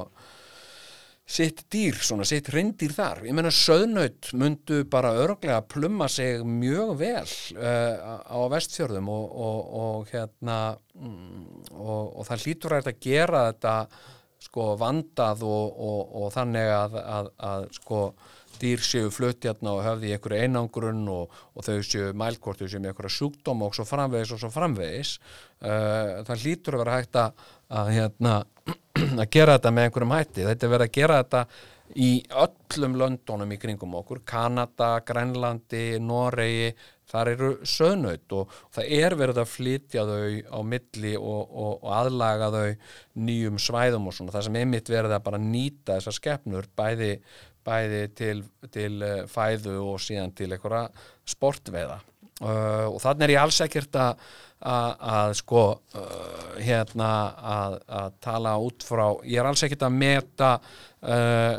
sitt 1.30 1.66
dýr, 1.70 1.98
svona 2.02 2.26
sitt 2.26 2.50
reyndir 2.50 2.94
þar. 2.96 3.22
Ég 3.28 3.36
menna 3.38 3.52
söðnaut 3.54 4.32
myndu 4.38 4.82
bara 4.90 5.14
örglega 5.22 5.62
plumma 5.70 6.08
sig 6.10 6.42
mjög 6.42 6.96
vel 6.98 7.28
uh, 7.60 8.18
á 8.26 8.40
vestfjörðum 8.50 9.12
og, 9.14 9.28
og, 9.48 9.60
og 9.84 10.14
hérna 10.14 10.60
mm, 10.98 11.44
og, 11.78 12.16
og 12.18 12.26
það 12.32 12.48
hlýtur 12.48 12.80
að 12.80 12.96
gera 13.04 13.46
þetta 13.52 13.76
sko 14.40 14.74
vandað 14.80 15.44
og 15.46 16.30
þannig 16.34 16.70
að, 16.72 16.94
að, 17.04 17.32
að 17.44 17.66
sko 17.76 18.04
dýr 18.60 18.82
séu 18.84 19.12
flutjarna 19.14 19.76
og 19.76 19.86
höfði 19.86 20.10
í 20.10 20.16
einhverju 20.16 20.44
einangrun 20.44 21.06
og 21.12 21.62
þau 21.64 21.78
séu 21.86 22.10
mælkortu 22.18 22.68
séu 22.68 22.82
með 22.82 22.94
einhverja 22.94 23.16
sjúkdóm 23.16 23.64
og 23.68 23.78
svo 23.78 23.86
framvegis 23.88 24.34
og 24.36 24.42
svo 24.42 24.50
framvegis. 24.54 25.14
Uh, 25.60 26.20
það 26.28 26.44
hlýtur 26.44 26.78
að 26.78 26.84
vera 26.84 26.98
hægt 26.98 27.20
að 27.20 27.46
hérna 27.70 28.40
að 29.22 29.28
gera 29.32 29.58
þetta 29.58 29.74
með 29.74 29.90
einhverjum 29.90 30.16
hætti. 30.16 30.48
Þetta 30.48 30.66
er 30.66 30.74
verið 30.76 30.90
að 30.90 30.98
gera 30.98 31.20
þetta 31.24 31.44
í 31.98 32.10
öllum 32.44 32.96
löndunum 33.02 33.52
í 33.54 33.58
kringum 33.62 33.98
okkur. 34.00 34.22
Kanada, 34.28 35.00
Grænlandi, 35.06 36.00
Noregi 36.04 36.72
þar 37.10 37.32
eru 37.32 37.52
söðnaut 37.66 38.36
og 38.38 38.58
það 38.76 38.92
er 39.00 39.16
verið 39.18 39.40
að 39.42 39.50
flytja 39.50 40.04
þau 40.06 40.20
á 40.54 40.60
milli 40.62 41.16
og, 41.18 41.40
og, 41.50 41.72
og 41.80 41.96
aðlaga 41.98 42.52
þau 42.54 42.68
nýjum 43.26 43.62
svæðum 43.62 44.10
og 44.10 44.18
svona. 44.18 44.36
Það 44.36 44.50
sem 44.50 44.60
einmitt 44.62 44.92
verið 44.94 45.16
að 45.18 45.26
bara 45.30 45.42
nýta 45.42 45.98
þessar 45.98 46.18
skepnur 46.20 46.70
bæði, 46.78 47.16
bæði 47.66 48.04
til, 48.18 48.36
til 48.74 48.94
eh, 49.06 49.26
fæðu 49.30 49.80
og 49.88 49.98
síðan 50.04 50.36
til 50.38 50.52
einhverja 50.54 50.86
sportveiða. 51.30 52.00
Uh, 52.40 52.86
og 52.88 53.02
þannig 53.04 53.26
er 53.26 53.32
ég 53.34 53.42
alls 53.42 53.58
ekkert 53.66 53.98
að 54.00 54.22
að, 54.60 55.34
sko 55.40 55.64
uh, 55.96 56.56
hérna 56.60 57.10
að, 57.40 57.76
að 57.88 58.18
tala 58.24 58.56
út 58.60 58.84
frá 58.84 59.06
ég 59.24 59.40
er 59.40 59.48
alls 59.48 59.64
ekkert 59.64 59.86
að 59.88 59.96
meta 59.96 60.50
uh, 60.60 61.54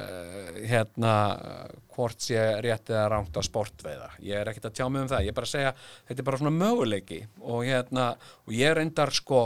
hérna 0.69 1.15
hvort 1.95 2.21
sé 2.25 2.39
rétt 2.65 2.93
eða 2.93 3.09
rámt 3.13 3.37
að 3.37 3.49
sportveiða. 3.49 4.11
Ég 4.25 4.41
er 4.41 4.51
ekkert 4.51 4.71
að 4.71 4.77
tjá 4.79 4.87
mig 4.89 5.05
um 5.05 5.11
það, 5.11 5.25
ég 5.27 5.33
er 5.33 5.37
bara 5.37 5.49
að 5.49 5.55
segja 5.57 5.73
þetta 5.81 6.21
er 6.23 6.29
bara 6.29 6.41
svona 6.41 6.57
möguleiki 6.57 7.21
og 7.41 7.65
hérna 7.67 8.07
og 8.47 8.55
ég 8.57 8.77
reyndar 8.77 9.13
sko 9.17 9.43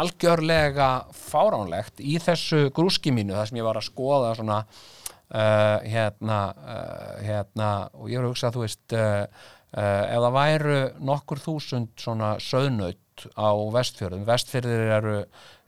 algjörlega 0.00 0.90
fáránlegt 1.16 2.02
í 2.04 2.18
þessu 2.22 2.68
grúski 2.74 3.12
mínu 3.14 3.34
þar 3.34 3.50
sem 3.50 3.60
ég 3.60 3.66
var 3.66 3.80
að 3.80 3.88
skoða 3.88 4.34
svona 4.38 4.58
uh, 4.64 5.78
hérna 5.84 6.42
uh, 6.54 7.16
hérna 7.24 7.70
og 7.96 8.12
ég 8.12 8.20
var 8.20 8.28
að 8.28 8.34
hugsa 8.34 8.50
að 8.50 8.58
þú 8.58 8.68
veist 8.68 9.00
Uh, 9.00 9.48
ef 9.70 10.24
það 10.24 10.34
væru 10.34 10.78
nokkur 11.06 11.40
þúsund 11.44 11.92
svona 12.00 12.34
söðnaut 12.42 13.26
á 13.38 13.50
vestfjörðum, 13.74 14.24
vestfjörðir 14.26 14.94
eru, 14.96 15.16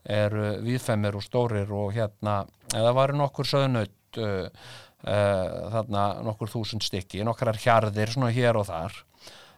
eru 0.08 0.46
viðfemmir 0.64 1.18
og 1.18 1.24
stórir 1.24 1.70
og 1.70 1.92
hérna, 1.94 2.42
ef 2.72 2.80
það 2.80 2.98
væru 2.98 3.18
nokkur 3.20 3.50
söðnaut 3.50 4.18
uh, 4.18 4.48
uh, 5.06 5.68
þarna 5.76 6.06
nokkur 6.26 6.50
þúsund 6.50 6.86
stykki, 6.86 7.22
nokkrar 7.26 7.60
hjarðir 7.62 8.14
svona 8.14 8.32
hér 8.34 8.58
og 8.60 8.68
þar 8.70 9.02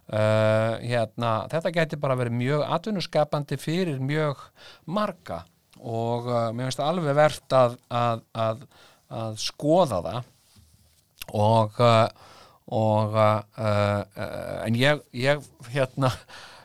hérna, 0.05 1.47
þetta 1.49 1.71
geti 1.73 1.97
bara 1.97 2.13
verið 2.21 2.35
mjög 2.37 2.63
atvinnuskapandi 2.77 3.57
fyrir 3.57 4.03
mjög 4.05 4.43
marga 4.85 5.39
og 5.81 6.29
mér 6.53 6.67
finnst 6.67 6.83
það 6.83 6.91
alveg 6.91 7.17
verðt 7.17 7.57
að, 7.57 7.79
að, 7.89 8.21
að, 8.37 8.67
að 9.09 9.39
skoða 9.41 10.03
það 10.05 10.29
og 11.41 11.81
og 12.73 13.13
uh, 13.13 13.43
uh, 13.61 14.65
en 14.65 14.77
ég, 14.79 15.01
ég 15.13 15.43
hérna 15.75 16.11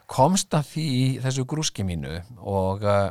komst 0.10 0.54
að 0.56 0.72
því 0.72 0.86
í 0.96 1.06
þessu 1.24 1.46
grúski 1.50 1.84
mínu 1.86 2.22
og 2.40 2.86
uh, 2.88 3.10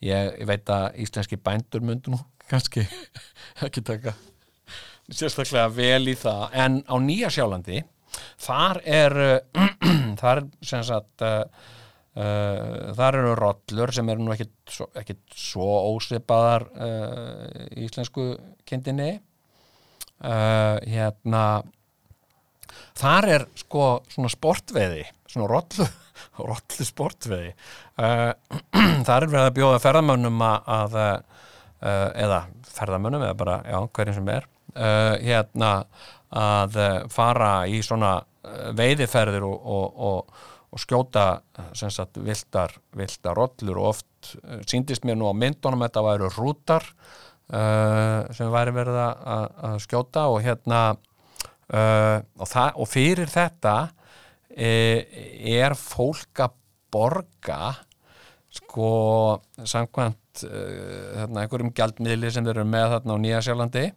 ég, 0.00 0.32
ég 0.40 0.46
veit 0.48 0.72
að 0.72 0.96
íslenski 1.04 1.36
bændur 1.36 1.84
myndu 1.84 2.14
nú 2.14 2.20
kannski 2.50 2.86
ekki 3.66 3.84
taka 3.84 4.16
sérstaklega 5.10 5.66
vel 5.74 6.06
í 6.06 6.14
það. 6.14 6.44
En 6.54 6.80
á 6.86 6.94
Nýja 7.02 7.30
sjálandi 7.34 7.82
þar 8.40 8.80
er 8.86 9.16
þar 10.20 10.40
er 10.40 10.48
sem 10.64 10.84
sagt 10.86 11.24
þar 12.10 13.16
eru 13.20 13.34
rollur 13.38 13.92
sem 13.94 14.08
eru 14.10 14.22
nú 14.22 14.32
ekkit 14.34 14.52
svo, 14.70 14.88
ekkit 14.98 15.20
svo 15.34 15.66
ósvipaðar 15.94 16.66
íslensku 17.78 18.32
kindinni. 18.66 19.12
Hérna 20.20 21.44
þar 22.98 23.30
er 23.36 23.48
sko 23.58 23.88
svona 24.12 24.30
sportveiði 24.32 25.06
svona 25.30 25.48
rollu, 25.50 25.86
rollu 26.50 26.86
sportveiði. 26.86 27.52
Uh, 28.00 28.30
þar 29.08 29.26
er 29.26 29.32
verið 29.32 29.46
að 29.46 29.58
bjóða 29.58 29.82
ferðamönnum 29.84 30.46
að 30.46 30.96
uh, 31.00 31.18
eða 31.80 32.44
ferðamönnum 32.70 33.26
eða 33.26 33.36
bara, 33.40 33.60
já, 33.66 33.78
hverjum 33.96 34.18
sem 34.18 34.32
er 34.34 34.48
uh, 34.76 35.14
hérna 35.22 35.74
að 36.30 36.76
fara 37.10 37.64
í 37.66 37.80
svona 37.82 38.20
veiðiferðir 38.78 39.42
og, 39.42 39.64
og, 39.66 39.96
og, 40.06 40.44
og 40.70 40.78
skjóta 40.78 41.24
sem 41.74 41.90
sagt 41.90 42.20
vildar, 42.22 42.76
vildar 42.94 43.34
rollur. 43.34 43.80
Og 43.80 43.88
oft 43.88 44.30
síndist 44.70 45.02
mér 45.02 45.18
nú 45.18 45.26
á 45.26 45.34
myndunum 45.34 45.82
þetta 45.82 46.04
væru 46.06 46.30
rútar 46.36 46.86
sem 47.50 48.54
væri 48.54 48.76
verið 48.76 49.00
að, 49.02 49.58
að 49.72 49.76
skjóta. 49.82 50.28
Og 50.30 50.38
hérna 50.46 50.84
uh, 51.74 52.18
og, 52.38 52.48
það, 52.48 52.74
og 52.76 52.90
fyrir 52.90 53.30
þetta 53.30 53.76
uh, 53.86 54.98
er 55.60 55.76
fólk 55.78 56.44
að 56.46 56.58
borga 56.90 57.62
sko 58.50 58.92
samkvæmt 59.62 60.44
uh, 60.46 61.16
þarna, 61.16 61.42
einhverjum 61.44 61.74
gjaldmiðli 61.74 62.30
sem 62.34 62.46
þeir 62.46 62.58
eru 62.58 62.70
með 62.70 62.94
þarna 62.96 63.18
á 63.18 63.22
Nýja 63.24 63.42
Sjálandi. 63.46 63.90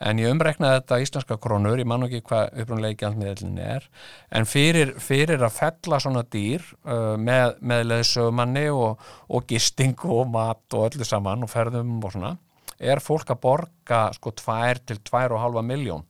En 0.00 0.16
ég 0.16 0.32
umreknaði 0.32 0.78
þetta 0.78 0.98
íslenska 1.04 1.36
krónur, 1.44 1.78
ég 1.78 1.88
man 1.88 2.06
ekki 2.06 2.22
hvað 2.24 2.54
upprunlega 2.62 3.02
gjaldmiðlinn 3.02 3.58
er. 3.60 3.84
En 4.32 4.48
fyrir, 4.48 4.94
fyrir 4.96 5.44
að 5.44 5.58
fella 5.58 5.98
svona 6.00 6.24
dýr 6.24 6.64
uh, 6.88 7.16
með, 7.20 7.58
með 7.60 7.84
leðsögumanni 7.90 8.68
og, 8.72 9.10
og 9.28 9.44
gisting 9.50 10.00
og 10.08 10.30
mat 10.32 10.78
og 10.78 10.88
öllu 10.88 11.06
saman 11.06 11.44
og 11.44 11.52
ferðum 11.52 11.98
og 12.00 12.16
svona 12.16 12.38
er 12.80 13.02
fólk 13.04 13.28
að 13.34 13.42
borga 13.44 14.04
sko 14.16 14.32
2 14.40 14.56
til 14.88 15.00
2,5 15.04 15.60
miljón 15.68 16.06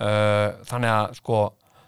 þannig 0.00 0.90
að 0.90 1.16
sko 1.18 1.38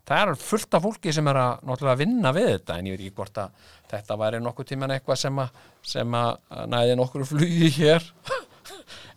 það 0.08 0.22
er 0.22 0.40
fullt 0.42 0.76
af 0.76 0.84
fólki 0.84 1.12
sem 1.14 1.28
er 1.30 1.38
að 1.40 1.66
náttúrulega 1.68 2.00
vinna 2.02 2.32
við 2.36 2.48
þetta 2.50 2.78
en 2.78 2.88
ég 2.90 2.96
veit 2.96 3.06
ekki 3.06 3.16
hvort 3.20 3.38
að 3.40 3.68
þetta 3.92 4.18
væri 4.20 4.40
nokkuð 4.42 4.68
tíman 4.72 4.94
eitthvað 4.94 5.20
sem 5.22 5.42
að, 5.42 5.60
sem 5.94 6.16
að 6.18 6.30
næði 6.72 6.96
nokkur 7.00 7.28
flugi 7.28 7.70
hér. 7.78 8.08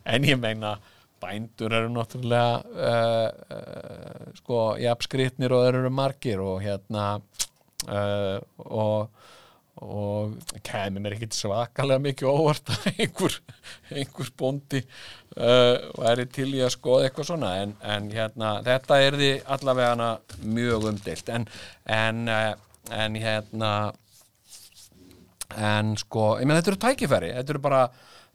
En 0.05 0.22
ég 0.22 0.38
meina 0.38 0.76
bændur 1.17 1.73
eru 1.73 1.89
náttúrulega 1.89 2.59
uh, 2.61 3.30
uh, 3.57 4.26
sko 4.38 4.59
jafnskritnir 4.77 5.55
og 5.55 5.63
þeir 5.65 5.77
eru 5.80 5.91
margir 5.93 6.43
og 6.43 6.59
hérna 6.61 7.05
uh, 7.89 8.38
og 8.61 9.09
og 9.84 10.38
kemur 10.64 11.03
mér 11.03 11.18
ekkert 11.18 11.35
svakalega 11.35 11.99
mikið 12.03 12.30
óvart 12.31 12.72
að 12.72 12.85
einhver, 12.93 13.35
einhver 13.91 14.31
bóndi 14.39 14.81
uh, 14.85 15.76
væri 15.99 16.26
til 16.31 16.47
í 16.56 16.61
að 16.64 16.76
skoða 16.77 17.10
eitthvað 17.10 17.30
svona. 17.31 17.52
En, 17.64 17.76
en 17.84 18.07
hérna, 18.14 18.56
þetta 18.65 19.02
er 19.03 19.19
því 19.19 19.31
allavega 19.57 20.10
mjög 20.45 20.89
umdilt 20.93 21.31
en, 21.35 21.47
en, 21.91 22.23
uh, 22.31 22.56
en 22.95 23.19
hérna 23.19 23.73
en 25.56 25.93
sko, 25.99 26.35
menn 26.39 26.57
þetta 26.57 26.73
eru 26.73 26.84
tækifæri. 26.88 27.35
Þetta 27.35 27.56
eru 27.56 27.64
bara, 27.68 27.84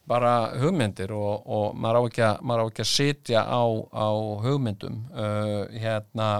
bara 0.08 0.36
hugmyndir 0.60 1.16
og, 1.16 1.48
og 1.48 1.74
maður 1.80 2.04
á 2.04 2.08
ekki 2.10 2.24
að, 2.28 2.46
á 2.52 2.64
ekki 2.66 2.84
að 2.84 2.92
sitja 2.92 3.48
á, 3.48 3.62
á 3.96 4.08
hugmyndum 4.44 5.02
uh, 5.16 5.64
hérna 5.72 6.30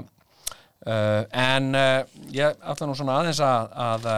uh, 0.84 1.24
en 1.32 1.72
uh, 1.72 2.22
ég 2.36 2.56
ætla 2.60 2.88
nú 2.88 2.96
svona 2.98 3.20
aðeins 3.20 3.40
að, 3.44 3.76
að 3.88 4.10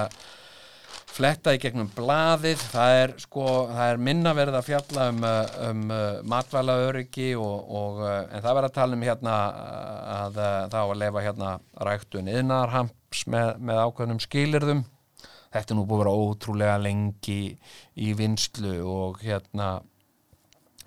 fletta 1.13 1.53
í 1.53 1.61
gegnum 1.61 1.91
blaðið, 1.93 2.63
það 2.73 2.95
er, 3.03 3.13
sko, 3.21 3.45
það 3.69 3.91
er 3.91 4.01
minna 4.09 4.33
verið 4.37 4.57
að 4.59 4.69
fjalla 4.71 5.09
um, 5.13 5.21
uh, 5.29 5.53
um 5.69 5.83
uh, 5.93 6.01
matvæla 6.33 6.79
öryggi 6.87 7.29
og, 7.37 7.69
og, 7.81 8.01
uh, 8.01 8.17
en 8.31 8.41
það 8.41 8.57
verður 8.59 8.69
að 8.71 8.79
tala 8.79 8.99
um 8.99 9.05
hérna 9.07 9.37
að 10.17 10.41
það 10.73 10.79
á 10.81 10.87
að 10.87 10.99
lefa 11.03 11.25
hérna 11.27 11.53
ræktun 11.89 12.33
yðnarhamps 12.33 13.25
með, 13.33 13.55
með 13.61 13.83
ákveðnum 13.85 14.23
skilirðum. 14.25 14.85
Þetta 15.53 15.75
er 15.75 15.77
nú 15.77 15.85
búið 15.85 15.99
að 15.99 16.05
vera 16.07 16.27
ótrúlega 16.27 16.77
lengi 16.81 17.41
í 18.01 18.13
vinslu 18.17 18.79
og 18.89 19.21
hérna 19.21 19.75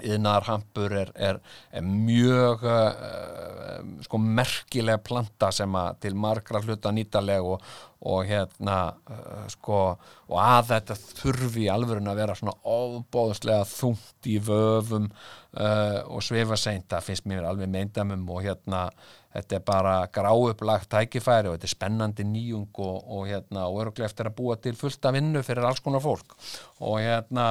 yðnarhampur 0.03 0.95
er, 0.99 1.11
er, 1.15 1.39
er 1.71 1.85
mjög 1.85 2.65
uh, 2.67 3.81
sko 4.05 4.19
merkilega 4.21 5.01
planta 5.03 5.51
sem 5.55 5.75
að 5.79 5.99
til 6.05 6.15
margra 6.19 6.61
hluta 6.63 6.91
nýtaleg 6.95 7.45
og, 7.45 7.63
og 8.05 8.29
hérna 8.29 8.77
uh, 9.09 9.43
sko 9.51 9.81
og 10.27 10.39
að 10.41 10.71
þetta 10.73 10.99
þurfi 11.01 11.67
alveg 11.71 12.01
að 12.03 12.21
vera 12.21 12.37
svona 12.37 12.57
ofbóðslega 12.75 13.67
þungt 13.69 14.31
í 14.31 14.39
vöfum 14.43 15.09
uh, 15.11 16.01
og 16.09 16.23
svefa 16.25 16.57
seint, 16.59 16.89
það 16.91 17.11
finnst 17.11 17.29
mér 17.29 17.47
alveg 17.49 17.71
meindamum 17.71 18.25
og 18.33 18.43
hérna 18.45 18.87
þetta 19.35 19.57
er 19.57 19.63
bara 19.67 19.95
gráuplagt 20.13 20.89
tækifæri 20.91 21.49
og 21.49 21.57
þetta 21.57 21.67
er 21.67 21.73
spennandi 21.73 22.25
nýjung 22.27 22.81
og, 22.83 22.97
og 23.03 23.29
hérna 23.29 23.67
og 23.67 23.81
öruglega 23.83 24.07
eftir 24.07 24.29
að 24.29 24.37
búa 24.37 24.57
til 24.61 24.75
fullta 24.79 25.11
vinnu 25.15 25.43
fyrir 25.45 25.67
alls 25.67 25.83
konar 25.83 26.03
fólk. 26.03 26.37
Og 26.79 27.01
hérna 27.03 27.49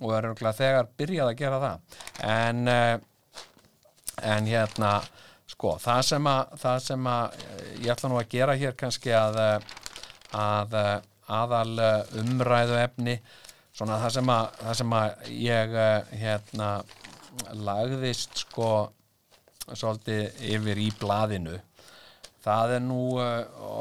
og 0.00 0.10
er 0.12 0.28
öruglega 0.28 0.58
þegar 0.58 0.88
byrjað 0.98 1.32
að 1.32 1.38
gera 1.40 1.60
það. 1.62 2.00
En 2.30 2.66
uh, 2.70 2.96
en 4.22 4.48
hérna 4.48 4.92
sko 5.46 5.76
það 5.80 6.02
sem 6.08 6.28
að, 6.30 6.54
það 6.62 6.78
sem 6.86 7.08
að 7.10 7.42
ég 7.84 7.90
ætla 7.92 8.10
nú 8.10 8.20
að 8.20 8.30
gera 8.32 8.56
hér 8.58 8.76
kannski 8.78 9.12
að 9.14 9.38
að 10.36 10.76
aðal 11.26 11.80
umræðu 12.22 12.78
efni 12.80 13.16
svona 13.76 14.00
það 14.02 14.14
sem 14.16 14.32
að, 14.32 14.48
það 14.62 14.78
sem 14.80 14.96
að 14.98 15.30
ég 15.36 15.76
hérna 16.22 16.70
lagðist 17.66 18.42
sko 18.46 18.70
svolítið 19.66 20.44
yfir 20.54 20.80
í 20.80 20.90
blaðinu 21.00 21.56
það 22.46 22.76
er 22.76 22.82
nú 22.86 23.00
uh, 23.18 23.26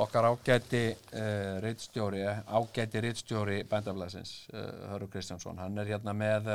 okkar 0.04 0.30
ágæti 0.32 0.84
uh, 0.90 1.62
rittstjóri, 1.64 2.26
ágæti 2.50 3.06
rittstjóri 3.06 3.62
bændaflæsins, 3.70 4.36
uh, 4.54 4.68
Hörur 4.92 5.12
Kristjánsson. 5.14 5.62
Hann 5.62 5.78
er 5.82 5.96
hérna 5.96 6.18
með 6.18 6.52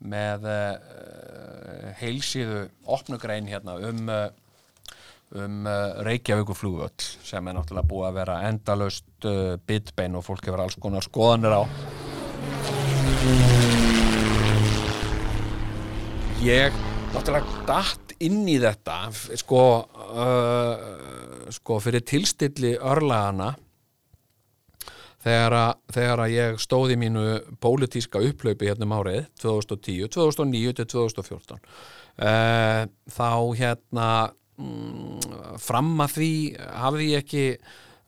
með 0.00 0.46
heilsíðu 2.00 2.62
opnugrein 2.88 3.44
hérna 3.44 3.74
um 3.84 4.08
um 5.30 5.66
uh, 5.66 6.02
Reykjavíkur 6.02 6.56
flugvöll 6.58 7.04
sem 7.22 7.46
er 7.46 7.54
náttúrulega 7.54 7.90
búið 7.90 8.06
að 8.08 8.16
vera 8.18 8.38
endalaust 8.48 9.28
uh, 9.28 9.54
bitbein 9.66 10.18
og 10.18 10.26
fólk 10.26 10.48
hefur 10.48 10.64
alls 10.64 10.78
konar 10.80 11.06
skoðanir 11.06 11.54
á. 11.54 11.62
Ég 16.42 16.74
náttúrulega 17.14 17.64
datt 17.68 18.14
inn 18.22 18.44
í 18.48 18.58
þetta 18.62 18.98
sko 19.40 19.64
uh, 19.80 20.74
sko 21.50 21.80
fyrir 21.82 22.04
tilstilli 22.06 22.76
örlagana 22.76 23.50
þegar 25.20 25.56
að, 25.58 25.72
þegar 25.96 26.22
að 26.24 26.34
ég 26.36 26.60
stóð 26.62 26.94
í 26.94 26.98
mínu 27.00 27.24
pólitíska 27.60 28.22
upplaupi 28.30 28.70
hérna 28.70 28.88
um 28.88 28.96
árið 29.00 29.24
2010, 29.42 30.08
2009 30.16 30.76
til 30.78 30.88
2014 30.94 31.58
uh, 31.58 32.82
þá 33.16 33.30
hérna 33.60 34.08
mm, 34.60 35.38
fram 35.60 35.94
að 36.06 36.18
því 36.18 36.32
hafði 36.84 37.12
ég 37.12 37.24
ekki 37.24 37.46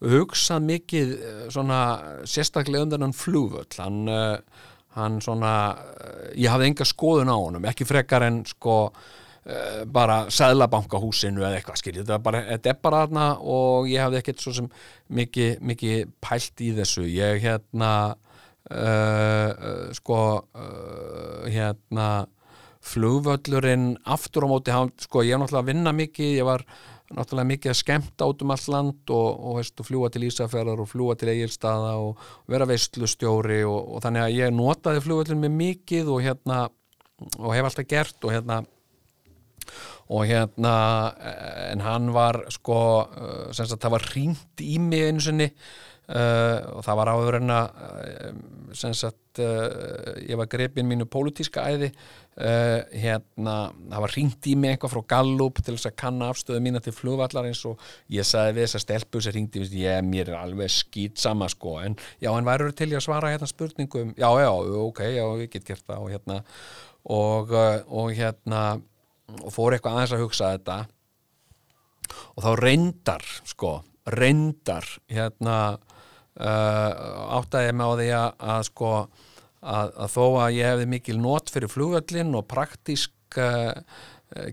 hugsað 0.03 0.65
mikið 0.66 1.11
eh, 1.15 1.43
svona 1.53 1.81
sérstaklega 2.27 2.87
um 2.87 2.91
þennan 2.91 3.12
flugvöll. 3.15 3.69
Hann, 3.79 4.01
uh, 4.11 4.70
hann 4.97 5.19
svona 5.24 5.55
uh, 5.73 6.31
ég 6.36 6.52
hafði 6.52 6.70
enga 6.70 6.86
skoðun 6.89 7.32
á 7.32 7.36
honum 7.36 7.69
ekki 7.70 7.86
frekar 7.89 8.27
en 8.27 8.43
sko 8.48 8.77
uh, 8.89 9.82
bara 9.93 10.24
sæðlabankahúsinu 10.32 11.44
eða 11.44 11.59
eitthvað 11.59 11.81
skiljið, 11.82 12.05
þetta 12.06 12.19
er 12.19 12.27
bara, 12.27 12.43
er 12.59 12.82
þarna 12.98 13.28
og 13.40 13.89
ég 13.90 14.05
hafði 14.05 14.20
ekkert 14.23 14.44
svo 14.44 14.55
sem 14.59 14.69
mikið, 15.12 15.56
mikið 15.73 16.12
pælt 16.23 16.62
í 16.64 16.70
þessu. 16.77 17.06
Ég 17.09 17.43
hérna 17.44 17.93
uh, 18.70 19.90
sko 19.97 20.20
uh, 20.43 21.51
hérna 21.51 22.09
flugvöllurinn 22.82 23.93
aftur 24.10 24.47
á 24.47 24.48
móti 24.51 24.74
hann, 24.74 24.90
sko 24.98 25.23
ég 25.23 25.36
var 25.36 25.44
náttúrulega 25.44 25.62
að 25.62 25.70
vinna 25.70 25.93
mikið 25.94 26.32
ég 26.40 26.48
var 26.48 26.64
náttúrulega 27.16 27.51
mikið 27.52 27.72
að 27.72 27.78
skemmta 27.78 28.28
át 28.28 28.44
um 28.44 28.52
allt 28.55 28.68
land 28.72 29.12
og, 29.14 29.28
og, 29.32 29.56
veist, 29.60 29.82
fljúa 29.86 30.10
til 30.12 30.26
Ísafjörðar 30.28 30.82
og 30.82 30.90
fljúa 30.90 31.16
til 31.18 31.32
Egilstaða 31.32 31.97
og 32.02 32.22
vera 32.51 32.68
veistlustjóri 32.68 33.62
og, 33.68 33.80
og 33.97 34.05
þannig 34.05 34.26
að 34.26 34.36
ég 34.39 34.55
notaði 34.56 35.05
flugvöllin 35.05 35.43
með 35.43 35.59
mikið 35.59 36.12
og 36.12 36.22
hérna 36.26 36.62
og 37.39 37.52
hef 37.55 37.68
alltaf 37.68 37.89
gert 37.90 38.26
og 38.26 38.34
hérna 38.34 38.62
og 40.12 40.26
hérna 40.26 40.74
en 41.70 41.84
hann 41.84 42.10
var 42.14 42.43
sko 42.52 42.78
uh, 43.06 43.48
sem 43.55 43.68
sagt 43.68 43.84
það 43.84 43.97
var 43.97 44.09
hringt 44.10 44.64
í 44.64 44.78
mig 44.82 45.06
einu 45.09 45.22
sinni 45.22 45.48
uh, 46.09 46.59
og 46.77 46.83
það 46.87 46.99
var 47.01 47.11
áður 47.12 47.39
en 47.39 47.55
að 47.55 47.81
uh, 47.87 48.35
sem 48.77 48.95
sagt 48.97 49.41
uh, 49.43 50.16
ég 50.24 50.39
var 50.41 50.51
grepin 50.51 50.89
mínu 50.89 51.07
pólitíska 51.11 51.65
æði 51.69 51.91
uh, 51.93 52.81
hérna 52.91 53.57
það 53.77 54.05
var 54.05 54.15
hringt 54.16 54.49
í 54.49 54.55
mig 54.59 54.74
eitthvað 54.74 54.95
frá 54.95 55.03
Gallup 55.15 55.61
til 55.61 55.77
þess 55.77 55.91
að 55.91 55.99
kanna 56.05 56.31
afstöðu 56.33 56.62
mína 56.65 56.83
til 56.85 56.95
flugvallarins 56.97 57.65
og 57.69 57.83
ég 58.12 58.27
sagði 58.29 58.59
við 58.59 58.66
þess 58.66 58.79
að 58.81 58.87
stelpu 58.87 59.24
sem 59.24 59.37
hringdi 59.37 59.66
ég 59.83 60.07
mér 60.07 60.33
er 60.33 60.41
alveg 60.41 60.73
skýt 60.73 61.20
sama 61.23 61.51
sko. 61.53 61.79
En 61.85 61.99
já 62.23 62.33
en 62.33 62.49
værið 62.49 62.77
til 62.79 62.93
ég 62.93 63.03
að 63.03 63.07
svara 63.09 63.35
hérna 63.35 63.51
spurningum 63.51 64.15
já 64.16 64.31
já 64.43 64.51
ok 64.87 65.05
já 65.12 65.27
ég 65.43 65.53
get 65.53 65.69
gert 65.69 65.87
það 65.87 66.07
og 66.07 66.16
hérna. 66.16 66.41
Og, 67.03 67.51
og 67.91 68.12
hérna 68.15 68.61
og 69.41 69.53
fór 69.55 69.74
eitthvað 69.74 69.97
aðeins 69.97 70.12
að 70.15 70.23
hugsa 70.23 70.51
þetta. 70.55 70.77
Og 72.37 72.45
þá 72.45 72.51
reyndar 72.61 73.24
sko, 73.49 73.73
reyndar 74.12 74.87
hérna 75.11 75.57
uh, 76.40 77.36
áttaði 77.38 77.74
mig 77.76 77.86
á 77.86 77.92
því 77.98 78.09
að, 78.16 78.30
að 78.54 78.64
sko 78.70 78.90
að, 78.96 79.92
að 79.92 80.10
þó 80.14 80.24
að 80.44 80.56
ég 80.56 80.72
hefði 80.72 80.88
mikil 80.94 81.18
not 81.22 81.52
fyrir 81.52 81.72
flugvöllin 81.72 82.34
og 82.38 82.48
praktísk 82.50 83.38
uh, 83.40 83.72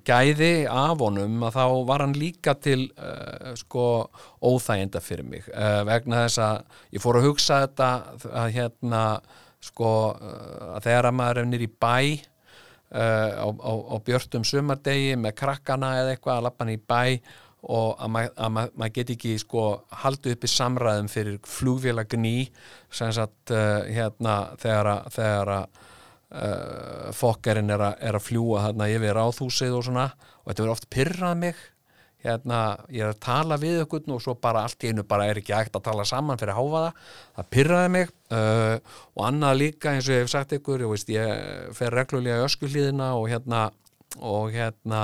gæði 0.03 0.67
af 0.67 0.99
honum 0.99 1.45
að 1.47 1.55
þá 1.55 1.65
var 1.87 2.03
hann 2.03 2.15
líka 2.19 2.55
til 2.59 2.89
uh, 2.99 3.53
sko 3.59 3.85
óþæginda 4.43 4.99
fyrir 5.03 5.27
mig. 5.27 5.45
Vegna 5.87 6.25
þess 6.25 6.41
að 6.43 6.81
ég 6.97 7.03
fór 7.03 7.21
að 7.21 7.29
hugsa 7.29 7.61
þetta 7.63 7.91
að 8.41 8.57
hérna 8.57 9.03
sko 9.63 9.93
að 10.19 10.83
þegar 10.83 11.07
að 11.07 11.15
maður 11.15 11.41
er 11.41 11.47
nýr 11.47 11.63
í 11.63 11.69
bæ 11.71 11.95
á, 12.89 13.47
á, 13.47 13.71
á 13.71 13.95
björtum 14.03 14.43
sumardegi 14.47 15.15
með 15.19 15.35
krakkana 15.43 15.93
eða 15.99 16.13
eitthvað 16.15 16.39
að 16.39 16.45
lappa 16.47 16.65
hann 16.65 16.73
í 16.73 16.79
bæ 16.79 17.03
og 17.67 17.97
að 17.99 18.11
maður 18.15 18.51
ma 18.55 18.63
ma 18.79 18.87
get 18.95 19.09
ekki 19.11 19.33
sko 19.41 19.63
haldið 20.03 20.37
upp 20.37 20.45
í 20.47 20.51
samræðum 20.53 21.09
fyrir 21.11 21.39
flugvélagný 21.43 22.35
sem 22.95 23.11
sagt 23.15 23.51
uh, 23.51 23.81
hérna 23.91 24.35
þegar 24.61 24.91
að, 24.93 25.09
þegar 25.17 25.51
að 25.57 25.65
uh, 26.29 27.09
fokkerinn 27.15 27.73
er, 27.75 27.83
að- 27.89 27.99
er 28.09 28.15
að 28.19 28.25
fljúa 28.29 28.63
þarna 28.67 28.87
yfir 28.93 29.17
ráðhúsið 29.17 29.75
og 29.79 29.83
svona 29.89 30.07
og 30.13 30.47
þetta 30.51 30.63
verður 30.63 30.75
oft 30.77 30.89
pyrrað 30.93 31.35
mig. 31.43 31.59
Hérna, 32.19 32.57
ég 32.91 33.05
er 33.05 33.13
að 33.13 33.19
tala 33.23 33.55
við 33.55 33.77
okkur 33.85 34.09
og 34.11 34.19
svo 34.19 34.33
bara 34.43 34.65
allt 34.67 34.83
í 34.83 34.89
einu 34.91 35.05
bara 35.07 35.29
er 35.31 35.37
ekki 35.39 35.53
hægt 35.55 35.77
að 35.79 35.85
tala 35.85 36.03
saman 36.03 36.35
fyrir 36.41 36.57
háfaða, 36.57 36.89
það 37.37 37.45
pyrraði 37.55 37.91
mig 37.93 38.09
uh, 38.35 38.75
og 39.15 39.21
annað 39.29 39.59
líka 39.61 39.93
eins 39.95 40.09
og 40.09 40.17
ég 40.17 40.25
hef 40.25 40.31
sagt 40.33 40.51
ykkur, 40.57 40.83
ég 40.83 40.91
veist, 40.91 41.13
ég 41.15 41.69
fer 41.77 41.95
reglulega 41.95 42.41
í 42.41 42.49
öskuhlíðina 42.49 43.13
og 43.15 43.29
hérna 43.31 43.61
og 44.19 44.51
hérna 44.51 45.03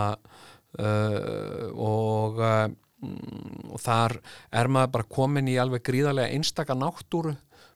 uh, 0.80 1.72
og 1.76 2.42
mm, 2.42 3.72
og 3.76 3.82
þar 3.84 4.18
er 4.56 4.70
maður 4.72 4.94
bara 4.98 5.12
komin 5.18 5.50
í 5.52 5.58
alveg 5.62 5.84
gríðarlega 5.86 6.34
einstaka 6.36 6.78
náttúru 6.78 7.36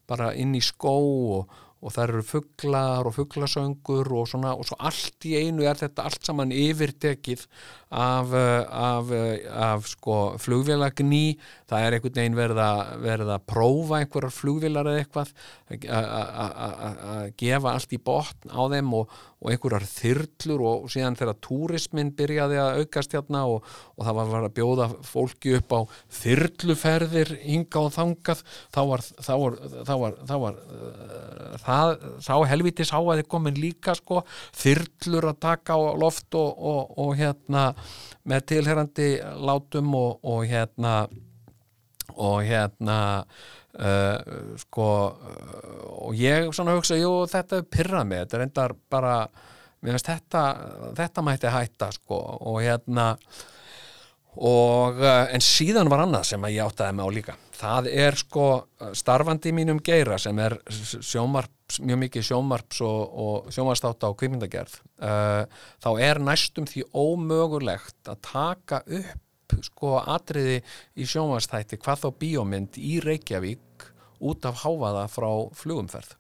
bara 0.10 0.32
inn 0.34 0.56
í 0.58 0.62
skó 0.64 0.96
og, 1.38 1.58
og 1.80 1.94
það 1.94 2.06
eru 2.08 2.24
fuglar 2.26 3.10
og 3.10 3.16
fuglasöngur 3.16 4.10
og 4.16 4.30
svona 4.32 4.56
og 4.58 4.68
svo 4.68 4.80
allt 4.80 5.28
í 5.30 5.36
einu 5.38 5.68
er 5.68 5.78
þetta 5.80 6.08
allt 6.08 6.26
saman 6.26 6.56
yfirtekið 6.56 7.46
af, 7.90 8.34
uh, 8.38 8.66
af, 8.70 9.10
uh, 9.10 9.38
af 9.50 9.88
sko 9.90 10.18
flugvélagný 10.38 11.40
það 11.70 11.86
er 11.88 11.96
einhvern 11.98 12.20
veginn 12.20 12.38
verið 12.38 12.60
að, 12.62 12.82
verið 13.02 13.32
að 13.34 13.48
prófa 13.50 14.02
einhverjar 14.04 14.36
flugvélar 14.36 14.90
eða 14.92 15.02
eitthvað 15.04 15.34
að- 15.90 17.34
gefa 17.40 17.74
allt 17.74 17.94
í 17.94 18.00
botn 18.02 18.50
á 18.54 18.62
þeim 18.72 18.94
og, 18.98 19.12
og 19.40 19.52
einhverjar 19.54 19.86
þyrlur 19.90 20.64
og 20.70 20.88
síðan 20.92 21.18
þegar 21.20 21.38
túrismin 21.46 22.12
byrjaði 22.18 22.60
að 22.62 22.80
aukast 22.84 23.14
hérna 23.16 23.44
og, 23.50 23.66
og 23.98 24.06
það 24.08 24.20
var 24.34 24.48
að 24.48 24.56
bjóða 24.60 24.88
fólki 25.10 25.56
upp 25.60 25.74
á 25.74 25.80
þyrluferðir 26.20 27.34
hinga 27.44 27.84
og 27.86 27.94
þangað 27.96 28.44
þá 28.76 28.82
var, 28.92 29.06
þá 29.28 29.32
var, 29.44 29.58
þá 29.88 29.94
var, 30.04 30.18
þá 30.30 30.36
var 30.46 30.60
uh, 30.60 31.58
það, 31.66 31.96
þá 32.28 32.34
helviti 32.54 32.88
sá 32.90 32.98
að 33.00 33.22
þið 33.22 33.30
komin 33.34 33.60
líka 33.62 33.96
sko 33.98 34.24
þyrlur 34.62 35.30
að 35.34 35.42
taka 35.48 35.78
á 35.78 35.82
loft 36.00 36.38
og, 36.38 36.66
og 37.00 37.16
hérna 37.20 37.70
með 38.30 38.46
tilherrandi 38.52 39.10
látum 39.48 39.94
og, 39.98 40.20
og 40.24 40.44
hérna 40.50 40.96
og 42.20 42.42
hérna 42.44 42.98
uh, 43.24 44.18
sko 44.64 44.88
uh, 44.90 46.10
og 46.10 46.18
ég 46.20 46.50
svona 46.56 46.76
hugsa, 46.76 46.98
jú 47.00 47.14
þetta 47.32 47.62
er 47.62 47.68
pyrrað 47.72 48.10
mig, 48.10 48.24
þetta 48.26 48.38
er 48.40 48.46
endar 48.48 48.76
bara 48.92 49.14
mér 49.80 49.96
finnst 49.96 50.10
þetta, 50.12 50.44
þetta 50.98 51.24
mætti 51.24 51.54
hætta 51.54 51.92
sko 51.96 52.18
og 52.52 52.58
hérna 52.66 53.14
og 54.40 55.00
uh, 55.02 55.26
en 55.34 55.44
síðan 55.44 55.90
var 55.92 56.04
annað 56.06 56.28
sem 56.34 56.44
að 56.46 56.54
ég 56.58 56.68
áttaði 56.70 56.96
mig 56.96 57.08
á 57.08 57.16
líka. 57.16 57.38
Það 57.60 57.88
er 57.92 58.16
sko 58.20 58.44
starfandi 58.96 59.52
í 59.52 59.56
mínum 59.58 59.80
geira 59.84 60.20
sem 60.22 60.38
er 60.40 60.56
s- 60.72 61.00
sjónvarps, 61.04 61.56
mjög 61.78 62.00
mikið 62.04 62.28
sjónvarps 62.30 62.82
og, 62.86 63.00
og 63.24 63.50
sjónvarstáta 63.54 64.10
á 64.10 64.18
kvikmyndagerð 64.18 64.78
uh, 65.06 65.44
þá 65.84 65.90
er 66.10 66.22
næstum 66.24 66.68
því 66.70 66.86
ómögulegt 66.90 68.10
að 68.10 68.22
taka 68.26 68.82
upp 68.86 69.58
sko 69.66 69.98
atriði 70.02 70.60
í 70.98 71.08
sjónvarstætti 71.10 71.80
hvað 71.82 72.04
þá 72.04 72.10
bíómynd 72.22 72.80
í 72.82 73.00
Reykjavík 73.06 73.90
út 74.20 74.46
af 74.50 74.64
háfaða 74.64 75.06
frá 75.12 75.30
flugumferð 75.58 76.16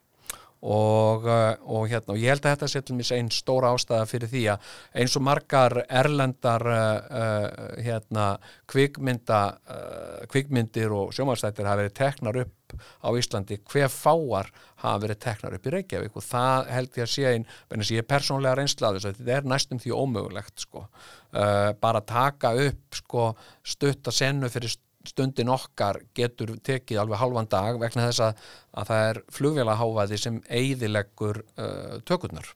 og, 0.61 1.25
uh, 1.25 1.55
og 1.71 1.87
hérna 1.87 2.15
og 2.15 2.19
ég 2.19 2.33
held 2.33 2.43
að 2.43 2.55
þetta 2.55 2.69
setjum 2.73 2.99
mér 2.99 3.11
einn 3.15 3.31
stóra 3.31 3.71
ástæða 3.75 4.07
fyrir 4.09 4.31
því 4.31 4.43
að 4.53 4.71
eins 5.01 5.15
og 5.15 5.23
margar 5.23 5.77
erlendar 5.87 6.65
uh, 6.67 7.35
hérna 7.79 8.25
kvikmynda 8.69 9.41
uh, 9.55 10.25
kvikmyndir 10.31 10.95
og 10.95 11.13
sjónvarstættir 11.15 11.69
hafa 11.69 11.83
verið 11.83 11.95
teknar 12.01 12.41
upp 12.43 12.55
á 13.01 13.09
Íslandi 13.17 13.57
hver 13.71 13.89
fáar 13.89 14.51
hafa 14.83 14.99
verið 15.05 15.21
teknar 15.23 15.55
upp 15.55 15.65
í 15.65 15.73
Reykjavík. 15.73 16.17
Og 16.19 16.25
það 16.25 16.69
held 16.75 16.99
ég 16.99 17.07
að 17.07 17.13
sé 17.13 17.31
einn 17.31 17.47
en 17.47 17.79
þess 17.79 17.89
að 17.89 17.95
ég 17.95 18.03
er 18.03 18.09
persónlega 18.11 18.59
reynslaður 18.59 19.07
þetta 19.07 19.39
er 19.39 19.49
næstum 19.49 19.81
því 19.81 19.95
ómögulegt 19.95 20.67
sko. 20.67 20.85
Uh, 21.29 21.71
bara 21.79 22.03
taka 22.03 22.53
upp 22.67 22.99
sko 22.99 23.31
stutta 23.63 24.13
sennu 24.13 24.51
fyrir 24.51 24.75
stundin 25.07 25.51
okkar 25.51 26.01
getur 26.17 26.55
tekið 26.65 27.01
alveg 27.01 27.21
halvan 27.21 27.47
dag 27.51 27.79
vegna 27.79 28.09
þess 28.09 28.23
að, 28.25 28.41
að 28.75 28.89
það 28.89 29.05
er 29.09 29.21
flugvélaháfaði 29.35 30.19
sem 30.19 30.41
eigðileggur 30.47 31.43
uh, 31.43 31.99
tökurnar. 32.07 32.49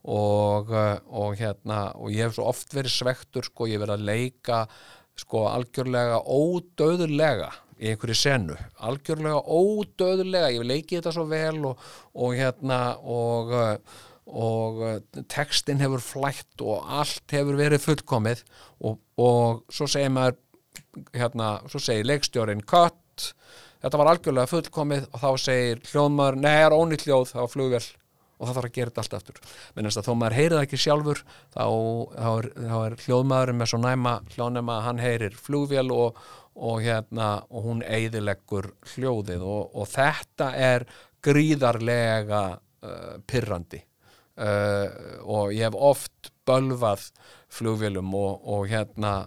Og, 0.00 0.70
uh, 0.72 0.96
og 1.12 1.36
hérna 1.40 1.90
og 1.96 2.12
ég 2.12 2.28
hef 2.28 2.36
svo 2.36 2.48
oft 2.50 2.72
verið 2.76 2.94
svektur 2.94 3.48
sko, 3.48 3.68
ég 3.68 3.76
hef 3.76 3.84
verið 3.84 3.96
að 3.98 4.06
leika 4.08 4.60
sko 5.20 5.46
algjörlega 5.50 6.20
ódöðulega 6.24 7.50
í 7.80 7.90
einhverju 7.92 8.16
senu, 8.16 8.56
algjörlega 8.84 9.40
ódöðulega, 9.40 10.52
ég 10.52 10.60
hef 10.60 10.68
leikið 10.68 11.00
þetta 11.00 11.12
svo 11.16 11.26
vel 11.28 11.66
og, 11.70 11.90
og 12.20 12.36
hérna 12.36 12.80
og, 13.00 13.52
uh, 13.56 14.06
og 14.28 14.84
uh, 14.84 15.24
textin 15.32 15.80
hefur 15.80 16.04
flætt 16.04 16.64
og 16.64 16.84
allt 17.00 17.36
hefur 17.36 17.56
verið 17.60 17.84
fullkomið. 17.88 18.44
Og, 18.84 19.00
og 19.20 19.64
svo 19.72 19.88
segir 19.88 20.12
maður 20.12 20.36
hérna, 21.14 21.52
svo 21.70 21.80
segir 21.82 22.08
leikstjórin 22.08 22.64
cut, 22.68 23.30
þetta 23.82 24.00
var 24.00 24.12
algjörlega 24.12 24.50
fullkomið 24.50 25.08
og 25.10 25.24
þá 25.24 25.30
segir 25.44 25.82
það 25.86 26.46
er 26.50 26.76
ónýtt 26.76 27.06
hljóð, 27.06 27.32
það 27.32 27.42
var 27.44 27.52
flugvél 27.54 27.88
og 28.40 28.48
það 28.48 28.56
þarf 28.56 28.68
að 28.68 28.76
gera 28.76 28.90
þetta 28.90 29.02
allt 29.02 29.16
aftur. 29.18 29.40
Menn 29.76 29.88
þess 29.88 30.00
að 30.00 30.06
þó 30.06 30.14
maður 30.16 30.36
heyrið 30.38 30.62
ekki 30.62 30.80
sjálfur 30.80 31.22
þá, 31.28 31.64
þá, 32.16 32.30
er, 32.30 32.48
er 32.78 32.96
hljóðmaðurinn 33.04 33.60
með 33.60 33.70
svo 33.72 33.80
næma 33.82 34.14
hljóðnema 34.34 34.76
að 34.78 34.86
hann 34.86 35.02
heyrir 35.04 35.36
flugvél 35.36 35.92
og, 35.92 36.22
og 36.56 36.80
hérna 36.84 37.28
og 37.50 37.68
hún 37.68 37.84
eigðileggur 37.84 38.70
hljóðið 38.94 39.44
og, 39.44 39.76
og 39.76 39.90
þetta 39.92 40.50
er 40.56 40.86
gríðarlega 41.24 42.42
uh, 42.56 43.14
pirrandi. 43.28 43.84
Uh, 44.40 44.88
og 45.28 45.52
ég 45.52 45.68
hef 45.68 45.76
oft 45.76 46.32
bölvað 46.48 47.10
flugvélum 47.52 48.14
og 48.16 48.70
hérna 48.70 49.26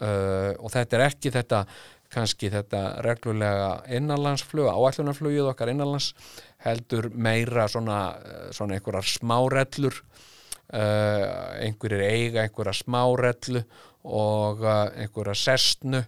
uh, 0.00 0.52
og 0.58 0.72
þetta 0.74 0.98
er 0.98 1.06
ekki 1.06 1.32
þetta 1.34 1.64
kannski 2.10 2.50
þetta 2.50 2.80
reglulega 3.06 3.70
innanlandsflug, 3.94 4.66
áætlunarflugið 4.66 5.50
okkar 5.52 5.70
innanlands 5.70 6.10
heldur 6.64 7.10
meira 7.14 7.68
svona, 7.70 8.00
uh, 8.18 8.46
svona 8.54 8.78
einhverjar 8.78 9.08
smárellur. 9.14 10.00
Uh, 10.70 11.66
einhverjir 11.66 12.04
eiga 12.06 12.44
einhverja 12.44 12.76
smárellu 12.78 13.64
og 14.06 14.62
uh, 14.62 14.86
einhverja 14.94 15.34
sestnu. 15.38 16.02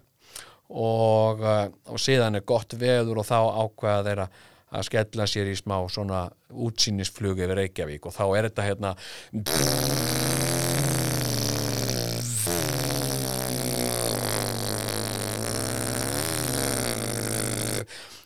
Og, 0.73 1.43
uh, 1.43 1.67
og 1.91 1.99
síðan 1.99 2.39
er 2.39 2.47
gott 2.47 2.75
veður 2.79 3.21
og 3.21 3.27
þá 3.27 3.39
ákveða 3.43 4.05
þeirra 4.07 4.29
að 4.73 4.87
skella 4.87 5.27
sér 5.29 5.51
í 5.51 5.57
smá 5.57 5.75
svona 5.91 6.25
útsýnisflug 6.49 7.43
yfir 7.43 7.57
Reykjavík. 7.59 8.07
Og 8.09 8.15
þá 8.15 8.25
er 8.31 8.49
þetta 8.49 8.69
hérna 8.71 8.95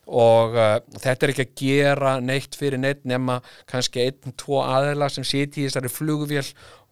og 0.08 0.56
uh, 0.56 0.78
þetta 0.96 1.26
er 1.26 1.34
ekki 1.34 1.46
að 1.46 1.56
gera 1.60 2.12
neitt 2.24 2.56
fyrir 2.56 2.80
neitt 2.80 3.04
nema 3.08 3.42
kannski 3.68 4.06
einn, 4.06 4.36
tvo 4.40 4.62
aðeila 4.64 5.10
sem 5.12 5.26
siti 5.28 5.64
í 5.64 5.68
þessari 5.68 5.92
flugvél 5.92 6.46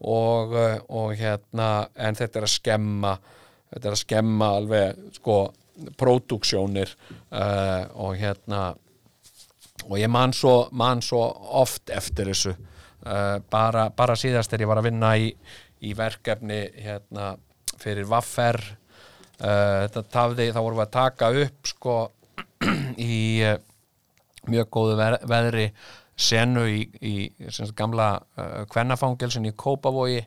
og, 0.03 0.55
uh, 0.55 0.77
og 0.91 1.15
hérna 1.15 1.87
en 1.95 2.17
þetta 2.19 2.41
er 2.41 2.47
að 2.47 2.55
skemma 2.57 3.13
þetta 3.71 3.87
er 3.87 3.95
að 3.95 4.01
skemma 4.01 4.49
alveg 4.59 5.05
sko 5.15 5.37
próduksjónir 5.99 6.91
uh, 6.91 7.87
og 8.03 8.19
hérna 8.19 8.65
og 9.85 9.97
ég 9.99 10.11
man 10.11 10.33
svo, 10.35 10.67
man 10.75 11.03
svo 11.03 11.21
oft 11.61 11.91
eftir 11.93 12.31
þessu 12.31 12.55
bara, 13.51 13.83
bara 13.93 14.15
síðast 14.17 14.49
þegar 14.49 14.63
ég 14.63 14.69
var 14.71 14.79
að 14.79 14.85
vinna 14.87 15.09
í, 15.21 15.27
í 15.85 15.91
verkefni 15.93 16.57
hérna 16.81 17.35
fyrir 17.77 18.07
Vaffer 18.09 18.57
þetta 19.35 20.01
tafði, 20.09 20.47
þá 20.55 20.57
vorum 20.57 20.79
við 20.79 20.85
að 20.87 20.95
taka 20.95 21.29
upp 21.43 21.69
sko 21.69 21.97
í 23.11 23.19
uh, 23.45 23.57
mjög 24.51 24.71
góðu 24.73 24.97
veðri 25.25 25.69
senu 26.15 26.65
í, 26.71 26.81
í 27.01 27.15
gamla 27.75 28.09
uh, 28.37 28.63
kvennafangelsin 28.71 29.49
í 29.49 29.55
Kópavogi 29.57 30.23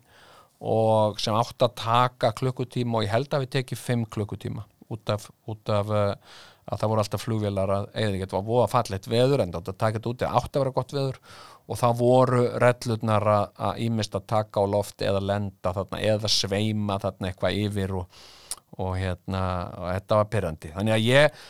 og 0.59 1.21
sem 1.23 1.37
átt 1.39 1.63
að 1.63 1.77
taka 1.79 2.33
klukkutíma 2.37 2.99
og 2.99 3.07
ég 3.07 3.15
held 3.15 3.33
að 3.33 3.47
við 3.47 3.55
tekið 3.59 3.83
fimm 3.83 4.07
klukkutíma 4.11 4.67
út 4.89 5.13
af, 5.13 5.29
út 5.47 5.71
af 5.71 5.93
uh, 5.93 6.33
að 6.69 6.81
það 6.81 6.91
voru 6.91 7.03
alltaf 7.03 7.25
flugvélar 7.25 7.73
að 7.73 7.87
eða 8.03 8.19
þetta 8.23 8.37
var 8.37 8.49
voða 8.49 8.71
fallet 8.73 9.09
veður 9.09 9.45
en 9.45 9.55
þetta 9.55 9.93
þetta 9.95 10.11
úti 10.11 10.29
átt 10.29 10.51
að 10.51 10.65
vera 10.65 10.75
gott 10.77 10.95
veður 10.97 11.21
og 11.69 11.81
það 11.81 12.01
voru 12.01 12.43
rellurnar 12.65 13.29
að 13.31 13.81
ímist 13.85 14.17
að 14.17 14.27
taka 14.35 14.65
á 14.65 14.65
loft 14.69 15.05
eða 15.05 15.23
lenda 15.25 15.73
þarna 15.77 16.03
eða 16.11 16.33
sveima 16.33 16.99
þarna 17.03 17.31
eitthvað 17.31 17.63
yfir 17.63 17.95
og, 18.03 18.21
og 18.81 18.93
hérna 19.01 19.43
og 19.79 19.89
þetta 19.95 20.21
var 20.21 20.31
pyrrandi 20.35 20.75
þannig 20.77 20.97
að 20.97 21.09
ég 21.09 21.41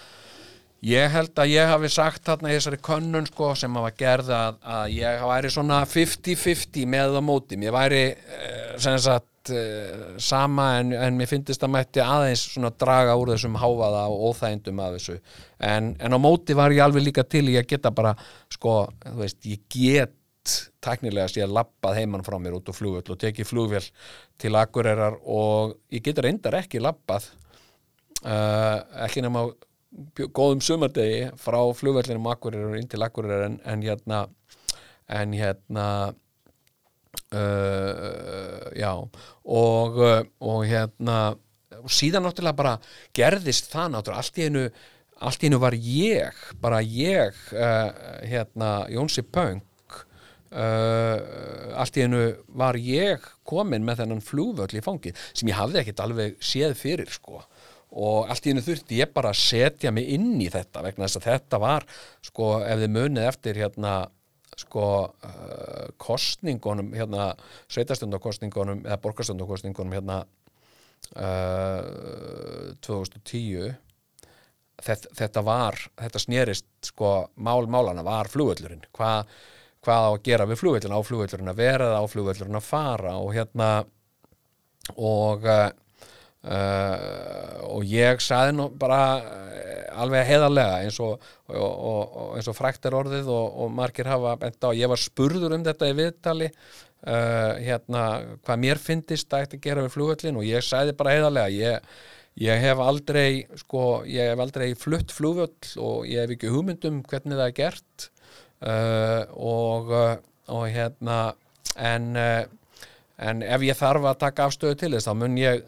Ég 0.86 1.10
held 1.10 1.34
að 1.42 1.50
ég 1.50 1.66
hafi 1.66 1.88
sagt 1.90 2.22
þarna 2.28 2.52
í 2.52 2.54
þessari 2.54 2.78
könnun 2.86 3.26
sko 3.26 3.50
sem 3.58 3.74
hafa 3.74 3.90
gerð 3.98 4.28
að, 4.30 4.60
að 4.62 4.92
ég 4.94 5.24
væri 5.26 5.50
svona 5.50 5.80
50-50 5.90 6.86
með 6.86 7.16
það 7.16 7.26
móti. 7.26 7.58
Mér 7.58 7.74
væri 7.74 8.02
eh, 8.12 8.76
sem 8.78 8.94
sagt 9.02 9.50
eh, 9.50 10.04
sama 10.22 10.68
en, 10.78 10.94
en 10.94 11.18
mér 11.18 11.32
finnist 11.32 11.66
að 11.66 11.74
mætti 11.74 12.04
aðeins 12.04 12.46
svona 12.52 12.70
draga 12.78 13.18
úr 13.18 13.34
þessum 13.34 13.58
háfaða 13.58 14.04
og 14.12 14.28
óþægindum 14.30 14.84
af 14.84 14.94
þessu. 15.00 15.18
En, 15.58 15.90
en 15.98 16.14
á 16.14 16.18
móti 16.22 16.54
var 16.54 16.76
ég 16.76 16.84
alveg 16.86 17.08
líka 17.08 17.26
til 17.26 17.48
ég 17.56 17.66
geta 17.66 17.90
bara 17.90 18.14
sko, 18.54 18.78
þú 19.02 19.18
veist, 19.24 19.42
ég 19.50 19.66
get 19.74 20.14
teknilega 20.84 21.26
að 21.26 21.42
ég 21.42 21.54
lappað 21.58 21.98
heimann 21.98 22.24
frá 22.24 22.38
mér 22.38 22.54
út 22.60 22.70
á 22.70 22.72
flugvöld 22.72 23.10
og 23.10 23.18
tekið 23.20 23.50
flugvél 23.50 23.90
til 24.38 24.54
Akureyrar 24.56 25.18
og 25.26 25.74
ég 25.92 26.06
getur 26.06 26.24
reyndar 26.24 26.56
ekki 26.62 26.80
lappað 26.80 27.26
uh, 28.22 28.78
ekki 29.04 29.26
nema 29.26 29.48
góðum 30.36 30.60
sumardegi 30.64 31.28
frá 31.40 31.60
flugvellinum 31.76 32.28
Akureyrar 32.30 32.76
inn 32.78 32.90
til 32.90 33.04
Akureyrar 33.04 33.46
en, 33.48 33.58
en 33.64 33.84
hérna 33.84 34.26
en 35.08 35.32
hérna 35.32 35.86
uh, 37.32 38.68
já 38.76 38.92
og, 38.92 39.98
og 40.40 40.66
hérna 40.68 41.18
og 41.78 41.90
síðan 41.94 42.26
náttúrulega 42.26 42.58
bara 42.58 42.76
gerðist 43.16 43.70
það 43.72 43.94
náttúrulega 43.94 44.24
allt 44.24 44.38
í 44.38 44.48
einu 44.48 44.66
allt 45.18 45.42
í 45.42 45.48
einu 45.48 45.62
var 45.62 45.74
ég 45.78 46.44
bara 46.60 46.82
ég 46.84 47.40
uh, 47.54 47.88
hérna 48.28 48.84
Jónsi 48.92 49.24
Pöng 49.24 49.64
Uh, 50.48 51.76
allt 51.76 51.98
í 52.00 52.06
hennu 52.06 52.22
var 52.56 52.78
ég 52.80 53.20
komin 53.44 53.84
með 53.84 53.98
þennan 54.00 54.22
flúvöll 54.24 54.78
í 54.78 54.80
fangi 54.80 55.10
sem 55.36 55.50
ég 55.50 55.58
hafði 55.58 55.82
ekkert 55.82 56.00
alveg 56.00 56.38
séð 56.40 56.72
fyrir 56.80 57.10
sko 57.12 57.42
og 57.88 58.28
allt 58.28 58.46
í 58.46 58.52
hennu 58.52 58.64
þurfti 58.64 59.00
ég 59.00 59.12
bara 59.14 59.32
að 59.32 59.40
setja 59.40 59.92
mig 59.94 60.10
inn 60.14 60.36
í 60.42 60.48
þetta 60.52 60.84
vegna 60.84 61.06
þess 61.06 61.20
að 61.20 61.28
þetta 61.30 61.60
var 61.62 61.86
sko 62.24 62.52
ef 62.64 62.82
þið 62.82 62.94
munið 62.96 63.28
eftir 63.30 63.60
hérna 63.62 63.94
sko 64.58 64.86
uh, 65.08 65.86
kostningunum 66.02 66.92
hérna 66.96 67.30
sveitastöndakostningunum 67.70 68.82
eða 68.86 69.00
borgarstundakostningunum 69.04 69.94
hérna 69.94 70.22
uh, 71.16 72.74
2010 72.84 73.76
þetta, 74.82 75.14
þetta 75.22 75.44
var 75.46 75.78
þetta 76.02 76.24
snerist 76.24 76.68
sko 76.90 77.12
mál 77.36 77.70
málana 77.70 78.04
var 78.06 78.28
flúvöllurinn 78.32 78.84
hvað 78.92 79.30
á 79.88 80.10
að 80.12 80.22
gera 80.26 80.46
við 80.48 80.60
flugvöldurinn 80.62 80.98
á 80.98 81.06
flugvöldurinn 81.06 81.52
að 81.52 81.60
vera 81.62 81.90
það 81.92 82.02
á 82.02 82.12
flugvöldurinn 82.12 82.58
að 82.58 82.66
fara? 82.66 83.14
Og 83.22 83.32
hérna 83.36 83.68
og 84.96 85.46
uh, 85.46 85.68
og 86.48 87.82
ég 87.84 88.22
saði 88.24 88.54
nú 88.56 88.68
bara 88.80 89.00
alveg 89.98 90.26
heðarlega 90.28 90.82
eins 90.84 90.98
og, 91.02 91.24
og, 91.52 91.72
og 91.82 92.36
og 92.38 92.56
frækt 92.56 92.86
er 92.88 92.96
orðið 92.98 93.30
og, 93.32 93.56
og 93.64 93.72
margir 93.74 94.08
hafa 94.08 94.36
bent 94.40 94.62
á, 94.64 94.70
ég 94.76 94.90
var 94.90 95.00
spurður 95.00 95.56
um 95.56 95.64
þetta 95.66 95.90
í 95.90 95.96
viðtali 95.98 96.50
uh, 96.50 97.58
hérna 97.60 98.04
hvað 98.44 98.62
mér 98.64 98.82
finnist 98.82 99.32
að 99.32 99.46
þetta 99.46 99.62
gera 99.66 99.86
við 99.86 99.96
flugvöldin 99.96 100.38
og 100.38 100.46
ég 100.46 100.64
sagði 100.64 100.94
bara 100.98 101.16
heðarlega 101.16 101.54
ég, 101.54 101.88
ég 102.44 102.62
hef 102.64 102.84
aldrei 102.84 103.30
sko, 103.60 103.84
ég 104.08 104.32
hef 104.32 104.44
aldrei 104.44 104.68
flutt 104.78 105.14
flugvöld 105.14 105.72
og 105.82 106.06
ég 106.08 106.24
hef 106.24 106.36
ekki 106.36 106.54
hugmyndum 106.54 107.02
hvernig 107.08 107.40
það 107.40 107.48
er 107.50 107.58
gert 107.64 108.12
Uh, 108.58 109.22
og, 109.38 109.92
og 110.50 110.64
hérna 110.66 111.18
en, 111.78 112.08
en 112.18 113.44
ef 113.46 113.62
ég 113.62 113.78
þarf 113.78 114.08
að 114.10 114.16
taka 114.18 114.48
afstöðu 114.48 114.78
til 114.80 114.90
þess 114.96 115.06
þá 115.06 115.12
mun 115.14 115.36
ég 115.38 115.62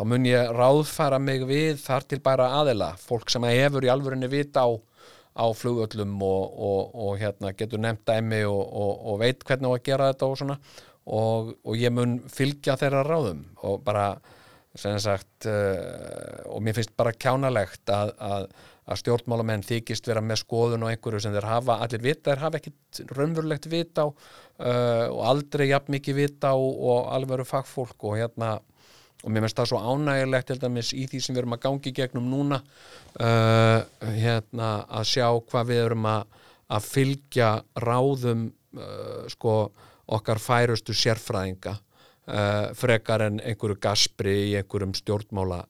þá 0.00 0.06
mun 0.08 0.24
ég 0.24 0.52
ráðfæra 0.56 1.18
mig 1.20 1.42
við 1.44 1.82
þar 1.82 2.06
til 2.08 2.18
bæra 2.24 2.46
aðila, 2.62 2.94
fólk 2.96 3.28
sem 3.28 3.44
hefur 3.44 3.84
í 3.84 3.90
alvörinni 3.92 4.30
vita 4.32 4.64
á, 4.64 4.72
á 5.36 5.44
flugöllum 5.52 6.14
og, 6.24 6.54
og, 6.56 6.94
og 6.96 7.18
hérna 7.20 7.52
getur 7.52 7.82
nefnt 7.84 8.06
dæmi 8.08 8.40
og 8.48 9.20
veit 9.20 9.44
hvernig 9.44 9.68
á 9.68 9.76
að 9.76 9.84
gera 9.90 10.08
þetta 10.14 10.30
og 10.30 10.40
svona. 10.40 10.56
Og 11.10 11.76
ég 11.76 11.92
mun 11.92 12.16
fylgja 12.32 12.78
þeirra 12.80 13.04
ráðum 13.04 13.44
og 13.66 13.84
bara 13.84 14.14
sem 14.78 14.96
sagt 15.02 15.48
uh, 15.50 16.48
og 16.48 16.62
mér 16.62 16.76
finnst 16.78 16.92
bara 16.96 17.12
kjánalegt 17.12 17.90
að, 17.90 18.12
að 18.22 18.44
að 18.90 18.98
stjórnmálamenn 19.04 19.62
þykist 19.66 20.08
vera 20.10 20.22
með 20.24 20.40
skoðun 20.42 20.84
og 20.86 20.90
einhverju 20.90 21.22
sem 21.22 21.34
þeir 21.34 21.46
hafa, 21.46 21.76
allir 21.84 22.02
vita, 22.02 22.30
þeir 22.30 22.42
hafa 22.42 22.58
ekkit 22.58 23.02
raunverulegt 23.14 23.68
vita 23.70 24.06
á 24.06 24.08
uh, 24.08 25.06
og 25.12 25.20
aldrei 25.30 25.68
jafn 25.70 25.94
mikið 25.94 26.18
vita 26.18 26.50
á 26.50 26.58
og 26.58 27.10
alveg 27.14 27.38
eru 27.38 27.46
fagfólk 27.46 28.08
og 28.08 28.18
hérna 28.18 28.56
og 29.24 29.32
mér 29.32 29.44
finnst 29.44 29.60
það 29.60 29.70
svo 29.72 29.80
ánægilegt 29.84 30.54
dæmis 30.62 30.92
í 30.96 31.04
því 31.10 31.20
sem 31.20 31.36
við 31.36 31.42
erum 31.42 31.56
að 31.56 31.62
gangi 31.66 31.92
gegnum 31.96 32.30
núna 32.30 32.60
uh, 32.60 33.80
hérna 34.16 34.70
að 34.88 35.10
sjá 35.12 35.26
hvað 35.50 35.72
við 35.72 35.82
erum 35.84 36.08
að, 36.10 36.40
að 36.70 36.88
fylgja 36.88 37.50
ráðum 37.84 38.48
uh, 38.78 39.28
sko 39.32 39.56
okkar 40.10 40.42
færustu 40.42 40.96
sérfræðinga 40.96 41.78
frekar 42.78 43.24
en 43.24 43.40
einhverju 43.42 43.74
gaspri 43.82 44.34
í 44.50 44.50
einhverjum 44.58 44.92
stjórnmála 44.94 45.64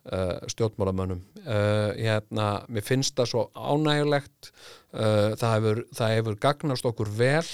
Uh, 0.00 0.40
stjórnmálamönnum. 0.48 1.20
Uh, 1.44 1.92
hérna, 1.92 2.62
mér 2.72 2.82
finnst 2.82 3.12
það 3.20 3.26
svo 3.28 3.42
ánægulegt 3.52 4.48
uh, 4.96 5.36
það, 5.36 5.50
hefur, 5.52 5.80
hefur 6.00 6.38
gagnast 6.40 6.88
okkur 6.88 7.10
vel 7.18 7.44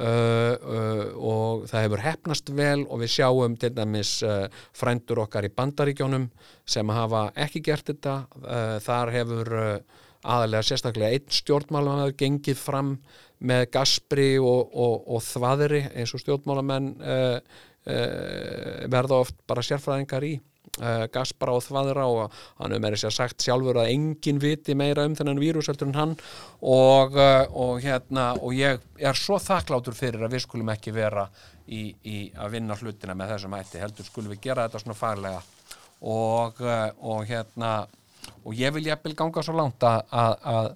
uh, 0.00 0.54
uh, 0.56 1.02
og 1.16 1.64
það 1.70 1.84
hefur 1.86 2.04
hefnast 2.06 2.52
vel 2.56 2.84
og 2.86 3.02
við 3.02 3.12
sjáum 3.16 3.56
til 3.60 3.72
dæmis 3.76 4.14
uh, 4.26 4.46
frændur 4.76 5.24
okkar 5.24 5.48
í 5.48 5.52
bandaríkjónum 5.56 6.28
sem 6.64 6.94
hafa 6.94 7.26
ekki 7.36 7.64
gert 7.66 7.90
þetta. 7.90 8.14
Þar 8.84 9.12
hefur 9.16 9.50
aðalega 10.22 10.62
sérstaklega 10.66 11.16
einn 11.16 11.34
stjórnmálamaður 11.34 12.14
gengið 12.20 12.60
fram 12.60 12.94
með 13.42 13.66
gaspri 13.74 14.30
og, 14.38 14.70
og, 14.70 15.02
og 15.10 15.24
þvaðri 15.26 15.82
eins 15.90 16.14
og 16.14 16.22
stjórnmálamenn 16.22 16.92
verða 18.92 19.18
oft 19.24 19.34
bara 19.50 19.64
sérfræðingar 19.66 20.28
í 20.28 20.36
uh, 20.80 21.06
gaspra 21.12 21.54
og 21.56 21.64
þvaðra 21.66 22.06
og 22.08 22.36
hann 22.60 22.72
hefur 22.72 22.84
meira 22.84 23.00
sér 23.00 23.14
sagt 23.14 23.44
sjálfur 23.44 23.82
að 23.82 23.92
enginn 23.92 24.40
viti 24.42 24.76
meira 24.78 25.06
um 25.08 25.16
þennan 25.18 25.40
vírusöldur 25.42 25.90
en 25.90 25.98
hann. 25.98 26.14
Og, 26.60 27.16
uh, 27.18 27.46
og 27.52 27.82
hérna 27.84 28.32
og 28.40 28.56
ég 28.56 28.82
er 28.98 29.18
svo 29.18 29.40
þakklátur 29.42 29.96
fyrir 29.98 30.24
að 30.24 30.36
við 30.36 30.46
skulum 30.46 30.72
ekki 30.72 30.94
vera 30.96 31.26
í, 31.66 31.90
í 32.04 32.18
að 32.36 32.56
vinna 32.56 32.78
hlutina 32.78 33.16
með 33.18 33.36
þessum 33.36 33.58
hætti. 33.58 33.82
Heldur 33.82 34.08
skulum 34.08 34.32
við 34.34 34.44
gera 34.48 34.68
þetta 34.68 34.84
svona 34.84 34.98
faglega 34.98 35.42
og, 36.02 36.62
uh, 36.64 36.88
og 37.04 37.26
hérna 37.28 37.72
og 38.42 38.54
ég 38.58 38.74
vil 38.74 38.86
jafnvel 38.86 39.16
ganga 39.18 39.42
svo 39.44 39.54
langt 39.56 39.84
að, 39.86 40.02
að, 40.10 40.68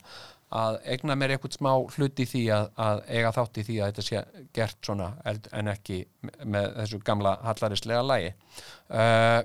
að, 0.55 0.79
egna 0.95 1.17
mér 1.19 1.35
eitthvað 1.35 1.57
smá 1.59 1.73
hluti 1.97 2.27
í 2.27 2.31
því 2.31 2.45
að, 2.55 2.71
að 2.87 3.03
eiga 3.11 3.33
þátt 3.35 3.61
í 3.61 3.67
því 3.67 3.77
að 3.81 3.91
þetta 3.91 4.07
sé 4.07 4.47
gert 4.55 4.79
svona 4.87 5.11
en 5.27 5.73
ekki 5.73 6.01
með 6.45 6.73
þessu 6.81 7.03
gamla 7.07 7.37
hallarislega 7.47 8.07
lægi 8.07 8.33
uh, 8.33 9.43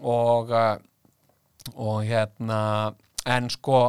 og 0.00 0.52
uh, 0.54 0.76
og 1.76 2.02
hérna 2.08 2.60
en 3.28 3.50
sko 3.52 3.80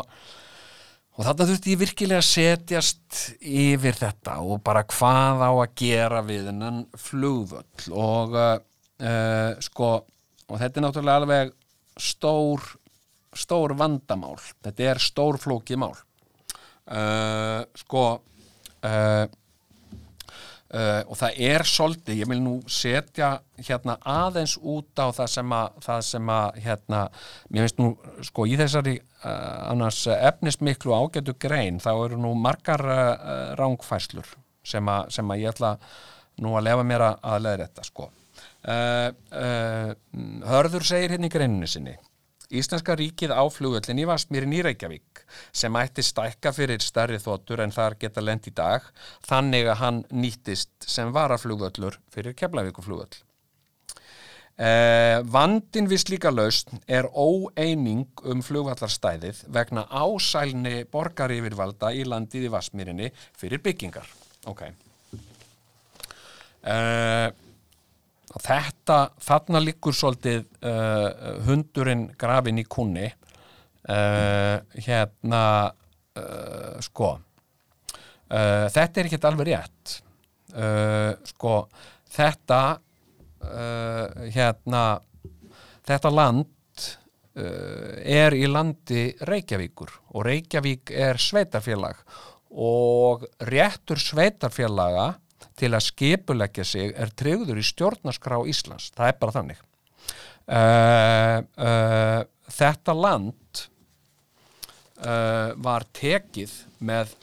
og 1.12 1.26
þarna 1.28 1.48
þurfti 1.50 1.74
ég 1.74 1.80
virkilega 1.82 2.22
að 2.22 2.28
setjast 2.28 3.18
yfir 3.40 3.98
þetta 4.00 4.38
og 4.42 4.62
bara 4.66 4.84
hvað 4.90 5.44
á 5.44 5.52
að 5.52 5.74
gera 5.78 6.22
við 6.26 6.48
hennan 6.50 6.86
flugvöll. 6.98 7.90
Og 7.92 8.38
uh, 8.38 9.52
sko 9.62 9.90
og 10.02 10.56
þetta 10.60 10.80
er 10.80 10.86
náttúrulega 10.86 11.22
alveg 11.22 11.52
stór 12.00 12.64
stór 13.38 13.76
vandamál. 13.80 14.40
Þetta 14.64 14.88
er 14.88 15.04
stór 15.04 15.38
flókið 15.40 15.84
mál. 15.84 15.94
Uh, 16.92 17.62
sko 17.78 18.06
uh, 18.18 19.26
Uh, 20.72 21.02
og 21.12 21.18
það 21.20 21.40
er 21.44 21.66
svolítið, 21.68 22.20
ég 22.22 22.30
vil 22.32 22.38
nú 22.40 22.54
setja 22.72 23.34
hérna 23.60 23.98
aðeins 24.08 24.54
út 24.62 24.96
á 25.04 25.12
það 25.12 25.28
sem 25.34 25.56
að, 25.58 25.74
það 25.84 26.04
sem 26.08 26.30
að 26.32 26.60
hérna, 26.64 27.02
mér 27.52 27.66
finnst 27.66 27.82
nú, 27.82 27.90
sko, 28.24 28.46
í 28.48 28.54
þessari 28.62 28.94
uh, 29.02 29.34
annars 29.74 30.00
efnismiklu 30.14 30.96
ágætu 30.96 31.36
grein, 31.44 31.82
þá 31.84 31.90
eru 32.06 32.22
nú 32.24 32.32
margar 32.40 32.86
uh, 32.88 33.52
rángfæslur 33.60 34.32
sem, 34.64 34.88
að- 34.96 35.12
sem 35.18 35.36
að 35.36 35.44
ég 35.44 35.52
ætla 35.52 35.74
nú 36.40 36.56
að 36.56 36.66
lefa 36.70 36.88
mér 36.88 37.04
að, 37.10 37.36
leða 37.44 37.66
þetta, 37.66 37.88
sko. 37.92 38.08
Hörður 40.52 40.86
segir 40.88 41.12
hérna 41.16 41.28
í 41.28 41.34
greininu 41.34 41.68
sinni 41.70 41.98
Íslenska 42.52 42.96
ríkið 43.00 43.32
á 43.32 43.44
flugvöllin 43.48 44.02
í 44.04 44.06
Vassmýrin 44.10 44.54
í 44.56 44.62
Reykjavík 44.66 45.24
sem 45.56 45.76
ætti 45.80 46.04
stækka 46.04 46.52
fyrir 46.56 46.84
stærri 46.84 47.20
þotur 47.22 47.64
en 47.64 47.72
þar 47.72 47.96
geta 48.02 48.24
lent 48.24 48.50
í 48.52 48.56
dag 48.56 48.86
þannig 49.28 49.70
að 49.72 49.82
hann 49.82 50.00
nýttist 50.12 50.72
sem 50.84 51.14
varaflugvöllur 51.16 52.00
fyrir 52.12 52.36
Keflavíkuflugvöll. 52.36 53.22
Eh, 54.62 55.18
vandin 55.32 55.88
við 55.90 56.04
slíka 56.04 56.30
lausn 56.30 56.82
er 56.86 57.08
óeining 57.16 58.26
um 58.28 58.44
flugvallarstæðið 58.46 59.46
vegna 59.50 59.88
ásælni 59.88 60.84
borgaryfirvalda 60.92 61.94
í 61.96 62.04
landið 62.06 62.50
í 62.50 62.52
Vassmýrinni 62.54 63.08
fyrir 63.40 63.64
byggingar. 63.64 64.12
Ok. 64.52 64.68
Eh, 66.62 67.32
þetta, 68.40 69.00
þarna 69.20 69.60
liggur 69.64 69.96
svolítið 69.96 70.46
uh, 70.64 71.42
hundurinn 71.48 72.08
grafin 72.20 72.62
í 72.62 72.66
kunni 72.70 73.10
uh, 73.10 74.62
hérna 74.78 75.44
uh, 75.68 76.80
sko 76.84 77.12
uh, 78.32 78.68
þetta 78.72 79.02
er 79.02 79.10
ekkert 79.10 79.28
alveg 79.32 79.52
rétt. 79.52 79.98
Uh, 80.52 81.16
sko 81.32 81.56
þetta 82.12 82.62
uh, 82.78 84.28
hérna 84.32 84.86
þetta 85.88 86.14
land 86.16 86.50
er 87.32 88.34
í 88.36 88.44
landi 88.52 89.06
Reykjavíkur. 89.24 89.94
Og 90.12 90.26
Reykjavík 90.28 90.92
er 90.92 91.16
sveitarfélag. 91.16 92.02
Og 92.52 93.24
réttur 93.48 94.02
sveitarfélaga 94.04 95.14
til 95.62 95.72
að 95.78 95.86
skipuleggja 95.86 96.66
sig 96.66 96.94
er 96.98 97.12
tryggður 97.18 97.60
í 97.62 97.66
stjórnarskrá 97.66 98.42
Íslands. 98.50 98.90
Það 98.96 99.12
er 99.12 99.20
bara 99.22 99.36
þannig. 99.38 99.60
Uh, 100.52 101.38
uh, 101.62 102.22
þetta 102.52 102.96
land 102.98 103.62
uh, 105.06 105.54
var 105.62 105.86
tekið 105.96 106.56
með 106.82 107.14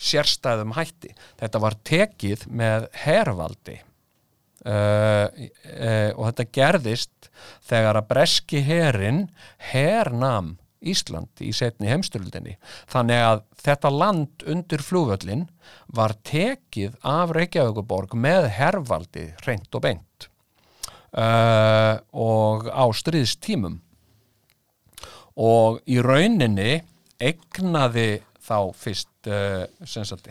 sérstæðum 0.00 0.74
hætti. 0.76 1.12
Þetta 1.40 1.60
var 1.62 1.76
tekið 1.86 2.48
með 2.52 2.88
hervaldi 3.04 3.82
og 4.66 6.22
þetta 6.26 6.44
gerðist 6.56 7.28
þegar 7.68 8.00
að 8.00 8.08
breski 8.08 8.64
herin 8.66 9.20
hernam 9.70 10.56
Ísland 10.92 11.42
í 11.44 11.52
setni 11.56 11.90
heimstöldinni. 11.90 12.56
Þannig 12.90 13.24
að 13.26 13.42
þetta 13.64 13.92
land 13.92 14.46
undir 14.46 14.84
flugvöllin 14.84 15.46
var 15.86 16.16
tekið 16.26 16.96
af 17.06 17.34
Reykjavíkuborg 17.36 18.16
með 18.18 18.50
hervaldi 18.56 19.30
reynd 19.46 19.68
og 19.74 19.84
beint 19.86 20.28
uh, 21.16 21.98
og 22.12 22.68
á 22.70 22.84
stríðstímum 22.94 23.80
og 25.36 25.82
í 25.90 25.98
rauninni 26.04 26.80
egnaði 27.20 28.22
þá 28.46 28.58
fyrst 28.76 29.30
uh, 29.30 29.66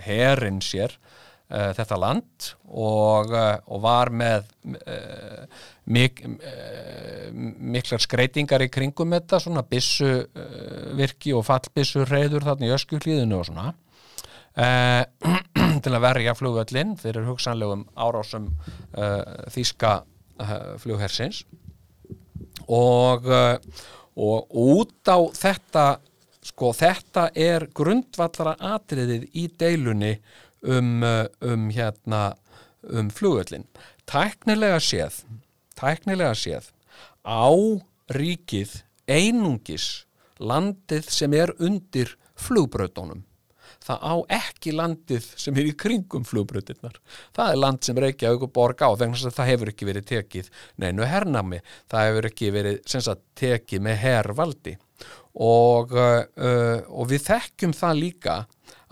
herin 0.06 0.62
sér 0.64 0.94
uh, 0.96 1.72
þetta 1.76 2.00
land 2.00 2.52
og, 2.66 3.34
uh, 3.34 3.58
og 3.68 3.84
var 3.86 4.12
með 4.14 4.50
uh, 4.72 5.46
mik, 5.86 6.22
uh, 6.26 7.30
miklar 7.34 8.02
skreitingar 8.04 8.64
í 8.66 8.70
kringum 8.74 9.14
þetta 9.16 9.40
svona 9.44 9.64
byssu 9.70 10.12
uh, 10.24 10.94
virki 10.98 11.34
og 11.36 11.46
fallbyssu 11.48 12.06
reyður 12.10 12.48
þarna 12.48 12.70
í 12.70 12.74
öskuhlíðinu 12.76 13.40
og 13.40 13.50
svona. 13.50 13.74
Uh, 14.56 15.04
til 15.84 15.94
að 15.94 16.06
verja 16.06 16.36
flugvöllin 16.38 16.96
fyrir 17.02 17.28
hugsanlegum 17.28 17.86
árásum 17.96 18.50
uh, 18.98 20.02
flughersins. 20.82 21.44
Og, 22.66 23.28
og 24.18 24.56
út 24.58 25.06
á 25.06 25.22
þetta 25.38 25.84
sko 26.46 26.72
þetta 26.76 27.28
er 27.38 27.68
grundvallara 27.78 28.56
atriðið 28.74 29.28
í 29.38 29.46
deilunni 29.60 30.16
um, 30.66 31.06
um 31.46 31.68
hérna 31.74 32.24
um 32.90 33.12
flugvöllin 33.14 33.68
tæknilega 34.10 34.82
séð 34.84 35.22
tæknilega 35.80 36.34
séð 36.40 36.72
á 37.26 37.50
ríkið 38.16 38.82
einungis 39.10 40.06
landið 40.40 41.08
sem 41.12 41.34
er 41.38 41.54
undir 41.64 42.16
flugbrautunum. 42.36 43.24
Það 43.86 44.02
á 44.02 44.16
ekki 44.40 44.74
landið 44.74 45.26
sem 45.38 45.58
er 45.62 45.68
í 45.70 45.76
kringum 45.78 46.26
flugbrautirnar. 46.26 46.96
Það 47.36 47.52
er 47.52 47.60
land 47.62 47.86
sem 47.86 48.00
Reykjavík 48.02 48.46
og 48.48 48.54
borg 48.56 48.82
á, 48.82 48.90
vegna 48.98 49.20
að 49.20 49.36
það 49.36 49.50
hefur 49.52 49.72
ekki 49.72 49.90
verið 49.90 50.08
tekið 50.10 50.50
neinu 50.82 51.06
hernami, 51.10 51.62
það 51.92 52.08
hefur 52.10 52.30
ekki 52.32 52.52
verið 52.56 52.80
sem 52.90 53.04
sagt, 53.06 53.22
tekið 53.38 53.86
með 53.86 54.00
hervaldi. 54.02 54.76
Og, 55.46 55.94
uh, 55.94 56.82
og 56.90 57.12
við 57.12 57.28
þekkjum 57.28 57.76
það 57.76 58.02
líka 58.02 58.38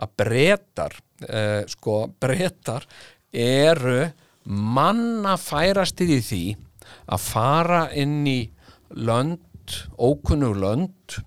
að 0.04 0.16
breytar, 0.20 0.98
uh, 1.26 1.64
sko 1.72 1.98
breytar 2.22 2.86
eru 3.34 4.12
manna 4.44 5.38
færastir 5.40 6.12
í 6.12 6.20
því 6.22 6.44
að 7.06 7.24
fara 7.26 7.84
inn 7.98 8.22
í 8.28 8.40
lönd, 8.94 9.78
ókunnu 9.98 10.54
lönd 10.60 11.22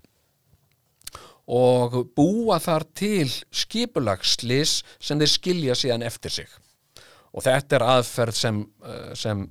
og 1.47 2.01
búa 2.15 2.59
þar 2.59 2.83
til 2.97 3.29
skipulagslis 3.55 4.81
sem 4.99 5.19
þeir 5.19 5.31
skilja 5.31 5.77
síðan 5.79 6.03
eftir 6.07 6.33
sig. 6.41 6.49
Og 7.31 7.45
þetta 7.45 7.77
er 7.77 7.85
aðferð 7.87 8.35
sem, 8.35 8.59
uh, 8.83 9.13
sem, 9.15 9.45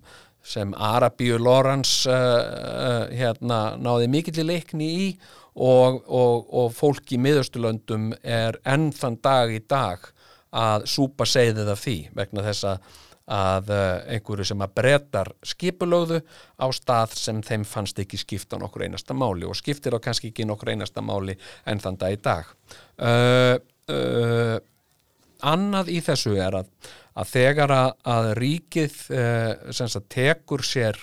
sem 0.45 0.74
Arabíu 0.77 1.39
Lorans 1.41 2.03
uh, 2.11 3.09
hérna, 3.12 3.78
náði 3.81 4.11
mikill 4.12 4.43
í 4.43 4.49
leikni 4.51 4.91
í 5.07 5.09
og, 5.57 6.03
og, 6.05 6.47
og 6.53 6.74
fólk 6.77 7.16
í 7.16 7.20
miðaustulöndum 7.23 8.11
er 8.20 8.61
enn 8.69 8.91
þann 8.93 9.20
dag 9.24 9.55
í 9.55 9.62
dag 9.65 10.05
að 10.57 10.87
súpa 10.91 11.27
segðið 11.28 11.73
af 11.73 11.83
því 11.83 11.97
vegna 12.16 12.45
þess 12.45 12.69
að 12.73 12.93
að 13.27 13.73
uh, 13.74 14.05
einhverju 14.15 14.47
sem 14.47 14.62
að 14.62 14.74
breytar 14.78 15.31
skipulögðu 15.47 16.20
á 16.62 16.66
stað 16.74 17.16
sem 17.19 17.40
þeim 17.43 17.65
fannst 17.66 17.98
ekki 17.98 18.20
skipta 18.20 18.59
nokkur 18.61 18.86
einasta 18.86 19.16
máli 19.19 19.47
og 19.48 19.59
skiptir 19.59 19.97
á 19.98 20.03
kannski 20.03 20.31
ekki 20.31 20.47
nokkur 20.47 20.70
einasta 20.70 21.03
máli 21.03 21.35
en 21.66 21.82
þann 21.82 21.98
dag 21.98 22.15
í 22.15 22.20
dag. 22.23 22.53
Uh, 23.03 23.59
uh, 23.90 24.57
annað 25.43 25.90
í 25.90 25.98
þessu 26.07 26.36
er 26.39 26.61
að, 26.62 26.70
að 27.19 27.35
þegar 27.35 27.74
að, 27.74 27.90
að 28.15 28.31
ríkið 28.39 29.03
uh, 29.11 29.53
sagt, 29.74 30.09
tekur 30.15 30.65
sér 30.66 31.03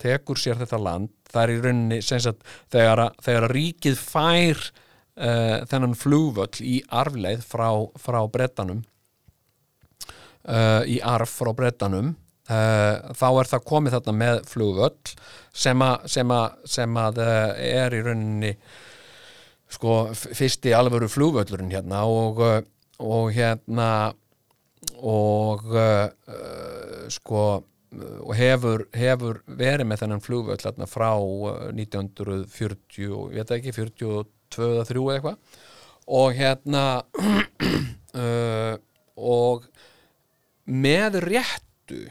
tekur 0.00 0.38
sér 0.40 0.58
þetta 0.58 0.78
land 0.80 1.10
það 1.30 1.42
er 1.42 1.50
í 1.54 1.62
rauninni 1.62 2.02
sagt, 2.02 2.46
þegar, 2.72 3.06
að, 3.06 3.18
þegar 3.26 3.52
ríkið 3.54 3.98
fær 4.00 4.70
þennan 5.20 5.92
flugvöll 5.98 6.62
í 6.64 6.78
arfleið 6.96 7.42
frá, 7.44 7.66
frá 8.00 8.22
brettanum 8.32 8.78
uh, 10.48 10.82
í 10.88 11.00
arf 11.04 11.40
frá 11.40 11.52
brettanum 11.56 12.14
uh, 12.50 13.12
þá 13.16 13.28
er 13.30 13.50
það 13.52 13.66
komið 13.72 13.96
þarna 13.96 14.16
með 14.20 14.42
flugvöll 14.50 15.16
sem 15.52 15.84
að, 15.84 16.06
sem 16.14 16.34
að, 16.34 16.62
sem 16.76 17.00
að 17.04 17.22
uh, 17.24 17.50
er 17.70 17.96
í 17.96 18.02
rauninni 18.06 18.54
sko 19.70 20.00
fyrsti 20.16 20.74
alvöru 20.74 21.08
flugvöllurinn 21.10 21.72
hérna 21.72 22.04
og, 22.10 22.42
uh, 22.42 22.60
og 23.02 23.32
hérna 23.34 23.90
og 25.00 25.66
uh, 25.74 26.08
sko 27.10 27.62
og 27.90 28.36
hefur, 28.38 28.84
hefur 28.94 29.40
verið 29.58 29.88
með 29.90 30.04
þennan 30.04 30.22
flugvöll 30.22 30.62
hérna 30.62 30.86
frá 30.86 31.10
uh, 31.18 31.70
1940 31.74 33.10
og 33.16 33.34
ég 33.34 33.42
veit 33.42 33.56
ekki 33.58 33.74
42 33.74 34.68
eða 34.68 34.84
3 34.86 35.00
eða 35.00 35.16
eitthvað. 35.16 35.58
Og 36.10 36.38
hérna 36.38 36.84
uh, 38.22 38.76
og 39.20 39.66
með 40.70 41.20
réttu 41.26 42.04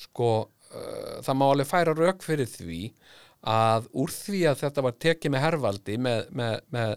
sko 0.00 0.30
uh, 0.46 1.20
það 1.24 1.38
má 1.38 1.46
alveg 1.50 1.68
færa 1.68 1.94
rauk 1.96 2.24
fyrir 2.24 2.48
því 2.50 2.80
að 3.46 3.86
úr 3.94 4.12
því 4.12 4.40
að 4.50 4.62
þetta 4.64 4.84
var 4.86 4.96
tekið 5.04 5.32
með 5.32 5.44
hervaldi 5.44 5.98
með, 6.02 6.22
með, 6.34 6.56
með 6.74 6.96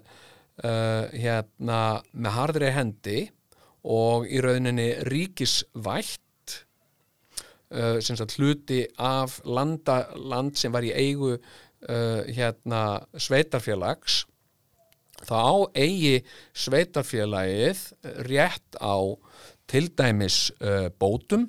uh, 0.64 1.06
hérna 1.14 1.82
með 2.12 2.36
harðri 2.38 2.72
hendi 2.76 3.20
og 3.90 4.26
í 4.28 4.42
rauninni 4.44 4.90
ríkisvætt 5.08 6.56
uh, 7.76 8.00
sem 8.04 8.18
sagt 8.18 8.38
hluti 8.40 8.84
af 8.98 9.40
landa, 9.46 10.08
land 10.16 10.58
sem 10.60 10.74
var 10.74 10.88
í 10.88 10.94
eigu 10.96 11.36
uh, 11.36 12.22
hérna 12.28 12.84
sveitarfélags 13.16 14.24
þá 15.28 15.68
eigi 15.76 16.22
sveitarfélagið 16.56 17.82
rétt 18.28 18.80
á 18.80 18.96
til 19.70 19.90
dæmis 19.94 20.50
uh, 20.60 20.90
bótum 21.00 21.48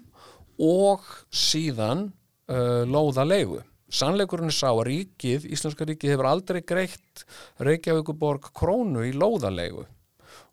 og 0.60 1.06
síðan 1.32 2.08
uh, 2.52 2.82
lóðalegu. 2.84 3.62
Sannleikurinn 3.90 4.52
er 4.52 4.54
sá 4.54 4.68
að 4.70 4.84
ríkið, 4.86 5.48
Íslenska 5.50 5.88
ríkið 5.88 6.12
hefur 6.14 6.28
aldrei 6.30 6.60
greitt 6.62 7.24
Reykjavíkuborg 7.58 8.52
krónu 8.54 9.08
í 9.08 9.16
lóðalegu 9.16 9.88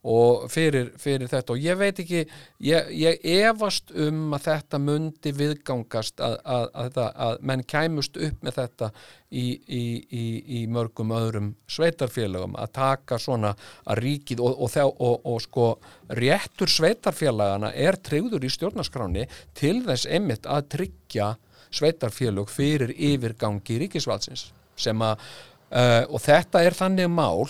og 0.08 0.48
fyrir, 0.52 0.92
fyrir 1.00 1.28
þetta. 1.28 1.54
Og 1.54 1.64
ég 1.64 1.78
veit 1.80 2.00
ekki, 2.00 2.24
ég, 2.64 2.92
ég 2.96 3.26
efast 3.44 3.92
um 3.92 4.36
að 4.38 4.46
þetta 4.48 4.80
mundi 4.80 5.34
viðgangast 5.36 6.24
að, 6.24 6.38
að, 6.48 6.68
að, 6.84 7.00
að 7.28 7.42
menn 7.50 7.64
kæmust 7.68 8.20
upp 8.28 8.46
með 8.46 8.60
þetta 8.62 8.92
í, 9.32 9.46
í, 9.68 9.84
í, 10.08 10.26
í 10.60 10.62
mörgum 10.72 11.12
öðrum 11.18 11.50
sveitarfélögum 11.72 12.56
að 12.60 12.72
taka 12.78 13.20
svona 13.20 13.52
að 13.84 14.02
ríkið 14.06 14.44
og, 14.48 14.62
og, 14.64 14.78
og, 14.96 15.28
og, 15.28 15.42
sko 15.44 15.68
réttur 16.16 16.72
sveitarfélagana 16.72 17.74
er 17.76 18.00
tryggður 18.00 18.48
í 18.48 18.54
stjórnarskráni 18.54 19.28
til 19.58 19.82
þess 19.88 20.08
einmitt 20.08 20.48
að 20.48 20.72
tryggja 20.78 21.34
sveitarfélög 21.68 22.52
fyrir 22.52 22.96
yfirgangi 22.96 23.82
ríkisvaldsins 23.84 24.48
sem 24.80 25.02
að 25.04 25.20
uh, 25.20 26.04
og 26.08 26.22
þetta 26.24 26.64
er 26.64 26.78
þannig 26.78 27.12
mál 27.12 27.50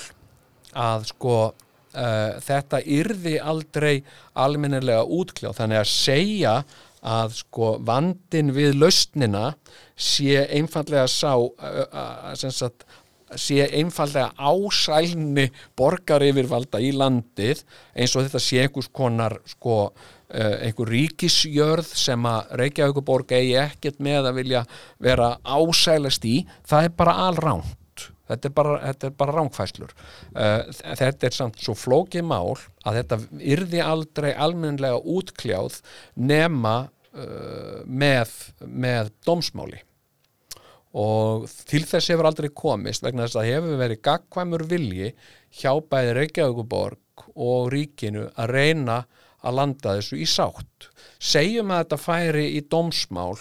að 0.77 1.09
sko 1.11 1.37
uh, 1.97 2.37
þetta 2.43 2.81
yrði 2.83 3.37
aldrei 3.41 3.95
almennilega 4.37 5.03
útkljáð. 5.03 5.57
Þannig 5.57 5.81
að 5.81 5.89
segja 5.91 6.53
að 7.07 7.35
sko 7.39 7.73
vandin 7.85 8.53
við 8.55 8.77
lausnina 8.77 9.51
sé 9.93 10.45
einfallega 10.57 11.07
sá 11.11 11.33
uh, 11.37 11.51
uh, 11.87 12.31
sem 12.37 12.53
sagt 12.53 12.87
sé 13.35 13.65
einfallega 13.75 14.31
ásælni 14.39 15.49
borgar 15.75 16.23
yfirvalda 16.23 16.79
í 16.79 16.93
landið 16.95 17.65
eins 17.91 18.13
og 18.15 18.23
þetta 18.23 18.39
sé 18.39 18.61
einhvers 18.63 18.87
konar 18.87 19.35
sko 19.51 19.89
einhver 20.27 20.89
ríkisjörð 20.91 21.87
sem 21.95 22.25
að 22.27 22.49
Reykjavíkuborg 22.59 23.29
eigi 23.35 23.53
ekkert 23.61 24.01
með 24.03 24.25
að 24.27 24.39
vilja 24.41 24.63
vera 24.99 25.29
ásælast 25.39 26.25
í. 26.27 26.41
Það 26.67 26.87
er 26.89 26.95
bara 26.99 27.13
alránt 27.29 27.76
þetta 28.27 28.49
er 28.49 28.53
bara, 28.57 28.93
bara 29.19 29.35
rángfæslur 29.37 29.93
uh, 29.93 30.61
þetta 30.83 31.29
er 31.29 31.35
samt 31.35 31.59
svo 31.63 31.75
flókið 31.77 32.27
mál 32.27 32.57
að 32.87 33.01
þetta 33.01 33.19
yrði 33.55 33.81
aldrei 33.83 34.31
almennlega 34.33 35.01
útkljáð 35.01 35.81
nema 36.19 36.77
uh, 36.87 37.83
með, 37.85 38.33
með 38.65 39.11
dómsmáli. 39.27 39.83
Og 40.97 41.45
til 41.69 41.83
þess 41.85 42.09
hefur 42.09 42.29
aldrei 42.29 42.47
komist 42.55 43.03
vegna 43.05 43.27
þess 43.27 43.37
að 43.37 43.49
hefur 43.51 43.81
verið 43.81 44.03
gagkvæmur 44.07 44.63
vilji 44.71 45.11
hjá 45.59 45.75
bæði 45.91 46.15
Reykjavíkuborg 46.17 47.27
og 47.35 47.69
ríkinu 47.73 48.29
að 48.39 48.53
reyna 48.55 49.01
að 49.45 49.59
landa 49.59 49.97
þessu 49.97 50.17
í 50.17 50.27
sátt. 50.29 50.89
Segjum 51.21 51.73
að 51.73 51.83
þetta 51.83 51.99
færi 52.01 52.47
í 52.57 52.63
dómsmál 52.71 53.35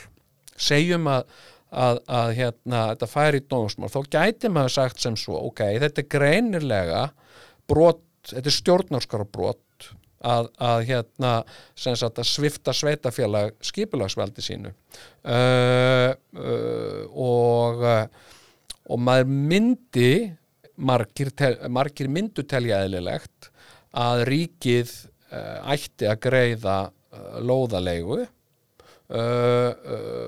segjum 0.57 1.09
að, 1.13 1.25
að, 1.71 2.01
að 2.07 2.33
hérna, 2.39 2.83
þetta 2.93 3.11
færi 3.11 3.43
í 3.43 3.47
dómsmál. 3.51 3.91
Þá 3.93 4.01
gæti 4.17 4.51
maður 4.53 4.75
sagt 4.77 5.03
sem 5.03 5.19
svo 5.19 5.41
ok, 5.49 5.65
þetta 5.83 6.03
er 6.03 6.11
greinilega 6.17 7.05
brot, 7.69 8.05
þetta 8.31 8.51
er 8.51 8.57
stjórnarskara 8.57 9.27
brot 9.29 9.91
að, 10.27 10.49
að 10.63 10.87
hérna 10.91 11.33
sagt 11.75 12.23
að 12.23 12.31
svifta 12.31 12.75
sveitafélag 12.75 13.55
skipulagsveldi 13.65 14.45
sínu. 14.45 14.73
Uh, 15.27 16.15
uh, 16.39 17.03
og 17.13 17.87
og 18.87 19.01
maður 19.03 19.31
myndi 19.31 20.11
margir, 20.77 21.33
tel, 21.35 21.57
margir 21.73 22.11
myndu 22.13 22.45
telja 22.47 22.85
eðlilegt 22.85 23.51
að 23.97 24.27
ríkið 24.29 24.93
ætti 25.67 26.07
að 26.07 26.21
greiða 26.23 26.77
lóðalegu 27.43 28.21
uh, 29.11 29.71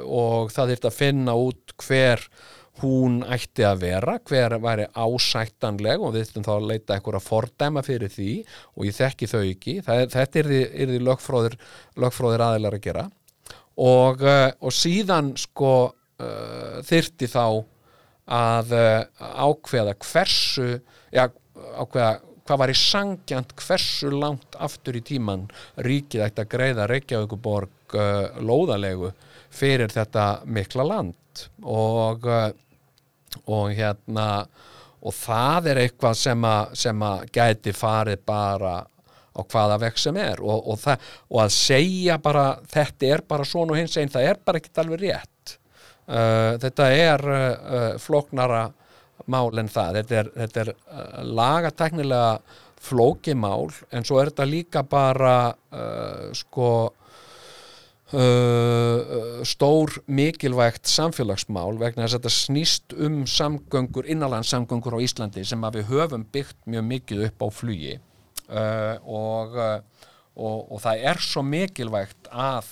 og 0.05 0.53
það 0.55 0.73
þyrfti 0.73 0.91
að 0.91 0.97
finna 0.99 1.35
út 1.39 1.75
hver 1.83 2.25
hún 2.79 3.23
ætti 3.27 3.65
að 3.67 3.81
vera, 3.83 4.19
hver 4.23 4.55
væri 4.63 4.87
ásættanleg 4.95 6.03
og 6.03 6.13
við 6.15 6.29
þurfum 6.29 6.47
þá 6.47 6.53
að 6.55 6.69
leita 6.71 6.95
eitthvað 6.95 7.19
að 7.19 7.27
fordæma 7.27 7.83
fyrir 7.83 8.13
því 8.15 8.35
og 8.77 8.87
ég 8.87 8.99
þekki 8.99 9.31
þau 9.33 9.41
ekki, 9.41 9.75
það, 9.87 10.03
þetta 10.15 10.41
er 10.43 10.51
því, 10.53 10.61
er 10.71 10.93
því 10.93 11.01
lögfróðir, 11.09 11.57
lögfróðir 11.99 12.45
aðeinar 12.47 12.79
að 12.79 12.85
gera. 12.85 13.09
Og, 13.79 14.23
og 14.23 14.75
síðan 14.75 15.33
sko 15.39 15.73
uh, 15.89 16.79
þyrfti 16.87 17.31
þá 17.31 17.45
að 18.39 18.73
uh, 18.79 19.27
ákveða 19.43 19.99
hversu 20.05 20.71
já, 21.15 21.27
ákveða 21.79 22.19
hvað 22.49 22.61
var 22.63 22.73
í 22.73 22.79
sangjant 22.81 23.53
hversu 23.61 24.11
langt 24.13 24.57
aftur 24.57 24.97
í 24.97 25.05
tíman 25.05 25.47
ríkið 25.85 26.25
ætti 26.25 26.45
að 26.45 26.53
greiða 26.55 26.87
Reykjavíkuborg 26.89 27.75
uh, 27.97 28.41
lóðalegu 28.43 29.13
fyrir 29.55 29.93
þetta 29.93 30.43
mikla 30.45 30.87
land. 30.87 31.47
Og, 31.63 32.27
uh, 32.27 32.51
og 33.47 33.73
hérna 33.77 34.29
og 34.99 35.15
það 35.15 35.73
er 35.73 35.83
eitthvað 35.85 36.17
sem 36.19 36.47
að, 36.47 36.77
sem 36.83 37.03
að 37.07 37.27
gæti 37.35 37.75
farið 37.77 38.23
bara 38.27 38.77
á 39.39 39.41
hvaða 39.47 39.79
vekk 39.85 40.01
sem 40.03 40.19
er. 40.21 40.43
Og, 40.43 40.73
og, 40.73 40.81
það, 40.83 41.09
og 41.31 41.43
að 41.45 41.55
segja 41.55 42.19
bara 42.23 42.47
þetta 42.73 43.13
er 43.15 43.25
bara 43.29 43.47
svona 43.47 43.75
og 43.75 43.81
hins 43.81 43.97
einn 44.01 44.13
það 44.13 44.31
er 44.33 44.41
bara 44.45 44.61
ekkert 44.61 44.83
alveg 44.83 45.05
rétt. 45.07 45.57
Uh, 46.09 46.57
þetta 46.63 46.89
er 46.97 47.27
uh, 47.29 47.91
flóknara 48.01 48.63
mál 49.29 49.61
en 49.61 49.71
það. 49.71 50.01
Þetta 50.01 50.19
er, 50.23 50.33
þetta 50.43 50.65
er 50.65 50.73
uh, 50.75 51.21
lagatæknilega 51.39 52.33
flókið 52.89 53.39
mál 53.43 53.69
en 53.91 54.07
svo 54.07 54.21
er 54.21 54.31
þetta 54.31 54.45
líka 54.47 54.85
bara 54.87 55.33
sko 56.39 56.69
uh, 58.17 59.45
stór 59.47 59.99
mikilvægt 60.07 60.89
samfélagsmál 60.89 61.79
vegna 61.81 62.07
þess 62.07 62.17
að 62.17 62.19
þetta 62.19 62.35
snýst 62.35 62.97
um 62.97 63.23
samgöngur, 63.29 64.09
innanlandssamgöngur 64.09 64.97
á 64.97 65.05
Íslandi 65.05 65.45
sem 65.49 65.65
að 65.65 65.81
við 65.81 65.91
höfum 65.93 66.27
byggt 66.33 66.59
mjög 66.67 66.87
mikið 66.93 67.25
upp 67.29 67.45
á 67.45 67.49
flugi. 67.53 67.97
Uh, 68.49 68.97
og, 69.05 69.57
uh, 69.59 70.07
og, 70.39 70.59
og 70.73 70.85
það 70.85 71.09
er 71.11 71.21
svo 71.21 71.45
mikilvægt 71.45 72.31
að 72.33 72.71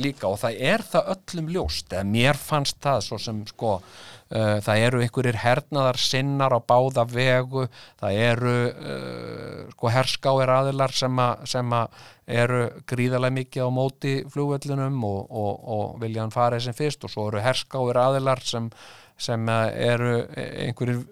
líka 0.00 0.28
og 0.28 0.38
það 0.42 0.60
er 0.72 0.84
það 0.84 1.08
öllum 1.14 1.48
ljóst 1.54 1.94
eða 1.94 2.08
mér 2.10 2.38
fannst 2.40 2.78
það 2.84 3.00
svo 3.06 3.18
sem 3.22 3.40
sko 3.48 3.70
uh, 3.76 4.58
það 4.64 4.82
eru 4.88 5.02
einhverjir 5.04 5.38
hernaðar 5.42 6.00
sinnar 6.00 6.56
á 6.56 6.60
báða 6.60 7.06
vegu 7.10 7.66
það 8.00 8.20
eru 8.26 8.54
uh, 8.72 9.62
sko 9.72 9.92
herskáir 9.94 10.52
aðilar 10.58 10.94
sem, 10.96 11.22
a, 11.22 11.30
sem 11.48 11.72
a 11.76 11.86
eru 12.26 12.62
gríðarlega 12.90 13.38
mikið 13.40 13.66
á 13.66 13.70
móti 13.70 14.14
flugvöllunum 14.34 15.02
og, 15.06 15.20
og, 15.30 15.66
og 15.76 15.98
vilja 16.02 16.24
hann 16.24 16.34
fara 16.34 16.60
sem 16.60 16.76
fyrst 16.76 17.06
og 17.06 17.12
svo 17.12 17.28
eru 17.30 17.44
herskáir 17.44 18.00
aðilar 18.02 18.42
sem, 18.44 18.70
sem 19.16 19.52
að 19.52 19.68
eru 19.90 20.16
einhverjir 20.36 21.04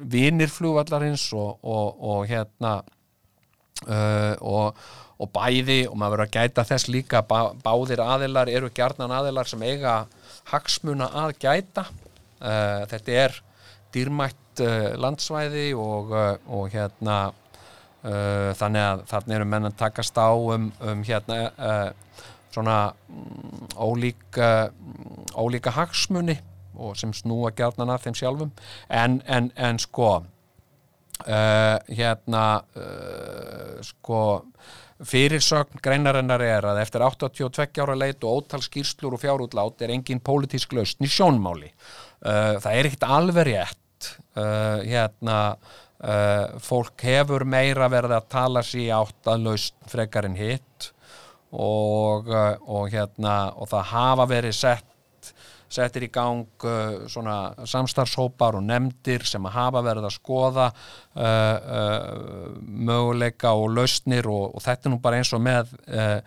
vinir 0.00 0.50
flugvallarins 0.50 1.28
og, 1.36 1.58
og, 1.62 2.00
og 2.00 2.24
hérna 2.30 2.78
uh, 3.86 4.34
og, 4.40 4.88
og 5.18 5.30
bæði 5.34 5.80
og 5.88 5.96
maður 5.98 6.14
verður 6.14 6.28
að 6.28 6.36
gæta 6.36 6.64
þess 6.68 6.90
líka 6.92 7.22
bá, 7.26 7.50
báðir 7.64 8.02
aðilar 8.04 8.50
eru 8.52 8.70
gjarnan 8.74 9.14
aðilar 9.14 9.50
sem 9.50 9.62
eiga 9.66 10.00
hagsmuna 10.52 11.10
að 11.24 11.34
gæta. 11.42 11.88
Uh, 12.38 12.86
þetta 12.90 13.16
er 13.24 13.38
dýrmætt 13.94 14.62
uh, 14.62 14.94
landsvæði 15.00 15.72
og, 15.78 16.14
uh, 16.14 16.34
og 16.46 16.72
hérna 16.74 17.18
þannig 17.98 18.78
að 18.78 19.00
þannig 19.10 19.34
eru 19.34 19.46
menn 19.50 19.66
að 19.66 19.72
takast 19.80 20.16
á 20.22 20.30
um, 20.30 20.68
um 20.86 21.00
hérna 21.04 21.38
svona 22.54 22.76
mm, 23.10 23.72
ólík, 23.74 24.38
uh, 24.38 24.70
ólíka 25.34 25.72
hagsmuni 25.74 26.38
og 26.78 26.94
sem 26.96 27.10
snúa 27.12 27.50
gjarnan 27.58 27.90
að 27.90 28.06
þeim 28.06 28.18
sjálfum. 28.20 28.52
En, 28.88 29.18
en, 29.26 29.50
en 29.58 29.82
sko 29.82 30.12
hérna 31.26 32.44
sko 33.82 34.20
fyrirsögn 35.06 35.82
greinarinnar 35.82 36.42
er 36.42 36.66
að 36.66 36.80
eftir 36.82 37.04
82 37.06 37.82
ára 37.84 37.96
leit 37.98 38.24
og 38.26 38.42
ótal 38.42 38.62
skýrslur 38.64 39.14
og 39.14 39.22
fjárútlát 39.22 39.84
er 39.84 39.94
engin 39.94 40.22
pólitísk 40.24 40.74
lausn 40.74 41.06
í 41.06 41.10
sjónmáli. 41.12 41.70
Uh, 42.18 42.58
það 42.58 42.72
er 42.72 42.88
ekkert 42.88 43.08
alveg 43.18 43.48
rétt 43.52 44.10
uh, 44.38 44.82
hérna 44.82 45.38
uh, 45.54 46.58
fólk 46.62 47.06
hefur 47.06 47.46
meira 47.46 47.90
verið 47.92 48.16
að 48.18 48.30
tala 48.34 48.64
sér 48.66 48.96
átt 48.98 49.30
að 49.30 49.46
lausn 49.46 49.90
frekar 49.90 50.26
en 50.26 50.38
hitt 50.38 50.90
og, 51.54 52.28
uh, 52.28 52.56
og 52.66 52.90
hérna 52.92 53.52
og 53.54 53.70
það 53.70 53.90
hafa 53.94 54.28
verið 54.34 54.58
sett 54.58 54.88
settir 55.72 56.06
í 56.06 56.10
gang 56.12 56.66
uh, 56.66 57.06
samstarfshópar 57.68 58.58
og 58.58 58.64
nefndir 58.66 59.24
sem 59.28 59.44
að 59.48 59.56
hafa 59.58 59.82
verið 59.86 60.08
að 60.08 60.14
skoða 60.16 60.66
uh, 60.72 61.22
uh, 61.22 62.56
möguleika 62.88 63.52
og 63.58 63.70
lausnir 63.76 64.28
og, 64.32 64.56
og 64.56 64.64
þetta 64.64 64.88
er 64.88 64.94
nú 64.94 65.00
bara 65.04 65.20
eins 65.20 65.32
og 65.36 65.44
með 65.44 65.74
uh, 65.86 66.18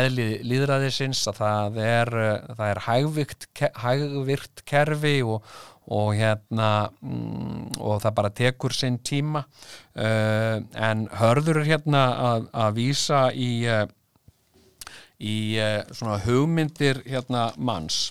eðli 0.00 0.30
líðræðisins 0.46 1.24
að 1.30 1.42
það 1.42 1.82
er, 1.86 2.14
uh, 2.14 2.54
það 2.58 2.72
er 2.74 2.82
hægvikt, 2.86 3.50
hægvikt 3.84 4.64
kerfi 4.68 5.16
og, 5.24 5.46
og 5.90 6.12
hérna 6.18 6.90
mm, 7.00 7.80
og 7.80 8.02
það 8.04 8.18
bara 8.20 8.34
tekur 8.42 8.76
sinn 8.76 9.00
tíma. 9.02 9.46
Uh, 9.96 10.60
en 10.76 11.08
hörður 11.18 11.64
hérna 11.66 12.04
að, 12.34 12.52
að 12.66 12.76
vísa 12.78 13.24
í 13.34 13.50
í 15.20 15.36
uh, 15.60 15.82
svona 15.92 16.16
hugmyndir 16.24 17.02
hérna 17.04 17.50
manns 17.60 18.08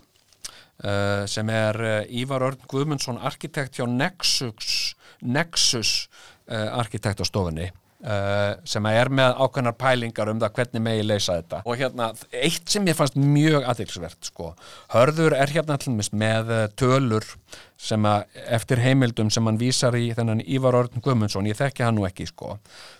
uh, 0.83 1.25
sem 1.29 1.49
er 1.53 1.79
uh, 1.81 2.19
Ívar 2.21 2.45
Örn 2.47 2.65
Guðmundsson 2.69 3.19
arkitekt 3.19 3.79
hjá 3.79 3.87
Nexus 3.89 4.95
Nexus 5.21 6.07
uh, 6.47 6.79
arkitektstofunni 6.79 7.69
uh, 8.03 8.57
sem 8.67 8.89
er 8.89 9.11
með 9.13 9.39
ákveðnar 9.39 9.77
pælingar 9.79 10.31
um 10.31 10.41
það 10.41 10.53
hvernig 10.57 10.83
megi 10.85 11.05
leysa 11.05 11.39
þetta. 11.39 11.61
Og 11.65 11.79
hérna 11.79 12.11
eitt 12.31 12.69
sem 12.71 12.87
ég 12.89 12.97
fannst 12.97 13.17
mjög 13.19 13.65
aðeinsvert 13.69 14.29
sko, 14.31 14.53
hörður 14.93 15.35
er 15.37 15.53
hérna 15.53 15.79
allmis 15.79 16.11
með 16.13 16.53
uh, 16.55 16.63
tölur 16.79 17.27
sem 17.79 18.03
að 18.07 18.39
eftir 18.51 18.81
heimildum 18.83 19.29
sem 19.31 19.45
hann 19.47 19.59
vísar 19.59 19.95
í 19.95 20.09
þennan 20.15 20.43
Ívar 20.43 20.75
Örn 20.81 21.03
Guðmundsson, 21.03 21.47
ég 21.47 21.55
þekki 21.59 21.85
hann 21.85 21.95
nú 21.95 22.03
ekki 22.07 22.27
sko, 22.27 22.57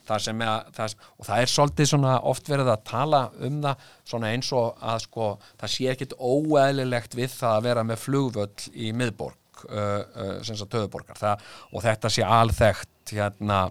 það 0.08 0.24
sem 0.24 0.44
að 0.46 0.70
það, 0.78 0.96
og 1.18 1.28
það 1.28 1.44
er 1.44 1.52
svolítið 1.52 1.90
svona 1.92 2.14
oft 2.32 2.52
verið 2.52 2.72
að 2.72 2.86
tala 2.88 3.26
um 3.44 3.60
það 3.66 3.90
svona 4.14 4.32
eins 4.32 4.54
og 4.56 4.80
að 4.80 5.04
sko 5.04 5.28
það 5.50 5.74
sé 5.76 5.92
ekkit 5.92 6.16
óeðlilegt 6.16 7.20
við 7.20 7.36
það 7.36 7.58
að 7.58 7.68
vera 7.68 7.86
með 7.90 8.02
flugvöll 8.06 8.72
í 8.72 8.94
miðborg 8.96 9.66
uh, 9.68 9.76
uh, 9.76 10.34
sem 10.48 10.56
sagt 10.56 10.72
töðuborgar 10.72 11.20
það, 11.20 11.46
og 11.74 11.84
þetta 11.84 12.14
sé 12.16 12.26
alþekkt 12.40 13.16
hérna, 13.20 13.62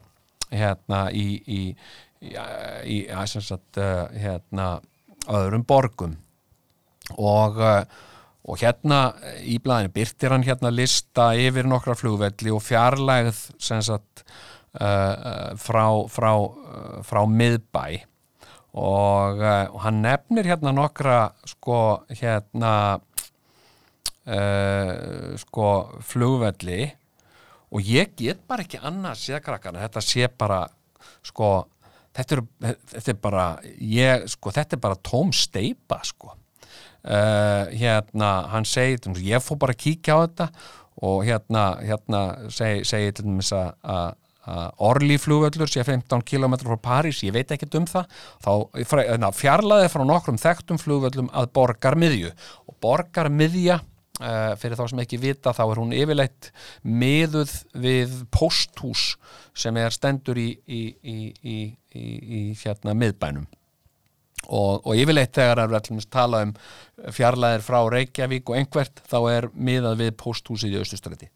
hérna 0.50 1.08
í, 1.12 1.26
í, 1.46 1.62
í, 2.22 2.34
í 2.94 2.98
sagt 3.26 3.80
uh, 3.80 4.06
hérna 4.14 4.76
öðrum 5.28 5.64
borgum. 5.68 6.16
Og 7.16 7.56
uh, 7.60 7.82
og 8.48 8.62
hérna 8.62 9.12
í 9.44 9.58
blæðinu 9.60 9.92
byrtir 9.92 10.32
hann 10.32 10.46
hérna 10.46 10.70
lista 10.72 11.30
yfir 11.36 11.68
nokkra 11.68 11.96
flugvelli 11.98 12.52
og 12.54 12.62
fjarlægð 12.64 13.40
sagt 13.60 14.22
uh, 14.80 15.52
frá, 15.60 15.84
frá, 16.08 16.32
frá 17.04 17.20
miðbæ. 17.28 17.84
Og, 18.78 19.40
og 19.42 19.78
hann 19.82 20.02
nefnir 20.04 20.48
hérna 20.48 20.72
nokkra 20.76 21.32
sko 21.48 22.04
hérna 22.12 22.72
uh, 24.28 25.34
sko 25.40 25.68
flugvelli 26.04 26.86
og 27.68 27.84
ég 27.84 28.14
get 28.16 28.40
bara 28.48 28.64
ekki 28.64 28.80
annað 28.80 29.20
séð 29.22 29.42
krakkana, 29.46 29.84
þetta 29.86 30.04
sé 30.04 30.28
bara 30.38 30.62
sko 31.26 31.50
þetta 32.18 32.36
er, 32.36 32.44
þetta 32.94 33.12
er 33.12 33.18
bara 33.22 33.46
ég, 33.78 34.26
sko, 34.32 34.52
þetta 34.54 34.76
er 34.76 34.82
bara 34.82 35.00
tóm 35.06 35.32
steipa 35.34 36.00
sko. 36.06 36.34
Uh, 37.08 37.70
hérna, 37.78 38.30
hann 38.52 38.66
segir 38.66 38.98
ég 39.22 39.42
fór 39.44 39.60
bara 39.62 39.72
að 39.76 39.84
kíkja 39.84 40.16
á 40.18 40.20
þetta 40.24 40.48
og 41.06 41.20
hérna, 41.24 41.66
hérna 41.78 42.22
segi, 42.50 42.82
segi 42.88 43.12
til 43.14 43.28
dæmis 43.28 43.52
að 43.54 44.16
Orli 44.80 45.18
flugvöllur 45.20 45.68
sé 45.68 45.82
15 45.84 46.22
km 46.24 46.54
frá 46.62 46.78
París, 46.80 47.18
ég 47.20 47.34
veit 47.34 47.50
ekkert 47.52 47.74
um 47.76 47.84
það. 47.84 48.14
Þá 48.40 49.26
fjarlæði 49.36 49.90
frá 49.92 50.04
nokkrum 50.08 50.38
þekktum 50.40 50.80
flugvöllum 50.80 51.28
að 51.36 51.50
borgarmiðju. 51.58 52.30
Og 52.64 52.78
borgarmiðja 52.80 53.76
fyrir 54.18 54.78
þá 54.78 54.84
sem 54.90 55.02
ekki 55.04 55.20
vita 55.22 55.54
þá 55.54 55.62
er 55.66 55.80
hún 55.82 55.94
yfirleitt 55.96 56.50
miðuð 56.82 57.52
við 57.78 58.16
posthús 58.34 59.12
sem 59.58 59.76
er 59.78 59.94
stendur 59.94 60.38
í, 60.40 60.50
í, 60.66 60.82
í, 61.42 61.58
í 61.94 62.42
hérna 62.58 62.96
miðbænum. 62.98 63.46
Og, 64.48 64.86
og 64.86 64.94
yfirleitt 64.96 65.34
þegar 65.36 65.64
er 65.64 65.74
allir 65.76 66.04
tala 66.08 66.44
um 66.46 66.52
fjarlæðir 67.12 67.64
frá 67.66 67.78
Reykjavík 67.90 68.48
og 68.48 68.56
einhvert 68.56 69.02
þá 69.10 69.18
er 69.32 69.48
miðað 69.52 69.98
við 70.04 70.12
posthúsið 70.22 70.76
í 70.76 70.80
Östustræti 70.80 71.28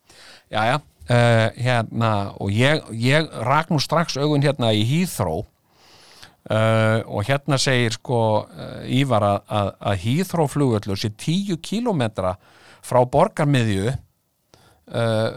Jæja, 0.52 0.78
uh, 0.78 1.48
hérna 1.58 2.12
og 2.40 2.54
ég, 2.54 2.84
ég 2.94 3.28
rak 3.44 3.72
nú 3.72 3.80
strax 3.82 4.16
augun 4.16 4.44
hérna 4.44 4.70
í 4.72 4.84
Hýþró 4.88 5.42
uh, 5.42 7.02
og 7.04 7.26
hérna 7.28 7.58
segir 7.60 7.98
sko 7.98 8.22
uh, 8.46 8.80
Ívar 8.86 9.26
að, 9.26 9.38
að, 9.60 9.72
að 9.90 10.00
Hýþró 10.06 10.48
flugöllur 10.54 11.02
sé 11.02 11.12
10 11.12 11.58
kilometra 11.62 12.36
frá 12.82 13.02
borgarmiðju 13.08 13.92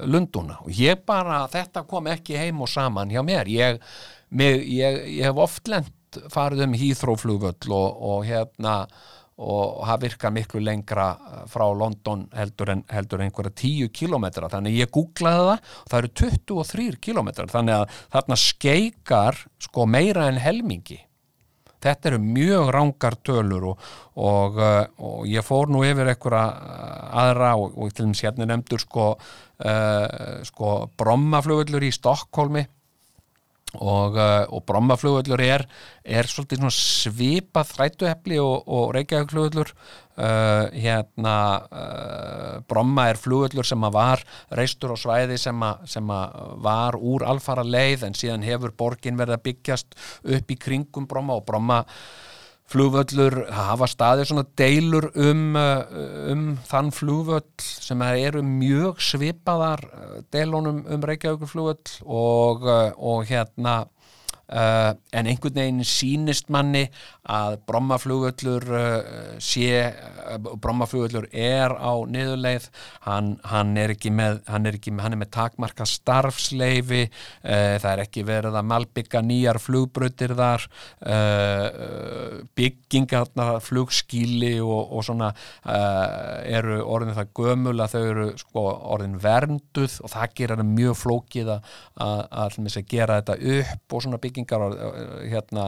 Lunduna 0.09 0.57
og 0.65 0.71
ég 0.73 1.03
bara, 1.07 1.45
þetta 1.47 1.85
kom 1.87 2.09
ekki 2.11 2.35
heim 2.35 2.63
og 2.65 2.67
saman 2.67 3.11
hjá 3.13 3.21
mér. 3.23 3.47
Ég, 3.47 3.77
mig, 4.33 4.65
ég, 4.73 4.97
ég 5.19 5.29
hef 5.29 5.37
oft 5.39 5.69
lent 5.71 6.19
farið 6.33 6.65
um 6.65 6.73
hýþróflugvöll 6.75 7.75
og, 7.75 8.01
og 8.09 8.25
hérna 8.27 8.81
og 9.35 9.81
það 9.83 10.03
virkar 10.05 10.31
miklu 10.31 10.61
lengra 10.63 11.07
frá 11.51 11.65
London 11.75 12.23
heldur 12.35 12.71
en, 12.71 12.83
heldur 12.87 13.19
en 13.19 13.27
einhverja 13.27 13.51
10 13.51 13.89
kilometra, 13.95 14.47
þannig 14.51 14.77
ég 14.79 14.93
googlaði 14.95 15.41
það 15.41 15.49
og 15.51 15.89
það 15.91 15.97
eru 15.99 16.11
23 16.21 16.85
kilometrar 17.03 17.51
þannig 17.51 17.81
að 17.81 17.97
þarna 18.15 18.37
skeikar 18.39 19.41
sko 19.67 19.87
meira 19.91 20.29
en 20.31 20.39
helmingi 20.39 21.01
þetta 21.85 22.11
eru 22.11 22.21
mjög 22.23 22.71
rángar 22.75 23.17
tölur 23.25 23.71
og, 23.71 23.89
og, 24.17 24.61
og 24.97 25.25
ég 25.29 25.45
fór 25.45 25.71
nú 25.71 25.83
yfir 25.87 26.11
einhverja 26.11 26.45
aðra 27.25 27.55
og, 27.61 27.75
og 27.77 27.93
til 27.95 28.09
þess 28.11 28.27
hérna 28.27 28.49
nefndur 28.51 28.81
sko, 28.83 29.11
uh, 29.15 30.39
sko 30.47 30.77
brommaflugullur 30.97 31.85
í 31.85 31.93
Stokkólmi 31.95 32.65
og, 33.75 34.15
og 34.15 34.61
brommaflugullur 34.63 35.41
er, 35.43 35.65
er 36.03 36.29
svolítið 36.31 36.69
svipað 36.71 37.73
þrætuhepli 37.73 38.37
og, 38.39 38.69
og 38.71 38.93
reykjaugflugullur 38.95 39.73
uh, 40.17 40.67
hérna 40.73 41.37
uh, 41.65 42.59
bromma 42.67 43.09
er 43.11 43.19
flugullur 43.19 43.67
sem 43.67 43.87
að 43.87 43.97
var 43.97 44.23
reistur 44.57 44.95
á 44.95 44.97
svæði 44.99 45.39
sem 45.41 45.65
að, 45.65 45.87
sem 45.95 46.13
að 46.13 46.37
var 46.65 46.99
úr 46.99 47.25
alfara 47.27 47.65
leið 47.65 48.07
en 48.09 48.17
síðan 48.17 48.45
hefur 48.47 48.75
borgin 48.77 49.19
verið 49.19 49.39
að 49.39 49.47
byggjast 49.49 49.99
upp 50.37 50.55
í 50.55 50.59
kringum 50.67 51.09
bromma 51.09 51.39
og 51.39 51.45
bromma 51.47 51.83
flugvöllur 52.71 53.43
hafa 53.53 53.85
staðið 53.85 54.31
svona 54.31 54.45
deilur 54.57 55.11
um, 55.21 55.43
um 55.53 56.45
þann 56.65 56.87
flugvöll 56.95 57.43
sem 57.61 58.01
eru 58.07 58.41
mjög 58.41 59.03
svipaðar 59.05 59.83
deilunum 60.33 60.81
um 60.89 61.05
Reykjavíkur 61.05 61.51
flugvöll 61.51 61.99
og, 62.09 62.65
og 62.97 63.27
hérna 63.29 63.83
Uh, 64.45 64.93
en 65.09 65.25
einhvern 65.25 65.55
veginn 65.57 65.85
sínist 65.89 66.51
manni 66.53 66.83
að 67.31 67.57
brommaflugöllur 67.69 68.65
uh, 68.69 69.37
sé, 69.41 69.69
uh, 69.91 70.37
brommaflugöllur 70.61 71.27
er 71.31 71.73
á 71.75 71.93
niðurleið. 72.09 72.69
Hann, 73.05 73.35
hann 73.49 73.75
er 73.77 73.95
með 74.11 74.41
hann 74.49 74.67
er, 74.67 74.77
ekki, 74.77 74.93
hann 75.01 75.15
er 75.15 75.21
með 75.21 75.31
takmarka 75.33 75.85
starfsleifi 75.87 77.05
það 77.41 77.85
er 77.89 78.01
ekki 78.03 78.23
verið 78.27 78.57
að 78.57 78.67
malbygga 78.69 79.21
nýjar 79.25 79.59
flugbrutir 79.61 80.33
þar 80.37 80.65
byggingarna 82.57 83.47
flugskíli 83.63 84.55
og, 84.63 84.91
og 84.97 85.05
svona 85.07 85.31
eru 85.65 86.79
orðin 86.83 87.15
það 87.17 87.31
gömul 87.39 87.75
að 87.77 87.95
þau 87.95 88.01
eru 88.01 88.27
sko, 88.41 88.65
orðin 88.95 89.17
vernduð 89.21 89.99
og 90.03 90.13
það 90.13 90.35
gerir 90.39 90.65
mjög 90.65 90.99
flókið 90.99 91.53
að, 91.55 91.71
að, 92.05 92.21
að 92.35 92.85
gera 92.89 93.19
þetta 93.19 93.35
upp 93.59 93.95
og 93.95 94.03
svona 94.03 94.19
byggingar 94.21 94.65
uh, 94.65 94.95
hérna 95.29 95.65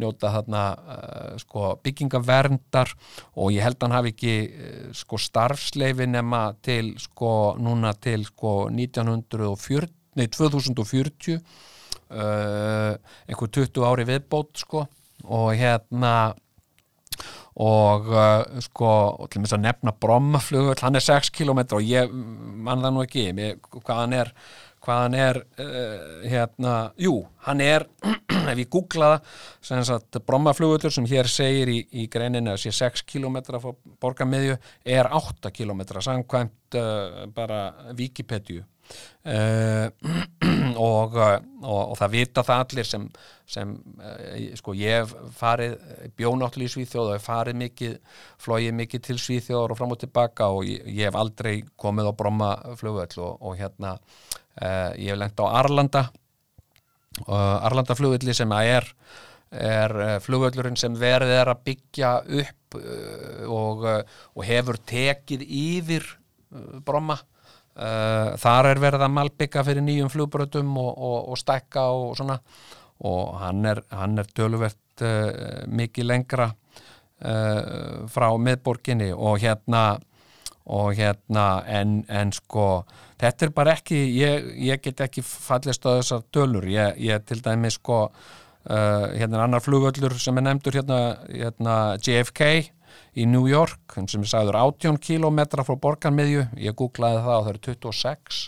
njóta 0.00 0.32
þarna 0.34 0.62
uh, 0.76 0.95
sko 1.42 1.74
byggingaverndar 1.84 2.92
og 3.36 3.52
ég 3.54 3.64
held 3.64 3.78
að 3.78 3.86
hann 3.86 3.96
hafi 3.98 4.12
ekki 4.14 4.34
uh, 4.46 4.88
sko 4.96 5.20
starfsleifi 5.20 6.08
nema 6.10 6.48
til 6.64 6.94
sko 7.02 7.32
núna 7.60 7.94
til 8.00 8.26
sko 8.28 8.56
1940, 8.72 9.88
nei 10.16 10.28
2040 10.32 11.36
uh, 11.36 12.96
einhver 13.26 13.54
20 13.60 13.86
ári 13.90 14.08
viðbót 14.08 14.64
sko 14.64 14.86
og 15.26 15.48
hérna 15.58 16.16
og 17.56 18.10
uh, 18.12 18.42
sko, 18.60 18.88
og 19.16 19.30
til 19.32 19.40
og 19.40 19.46
með 19.46 19.54
að 19.56 19.62
nefna 19.64 19.94
Brommaflugull, 20.04 20.76
hann 20.82 20.98
er 20.98 21.04
6 21.04 21.32
km 21.32 21.62
og 21.78 21.84
ég 21.86 22.12
mann 22.12 22.84
það 22.84 22.92
nú 22.92 23.04
ekki 23.06 23.30
ég, 23.30 23.54
hvað 23.78 24.02
hann 24.02 24.16
er, 24.18 24.32
hvað 24.86 25.02
hann 25.02 25.16
er 25.18 25.40
uh, 25.42 26.28
hérna, 26.30 26.74
jú, 27.00 27.18
hann 27.46 27.62
er 27.64 27.86
ef 28.52 28.60
ég 28.60 28.70
googla 28.70 29.16
það 29.16 29.42
sem 29.66 29.82
sagt 29.88 30.20
Brommaflugullur 30.26 30.94
sem 30.94 31.08
hér 31.10 31.28
segir 31.30 31.72
í, 31.72 31.80
í 32.02 32.06
greininu 32.12 32.54
að 32.54 32.62
sé 32.62 32.74
6 32.76 33.02
km 33.10 33.40
frá 33.58 33.74
borgarmiðju 34.02 34.56
er 34.96 35.10
8 35.10 35.52
km 35.54 35.82
samkvæmt 35.98 36.78
uh, 36.78 37.26
bara 37.34 37.92
Wikipedia. 37.98 38.66
Uh, 39.26 39.90
og, 40.78 41.16
og, 41.18 41.80
og 41.80 41.96
það 41.98 42.12
vita 42.12 42.44
það 42.46 42.62
allir 42.62 42.86
sem, 42.86 43.08
sem 43.50 43.72
sko 44.60 44.76
ég 44.78 45.00
hef 45.00 45.14
farið 45.40 45.74
bjónáttli 46.14 46.68
í 46.68 46.70
Svíþjóð 46.70 47.08
og 47.10 47.16
hef 47.16 47.26
farið 47.26 47.58
mikið 47.64 47.96
flóið 48.46 48.78
mikið 48.84 49.06
til 49.08 49.18
Svíþjóður 49.18 49.74
og 49.74 49.80
fram 49.80 49.96
og 49.96 50.02
tilbaka 50.04 50.52
og 50.54 50.70
ég, 50.70 50.86
ég 50.86 51.10
hef 51.10 51.18
aldrei 51.18 51.56
komið 51.74 52.12
á 52.14 52.18
bromma 52.22 52.52
flugvöll 52.78 53.24
og, 53.26 53.42
og 53.42 53.58
hérna 53.58 53.96
ég 54.56 55.10
hef 55.10 55.18
lengt 55.20 55.40
á 55.42 55.46
Arlanda. 55.62 56.06
Arlanda 57.26 57.96
flugvölli 57.96 58.34
sem 58.36 58.52
að 58.52 58.72
er 58.76 58.92
er 59.56 59.92
flugvöllurinn 60.24 60.76
sem 60.76 60.94
verið 60.98 61.32
er 61.36 61.50
að 61.52 61.62
byggja 61.68 62.12
upp 62.40 62.78
og 63.46 64.42
hefur 64.44 64.78
tekið 64.84 65.44
yfir 65.46 66.06
bromma. 66.84 67.16
Þar 67.76 68.70
er 68.72 68.80
verið 68.80 69.04
að 69.06 69.14
malbygga 69.14 69.64
fyrir 69.66 69.84
nýjum 69.84 70.10
flugbröðum 70.12 70.74
og, 70.80 70.92
og, 70.96 71.16
og 71.30 71.40
stækka 71.40 71.86
og 71.92 72.16
svona. 72.18 72.38
Og 73.06 73.36
hann 73.42 73.64
er, 73.68 73.82
hann 73.92 74.18
er 74.18 74.28
töluvert 74.34 75.04
mikið 75.68 76.08
lengra 76.08 76.50
frá 78.12 78.28
miðborginni. 78.40 79.12
Og 79.12 79.38
hérna 79.44 79.98
og 80.66 80.96
hérna 80.98 81.62
en, 81.70 82.00
en 82.08 82.32
sko 82.34 82.84
þetta 83.20 83.46
er 83.46 83.52
bara 83.54 83.76
ekki, 83.78 84.00
ég, 84.16 84.50
ég 84.66 84.82
get 84.82 85.04
ekki 85.06 85.22
fallist 85.22 85.86
á 85.86 85.94
þessar 85.98 86.26
tölur. 86.34 86.66
Ég, 86.70 86.98
ég 87.06 87.22
til 87.26 87.42
dæmi 87.44 87.70
sko 87.74 88.06
hérna 88.66 89.38
er 89.38 89.44
annar 89.44 89.62
flugöllur 89.62 90.16
sem 90.18 90.40
er 90.40 90.42
nefndur 90.42 90.74
hérna, 90.74 90.98
hérna 91.30 91.76
JFK 92.02 92.72
í 93.14 93.26
New 93.30 93.46
York 93.46 93.94
sem 94.10 94.24
er 94.24 94.30
sagður 94.30 94.58
18 94.58 94.98
km 94.98 95.44
frá 95.62 95.76
borgarmiðju, 95.78 96.48
ég 96.58 96.74
googlaði 96.74 97.22
það 97.22 97.36
og 97.36 97.46
það 97.46 97.52
eru 97.52 97.62
26 97.68 98.40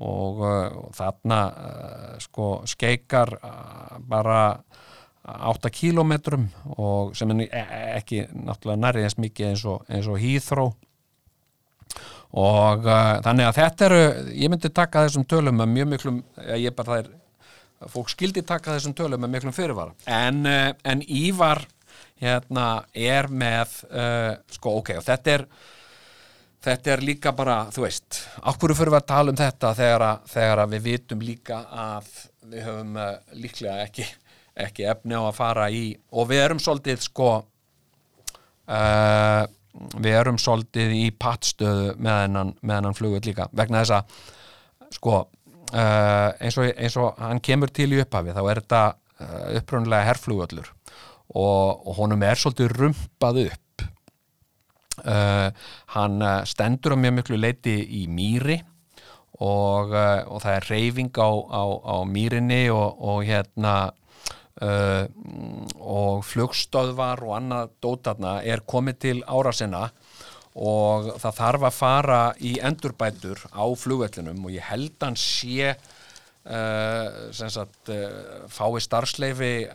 og, 0.00 0.40
uh, 0.40 0.84
þarna 0.96 1.40
uh, 1.50 2.12
sko 2.22 2.50
skeikar 2.68 3.36
uh, 3.40 3.98
bara 4.00 4.42
8 5.30 5.70
km 5.74 6.14
og 6.80 7.12
sem 7.14 7.30
er 7.34 7.42
e, 7.44 7.48
e, 7.60 7.80
ekki 7.98 8.22
náttúrulega 8.32 8.80
nærið 8.80 9.04
eins 9.06 9.18
mikið 9.20 9.50
eins 9.50 9.64
og, 9.68 9.84
og 9.84 10.16
Heathrow 10.18 10.72
og 12.30 12.86
uh, 12.86 13.16
þannig 13.24 13.48
að 13.48 13.56
þetta 13.58 13.88
eru, 13.88 14.04
ég 14.38 14.52
myndi 14.52 14.70
taka 14.74 15.04
þessum 15.06 15.26
tölum 15.30 15.58
með 15.58 15.74
mjög 15.74 15.90
miklum, 15.94 16.22
ég 16.54 16.76
bara 16.76 16.92
það 16.92 17.02
er 17.02 17.90
fólk 17.90 18.12
skildi 18.12 18.44
taka 18.46 18.76
þessum 18.76 18.94
tölum 18.94 19.24
með 19.24 19.34
miklum 19.34 19.56
fyrirvara. 19.56 19.96
En, 20.06 20.44
uh, 20.46 20.70
en 20.86 21.02
Ívar 21.06 21.64
hérna 22.20 22.68
er 22.94 23.30
með 23.32 23.80
uh, 23.90 24.32
sko 24.52 24.76
ok 24.78 24.94
og 25.00 25.04
þetta 25.06 25.36
er 25.36 25.46
þetta 26.60 26.92
er 26.92 27.02
líka 27.08 27.32
bara, 27.32 27.62
þú 27.72 27.86
veist 27.86 28.20
okkur 28.52 28.76
fyrir 28.76 28.92
við 28.92 29.00
að 29.00 29.10
tala 29.10 29.32
um 29.32 29.38
þetta 29.40 29.74
þegar 29.78 30.06
að, 30.06 30.26
þegar 30.34 30.64
að 30.64 30.74
við 30.74 30.88
vitum 30.90 31.22
líka 31.24 31.62
að 31.72 32.10
við 32.50 32.66
höfum 32.66 32.98
líklega 33.40 33.86
ekki 33.86 34.04
ekki 34.60 34.84
efni 34.90 35.16
á 35.16 35.22
að 35.24 35.38
fara 35.38 35.70
í 35.72 35.84
og 36.12 36.28
við 36.30 36.42
erum 36.44 36.60
svolítið 36.62 37.00
sko 37.04 37.30
uh, 38.68 39.44
við 39.72 40.16
erum 40.18 40.38
svolítið 40.40 40.94
í 40.96 41.04
pattstöðu 41.14 41.94
með 42.02 42.22
hennan, 42.24 42.54
hennan 42.66 42.96
flugut 42.96 43.28
líka 43.28 43.48
vegna 43.56 43.84
þess 43.84 44.00
að 44.00 44.96
sko 44.96 45.14
uh, 45.20 46.30
eins, 46.40 46.58
og, 46.58 46.66
eins 46.74 46.98
og 47.00 47.20
hann 47.22 47.42
kemur 47.44 47.72
til 47.74 47.90
í 47.94 48.00
upphafi 48.02 48.34
þá 48.34 48.42
er 48.42 48.62
þetta 48.62 48.82
uh, 48.90 49.46
upprunlega 49.60 50.08
herrflugöllur 50.08 50.70
og, 50.70 51.86
og 51.86 51.92
honum 52.00 52.24
er 52.26 52.40
svolítið 52.40 52.72
rumpað 52.74 53.44
upp. 53.44 53.84
Uh, 55.00 55.48
hann 55.94 56.18
stendur 56.50 56.96
á 56.98 57.00
mjög 57.00 57.14
miklu 57.20 57.38
leiti 57.38 57.78
í 58.02 58.02
mýri 58.10 58.58
og, 59.40 59.94
og 59.94 60.42
það 60.42 60.56
er 60.58 60.66
reyfing 60.68 61.14
á, 61.16 61.30
á, 61.30 61.62
á 61.80 61.96
mýrinni 62.04 62.66
og 62.74 63.22
hérna 63.24 63.94
uh, 64.64 65.06
og 65.80 66.24
flugstöðvar 66.28 67.22
og 67.26 67.36
annað 67.38 67.72
dótarna 67.82 68.38
er 68.46 68.64
komið 68.68 69.00
til 69.06 69.16
ára 69.26 69.52
sinna 69.56 69.88
og 70.60 71.12
það 71.22 71.38
þarf 71.38 71.66
að 71.68 71.76
fara 71.76 72.20
í 72.42 72.56
endurbætur 72.66 73.42
á 73.54 73.64
flugvellinum 73.78 74.46
og 74.46 74.54
ég 74.56 74.70
held 74.72 75.08
að 75.08 75.18
sé 75.22 75.74
Uh, 76.40 77.28
sem 77.36 77.50
sagt 77.52 77.90
uh, 77.92 78.46
fái 78.48 78.80
starfsleifi 78.80 79.68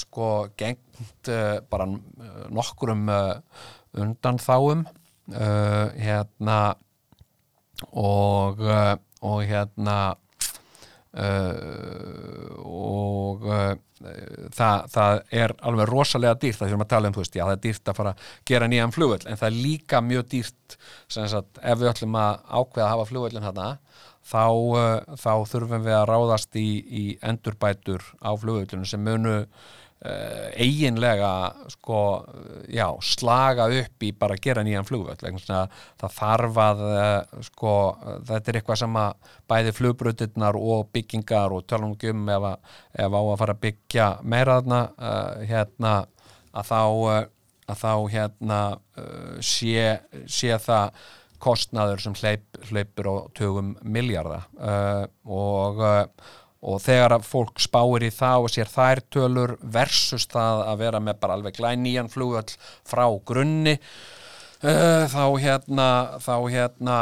sko 0.00 0.28
gengt 0.56 1.28
bara 1.68 1.84
nokkurum 2.48 3.02
undan 3.92 4.40
þáum 4.40 4.86
hérna 5.28 6.56
og 7.92 8.64
og 8.64 9.44
hérna 9.44 9.98
og 12.64 13.44
það, 14.54 14.86
það 14.90 15.20
er 15.42 15.54
alveg 15.62 15.90
rosalega 15.90 16.38
dýrt 16.42 16.58
það 16.58 16.66
þurfum 16.68 16.84
að 16.84 16.90
tala 16.90 17.10
um, 17.10 17.14
þú 17.14 17.22
veist, 17.22 17.36
já 17.38 17.44
það 17.44 17.54
er 17.54 17.62
dýrt 17.66 17.90
að 17.90 17.98
fara 18.00 18.14
að 18.14 18.32
gera 18.50 18.70
nýjan 18.70 18.94
flugvöld, 18.94 19.26
en 19.28 19.38
það 19.40 19.50
er 19.50 19.60
líka 19.68 20.00
mjög 20.02 20.26
dýrt 20.32 20.76
sem 21.12 21.30
sagt, 21.30 21.62
ef 21.62 21.78
við 21.80 21.92
ætlum 21.92 22.18
að 22.18 22.42
ákveða 22.50 22.86
að 22.88 22.92
hafa 22.94 23.08
flugvöldin 23.12 23.46
hérna 23.46 23.68
þá, 24.24 24.44
uh, 24.50 25.16
þá 25.20 25.32
þurfum 25.52 25.86
við 25.86 25.96
að 26.00 26.08
ráðast 26.10 26.58
í, 26.58 26.68
í 26.82 27.04
endurbætur 27.22 28.02
á 28.18 28.30
flugvöldunum 28.34 28.88
sem 28.88 29.04
munu 29.04 29.36
uh, 29.44 29.48
eiginlega 30.04 31.30
sko, 31.72 31.98
já, 32.68 32.86
slaga 33.00 33.70
upp 33.72 34.04
í 34.04 34.10
bara 34.12 34.36
að 34.36 34.42
gera 34.44 34.64
nýjan 34.66 34.84
flugvöld 34.84 35.24
það 35.24 36.16
þarf 36.18 36.60
að 36.60 36.82
uh, 36.88 37.42
sko, 37.46 37.74
þetta 38.28 38.52
er 38.52 38.58
eitthvað 38.60 38.80
sem 38.82 38.98
að 39.00 39.32
bæði 39.48 39.74
flugbrutinnar 39.78 40.58
og 40.60 40.90
byggingar 40.92 41.56
og 41.56 41.64
tala 41.70 41.88
um 41.88 41.96
gum 41.96 42.28
ef, 42.28 42.48
ef 42.92 43.16
á 43.16 43.20
að 43.22 43.38
fara 43.40 43.56
að 43.56 43.64
byggja 43.64 44.08
meiraðna 44.22 44.80
uh, 44.92 45.44
hérna 45.48 45.94
að 46.54 46.70
þá, 46.70 46.80
að 47.72 47.82
þá 47.82 47.92
hérna 48.14 48.62
uh, 49.00 49.36
sé, 49.40 49.98
sé 50.28 50.58
það 50.62 51.04
kostnaður 51.44 52.00
sem 52.04 52.16
hleyp, 52.20 52.46
hleypur 52.70 53.10
á 53.10 53.16
tögum 53.36 53.74
miljardar 53.82 54.46
uh, 54.56 55.04
og, 55.24 55.80
uh, 55.80 56.32
og 56.64 56.80
þegar 56.80 57.18
að 57.18 57.26
fólk 57.28 57.60
spáir 57.62 58.06
í 58.06 58.10
það 58.14 58.46
og 58.46 58.52
sér 58.54 58.70
þær 58.72 59.02
tölur 59.12 59.54
versus 59.60 60.26
það 60.32 60.62
að 60.64 60.84
vera 60.84 61.00
með 61.04 61.18
bara 61.22 61.38
alveg 61.38 61.58
glænían 61.58 62.10
flugöll 62.12 62.56
frá 62.88 63.04
grunni 63.28 63.74
uh, 63.76 65.04
þá 65.12 65.24
hérna 65.44 65.88
þá 66.24 66.36
hérna 66.54 66.98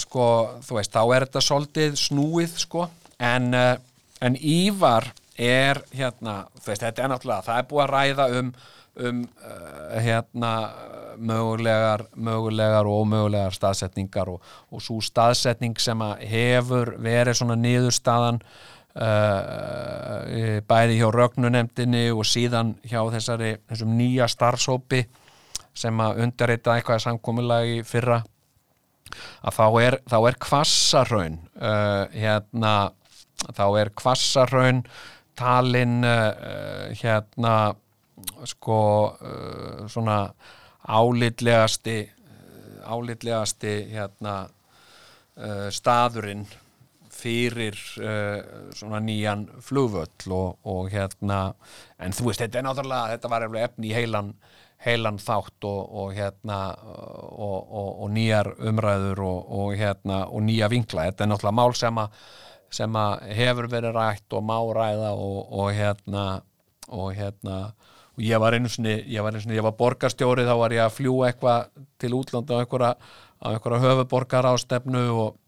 sko 0.00 0.28
þú 0.64 0.78
veist 0.78 0.94
þá 0.94 1.02
er 1.04 1.26
þetta 1.26 1.44
svolítið 1.48 1.98
snúið 2.00 2.56
sko. 2.64 2.88
En, 3.20 3.52
uh, 3.54 3.76
en 4.24 4.38
Ívar 4.40 5.12
er 5.36 5.82
hérna 5.92 6.44
þú 6.60 6.72
veist 6.72 6.86
þetta 6.86 7.04
er 7.04 7.12
náttúrulega 7.12 7.48
það 7.48 7.60
er 7.60 7.68
búið 7.70 7.84
að 7.84 7.94
ræða 7.94 8.30
um 8.40 8.54
um 8.94 9.24
uh, 9.42 10.00
hérna 10.00 10.52
mögulegar, 11.18 12.04
mögulegar 12.14 12.86
og 12.86 13.02
ómögulegar 13.02 13.54
staðsetningar 13.54 14.30
og, 14.30 14.42
og 14.70 14.82
svo 14.82 15.00
staðsetning 15.02 15.78
sem 15.82 16.00
að 16.02 16.22
hefur 16.30 16.94
verið 17.02 17.40
svona 17.40 17.56
niðurstaðan 17.58 18.40
uh, 18.94 20.60
bæði 20.68 20.98
hjá 21.00 21.08
rögnunemdini 21.14 22.06
og 22.14 22.24
síðan 22.28 22.74
hjá 22.86 23.00
þessari 23.14 23.56
þessum 23.68 23.96
nýja 23.98 24.28
starfsópi 24.30 25.04
sem 25.74 26.00
að 26.00 26.22
undarreita 26.24 26.76
eitthvað 26.76 27.02
samkomulagi 27.02 27.82
fyrra. 27.86 28.22
Að 29.44 29.56
þá 29.58 29.66
er, 29.82 29.98
þá 30.10 30.18
er 30.28 30.38
kvassarraun 30.42 31.38
uh, 31.58 32.04
hérna 32.14 32.74
þá 33.44 33.66
er 33.82 33.90
kvassarraun 33.98 34.84
talin 35.36 36.06
hérna 36.94 37.54
sko 38.46 38.80
uh, 39.10 39.86
svona 39.90 40.28
álitlegasti 40.86 41.98
álitlegasti 42.84 43.74
hérna 43.92 44.44
uh, 44.44 45.68
staðurinn 45.72 46.44
fyrir 47.24 47.78
uh, 48.02 48.70
svona 48.76 49.00
nýjan 49.04 49.46
flugvöll 49.64 50.34
og, 50.34 50.60
og 50.68 50.92
hérna 50.92 51.40
en 51.98 52.14
þú 52.14 52.28
veist, 52.30 52.44
þetta 52.44 52.60
er 52.60 52.68
náttúrulega, 52.68 53.16
þetta 53.16 53.32
var 53.32 53.48
efni 53.64 53.90
í 53.90 53.96
heilan, 53.96 54.32
heilan 54.84 55.20
þátt 55.22 55.68
og, 55.68 55.82
og 56.04 56.16
hérna 56.16 56.60
og, 56.84 58.08
nýjar 58.12 58.52
umræður 58.60 59.24
og, 59.24 59.52
hérna 59.80 60.24
og 60.28 60.44
nýja 60.44 60.70
vinkla, 60.72 61.08
þetta 61.10 61.24
er 61.24 61.32
náttúrulega 61.32 61.60
mál 61.62 61.78
sem 61.78 62.02
að 62.04 62.18
sem 62.74 62.96
að 62.98 63.28
hefur 63.38 63.68
verið 63.70 63.94
rætt 63.94 64.34
og 64.34 64.46
má 64.46 64.56
ræða 64.74 65.12
og, 65.14 65.42
hérna 65.76 66.24
og 66.90 67.12
hérna 67.14 67.58
og 68.14 68.22
ég 68.22 68.40
var 68.40 68.54
einu 68.54 68.70
sinni, 68.70 68.96
ég 69.10 69.22
var 69.22 69.34
var 69.66 69.76
borgarstjóri 69.78 70.46
þá 70.46 70.54
var 70.58 70.74
ég 70.74 70.84
að 70.84 70.96
fljúa 70.98 71.30
eitthvað 71.30 71.70
til 71.98 72.12
útlanda 72.14 72.58
á 72.58 72.62
einhverja 72.62 73.80
höfuborgar 73.82 74.48
ástefnu 74.52 75.04
og, 75.12 75.38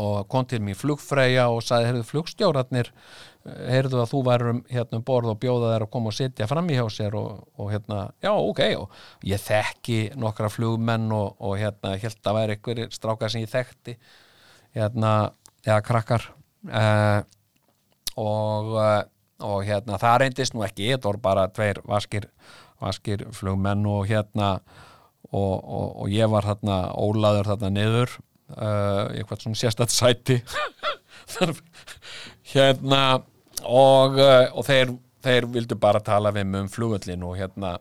og 0.00 0.28
kom 0.32 0.46
til 0.48 0.62
mér 0.64 0.78
flugfreyja 0.78 1.48
og 1.52 1.62
sagði, 1.64 1.90
heyrðu 1.90 2.08
flugstjórarnir 2.08 2.90
heyrðu 3.42 4.00
að 4.02 4.10
þú 4.12 4.22
værum 4.28 4.60
hérna 4.70 5.00
um 5.00 5.04
borð 5.06 5.32
og 5.32 5.40
bjóða 5.42 5.72
þær 5.74 5.86
að 5.86 5.92
koma 5.92 6.12
og 6.12 6.16
sitja 6.16 6.48
fram 6.50 6.70
í 6.70 6.76
hjá 6.78 6.84
sér 6.94 7.16
og, 7.18 7.42
og 7.58 7.72
hérna, 7.72 8.02
já 8.22 8.30
ok 8.32 8.62
og 8.78 8.98
ég 9.26 9.42
þekki 9.42 10.00
nokkra 10.20 10.50
flugmenn 10.52 11.08
og, 11.16 11.34
og 11.42 11.56
hérna, 11.58 11.96
held 11.98 12.30
að 12.30 12.38
væri 12.38 12.56
einhverjir 12.56 12.92
strákar 12.94 13.32
sem 13.32 13.42
ég 13.42 13.50
þekkti 13.52 13.96
hérna, 14.78 15.32
eða 15.66 15.80
krakkar 15.88 16.28
uh, 16.70 17.24
og 18.20 18.76
uh, 18.78 19.00
og 19.42 19.64
hérna 19.66 19.98
það 20.00 20.18
reyndist 20.22 20.54
nú 20.54 20.64
ekki 20.66 20.92
þetta 20.92 21.08
voru 21.08 21.22
bara 21.22 21.48
tveir 21.50 21.82
vaskir 21.88 22.28
vaskir 22.82 23.24
flugmenn 23.34 23.86
og 23.90 24.06
hérna 24.10 24.54
og, 25.32 25.54
og, 25.62 26.06
ég 26.12 26.30
var 26.30 26.46
þarna 26.46 26.78
ólaður 26.98 27.52
þarna 27.52 27.72
niður 27.72 28.16
uh, 28.56 29.12
eitthvað 29.16 29.44
svona 29.44 29.60
sérstætt 29.60 29.94
sæti. 29.94 30.38
Hérna 32.52 33.02
og, 33.64 34.18
uh, 34.18 34.48
og 34.52 34.66
þeir, 34.66 34.94
þeir 35.24 35.48
vildu 35.54 35.78
bara 35.80 36.02
tala 36.04 36.32
við 36.34 36.56
um 36.60 36.70
flugöllin 36.70 37.26
og 37.26 37.36
hérna 37.38 37.76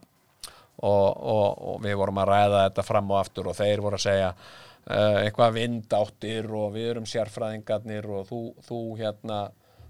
og, 0.81 1.07
og 1.21 1.79
við 1.83 1.97
vorum 1.99 2.21
að 2.21 2.31
ræða 2.31 2.65
þetta 2.67 2.85
fram 2.85 3.11
og 3.11 3.19
aftur 3.19 3.49
og 3.51 3.57
þeir 3.57 3.81
voru 3.83 3.99
að 3.99 4.05
segja 4.05 4.29
uh, 4.31 5.17
eitthvað 5.23 5.57
vindáttir 5.57 6.47
og 6.57 6.71
við 6.75 6.93
erum 6.93 7.09
sérfræðingarnir 7.09 8.07
og 8.09 8.29
þú, 8.29 8.41
þú 8.67 8.81
hérna 9.01 9.41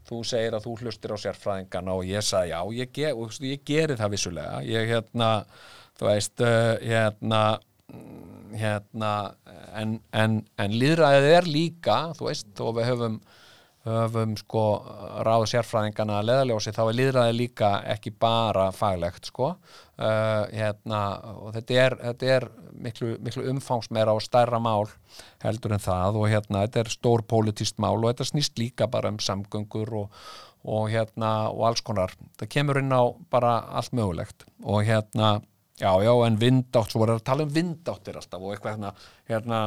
þú 0.08 0.22
segir 0.28 0.58
að 0.58 0.66
þú 0.66 0.78
hlustir 0.82 1.14
á 1.14 1.18
sérfræðingana 1.24 1.96
og 1.96 2.08
ég 2.10 2.26
sagði 2.26 2.54
já, 2.54 2.60
ég, 2.80 2.94
ge 2.96 3.12
og, 3.14 3.36
ég 3.46 3.66
geri 3.68 3.98
það 4.00 4.16
vissulega. 4.16 4.62
Ég 4.66 4.90
hérna, 4.90 5.30
þú 6.00 6.10
veist 6.10 6.44
uh, 6.46 6.74
hérna 6.82 7.42
hérna 8.58 9.12
en, 9.78 10.00
en, 10.12 10.42
en 10.60 10.76
líðræðið 10.76 11.30
er 11.38 11.48
líka 11.50 12.00
þú 12.18 12.30
veist, 12.30 12.52
og 12.60 12.76
við 12.80 12.92
höfum 12.92 13.22
höfum 13.86 14.36
sko 14.38 14.64
ráð 15.26 15.48
sérfræðingana 15.50 16.20
að 16.20 16.28
leðaljósi 16.30 16.74
þá 16.76 16.82
er 16.84 16.98
líðræðið 17.00 17.38
líka 17.40 17.70
ekki 17.96 18.14
bara 18.22 18.68
faglegt 18.76 19.32
sko. 19.32 19.56
Uh, 20.02 20.46
hérna, 20.54 21.02
og 21.42 21.56
þetta 21.56 21.80
er, 21.82 21.96
þetta 22.02 22.30
er 22.36 22.48
miklu, 22.82 23.16
miklu 23.22 23.46
umfangsmeira 23.52 24.14
og 24.18 24.24
stærra 24.26 24.58
mál 24.62 24.88
heldur 25.44 25.76
en 25.76 25.84
það 25.84 26.22
og 26.22 26.30
hérna, 26.30 26.64
þetta 26.66 26.84
er 26.84 26.94
stór 26.94 27.26
politist 27.30 27.82
mál 27.82 28.00
og 28.00 28.08
þetta 28.10 28.30
snýst 28.32 28.62
líka 28.62 28.90
bara 28.90 29.12
um 29.14 29.20
samgöngur 29.22 29.94
og, 30.04 30.24
og 30.66 30.90
hérna, 30.94 31.52
og 31.54 31.68
alls 31.72 31.86
konar. 31.86 32.14
Það 32.38 32.54
kemur 32.54 32.82
inn 32.82 32.94
á 32.94 33.04
bara 33.34 33.60
allt 33.70 33.98
mögulegt 33.98 34.46
og 34.62 34.86
hérna, 34.86 35.40
já, 35.82 35.92
já, 36.06 36.14
en 36.28 36.40
vindátt, 36.40 36.92
svo 36.92 37.04
voru 37.04 37.18
að 37.18 37.28
tala 37.28 37.46
um 37.48 37.54
vindáttir 37.54 38.18
alltaf 38.20 38.42
og 38.42 38.56
eitthvað 38.56 38.76
hérna, 38.76 38.92
hérna 39.30 39.62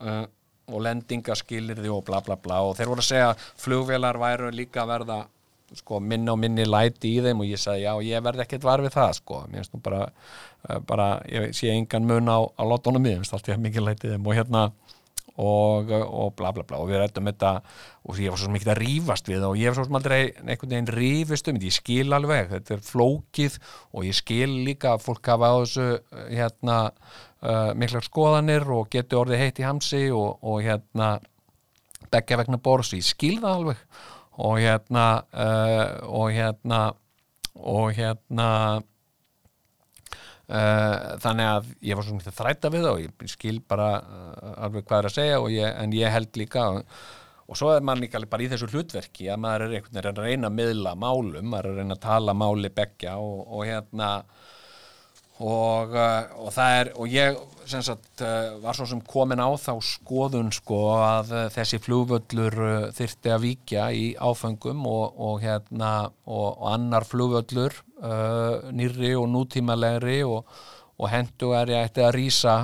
uh, 0.00 0.24
og 0.66 0.82
lendingaskilirði 0.82 1.90
og 1.92 2.04
bla 2.06 2.20
bla 2.26 2.36
bla 2.42 2.60
og 2.66 2.76
þeir 2.78 2.90
voru 2.90 3.02
að 3.02 3.10
segja 3.10 3.32
að 3.32 3.48
flugvélar 3.62 4.18
væru 4.22 4.50
líka 4.54 4.82
að 4.82 4.92
verða 4.94 5.18
sko, 5.74 6.00
minna 6.00 6.34
og 6.34 6.40
minni 6.42 6.66
læti 6.66 7.16
í 7.16 7.22
þeim 7.24 7.42
og 7.42 7.48
ég 7.50 7.60
sagði 7.60 7.86
já 7.86 7.92
ég 8.06 8.24
verði 8.26 8.44
ekkert 8.44 8.66
var 8.66 8.82
við 8.84 8.94
það 8.94 9.12
sko. 9.18 9.40
Mér 9.50 9.62
finnst 9.62 9.74
nú 9.74 9.80
bara, 9.82 10.02
bara 10.86 11.08
ég 11.30 11.54
sé 11.56 11.72
engan 11.74 12.06
mun 12.06 12.30
á, 12.30 12.38
á 12.46 12.62
lótunum 12.66 13.02
mér 13.02 13.20
finnst 13.20 13.34
allt 13.34 13.50
ég 13.50 13.62
mikið 13.62 13.88
læti 13.88 14.10
í 14.10 14.14
þeim 14.14 14.28
og 14.28 14.38
hérna 14.38 14.68
og, 15.42 15.92
og 15.92 16.32
bla 16.38 16.52
bla 16.56 16.64
bla. 16.66 16.80
Og 16.80 16.90
við 16.90 17.00
rættum 17.02 17.28
þetta 17.30 17.52
og 18.06 18.20
ég 18.22 18.32
var 18.32 18.40
svo 18.40 18.52
mikið 18.54 18.72
að 18.72 18.80
rífast 18.82 19.30
við 19.30 19.46
og 19.48 19.60
ég 19.60 19.70
var 19.70 19.78
svo 19.78 19.86
sem 19.88 19.98
aldrei 20.00 20.18
einhvern 20.32 20.74
veginn 20.74 20.90
rífist 20.96 21.50
um 21.52 21.60
ég 21.60 21.76
skil 21.76 22.16
alveg, 22.16 22.50
þetta 22.52 22.76
er 22.76 22.84
flókið 22.86 23.60
og 23.92 24.08
ég 24.08 24.16
skil 24.16 24.50
líka 24.66 24.94
að 24.94 25.06
fólk 25.06 25.32
hafa 25.32 25.52
á 25.52 25.56
þessu 25.62 25.88
hérna 26.32 26.76
uh, 26.90 27.72
miklar 27.78 28.06
skoðanir 28.06 28.68
og 28.72 28.90
getur 28.92 29.24
orðið 29.24 29.42
heitt 29.44 29.62
í 29.62 29.66
hamsi 29.66 30.04
og, 30.14 30.36
og 30.42 30.60
hérna 30.64 31.16
begja 32.12 32.38
vegna 32.40 32.60
bors, 32.62 32.94
ég 32.94 33.04
skil 33.06 33.40
það 33.42 33.52
alveg. 33.60 33.82
Og 34.46 34.60
hérna 34.60 35.06
uh, 35.32 35.86
og 36.12 36.30
hérna 36.36 36.80
og 37.56 37.96
hérna 37.96 38.48
þannig 40.46 41.48
að 41.50 41.70
ég 41.82 41.98
var 41.98 42.06
svona 42.06 42.32
þrætta 42.38 42.70
við 42.70 42.84
það 42.84 42.92
og 42.92 43.00
ég 43.02 43.30
skil 43.32 43.56
bara 43.66 43.86
alveg 44.62 44.84
hvað 44.86 45.00
er 45.00 45.08
að 45.08 45.14
segja 45.16 45.38
ég, 45.50 45.72
en 45.82 45.94
ég 45.96 46.12
held 46.14 46.38
líka 46.38 46.66
og, 46.76 47.56
svo 47.58 47.72
er 47.74 47.82
mann 47.82 47.98
líka 48.02 48.20
bara 48.30 48.46
í 48.46 48.50
þessu 48.52 48.68
hlutverki 48.70 49.26
að 49.32 49.42
maður 49.42 49.66
er 49.66 49.74
einhvern 49.80 49.96
veginn 49.96 50.12
að 50.12 50.22
reyna 50.22 50.50
að 50.52 50.58
miðla 50.60 50.94
málum, 51.02 51.50
maður 51.50 51.66
er 51.66 51.72
að 51.72 51.80
reyna 51.82 51.96
að 51.98 52.04
tala 52.06 52.36
máli 52.38 52.70
begja 52.78 53.16
og, 53.18 53.42
og 53.42 53.66
hérna 53.66 54.12
og, 55.42 55.92
uh, 55.92 56.28
og 56.40 56.52
það 56.54 56.78
er 56.80 56.90
og 56.96 57.12
ég 57.12 57.40
sagt, 57.66 58.22
uh, 58.24 58.56
var 58.62 58.76
svo 58.76 58.86
sem 58.88 59.02
komin 59.04 59.42
á 59.42 59.50
þá 59.60 59.74
skoðun 59.84 60.52
sko 60.54 60.78
að 60.96 61.34
uh, 61.34 61.42
þessi 61.52 61.80
flugvöllur 61.84 62.56
þyrti 62.96 63.34
að 63.34 63.42
víkja 63.44 63.88
í 63.92 64.06
áfengum 64.16 64.86
og, 64.88 65.18
og 65.18 65.42
hérna 65.44 65.92
og, 66.24 66.48
og 66.54 66.70
annar 66.72 67.08
flugvöllur 67.08 67.82
nýri 68.76 69.14
og 69.16 69.24
nútímalegri 69.32 70.18
og 70.28 71.06
hendugari 71.08 71.78
ætti 71.78 72.02
að 72.04 72.16
rýsa 72.18 72.56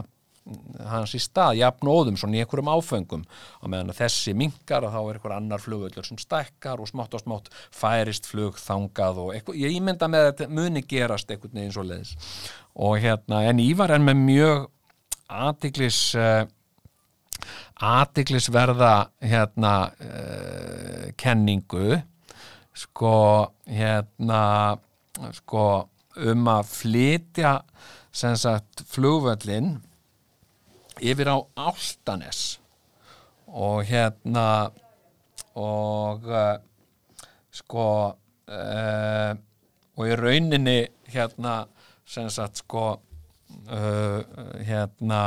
hans 0.90 1.14
í 1.14 1.20
stað, 1.22 1.60
jafn 1.60 1.88
og 1.88 2.00
óðum 2.02 2.16
svona 2.18 2.38
í 2.38 2.42
einhverjum 2.42 2.70
áfengum 2.72 3.22
og 3.62 3.70
meðan 3.70 3.94
þessi 3.94 4.34
mingar 4.38 4.86
og 4.86 4.94
þá 4.94 4.98
er 5.00 5.18
einhver 5.18 5.34
annar 5.36 5.62
flugvöllur 5.62 6.06
sem 6.06 6.18
stækkar 6.18 6.82
og 6.82 6.90
smátt 6.90 7.14
og 7.14 7.22
smátt 7.22 7.50
færist 7.70 8.26
flug 8.30 8.58
þangað 8.58 9.20
og 9.22 9.30
eitthvað, 9.36 9.60
ég 9.62 9.76
ímynda 9.78 10.10
með 10.10 10.26
að 10.26 10.30
þetta 10.32 10.56
muni 10.58 10.82
gerast 10.90 11.30
einhvern 11.30 11.60
veginn 11.60 11.76
svo 11.76 11.86
leiðis 11.86 12.16
og 12.74 12.98
hérna, 13.02 13.42
en 13.48 13.60
Ívar 13.60 13.92
er 13.92 14.02
með 14.02 14.20
mjög 14.22 14.66
aðtiklis 15.32 16.00
uh, 16.16 16.44
aðtiklisverða 17.82 18.94
hérna 19.24 19.74
uh, 19.90 21.06
kenningu. 21.18 21.98
Sko 22.72 23.16
hérna 23.68 24.42
sko 25.36 25.66
um 26.22 26.48
að 26.48 26.68
flytja 26.70 27.52
sem 28.12 28.36
sagt 28.36 28.84
flugvöllin 28.88 29.74
yfir 31.02 31.32
á 31.32 31.36
Áltanes 31.56 32.60
og 33.48 33.84
hérna 33.88 34.70
og 35.58 36.24
uh, 36.28 36.56
sko 37.52 37.88
uh, 38.12 39.32
og 39.92 40.08
í 40.08 40.16
rauninni 40.16 40.78
hérna 41.12 41.62
sem 42.08 42.30
sagt 42.32 42.62
sko 42.62 42.86
uh, 42.96 44.20
hérna 44.64 45.22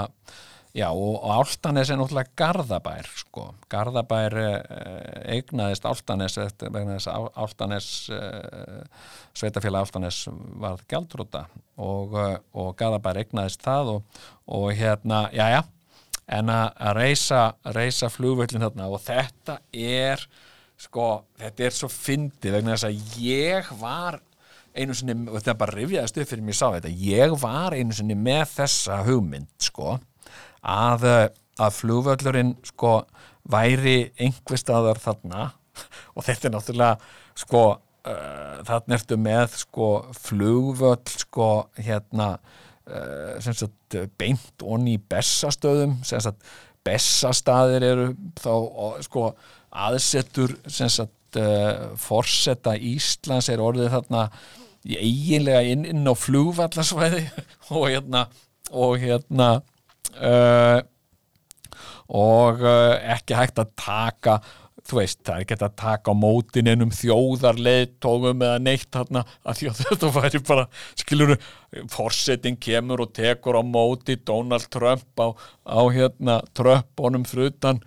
já 0.76 0.90
og, 0.92 1.24
Áltanes 1.32 1.90
er 1.90 2.00
náttúrulega 2.02 2.34
Garðabær 2.36 3.08
sko, 3.16 3.46
Garðabær 3.72 4.34
eignaðist 5.32 5.86
Áltanes 5.88 6.36
vegna 6.36 6.98
þess 6.98 7.08
að 7.14 7.30
Áltanes 7.46 7.88
sveitafélag 9.40 9.88
Áltanes 9.88 10.26
varð 10.60 10.84
gældrúta 10.92 11.46
og, 11.80 12.18
og 12.52 12.76
Garðabær 12.76 13.22
eignaðist 13.24 13.64
það 13.64 13.94
og 13.94 14.20
og 14.52 14.68
hérna, 14.76 15.30
já 15.34 15.48
já 15.56 15.62
en 16.26 16.50
að 16.50 16.92
reysa, 16.98 17.42
reysa 17.76 18.10
flugvöldin 18.10 18.64
þarna 18.66 18.90
og 18.90 19.02
þetta 19.06 19.60
er 19.72 20.24
sko, 20.80 21.26
þetta 21.40 21.68
er 21.68 21.76
svo 21.76 21.90
fyndið 21.92 22.58
vegna 22.58 22.76
þess 22.76 22.88
að 22.90 23.20
ég 23.22 23.70
var 23.80 24.20
einu 24.76 24.96
sinni, 24.98 25.16
og 25.30 25.40
þetta 25.40 25.58
bara 25.60 25.78
rifjaðist 25.78 26.20
upp 26.22 26.32
fyrir 26.32 26.46
mér 26.46 26.58
sá 26.58 26.68
þetta, 26.76 26.92
ég 26.92 27.36
var 27.42 27.76
einu 27.76 27.96
sinni 27.96 28.18
með 28.20 28.44
þessa 28.58 29.02
hugmynd 29.08 29.52
sko 29.64 29.96
að, 30.66 31.08
að 31.62 31.78
flugvöldurinn 31.80 32.56
sko 32.66 32.98
væri 33.52 34.12
einhver 34.20 34.60
staðar 34.60 35.02
þarna. 35.02 35.50
Og 36.16 36.24
þetta 36.26 36.48
er 36.48 36.54
náttúrulega 36.56 36.94
sko 37.38 37.64
uh, 37.76 38.62
þarna 38.68 38.98
ertu 38.98 39.18
með 39.20 39.58
sko 39.66 39.90
flugvöld 40.16 41.12
sko 41.12 41.50
hérna 41.78 42.36
uh, 42.38 43.36
sagt, 43.44 44.00
beint 44.18 44.64
onni 44.64 44.96
í 44.96 45.04
bessastöðum 45.12 46.00
bessastaðir 46.86 47.86
eru 47.88 48.10
þá 48.38 48.54
sko, 49.06 49.30
aðsettur 49.74 50.54
sagt, 50.70 51.40
uh, 51.40 51.96
forsetta 52.00 52.76
Íslands 52.78 53.50
er 53.52 53.64
orðið 53.64 53.92
þarna 53.96 54.28
eiginlega 54.86 55.64
inn, 55.72 55.86
inn 55.90 56.06
á 56.06 56.14
flugvallarsvæði 56.14 57.24
og 57.76 57.88
hérna 57.90 58.28
og 58.74 58.99
hérna 59.02 59.49
uh, 60.18 60.82
og 62.06 62.62
ekki 62.62 63.34
hægt 63.34 63.57
að 63.57 63.72
taka 63.82 64.36
þú 64.86 64.99
veist, 64.99 65.22
það 65.26 65.36
er 65.36 65.44
ekki 65.44 65.56
hægt 65.56 65.66
að 65.66 65.78
taka 65.82 66.14
á 66.14 66.22
mótin 66.22 66.70
ennum 66.70 66.91
þjóðarleitógum 66.94 68.44
eða 68.45 68.60
neitt 68.62 68.90
þarna 68.94 69.24
að 69.41 69.60
því 69.60 69.70
að 69.72 69.80
þetta 69.82 70.12
væri 70.20 70.41
bara, 70.45 70.66
skilur 71.02 71.34
forsetin 71.91 72.60
kemur 72.62 73.06
og 73.07 73.16
tekur 73.18 73.57
á 73.57 73.64
móti 73.66 74.20
Donald 74.22 74.70
Trump 74.74 75.22
á, 75.22 75.28
á 75.66 75.82
hérna 75.90 76.38
Trumpunum 76.53 77.26
frutan 77.30 77.82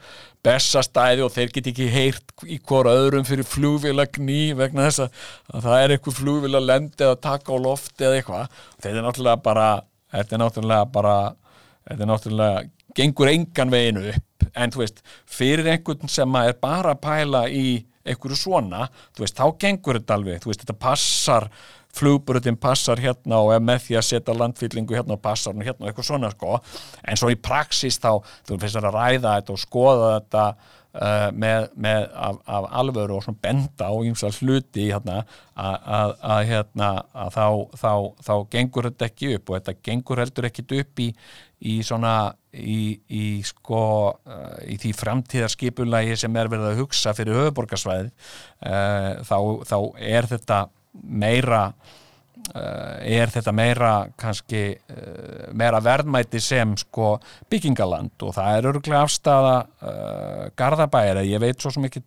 bestastæði 0.48 1.26
og 1.26 1.34
þeir 1.34 1.52
get 1.54 1.68
ekki 1.72 1.90
heyrt 1.92 2.46
í 2.48 2.58
hvora 2.68 2.94
öðrum 3.02 3.26
fyrir 3.28 3.46
flugvélagný 3.48 4.40
vegna 4.58 4.88
þess 4.88 5.04
að 5.04 5.66
það 5.66 5.82
er 5.82 5.94
eitthvað 5.94 6.18
flugvélaland 6.22 7.04
eða 7.04 7.20
taka 7.28 7.52
á 7.52 7.56
lofti 7.60 8.08
eða 8.08 8.22
eitthvað. 8.22 8.58
Þetta 8.80 8.96
er 8.96 9.06
náttúrulega 9.06 9.44
bara 9.44 9.68
þetta 10.14 10.36
er 10.36 10.42
náttúrulega 10.44 10.90
bara 10.96 11.14
þetta 11.88 12.02
er 12.02 12.12
náttúrulega 12.12 12.66
gengur 12.98 13.30
engan 13.30 13.72
veginu 13.72 14.08
upp. 14.12 14.48
En 14.56 14.72
þú 14.72 14.82
veist, 14.82 15.02
fyrir 15.28 15.68
einhvern 15.68 16.10
sem 16.10 16.40
er 16.40 16.56
bara 16.60 16.94
að 16.94 17.02
pæla 17.04 17.44
í 17.52 17.66
einhverju 18.08 18.38
svona, 18.38 18.86
þú 19.14 19.24
veist, 19.24 19.36
þá 19.36 19.58
gengur 19.60 19.98
þetta 19.98 20.16
alveg. 20.16 20.40
Þú 20.42 20.50
veist, 20.52 20.64
þetta 20.64 20.78
passar 20.80 21.48
flugburutin 21.98 22.58
passar 22.60 23.02
hérna 23.02 23.42
og 23.44 23.52
er 23.54 23.62
með 23.64 23.84
því 23.88 24.00
að 24.00 24.08
setja 24.08 24.36
landfyllingu 24.36 24.96
hérna 24.98 25.18
og 25.18 25.22
passar 25.24 25.56
hérna 25.58 25.84
og 25.84 25.90
eitthvað 25.90 26.10
svona 26.10 26.32
sko, 26.34 26.58
en 27.04 27.20
svo 27.20 27.32
í 27.34 27.38
praxis 27.38 28.00
þá, 28.02 28.18
þú 28.48 28.58
finnst 28.58 28.80
að 28.80 28.90
ræða 28.94 29.38
þetta 29.38 29.54
og 29.54 29.62
skoða 29.62 30.12
þetta 30.18 30.44
uh, 30.98 31.28
með, 31.34 31.68
með 31.76 32.06
af, 32.14 32.40
af 32.46 32.68
alvöru 32.80 33.18
og 33.18 33.26
svona 33.26 33.42
benda 33.42 33.90
á 33.90 33.94
ímsa 34.06 34.30
hluti 34.38 34.88
hérna 34.88 35.20
að, 35.58 36.14
hérna 36.48 36.90
að 37.12 37.36
þá, 37.36 37.46
þá, 37.82 37.92
þá 38.24 38.34
gengur 38.54 38.90
þetta 38.90 39.10
ekki 39.10 39.34
upp 39.36 39.50
og 39.50 39.58
þetta 39.58 39.76
gengur 39.90 40.22
heldur 40.22 40.48
ekkit 40.48 40.76
upp 40.78 41.04
í, 41.04 41.08
í 41.58 41.76
svona 41.86 42.14
í, 42.54 42.80
í 43.10 43.26
sko 43.46 43.82
uh, 44.14 44.56
í 44.66 44.78
því 44.80 44.94
framtíðarskipulagi 45.02 46.16
sem 46.18 46.40
er 46.40 46.50
verið 46.50 46.72
að 46.72 46.82
hugsa 46.82 47.14
fyrir 47.16 47.38
höfuborgarsvæð 47.42 48.10
uh, 48.10 49.22
þá, 49.28 49.38
þá 49.68 49.78
er 49.98 50.30
þetta 50.30 50.64
meira 50.92 51.62
uh, 51.68 52.96
er 53.04 53.32
þetta 53.32 53.54
meira 53.54 53.92
kannski 54.18 54.62
uh, 54.74 55.48
meira 55.56 55.80
verðmæti 55.84 56.40
sem 56.42 56.74
sko 56.80 57.16
byggingaland 57.50 58.26
og 58.26 58.34
það 58.36 58.58
er 58.58 58.70
örgulega 58.72 59.04
afstafa 59.04 59.56
uh, 59.64 60.44
Garðabæri, 60.58 61.26
ég 61.30 61.42
veit 61.42 61.60
svo 61.60 61.72
ekki 61.84 62.02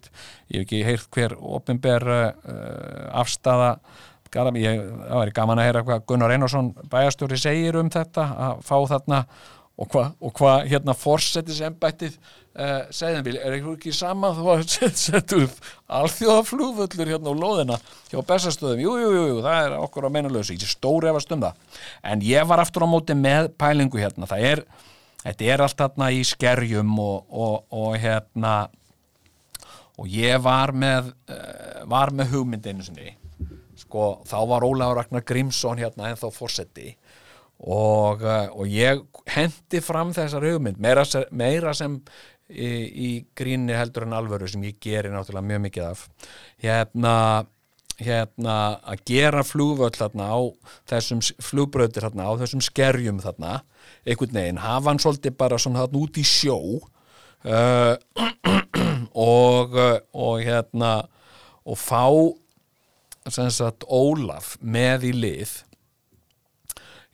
ég 0.51 0.61
hef 0.61 0.65
ekki 0.65 0.83
heyrt 0.87 1.09
hver 1.15 1.37
ofinber 1.39 2.07
afstafa 3.11 3.77
Garðabæri, 4.31 4.67
ég, 4.67 4.83
það 5.07 5.23
væri 5.23 5.39
gaman 5.39 5.59
að 5.61 5.69
heyra 5.69 5.87
hvað 5.87 6.05
Gunnar 6.07 6.35
Einarsson 6.35 6.75
bæjastjóri 6.91 7.39
segir 7.39 7.79
um 7.79 7.89
þetta 7.91 8.29
að 8.49 8.61
fá 8.67 8.77
þarna 8.93 9.25
og 9.81 9.89
hvað 9.91 10.13
hva, 10.37 10.53
hérna 10.67 10.95
fórsetisembættið 10.97 12.17
uh, 12.55 12.83
segðum 12.93 13.25
við, 13.27 13.39
er 13.41 13.57
ekki 13.59 13.93
sama 13.95 14.33
þú 14.37 14.49
að 14.55 14.63
setja 14.73 15.41
upp 15.45 15.71
alþjóðaflúvöllur 16.01 17.13
hérna 17.13 17.33
á 17.33 17.41
lóðina 17.41 17.79
hjá 18.11 18.19
bestastöðum, 18.19 18.83
jú, 18.83 18.95
jú, 19.01 19.09
jú, 19.15 19.25
jú, 19.31 19.39
það 19.45 19.65
er 19.65 19.77
okkur 19.79 20.07
á 20.07 20.15
meinalösu, 20.17 20.55
ég 20.55 20.71
stóri 20.71 21.11
efast 21.11 21.31
um 21.35 21.43
það. 21.45 21.79
En 22.03 22.23
ég 22.25 22.47
var 22.47 22.63
aftur 22.63 22.87
á 22.87 22.93
móti 22.93 23.17
með 23.17 23.51
pælingu 23.59 24.01
hérna, 24.01 24.29
það 24.29 24.47
er 24.51 24.65
þetta 25.23 25.49
er 25.53 25.65
allt 25.65 25.83
hérna 25.85 26.11
í 26.13 26.21
skerjum 26.27 26.93
og, 27.01 27.25
og, 27.29 27.57
og 27.77 27.97
hérna 28.01 28.55
og 30.01 30.07
ég 30.09 30.39
var 30.41 30.73
með 30.73 31.11
uh, 31.29 31.83
var 31.89 32.13
með 32.15 32.35
hugmyndinu 32.35 32.85
sinni. 32.85 33.15
Sko, 33.81 34.21
þá 34.29 34.37
var 34.49 34.65
Ólaður 34.65 35.01
Ragnar 35.01 35.23
Grímsson 35.27 35.79
hérna 35.81 36.11
en 36.11 36.19
þá 36.19 36.29
fórseti 36.33 36.93
og, 37.61 38.23
uh, 38.25 38.47
og 38.55 38.69
ég 38.71 39.03
hendi 39.29 39.81
fram 39.83 40.13
þessar 40.15 40.45
hugmynd 40.47 40.79
meira, 40.81 41.03
meira 41.29 41.73
sem 41.77 41.99
í, 42.51 42.69
í 42.91 43.09
gríni 43.37 43.75
heldur 43.77 44.05
en 44.07 44.15
alvöru 44.17 44.49
sem 44.51 44.63
ég 44.67 44.79
gerir 44.83 45.13
náttúrulega 45.13 45.47
mjög 45.47 45.63
mikið 45.65 45.87
af. 45.87 46.05
Hérna, 46.61 47.15
hérna 48.01 48.57
að 48.83 49.03
gera 49.11 49.43
flúvöld 49.47 49.97
þarna 49.99 50.29
á 50.31 50.39
þessum 50.91 51.23
flúbröðir 51.43 52.07
þarna 52.07 52.29
á 52.29 52.31
þessum 52.43 52.63
skerjum 52.65 53.21
þarna 53.23 53.61
einhvern 54.05 54.37
veginn, 54.37 54.61
hafa 54.61 54.91
hann 54.91 55.01
svolítið 55.01 55.37
bara 55.37 55.59
svona 55.61 55.83
þarna 55.83 56.01
út 56.01 56.19
í 56.21 56.25
sjó 56.25 56.57
uh, 57.45 57.95
og 59.31 59.75
og 59.77 60.45
hérna 60.45 60.93
og 61.61 61.77
fá 61.77 62.05
sem 63.29 63.51
sagt 63.53 63.85
Ólaf 63.85 64.55
með 64.61 65.11
í 65.11 65.13
lið 65.13 65.59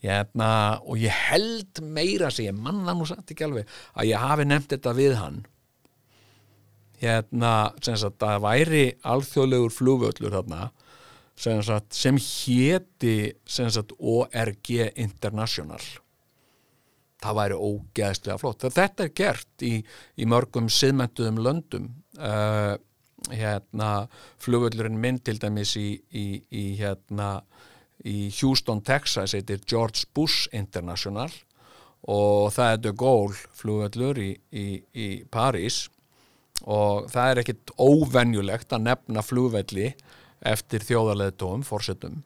Hérna, 0.08 0.80
og 0.88 1.02
ég 1.02 1.12
held 1.12 1.82
meira 1.84 2.32
sem 2.32 2.48
ég 2.48 2.56
manna 2.56 2.96
nú 2.96 3.06
samt 3.08 3.34
ekki 3.34 3.44
alveg 3.48 3.68
að 3.98 4.12
ég 4.14 4.24
hafi 4.24 4.48
nefnt 4.48 4.74
þetta 4.76 4.96
við 4.96 5.16
hann. 5.20 5.40
Hérna, 7.02 7.54
sem 7.84 7.98
sagt 8.00 8.24
að 8.26 8.42
væri 8.46 8.86
alþjóðlegur 9.06 9.74
flugvöllur 9.76 10.38
þarna 10.40 10.70
sem, 11.38 11.60
sagt, 11.66 11.94
sem 11.94 12.18
héti 12.22 13.18
sem 13.46 13.70
sagt 13.74 13.94
ORG 14.00 14.72
International. 14.96 15.84
Það 17.22 17.38
væri 17.42 17.60
ógeðslega 17.68 18.40
flott. 18.42 18.66
Þetta 18.74 19.06
er 19.06 19.14
gert 19.18 19.66
í, 19.66 19.76
í 20.18 20.28
mörgum 20.30 20.70
siðmentuðum 20.72 21.42
löndum. 21.44 21.90
Uh, 22.18 22.78
hérna 23.34 24.08
flugvöllurinn 24.42 25.00
minn 25.02 25.18
til 25.20 25.36
dæmis 25.42 25.74
í, 25.80 25.90
í, 26.14 26.28
í 26.54 26.66
hérna 26.80 27.42
í 28.08 28.30
Houston, 28.40 28.82
Texas 28.86 29.36
heitir 29.36 29.62
George 29.68 30.08
Bush 30.16 30.48
International 30.56 31.30
og 32.08 32.54
það 32.56 32.72
er 32.72 32.82
De 32.84 32.94
Gaulle 32.96 33.38
flugvellur 33.58 34.20
í, 34.22 34.32
í, 34.52 34.68
í 34.96 35.08
París 35.34 35.88
og 36.66 37.10
það 37.12 37.32
er 37.32 37.42
ekkit 37.44 37.74
óvenjulegt 37.78 38.74
að 38.74 38.88
nefna 38.88 39.24
flugvelli 39.26 39.92
eftir 40.48 40.86
þjóðarleðdóum, 40.86 41.66
fórsetum 41.66 42.22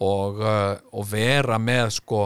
og, 0.00 0.40
uh, 0.40 0.76
og 0.92 1.06
vera 1.12 1.58
með 1.60 1.98
sko 2.00 2.22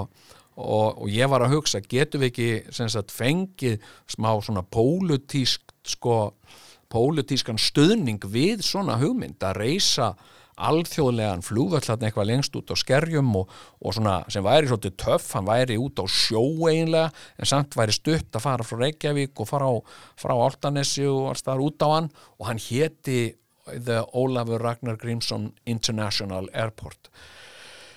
og, 0.57 1.03
og 1.03 1.09
ég 1.13 1.29
var 1.29 1.45
að 1.45 1.59
hugsa, 1.59 1.83
getur 1.85 2.23
við 2.23 2.31
ekki 2.33 2.89
sagt, 2.89 3.13
fengið 3.13 3.83
smá 4.09 4.31
svona 4.41 4.63
pólutísk 4.65 5.75
sko, 5.87 6.33
pólutískan 6.93 7.61
stöðning 7.61 8.25
við 8.33 8.65
svona 8.65 8.97
hugmynd 9.03 9.43
að 9.45 9.61
reysa 9.61 10.15
alþjóðlegan 10.57 11.45
flúvöllatn 11.45 12.07
eitthvað 12.07 12.31
lengst 12.31 12.57
út 12.57 12.73
á 12.73 12.77
skerjum 12.81 13.29
og, 13.43 13.51
og 13.83 13.97
svona 13.97 14.19
sem 14.33 14.45
væri 14.45 14.71
svolítið 14.71 14.97
töff, 15.03 15.29
hann 15.37 15.49
væri 15.49 15.77
út 15.81 16.01
á 16.01 16.05
sjó 16.09 16.43
einlega 16.71 17.11
en 17.37 17.51
samt 17.51 17.77
væri 17.77 17.97
stutt 17.97 18.37
að 18.37 18.47
fara 18.47 18.67
frá 18.67 18.81
Reykjavík 18.85 19.43
og 19.43 19.51
fara 19.51 19.69
á, 19.69 19.75
frá 20.17 20.35
Altanesi 20.37 21.05
og 21.11 21.33
alls 21.33 21.45
þar 21.47 21.65
út 21.67 21.85
á 21.85 21.89
hann. 21.93 22.11
Og 22.41 22.49
hann 22.49 22.63
héti 22.63 23.21
The 23.67 24.03
Ólafur 24.15 24.63
Ragnar 24.63 24.97
Grímsson 25.01 25.51
International 25.67 26.49
Airport. 26.55 27.11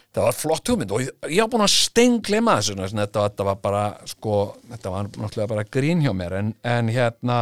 Það 0.10 0.26
var 0.26 0.36
flott 0.36 0.70
hugmynd 0.72 0.92
og 0.92 1.04
ég 1.06 1.38
hafa 1.38 1.52
búin 1.54 1.64
að 1.64 1.76
stenglema 1.76 2.56
þessu 2.58 2.76
þetta, 2.82 3.28
þetta 3.28 3.46
var 3.46 3.60
bara 3.62 3.84
sko, 4.10 4.38
þetta 4.72 4.94
var 4.96 5.12
náttúrulega 5.14 5.52
bara 5.52 5.68
grín 5.70 6.02
hjá 6.02 6.16
mér. 6.18 6.40
En, 6.40 6.56
en 6.66 6.90
hérna 6.90 7.38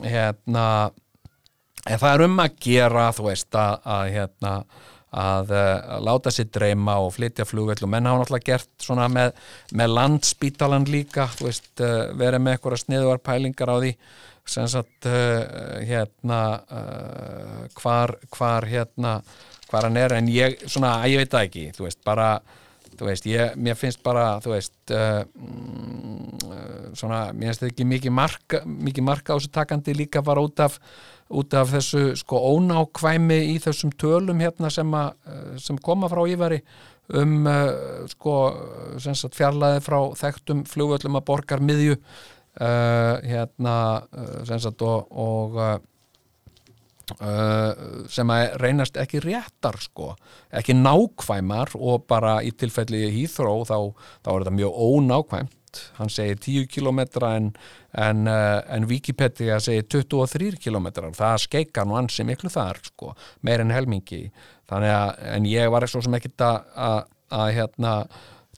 hérna 0.00 0.90
en 1.86 2.00
það 2.00 2.14
er 2.14 2.24
um 2.28 2.42
að 2.44 2.58
gera 2.62 3.10
þú 3.16 3.28
veist 3.28 3.58
að, 3.58 3.78
að 3.96 4.08
hérna 4.16 4.56
að, 5.12 5.52
eh, 5.52 5.78
að 5.96 6.04
láta 6.08 6.32
sér 6.32 6.50
dreyma 6.54 6.98
og 7.04 7.14
flytja 7.16 7.46
flugveld 7.48 7.84
og 7.84 7.92
menn 7.92 8.08
hafa 8.08 8.22
náttúrulega 8.22 8.50
gert 8.52 8.70
svona 8.80 9.08
með, 9.12 9.32
með 9.76 9.96
landspítalan 9.98 10.88
líka 10.88 11.28
veist, 11.40 11.72
eh, 11.80 12.12
verið 12.16 12.44
með 12.44 12.56
eitthvað 12.56 12.84
sniðuar 12.84 13.24
pælingar 13.24 13.72
á 13.72 13.76
því 13.78 13.96
sem 14.42 14.66
sagt 14.66 15.06
uh, 15.06 15.78
hérna 15.86 16.38
uh, 16.66 17.60
hvar, 17.78 18.16
hvar 18.34 18.66
hérna 18.66 19.20
hvar 19.70 19.86
hann 19.88 20.00
er. 20.00 20.16
En 20.18 20.28
ég 20.28 20.58
svona, 20.66 20.96
ég 21.08 21.22
veit 21.22 21.32
það 21.32 21.46
ekki, 21.46 21.62
þú 21.76 21.86
veist, 21.86 22.00
bara 22.04 22.28
þú 22.98 23.08
veist, 23.08 23.28
ég, 23.30 23.54
mér 23.56 23.78
finnst 23.78 24.02
bara 24.04 24.26
þú 24.44 24.52
veist 24.56 24.92
uh, 24.92 25.22
svona, 26.98 27.24
mér 27.32 27.52
finnst 27.52 27.62
þetta 27.64 27.72
ekki 27.72 27.88
mikið 27.94 28.16
marka 28.18 28.62
mikið 28.66 29.06
marka 29.06 29.32
á 29.32 29.36
þessu 29.38 29.52
takandi 29.54 29.96
líka 29.96 30.24
bara 30.26 30.44
út 30.44 30.60
af 30.60 30.76
út 31.32 31.54
af 31.56 31.72
þessu 31.72 32.12
sko 32.18 32.40
ónákvæmi 32.52 33.38
í 33.52 33.58
þessum 33.62 33.92
tölum 34.00 34.42
hérna 34.42 34.70
sem, 34.72 34.88
a, 34.94 35.12
eh, 35.26 35.54
sem 35.62 35.78
koma 35.80 36.10
frá 36.12 36.22
Ívari 36.28 36.62
um 37.18 37.46
uh, 37.50 38.04
sko 38.08 38.34
fjarlæði 39.34 39.80
frá 39.84 39.98
þekktum 40.16 40.62
flugvöllum 40.70 41.18
að 41.18 41.26
borgar 41.28 41.62
miðju 41.64 41.96
uh, 41.98 43.16
hérna 43.26 43.74
uh, 44.06 44.52
sagt, 44.52 44.84
og, 44.86 45.10
og 45.10 45.88
sem 48.08 48.30
að 48.30 48.54
reynast 48.62 48.94
ekki 48.96 49.18
réttar 49.20 49.74
sko, 49.82 50.12
ekki 50.54 50.72
nákvæmar 50.78 51.74
og 51.76 52.06
bara 52.08 52.36
í 52.46 52.52
tilfelli 52.56 53.02
hýþró 53.12 53.56
þá, 53.68 53.74
þá 54.22 54.30
er 54.30 54.44
þetta 54.44 54.54
mjög 54.56 54.78
ónákvæmt 54.86 55.58
hann 55.98 56.10
segir 56.12 56.40
10 56.42 56.68
km 56.72 57.00
en, 57.28 57.52
en, 57.92 58.26
eh, 58.28 58.58
en 58.76 58.88
Wikipedia 58.90 59.60
segir 59.60 59.86
23 59.88 60.58
km 60.62 60.90
það 61.16 61.38
skeikar 61.46 61.88
nú 61.88 61.96
ansi 62.00 62.26
miklu 62.28 62.50
þar 62.52 62.82
sko, 62.86 63.14
meir 63.42 63.64
en 63.64 63.74
helmingi. 63.74 64.26
Að, 64.72 65.18
en 65.36 65.44
ég 65.44 65.68
var 65.68 65.84
svo 65.90 66.00
sem 66.00 66.14
ekkit 66.16 66.40
að 66.42 67.50
hérna 67.52 67.96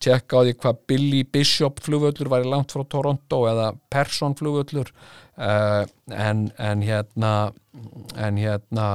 tjekka 0.02 0.40
á 0.40 0.44
því 0.44 0.54
hvað 0.60 0.80
Billy 0.90 1.22
Bishop 1.24 1.80
flugvöllur 1.84 2.30
var 2.30 2.44
í 2.44 2.50
langt 2.50 2.74
frá 2.74 2.84
Toronto 2.90 3.44
eða 3.50 3.72
Persson 3.92 4.36
flugvöllur. 4.38 4.90
Uh, 5.34 5.82
en, 6.14 6.48
en 6.62 6.82
hérna 6.86 7.32
en 8.14 8.36
hérna 8.38 8.88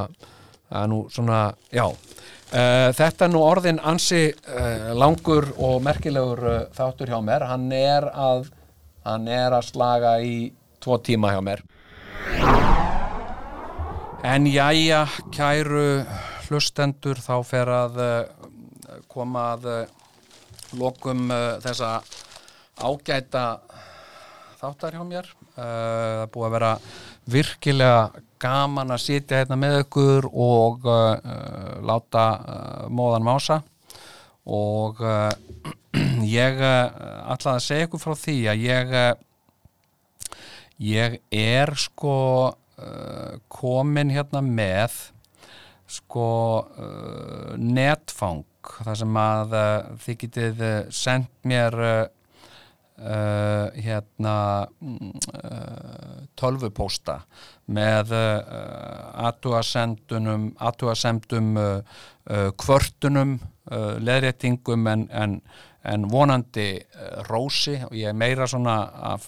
það 0.70 0.84
er 0.84 0.92
nú 0.92 1.00
svona, 1.14 1.42
já. 1.74 1.86
Uh, 2.50 2.90
þetta 2.98 3.28
er 3.28 3.34
nú 3.34 3.42
orðin 3.46 3.78
ansi 3.86 4.24
uh, 4.32 4.90
langur 4.98 5.52
og 5.62 5.84
merkilegur 5.86 6.40
uh, 6.42 6.56
þáttur 6.74 7.12
hjá 7.12 7.20
mér, 7.22 7.46
hann 7.46 7.68
er 7.76 8.08
að 8.10 8.48
hann 9.06 9.28
er 9.30 9.54
að 9.54 9.68
slaga 9.68 10.16
í 10.26 10.50
tvo 10.82 10.98
tíma 11.06 11.30
hjá 11.34 11.44
mér. 11.46 11.62
En 14.26 14.48
jæja 14.50 15.06
kæru 15.34 16.04
hlustendur 16.50 17.22
þá 17.22 17.36
fer 17.48 17.72
að 17.72 18.00
koma 19.08 19.46
að 19.54 19.70
lokum 20.78 21.32
þessa 21.64 22.02
ágæta 22.84 23.46
þáttar 24.60 24.98
hjá 24.98 25.06
mér. 25.08 25.30
Það 25.56 26.26
búið 26.34 26.50
að 26.50 26.56
vera 26.58 26.74
virkilega 27.30 28.26
gaman 28.40 28.94
að 28.94 29.04
sitja 29.04 29.42
hérna 29.42 29.58
með 29.60 29.82
ykkur 29.84 30.30
og 30.32 30.86
uh, 30.88 31.16
uh, 31.20 31.74
láta 31.86 32.26
uh, 32.40 32.86
móðan 32.92 33.26
mása. 33.28 33.60
Og 34.50 35.02
uh, 35.04 35.30
ég 36.26 36.62
uh, 36.64 37.34
ætlaði 37.34 37.56
að 37.56 37.66
segja 37.66 37.90
ykkur 37.90 38.04
frá 38.04 38.16
því 38.24 38.38
að 38.52 38.66
ég 38.66 38.96
uh, 38.96 39.12
ég 40.80 41.20
er 41.36 41.74
sko 41.76 42.16
komin 43.52 44.14
hérna 44.16 44.40
með 44.40 44.94
sko 45.92 46.30
netfang 47.60 48.46
þar 48.86 49.00
sem 49.02 49.20
að 49.20 49.56
þið 50.06 50.18
getið 50.22 50.64
sendt 50.96 51.34
mér 51.44 51.76
uh, 53.00 53.70
hérna 53.80 54.36
uh, 54.68 56.20
tölvupósta 56.40 57.22
með 57.70 58.14
uh, 58.16 59.26
athugasendunum 59.30 60.50
athugasendum 60.58 61.58
uh, 61.58 61.80
uh, 62.30 62.50
kvörtunum 62.60 63.40
leðréttingum 63.70 64.88
en, 64.90 65.04
en, 65.14 65.34
en 65.86 66.06
vonandi 66.10 66.80
rósi. 67.28 67.76
Og 67.86 67.94
ég 67.94 68.10
er 68.10 68.16
meira 68.18 68.48
svona 68.50 68.80
að 69.06 69.28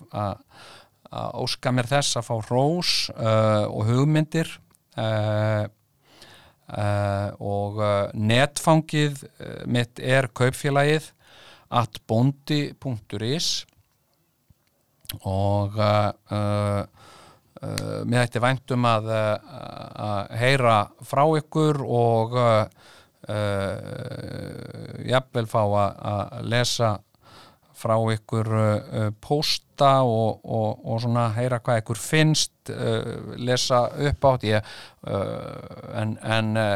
óska 1.37 1.69
mér 1.77 1.91
þess 1.91 2.17
að 2.17 2.25
fá 2.25 2.47
rós 2.47 2.93
og 3.13 3.85
hugmyndir 3.85 4.49
og 7.37 7.83
netfangið 8.17 9.21
mitt 9.69 10.01
er 10.01 10.31
kaupfélagið 10.33 11.11
at 11.71 12.01
bondi.is 12.07 13.49
og 15.27 15.75
uh, 15.75 16.11
uh, 16.31 16.83
uh, 17.61 18.01
mér 18.07 18.25
ætti 18.25 18.41
væntum 18.43 18.87
að, 18.87 19.11
uh, 19.11 19.37
að 20.07 20.33
heyra 20.39 20.77
frá 21.07 21.23
ykkur 21.39 21.81
og 21.83 22.35
uh, 22.39 22.65
uh, 23.27 24.99
jafnvel 25.07 25.49
fá 25.51 25.61
að, 25.63 25.95
að 26.13 26.51
lesa 26.53 26.93
frá 27.81 27.95
ykkur 28.13 28.49
uh, 28.53 29.09
pósta 29.23 29.91
og, 30.05 30.41
og, 30.45 30.81
og 30.85 31.01
svona 31.03 31.27
heyra 31.35 31.61
hvað 31.63 31.81
ykkur 31.81 32.01
finnst 32.01 32.71
uh, 32.73 33.33
lesa 33.41 33.83
upp 34.09 34.27
átt 34.31 34.45
ég, 34.47 34.73
uh, 35.09 35.95
en, 36.01 36.15
en 36.21 36.51
uh, 36.61 36.75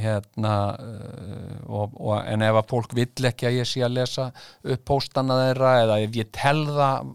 hérna 0.00 0.54
uh, 0.80 1.66
og, 1.68 2.16
en 2.22 2.46
ef 2.46 2.60
að 2.62 2.70
fólk 2.72 2.96
vill 2.96 3.30
ekki 3.30 3.50
að 3.50 3.60
ég 3.60 3.68
sé 3.68 3.84
að 3.84 3.98
lesa 4.00 4.30
upp 4.62 4.86
póstana 4.88 5.42
þeirra 5.44 5.76
eða 5.84 6.00
ef 6.06 6.18
ég 6.22 6.32
tel 6.34 6.64
það 6.70 7.12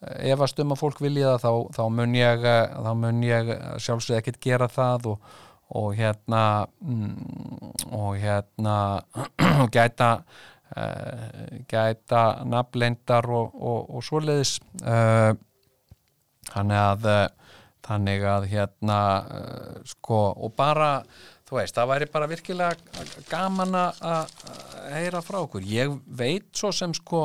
efast 0.00 0.60
um 0.62 0.72
að 0.72 0.80
fólk 0.80 1.00
vilja 1.04 1.36
það 1.36 1.42
þá, 1.44 1.76
þá 1.76 1.82
mun 1.92 2.14
ég 2.16 2.46
ég 3.28 3.50
sjálfsög 3.84 4.20
ekkert 4.20 4.40
gera 4.44 4.68
það 4.72 5.10
og, 5.12 5.34
og 5.76 5.90
hérna 5.98 6.44
mm, 6.80 8.14
hérna 8.22 8.76
gæta 9.74 10.10
uh, 10.16 10.48
gæta 11.70 12.22
nafnleindar 12.46 13.26
og, 13.30 13.54
og, 13.54 13.90
og 13.96 14.04
svoleiðis. 14.06 14.58
Uh, 14.82 15.34
þannig 16.50 16.78
að 16.80 17.04
eh, 17.10 17.26
þannig 17.86 18.22
að 18.26 18.46
hérna 18.50 19.00
sko 19.86 20.20
og 20.34 20.54
bara 20.56 20.92
þú 21.48 21.58
veist, 21.58 21.74
það 21.76 21.90
væri 21.90 22.08
bara 22.12 22.28
virkilega 22.30 23.04
gaman 23.30 23.74
að 23.74 24.32
heyra 24.94 25.20
frá 25.26 25.40
okkur. 25.42 25.66
Ég 25.66 25.92
veit 26.06 26.48
svo 26.54 26.70
sem 26.74 26.94
sko 26.94 27.24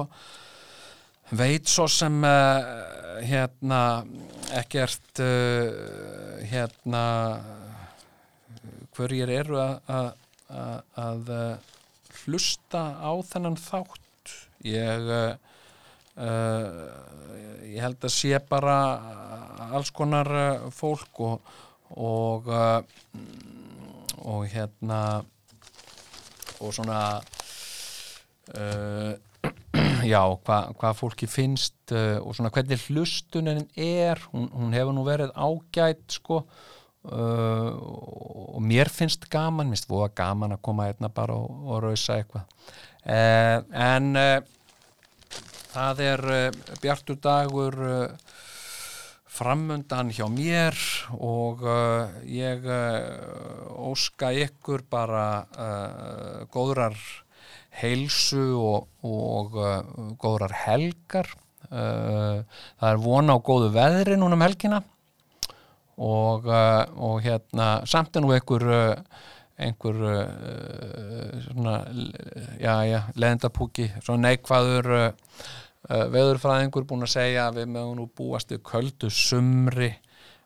veit 1.35 1.69
svo 1.69 1.87
sem 1.89 2.17
uh, 2.25 3.21
hérna 3.25 3.81
ekkert 4.57 5.21
uh, 5.25 6.41
hérna 6.45 7.05
hverjir 8.95 9.31
eru 9.41 9.57
að- 9.59 10.13
að 11.01 11.31
hlusta 12.25 12.81
á 12.99 13.11
þennan 13.25 13.57
þátt. 13.59 14.33
Ég 14.65 15.09
uh, 15.09 15.35
ég 17.65 17.81
held 17.83 18.05
að 18.07 18.13
sé 18.13 18.39
bara 18.49 18.77
alls 19.75 19.91
konar 19.95 20.31
uh, 20.31 20.67
fólk 20.73 21.21
og 21.25 21.53
og 21.95 22.47
og 24.25 24.45
hérna 24.49 25.21
og 26.57 26.73
svona 26.73 27.21
uh, 28.57 29.13
já, 30.13 30.21
hvað 30.47 30.71
hva 30.79 30.93
fólki 30.97 31.27
finnst 31.29 31.93
og 31.93 32.31
svona 32.33 32.49
hvernig 32.49 32.81
hlustunin 32.87 33.67
er. 33.77 34.17
Hún, 34.33 34.49
hún 34.49 34.73
hefur 34.73 34.95
nú 34.97 35.05
verið 35.05 35.35
ágætt 35.37 36.17
sko 36.17 36.41
uh, 37.11 37.69
og 38.55 38.61
mér 38.63 38.89
finnst 38.91 39.27
gaman, 39.31 39.69
minnst 39.71 39.89
voða 39.89 40.11
gaman 40.15 40.55
að 40.55 40.63
koma 40.65 40.87
hérna 40.89 41.09
bara 41.13 41.37
og, 41.37 41.61
og 41.67 41.83
rausa 41.85 42.19
eitthvað. 42.19 42.45
Uh, 43.05 43.59
en 43.71 44.11
uh, 44.17 44.39
það 45.75 46.01
er 46.05 46.23
bjartur 46.81 47.19
dagur 47.21 47.77
framundan 49.35 50.13
hjá 50.15 50.29
mér 50.31 50.77
og 51.19 51.65
ég 52.31 52.63
óska 53.75 54.29
ykkur 54.45 54.85
bara 54.87 55.43
góðrar 56.53 56.95
heilsu 57.81 58.45
og, 58.55 58.87
og 59.03 59.59
góðrar 60.23 60.55
helgar. 60.61 61.27
Það 61.67 62.87
er 62.93 63.03
vona 63.03 63.35
á 63.35 63.43
góðu 63.43 63.73
veðri 63.75 64.15
núna 64.21 64.39
um 64.39 64.47
helgina 64.47 64.79
og, 65.97 66.47
uh, 66.49 66.83
og 66.99 67.21
hérna 67.23 67.69
samt 67.87 68.15
er 68.15 68.25
nú 68.25 68.33
einhver 68.35 68.65
uh, 68.67 69.21
einhver 69.55 70.01
uh, 70.03 71.41
svona, 71.45 71.75
já, 72.59 72.75
já, 72.89 72.99
leðendapúki 73.15 73.87
svona 74.01 74.29
neikvæður 74.29 74.91
uh, 74.95 75.11
veðurfræðingur 75.85 76.87
búin 76.89 77.05
að 77.05 77.13
segja 77.15 77.47
að 77.47 77.61
við 77.61 77.71
mögum 77.75 77.99
nú 78.01 78.09
búast 78.17 78.51
við 78.51 78.63
köldu 78.67 79.11
sumri 79.13 79.93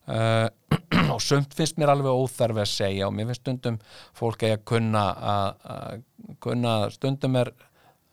uh, 0.09 0.45
og 1.13 1.21
sumt 1.23 1.55
finnst 1.57 1.80
mér 1.81 1.95
alveg 1.95 2.21
óþarfi 2.21 2.63
að 2.63 2.71
segja 2.73 3.07
og 3.07 3.15
mér 3.17 3.31
finnst 3.31 3.45
stundum 3.45 3.80
fólk 4.17 4.45
að 4.45 4.59
kunna 4.69 5.05
að 5.34 5.69
að 5.73 6.03
kunna 6.43 6.73
stundum 6.93 7.38
er 7.39 7.53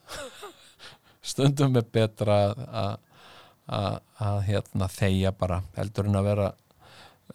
stundum 1.33 1.77
er 1.77 1.89
betra 1.93 2.39
að, 2.47 3.01
að, 3.67 3.99
að, 4.25 4.39
hérna 4.47 4.89
þegja 4.89 5.35
bara 5.37 5.61
heldur 5.77 6.09
en 6.09 6.21
að 6.21 6.31
vera 6.31 6.53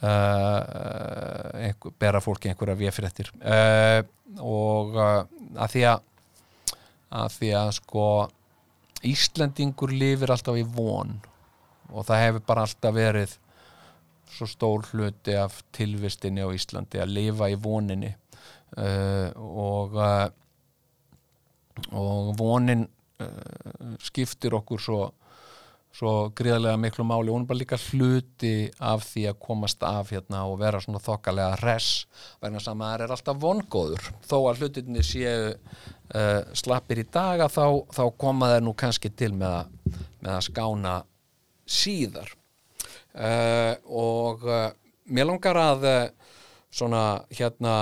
uh, 0.02 1.62
einhver, 1.62 1.94
bera 2.00 2.22
fólki 2.24 2.50
einhverja 2.52 2.78
véfréttir 2.80 3.32
uh, 3.42 4.02
og 4.42 4.98
uh, 4.98 5.22
að 5.62 5.76
því 5.76 5.86
að 5.92 6.08
að 7.12 7.34
því 7.36 7.52
að 7.60 7.74
sko 7.76 8.08
Íslendingur 9.02 9.92
lifir 9.92 10.32
alltaf 10.32 10.60
í 10.60 10.64
von 10.64 11.16
og 11.92 12.06
það 12.08 12.22
hefur 12.22 12.44
bara 12.48 12.66
alltaf 12.68 12.94
verið 12.96 13.34
svo 14.32 14.48
stór 14.48 14.86
hluti 14.92 15.34
af 15.36 15.58
tilvistinni 15.76 16.46
á 16.46 16.50
Íslandi 16.54 17.02
að 17.02 17.16
lifa 17.18 17.50
í 17.52 17.58
voninni. 17.60 18.14
Og 19.36 19.98
og 21.92 22.30
vonin 22.40 22.86
skiptir 24.00 24.56
okkur 24.56 24.80
svo 24.86 25.02
svo 25.96 26.32
gríðarlega 26.36 26.80
miklu 26.80 27.06
máli. 27.08 27.32
Hún 27.32 27.46
er 27.46 27.50
bara 27.50 27.60
líka 27.60 27.80
hluti 27.80 28.54
af 28.80 29.06
því 29.10 29.26
að 29.32 29.40
komast 29.44 29.84
af 29.86 30.12
hérna 30.14 30.44
og 30.50 30.60
vera 30.62 30.82
svona 30.84 31.02
þokkalega 31.04 31.60
res 31.62 31.90
vegna 32.44 32.62
sem 32.64 32.84
að 32.84 32.94
það 32.94 33.06
er 33.06 33.16
alltaf 33.16 33.42
vongóður. 33.42 34.12
Þó 34.28 34.38
að 34.40 34.62
hlutinni 34.62 35.06
séu 35.06 35.50
uh, 35.52 36.42
slappir 36.58 37.04
í 37.04 37.08
daga 37.12 37.50
þá, 37.52 37.66
þá 37.92 38.04
koma 38.24 38.54
þeir 38.54 38.68
nú 38.68 38.76
kannski 38.78 39.12
til 39.12 39.34
með 39.36 39.58
að, 39.58 39.74
með 40.22 40.36
að 40.38 40.46
skána 40.48 40.96
síðar. 41.80 42.38
Uh, 43.12 43.76
og 43.92 44.48
uh, 44.48 44.70
mér 45.12 45.28
langar 45.28 45.60
að 45.60 45.90
svona 46.72 47.04
hérna 47.36 47.76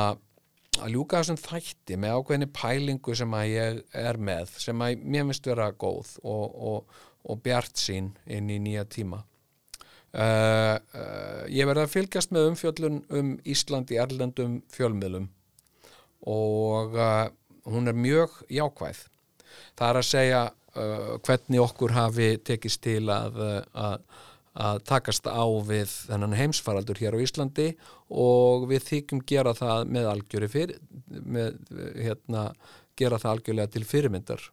að 0.79 0.93
ljúka 0.93 1.19
þessum 1.19 1.39
þætti 1.39 1.97
með 1.99 2.15
ákveðinni 2.15 2.47
pælingu 2.55 3.15
sem 3.17 3.33
að 3.35 3.51
ég 3.51 3.79
er 3.99 4.19
með 4.21 4.53
sem 4.61 4.83
að 4.83 5.03
mér 5.03 5.27
finnst 5.27 5.49
vera 5.49 5.69
góð 5.71 6.13
og, 6.23 6.45
og, 6.71 6.99
og 7.27 7.41
bjart 7.43 7.79
sín 7.79 8.13
inn 8.29 8.49
í 8.51 8.59
nýja 8.61 8.85
tíma. 8.89 9.23
Uh, 10.09 10.79
uh, 10.97 11.43
ég 11.53 11.67
verði 11.69 11.83
að 11.85 11.91
fylgjast 11.93 12.31
með 12.33 12.47
umfjöllun 12.49 12.95
um 13.13 13.35
Ísland 13.45 13.91
í 13.93 13.99
erlendum 14.01 14.55
fjölmiðlum 14.73 15.27
og 16.33 16.97
uh, 16.97 17.27
hún 17.69 17.91
er 17.91 17.97
mjög 17.97 18.39
jákvæð. 18.49 19.03
Það 19.77 19.91
er 19.91 20.01
að 20.01 20.09
segja 20.09 20.47
hvernig 21.25 21.59
okkur 21.63 21.91
hafi 21.91 22.27
tekist 22.45 22.83
til 22.85 23.09
að, 23.11 23.39
að, 23.73 24.03
að 24.53 24.81
takast 24.87 25.25
á 25.27 25.43
við 25.65 25.89
þennan 26.07 26.35
heimsfaraldur 26.37 27.01
hér 27.01 27.17
á 27.17 27.23
Íslandi 27.25 27.65
og 28.09 28.67
við 28.69 28.85
þykjum 28.85 29.23
gera 29.27 29.55
það 29.57 29.89
með 29.97 30.11
algjöri 30.13 30.49
fyrir, 30.53 30.77
með, 31.09 31.57
hérna, 31.97 32.45
gera 32.95 33.19
það 33.19 33.33
algjörlega 33.33 33.73
til 33.75 33.83
fyrirmyndar 33.89 34.45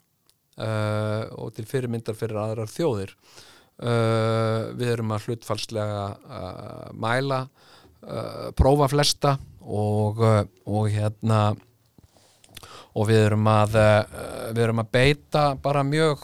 uh, 0.56 1.26
og 1.40 1.52
til 1.56 1.68
fyrirmyndar 1.68 2.16
fyrir 2.18 2.40
aðrar 2.40 2.70
þjóðir. 2.70 3.14
Uh, 3.76 4.72
við 4.72 4.94
erum 4.94 5.10
að 5.12 5.26
hlutfalslega 5.28 6.04
uh, 6.16 6.86
mæla 6.96 7.42
uh, 7.44 8.48
prófa 8.56 8.88
flesta 8.88 9.34
og, 9.60 10.22
og 10.64 10.86
hérna 10.94 11.40
og 12.96 13.10
við 13.10 13.26
erum 13.26 13.48
að 13.50 13.74
við 14.56 14.60
erum 14.64 14.80
að 14.80 14.92
beita 14.94 15.42
bara 15.60 15.82
mjög 15.84 16.22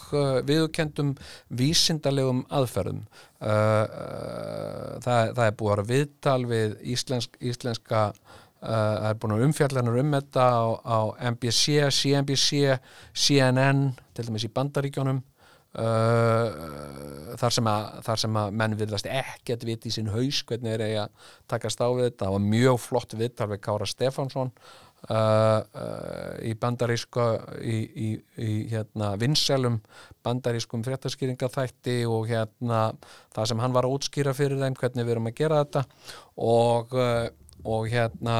viðurkendum 0.48 1.10
vísindalegum 1.52 2.44
aðferðum. 2.48 3.02
Það, 3.42 5.32
það 5.34 5.42
er 5.44 5.58
búið 5.58 5.82
að 5.82 5.90
viðtal 5.90 6.38
við 6.48 6.78
íslensk, 6.94 7.36
íslenska 7.42 8.06
það 8.62 9.08
er 9.10 9.18
búin 9.18 9.34
að 9.34 9.44
umfjallarnar 9.48 10.00
um 10.04 10.16
þetta 10.16 10.46
á, 10.46 10.62
á 10.86 10.98
MBC, 11.32 11.90
CNBC 11.90 12.78
CNN, 13.10 13.84
til 14.14 14.26
dæmis 14.28 14.46
í 14.46 14.52
Bandaríkjónum 14.54 15.22
Uh, 15.72 17.32
þar, 17.40 17.52
sem 17.56 17.68
að, 17.70 17.84
þar 18.04 18.18
sem 18.20 18.34
að 18.36 18.56
menn 18.60 18.74
virðast 18.76 19.06
ekkert 19.08 19.62
viti 19.64 19.88
í 19.88 19.94
sinn 19.94 20.10
haus 20.12 20.42
hvernig 20.44 20.74
er 20.74 20.82
eigi 20.84 20.98
að 21.00 21.30
takast 21.48 21.80
á 21.80 21.88
við 21.88 22.10
þetta. 22.10 22.26
Það 22.26 22.34
var 22.34 22.42
mjög 22.52 22.80
flott 22.82 23.14
viðtal 23.16 23.46
við 23.54 23.60
Kára 23.64 23.88
Stefánsson 23.88 24.50
uh, 24.52 25.14
uh, 25.16 26.34
í 26.44 26.52
bandaríska 26.60 27.24
í, 27.64 27.78
í, 27.88 28.10
í 28.36 28.50
hérna, 28.74 29.14
vinselum 29.16 29.80
bandarískum 30.20 30.84
fréttaskýringaþætti 30.84 32.02
og 32.04 32.28
hérna 32.28 32.90
það 33.32 33.48
sem 33.54 33.64
hann 33.64 33.72
var 33.72 33.88
að 33.88 33.96
útskýra 33.96 34.36
fyrir 34.36 34.60
þeim 34.60 34.76
hvernig 34.76 35.08
við 35.08 35.16
erum 35.16 35.32
að 35.32 35.38
gera 35.40 35.64
þetta. 35.64 35.86
Og, 36.36 36.92
og 37.64 37.88
hérna 37.92 38.38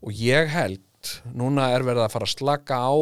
og 0.00 0.14
ég 0.16 0.48
held 0.52 0.80
núna 1.36 1.70
er 1.74 1.84
verið 1.86 2.04
að 2.04 2.14
fara 2.14 2.28
að 2.28 2.34
slaka 2.36 2.78
á 2.80 2.94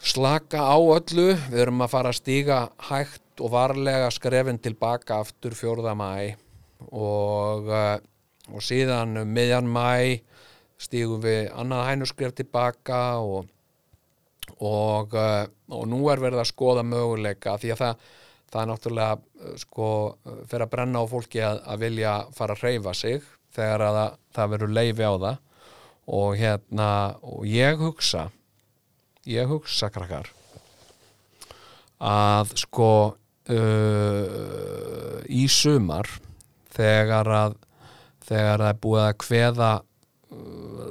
slaka 0.00 0.64
á 0.64 0.76
öllu 0.80 1.28
við 1.50 1.58
erum 1.66 1.84
að 1.84 1.92
fara 1.92 2.12
að 2.12 2.20
stíga 2.20 2.60
hægt 2.88 3.42
og 3.44 3.52
varlega 3.52 4.08
skrefin 4.12 4.60
tilbaka 4.60 5.20
aftur 5.20 5.56
4. 5.56 5.94
mæ 5.96 6.36
og, 6.88 7.68
uh, 7.68 7.98
og 8.48 8.64
síðan 8.64 9.20
um 9.20 9.34
miðjan 9.36 9.68
mæ 9.68 10.20
stígum 10.80 11.20
við 11.24 11.50
annað 11.52 11.88
hænuskref 11.90 12.32
tilbaka 12.38 13.02
og, 13.20 13.50
og, 14.56 15.12
uh, 15.12 15.44
og 15.68 15.84
nú 15.88 16.06
er 16.12 16.22
verið 16.24 16.44
að 16.44 16.52
skoða 16.52 16.86
möguleika 16.86 17.58
því 17.60 17.74
að 17.74 17.82
það, 17.84 18.08
það 18.52 18.62
er 18.62 18.70
náttúrulega 18.72 19.18
uh, 19.20 19.52
sko, 19.60 19.90
fyrir 20.48 20.64
að 20.64 20.72
brenna 20.72 21.04
á 21.04 21.12
fólki 21.12 21.44
að, 21.44 21.60
að 21.68 21.84
vilja 21.84 22.16
fara 22.36 22.56
að 22.56 22.64
hreyfa 22.64 22.96
sig 22.96 23.28
þegar 23.54 23.86
að 23.86 24.00
það, 24.34 24.50
verður 24.54 24.76
leifi 24.78 25.06
á 25.06 25.14
það. 25.14 25.40
Og 26.10 26.36
hérna 26.40 26.90
og 27.22 27.46
ég 27.46 27.78
hugsa 27.78 28.30
ég 29.28 29.48
hugsa 29.50 29.90
krakkar 29.92 30.30
að 32.00 32.54
sko 32.62 32.92
uh, 33.52 35.20
í 35.28 35.44
sumar 35.52 36.08
þegar 36.72 37.28
að 37.34 37.58
þegar 38.30 38.62
það 38.62 38.70
er 38.70 38.80
búið 38.84 39.02
að 39.04 39.18
kveða 39.24 39.72
uh, 39.80 39.84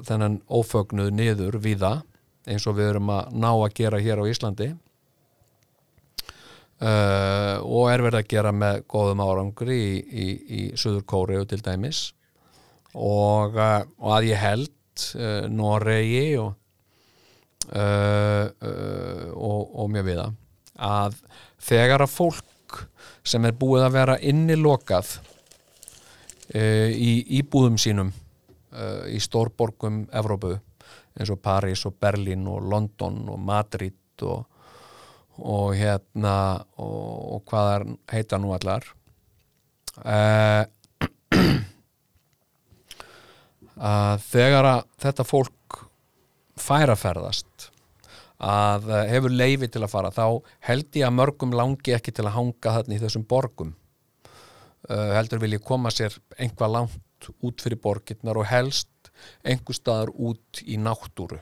þennan 0.05 0.37
ófögnuð 0.45 1.09
niður 1.15 1.57
víða 1.63 1.93
eins 2.49 2.67
og 2.69 2.77
við 2.77 2.93
erum 2.93 3.09
að 3.13 3.33
ná 3.33 3.49
að 3.53 3.75
gera 3.79 4.03
hér 4.03 4.21
á 4.21 4.29
Íslandi 4.29 4.69
uh, 6.85 7.57
og 7.65 7.89
er 7.89 8.05
verið 8.05 8.21
að 8.21 8.31
gera 8.35 8.51
með 8.53 8.83
góðum 8.91 9.25
árangri 9.25 9.79
í, 9.79 9.97
í, 9.97 10.27
í 10.59 10.61
Suður 10.77 11.03
Kóriu 11.09 11.41
til 11.49 11.61
dæmis 11.65 12.11
og, 12.97 13.57
uh, 13.57 13.81
og 14.01 14.13
að 14.17 14.29
ég 14.31 14.41
held 14.41 15.05
uh, 15.19 15.45
Noregi 15.51 16.23
og 16.41 16.53
uh, 17.73 18.45
uh, 18.49 19.27
og, 19.33 19.59
og 19.83 19.91
mjög 19.93 20.07
viða 20.09 20.29
að 20.79 21.19
þegar 21.61 22.05
að 22.05 22.15
fólk 22.15 22.79
sem 23.25 23.45
er 23.45 23.57
búið 23.57 23.85
að 23.85 23.95
vera 23.97 24.15
innilokað 24.21 25.17
í 26.49 27.09
íbúðum 27.37 27.75
sínum 27.77 28.07
í 29.11 29.19
stórborgum 29.21 29.99
Evrópu 30.17 30.55
eins 31.19 31.31
og 31.33 31.41
París 31.43 31.83
og 31.85 31.97
Berlín 32.01 32.47
og 32.49 32.63
London 32.71 33.27
og 33.29 33.39
Madrid 33.43 34.23
og, 34.25 34.45
og 35.37 35.75
hérna 35.77 36.63
og, 36.77 37.35
og 37.35 37.43
hvað 37.49 37.71
er 37.75 37.85
heita 38.13 38.39
nú 38.41 38.53
allar 38.55 38.87
uh, 40.05 40.63
að 43.79 44.23
þegar 44.27 44.67
að 44.67 44.87
þetta 44.99 45.25
fólk 45.27 45.81
fær 46.59 46.91
að 46.91 47.01
ferðast 47.03 47.69
að 48.39 48.87
eh, 48.91 49.05
hefur 49.13 49.35
leifi 49.35 49.69
til 49.71 49.83
að 49.83 49.91
fara 49.91 50.11
þá 50.15 50.39
held 50.67 50.95
ég 50.99 51.07
að 51.07 51.15
mörgum 51.15 51.55
langi 51.55 51.95
ekki 51.95 52.13
til 52.15 52.25
að 52.27 52.35
hanga 52.37 52.75
þarna 52.77 52.95
í 52.95 53.01
þessum 53.03 53.27
borgum. 53.27 53.75
Uh, 54.89 55.11
heldur 55.11 55.41
vil 55.43 55.57
ég 55.57 55.63
koma 55.67 55.91
sér 55.91 56.13
einhvað 56.39 56.71
langt 56.71 57.27
út 57.43 57.59
fyrir 57.61 57.81
borgirnar 57.83 58.37
og 58.39 58.47
helst 58.47 59.09
einhver 59.43 59.75
staðar 59.75 60.13
út 60.15 60.61
í 60.63 60.77
náttúru. 60.79 61.41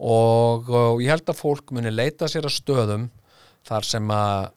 Og, 0.00 0.70
og 0.72 1.02
ég 1.04 1.12
held 1.12 1.28
að 1.28 1.36
fólk 1.36 1.74
muni 1.76 1.92
leita 1.92 2.30
sér 2.32 2.48
að 2.48 2.56
stöðum 2.56 3.04
þar 3.68 3.86
sem 3.86 4.08
að 4.16 4.48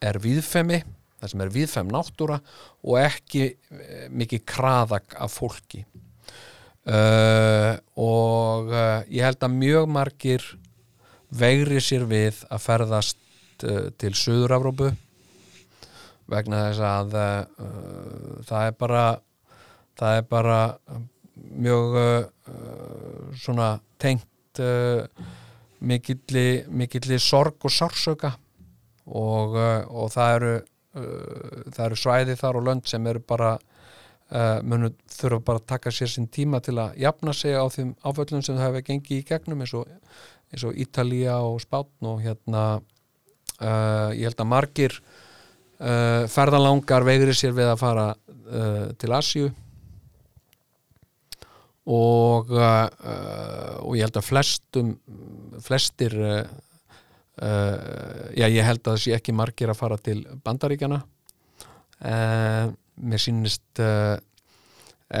er 0.00 0.16
viðfemi 0.24 0.80
þar 1.20 1.32
sem 1.34 1.44
er 1.44 1.52
viðfem 1.52 1.92
náttúra 1.92 2.40
og 2.80 2.96
ekki 3.02 3.42
eh, 3.50 4.06
mikið 4.08 4.46
kraðak 4.48 5.18
af 5.20 5.36
fólki 5.36 5.84
uh, 6.88 7.76
og 8.00 8.72
uh, 8.72 9.02
ég 9.10 9.24
held 9.26 9.44
að 9.44 9.56
mjög 9.56 9.88
margir 9.92 10.46
vegri 11.30 11.80
sér 11.84 12.06
við 12.10 12.42
að 12.50 12.64
ferðast 12.64 13.20
uh, 13.66 13.90
til 14.00 14.12
Suður-Evrópu 14.16 14.90
vegna 16.30 16.68
þess 16.68 16.82
að 16.86 17.14
það 18.46 18.66
er 18.68 18.74
bara 18.78 19.04
það 19.98 20.18
er 20.20 20.26
bara 20.30 20.58
mjög 21.58 21.96
svona 23.42 23.72
tengt 23.98 24.60
mikilli, 25.82 26.44
mikilli 26.70 27.18
sorg 27.18 27.66
og 27.66 27.74
sársöka 27.74 28.30
og, 29.10 29.58
og 29.90 30.06
það 30.14 30.36
eru 30.36 30.54
það 30.94 31.82
eru 31.88 31.98
svæði 31.98 32.38
þar 32.38 32.60
og 32.60 32.66
lönd 32.68 32.86
sem 32.86 33.10
eru 33.10 33.24
bara 33.26 33.56
uh, 34.30 34.58
munu 34.66 34.90
þurfa 35.10 35.40
bara 35.44 35.60
að 35.60 35.68
taka 35.72 35.92
sér 35.94 36.10
sinn 36.12 36.28
tíma 36.32 36.60
til 36.64 36.76
að 36.80 36.98
jafna 37.00 37.34
sig 37.36 37.56
á 37.56 37.64
þeim 37.72 37.94
áföllum 38.06 38.44
sem 38.44 38.58
það 38.58 38.66
hefur 38.68 38.86
gengið 38.88 39.18
í 39.18 39.26
gegnum 39.30 39.64
eins 39.64 39.74
og, 39.78 39.90
eins 40.52 40.66
og 40.66 40.78
Ítalía 40.84 41.38
og 41.46 41.60
Spátn 41.62 42.10
og 42.10 42.22
hérna 42.24 42.64
uh, 42.78 44.10
ég 44.14 44.28
held 44.28 44.44
að 44.44 44.52
margir 44.52 44.98
uh, 45.00 46.26
ferðalangar 46.30 47.06
veigri 47.08 47.36
sér 47.36 47.56
við 47.56 47.74
að 47.74 47.82
fara 47.84 48.12
til 48.98 49.12
Asju 49.14 49.48
og 51.86 52.48
og 52.50 53.92
ég 53.94 54.02
held 54.02 54.16
að 54.18 54.26
flestum 54.26 54.88
flestir 55.62 56.16
já 57.38 58.48
ég 58.50 58.66
held 58.66 58.82
að 58.82 58.88
það 58.88 58.98
sé 59.04 59.14
ekki 59.14 59.36
margir 59.38 59.70
að 59.70 59.78
fara 59.78 60.00
til 60.02 60.18
bandaríkjana 60.42 60.98
uh, 62.02 62.74
mér 63.00 63.22
sýnist 63.22 63.82
uh, 63.82 64.16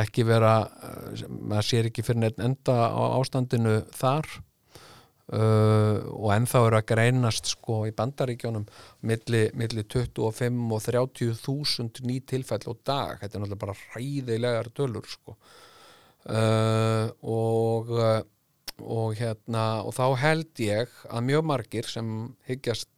ekki 0.00 0.24
vera 0.28 0.54
uh, 0.66 1.26
maður 1.40 1.68
sér 1.70 1.90
ekki 1.90 2.04
fyrir 2.06 2.24
neitt 2.24 2.40
enda 2.42 2.76
á 2.92 3.02
ástandinu 3.18 3.80
þar 3.96 4.28
uh, 5.34 6.00
og 6.14 6.28
ennþá 6.36 6.64
eru 6.66 6.80
að 6.80 6.88
greinast 6.92 7.52
sko 7.54 7.82
í 7.88 7.94
bandaríkjónum 7.96 8.66
milli, 9.08 9.46
milli 9.58 9.86
25 9.86 10.76
og 10.76 10.84
30 10.86 11.40
þúsund 11.40 12.02
ný 12.06 12.20
tilfell 12.22 12.62
á 12.66 12.74
dag. 12.84 13.16
Þetta 13.22 13.36
er 13.36 13.44
náttúrulega 13.44 13.64
bara 13.64 13.78
hræðilegar 13.86 14.70
tölur 14.76 15.08
sko. 15.08 15.38
Uh, 16.20 17.08
og 17.24 17.96
og 18.80 19.16
hérna 19.18 19.82
og 19.84 19.94
þá 19.96 20.04
held 20.20 20.62
ég 20.62 20.92
að 21.08 21.26
mjög 21.28 21.46
margir 21.48 21.88
sem 21.88 22.08
hyggjast 22.48 22.88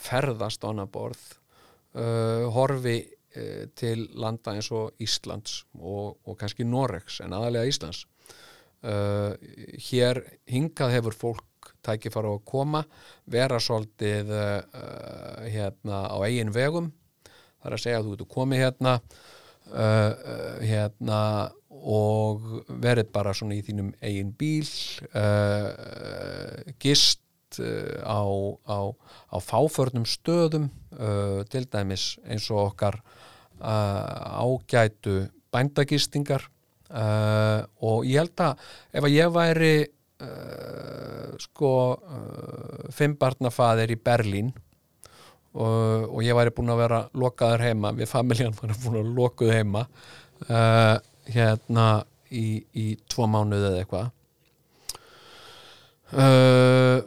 ferðast 0.00 0.64
á 0.64 0.70
annar 0.70 0.90
borð 0.90 1.22
uh, 1.98 2.46
horfi 2.54 3.00
til 3.74 4.04
landa 4.14 4.52
eins 4.54 4.70
og 4.70 4.92
Íslands 5.02 5.64
og, 5.80 6.20
og 6.22 6.36
kannski 6.38 6.66
Noregs 6.68 7.20
en 7.24 7.34
aðalega 7.34 7.70
Íslands. 7.70 8.04
Uh, 8.84 9.32
hér 9.80 10.18
hingað 10.44 10.90
hefur 10.92 11.14
fólk 11.16 11.70
tækifæra 11.86 12.28
á 12.28 12.36
að 12.36 12.42
koma 12.44 12.82
vera 13.32 13.56
svolítið 13.56 14.28
uh, 14.28 15.46
hérna 15.48 16.02
á 16.12 16.16
eigin 16.26 16.52
vegum. 16.52 16.90
Það 17.24 17.70
er 17.70 17.76
að 17.78 17.80
segja 17.80 18.02
að 18.02 18.04
þú 18.04 18.12
getur 18.12 18.28
komið 18.34 18.60
hérna 18.60 18.92
uh, 19.72 20.12
hérna 20.60 21.20
og 21.72 22.44
verið 22.68 23.08
bara 23.16 23.32
svona 23.32 23.56
í 23.56 23.64
þínum 23.64 23.90
eigin 24.04 24.34
bíl 24.36 24.68
gist 26.80 27.58
á, 27.60 28.24
á, 28.68 28.78
á 29.28 29.36
fáförnum 29.40 30.06
stöðum 30.08 30.70
til 31.52 31.64
dæmis 31.72 32.14
eins 32.24 32.46
og 32.52 32.70
okkar 32.70 33.00
ágætu 33.64 35.16
bændagistingar 35.54 36.48
uh, 36.90 37.64
og 37.80 38.04
ég 38.08 38.20
held 38.20 38.42
að 38.44 38.64
ef 38.92 39.06
að 39.06 39.14
ég 39.14 39.32
væri 39.34 39.74
uh, 39.84 41.30
sko 41.42 41.72
fimmbarnafaðir 42.94 43.94
í 43.94 44.00
Berlín 44.00 44.52
og, 45.54 46.10
og 46.10 46.20
ég 46.26 46.36
væri 46.36 46.52
búin 46.54 46.72
að 46.74 46.82
vera 46.82 47.00
lokaður 47.14 47.64
heima, 47.68 47.94
við 47.94 48.10
familjan 48.10 48.56
var 48.58 48.74
búin 48.82 49.00
að 49.00 49.14
lokuð 49.18 49.54
heima 49.54 49.86
uh, 50.48 50.96
hérna 51.30 51.88
í, 52.34 52.64
í 52.74 52.86
tvo 53.10 53.28
mánuði 53.30 53.70
eða 53.70 53.82
eitthvað 53.84 54.10
uh, 56.18 56.98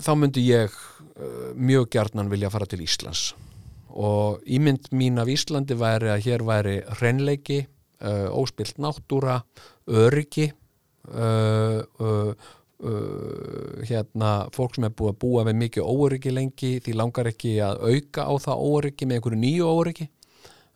þá 0.00 0.12
myndi 0.18 0.46
ég 0.46 0.74
uh, 0.74 1.50
mjög 1.54 1.90
gjarnan 1.96 2.30
vilja 2.32 2.52
fara 2.52 2.68
til 2.70 2.82
Íslands 2.86 3.30
og 3.90 4.44
ímynd 4.46 4.90
mín 4.94 5.18
af 5.20 5.30
Íslandi 5.30 5.76
væri 5.78 6.10
að 6.12 6.24
hér 6.26 6.44
væri 6.46 6.76
hreinleiki, 6.98 7.60
uh, 8.04 8.30
óspilt 8.36 8.78
náttúra, 8.78 9.40
öryggi 9.86 10.50
uh, 11.10 11.82
uh, 12.00 12.32
uh, 12.84 13.82
hérna 13.86 14.32
fólk 14.54 14.76
sem 14.76 14.86
er 14.88 14.94
búið 14.96 15.14
að 15.14 15.20
búa 15.24 15.46
við 15.48 15.58
mikið 15.64 15.90
óöryggi 15.90 16.34
lengi 16.34 16.72
því 16.84 16.96
langar 16.96 17.30
ekki 17.32 17.56
að 17.64 17.82
auka 17.88 18.26
á 18.26 18.32
það 18.46 18.64
óöryggi 18.68 19.08
með 19.08 19.18
einhverju 19.18 19.40
nýju 19.44 19.70
óöryggi. 19.70 20.10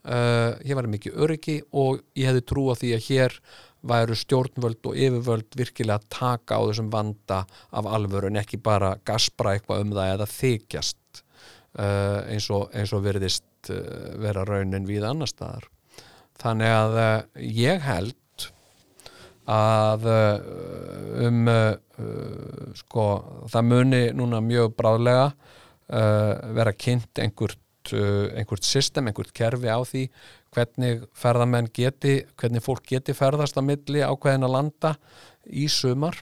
Uh, 0.04 0.52
hér 0.60 0.76
væri 0.76 0.96
mikið 0.98 1.22
öryggi 1.24 1.60
og 1.72 2.02
ég 2.18 2.28
hefði 2.28 2.42
trú 2.44 2.66
á 2.68 2.74
því 2.76 2.90
að 2.92 3.06
hér 3.06 3.38
væru 3.84 4.16
stjórnvöld 4.16 4.88
og 4.88 4.98
yfirvöld 5.00 5.56
virkilega 5.56 6.00
að 6.00 6.10
taka 6.12 6.58
á 6.60 6.62
þessum 6.64 6.90
vanda 6.92 7.38
af 7.72 7.88
alvöru 7.88 8.28
en 8.28 8.40
ekki 8.40 8.60
bara 8.60 8.94
gaspra 9.04 9.54
eitthvað 9.54 9.84
um 9.84 9.94
það 9.96 10.12
eða 10.14 10.28
þykjast 10.34 10.98
eins, 11.74 12.48
og, 12.54 12.68
eins 12.74 12.92
og 12.94 13.04
verðist 13.04 13.70
uh, 13.72 14.14
vera 14.22 14.44
raunin 14.46 14.86
við 14.88 15.06
annar 15.08 15.30
staðar. 15.30 15.66
Þannig 16.40 16.74
að 16.74 16.98
uh, 17.00 17.08
ég 17.40 17.82
held 17.84 18.20
að 19.44 20.06
um 21.20 21.40
sko 22.78 23.02
það 23.52 23.66
muni 23.68 23.98
núna 24.16 24.38
mjög 24.40 24.70
bráðlega 24.78 25.26
vera 26.56 26.72
kynnt 26.72 27.20
einhvert, 27.20 27.92
einhvert 27.92 28.64
system, 28.64 29.10
einhvert 29.10 29.34
kerfi 29.36 29.68
á 29.68 29.76
því 29.84 30.06
hvernig 30.56 31.04
ferðamenn 31.12 31.68
geti, 31.76 32.22
hvernig 32.40 32.64
fólk 32.64 32.88
geti 32.94 33.12
ferðast 33.12 33.60
á 33.60 33.62
milli 33.68 34.00
ákveðin 34.00 34.48
að 34.48 34.54
landa 34.56 34.94
í 35.44 35.68
sumar 35.68 36.16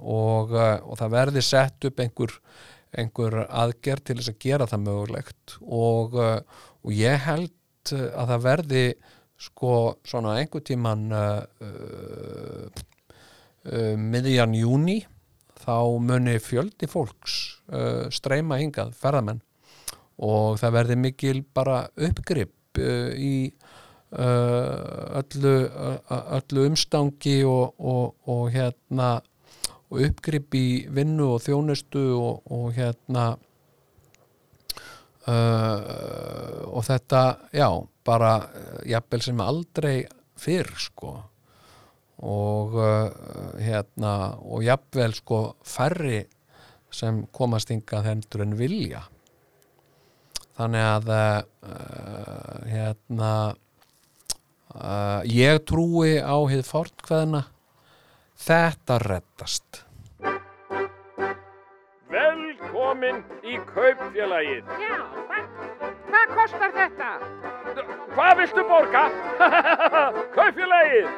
og, 0.00 0.50
og 0.50 0.98
það 0.98 1.14
verði 1.14 1.44
sett 1.46 1.86
upp 1.86 2.02
einhver, 2.02 2.34
einhver 2.98 3.42
aðgerð 3.48 4.06
til 4.08 4.16
þess 4.20 4.32
að 4.32 4.40
gera 4.44 4.70
það 4.70 4.86
mögulegt 4.86 5.58
og, 5.62 6.16
uh, 6.16 6.64
og 6.84 6.96
ég 6.96 7.26
held 7.26 7.94
uh, 7.94 8.08
að 8.22 8.32
það 8.32 8.48
verði 8.48 8.86
sko 9.40 9.72
svona 10.06 10.38
einhver 10.38 10.62
tíman 10.64 11.08
uh, 11.12 11.42
uh, 11.64 12.68
uh, 13.68 13.94
miðjan 13.98 14.54
júni 14.56 15.00
þá 15.64 15.76
muni 16.00 16.36
fjöldi 16.42 16.88
fólks 16.90 17.58
uh, 17.72 18.06
streyma 18.12 18.60
hingað, 18.60 18.94
ferðamenn. 19.00 19.40
Og 20.24 20.60
það 20.60 20.76
verði 20.76 20.96
mikil 21.00 21.38
bara 21.56 21.86
uppgrip 21.96 22.78
í 22.78 23.50
öllu, 24.14 25.54
öllu 26.06 26.66
umstangi 26.68 27.40
og, 27.46 27.74
og, 27.82 28.12
og 28.30 28.44
hérna 28.54 29.08
og 29.92 30.00
uppgrip 30.08 30.54
í 30.56 30.66
vinnu 30.94 31.34
og 31.34 31.42
þjónustu 31.44 32.02
og, 32.16 32.42
og 32.52 32.72
hérna 32.76 33.24
uh, 35.28 36.64
og 36.70 36.82
þetta 36.86 37.22
já, 37.54 37.68
bara 38.06 38.34
uh, 38.44 38.80
jafnvel 38.88 39.24
sem 39.24 39.40
aldrei 39.44 39.96
fyrr 40.40 40.70
sko. 40.80 41.14
Og 42.24 42.76
uh, 42.78 43.10
hérna 43.60 44.14
og 44.42 44.64
jafnvel 44.64 45.16
sko 45.16 45.40
færri 45.66 46.22
sem 46.94 47.24
komast 47.34 47.72
hingað 47.72 48.08
hendur 48.10 48.44
en 48.44 48.56
vilja. 48.58 49.02
Þannig 50.54 50.84
að 50.86 51.10
uh, 51.10 52.60
hérna 52.70 53.32
uh, 54.74 55.20
ég 55.26 55.64
trúi 55.66 56.20
á 56.22 56.38
hið 56.50 56.62
fortkveðna 56.68 57.42
þetta 58.44 58.98
reddast 59.00 59.84
Velkomin 62.14 63.22
í 63.42 63.56
kaupfélagið. 63.70 64.68
Já, 64.78 64.98
hvað, 65.28 65.48
hvað 66.10 66.34
kostar 66.36 66.74
þetta? 66.76 67.08
Hvað 68.14 68.36
viltu 68.40 68.64
borga? 68.68 69.02
kaupfélagið. 70.36 71.08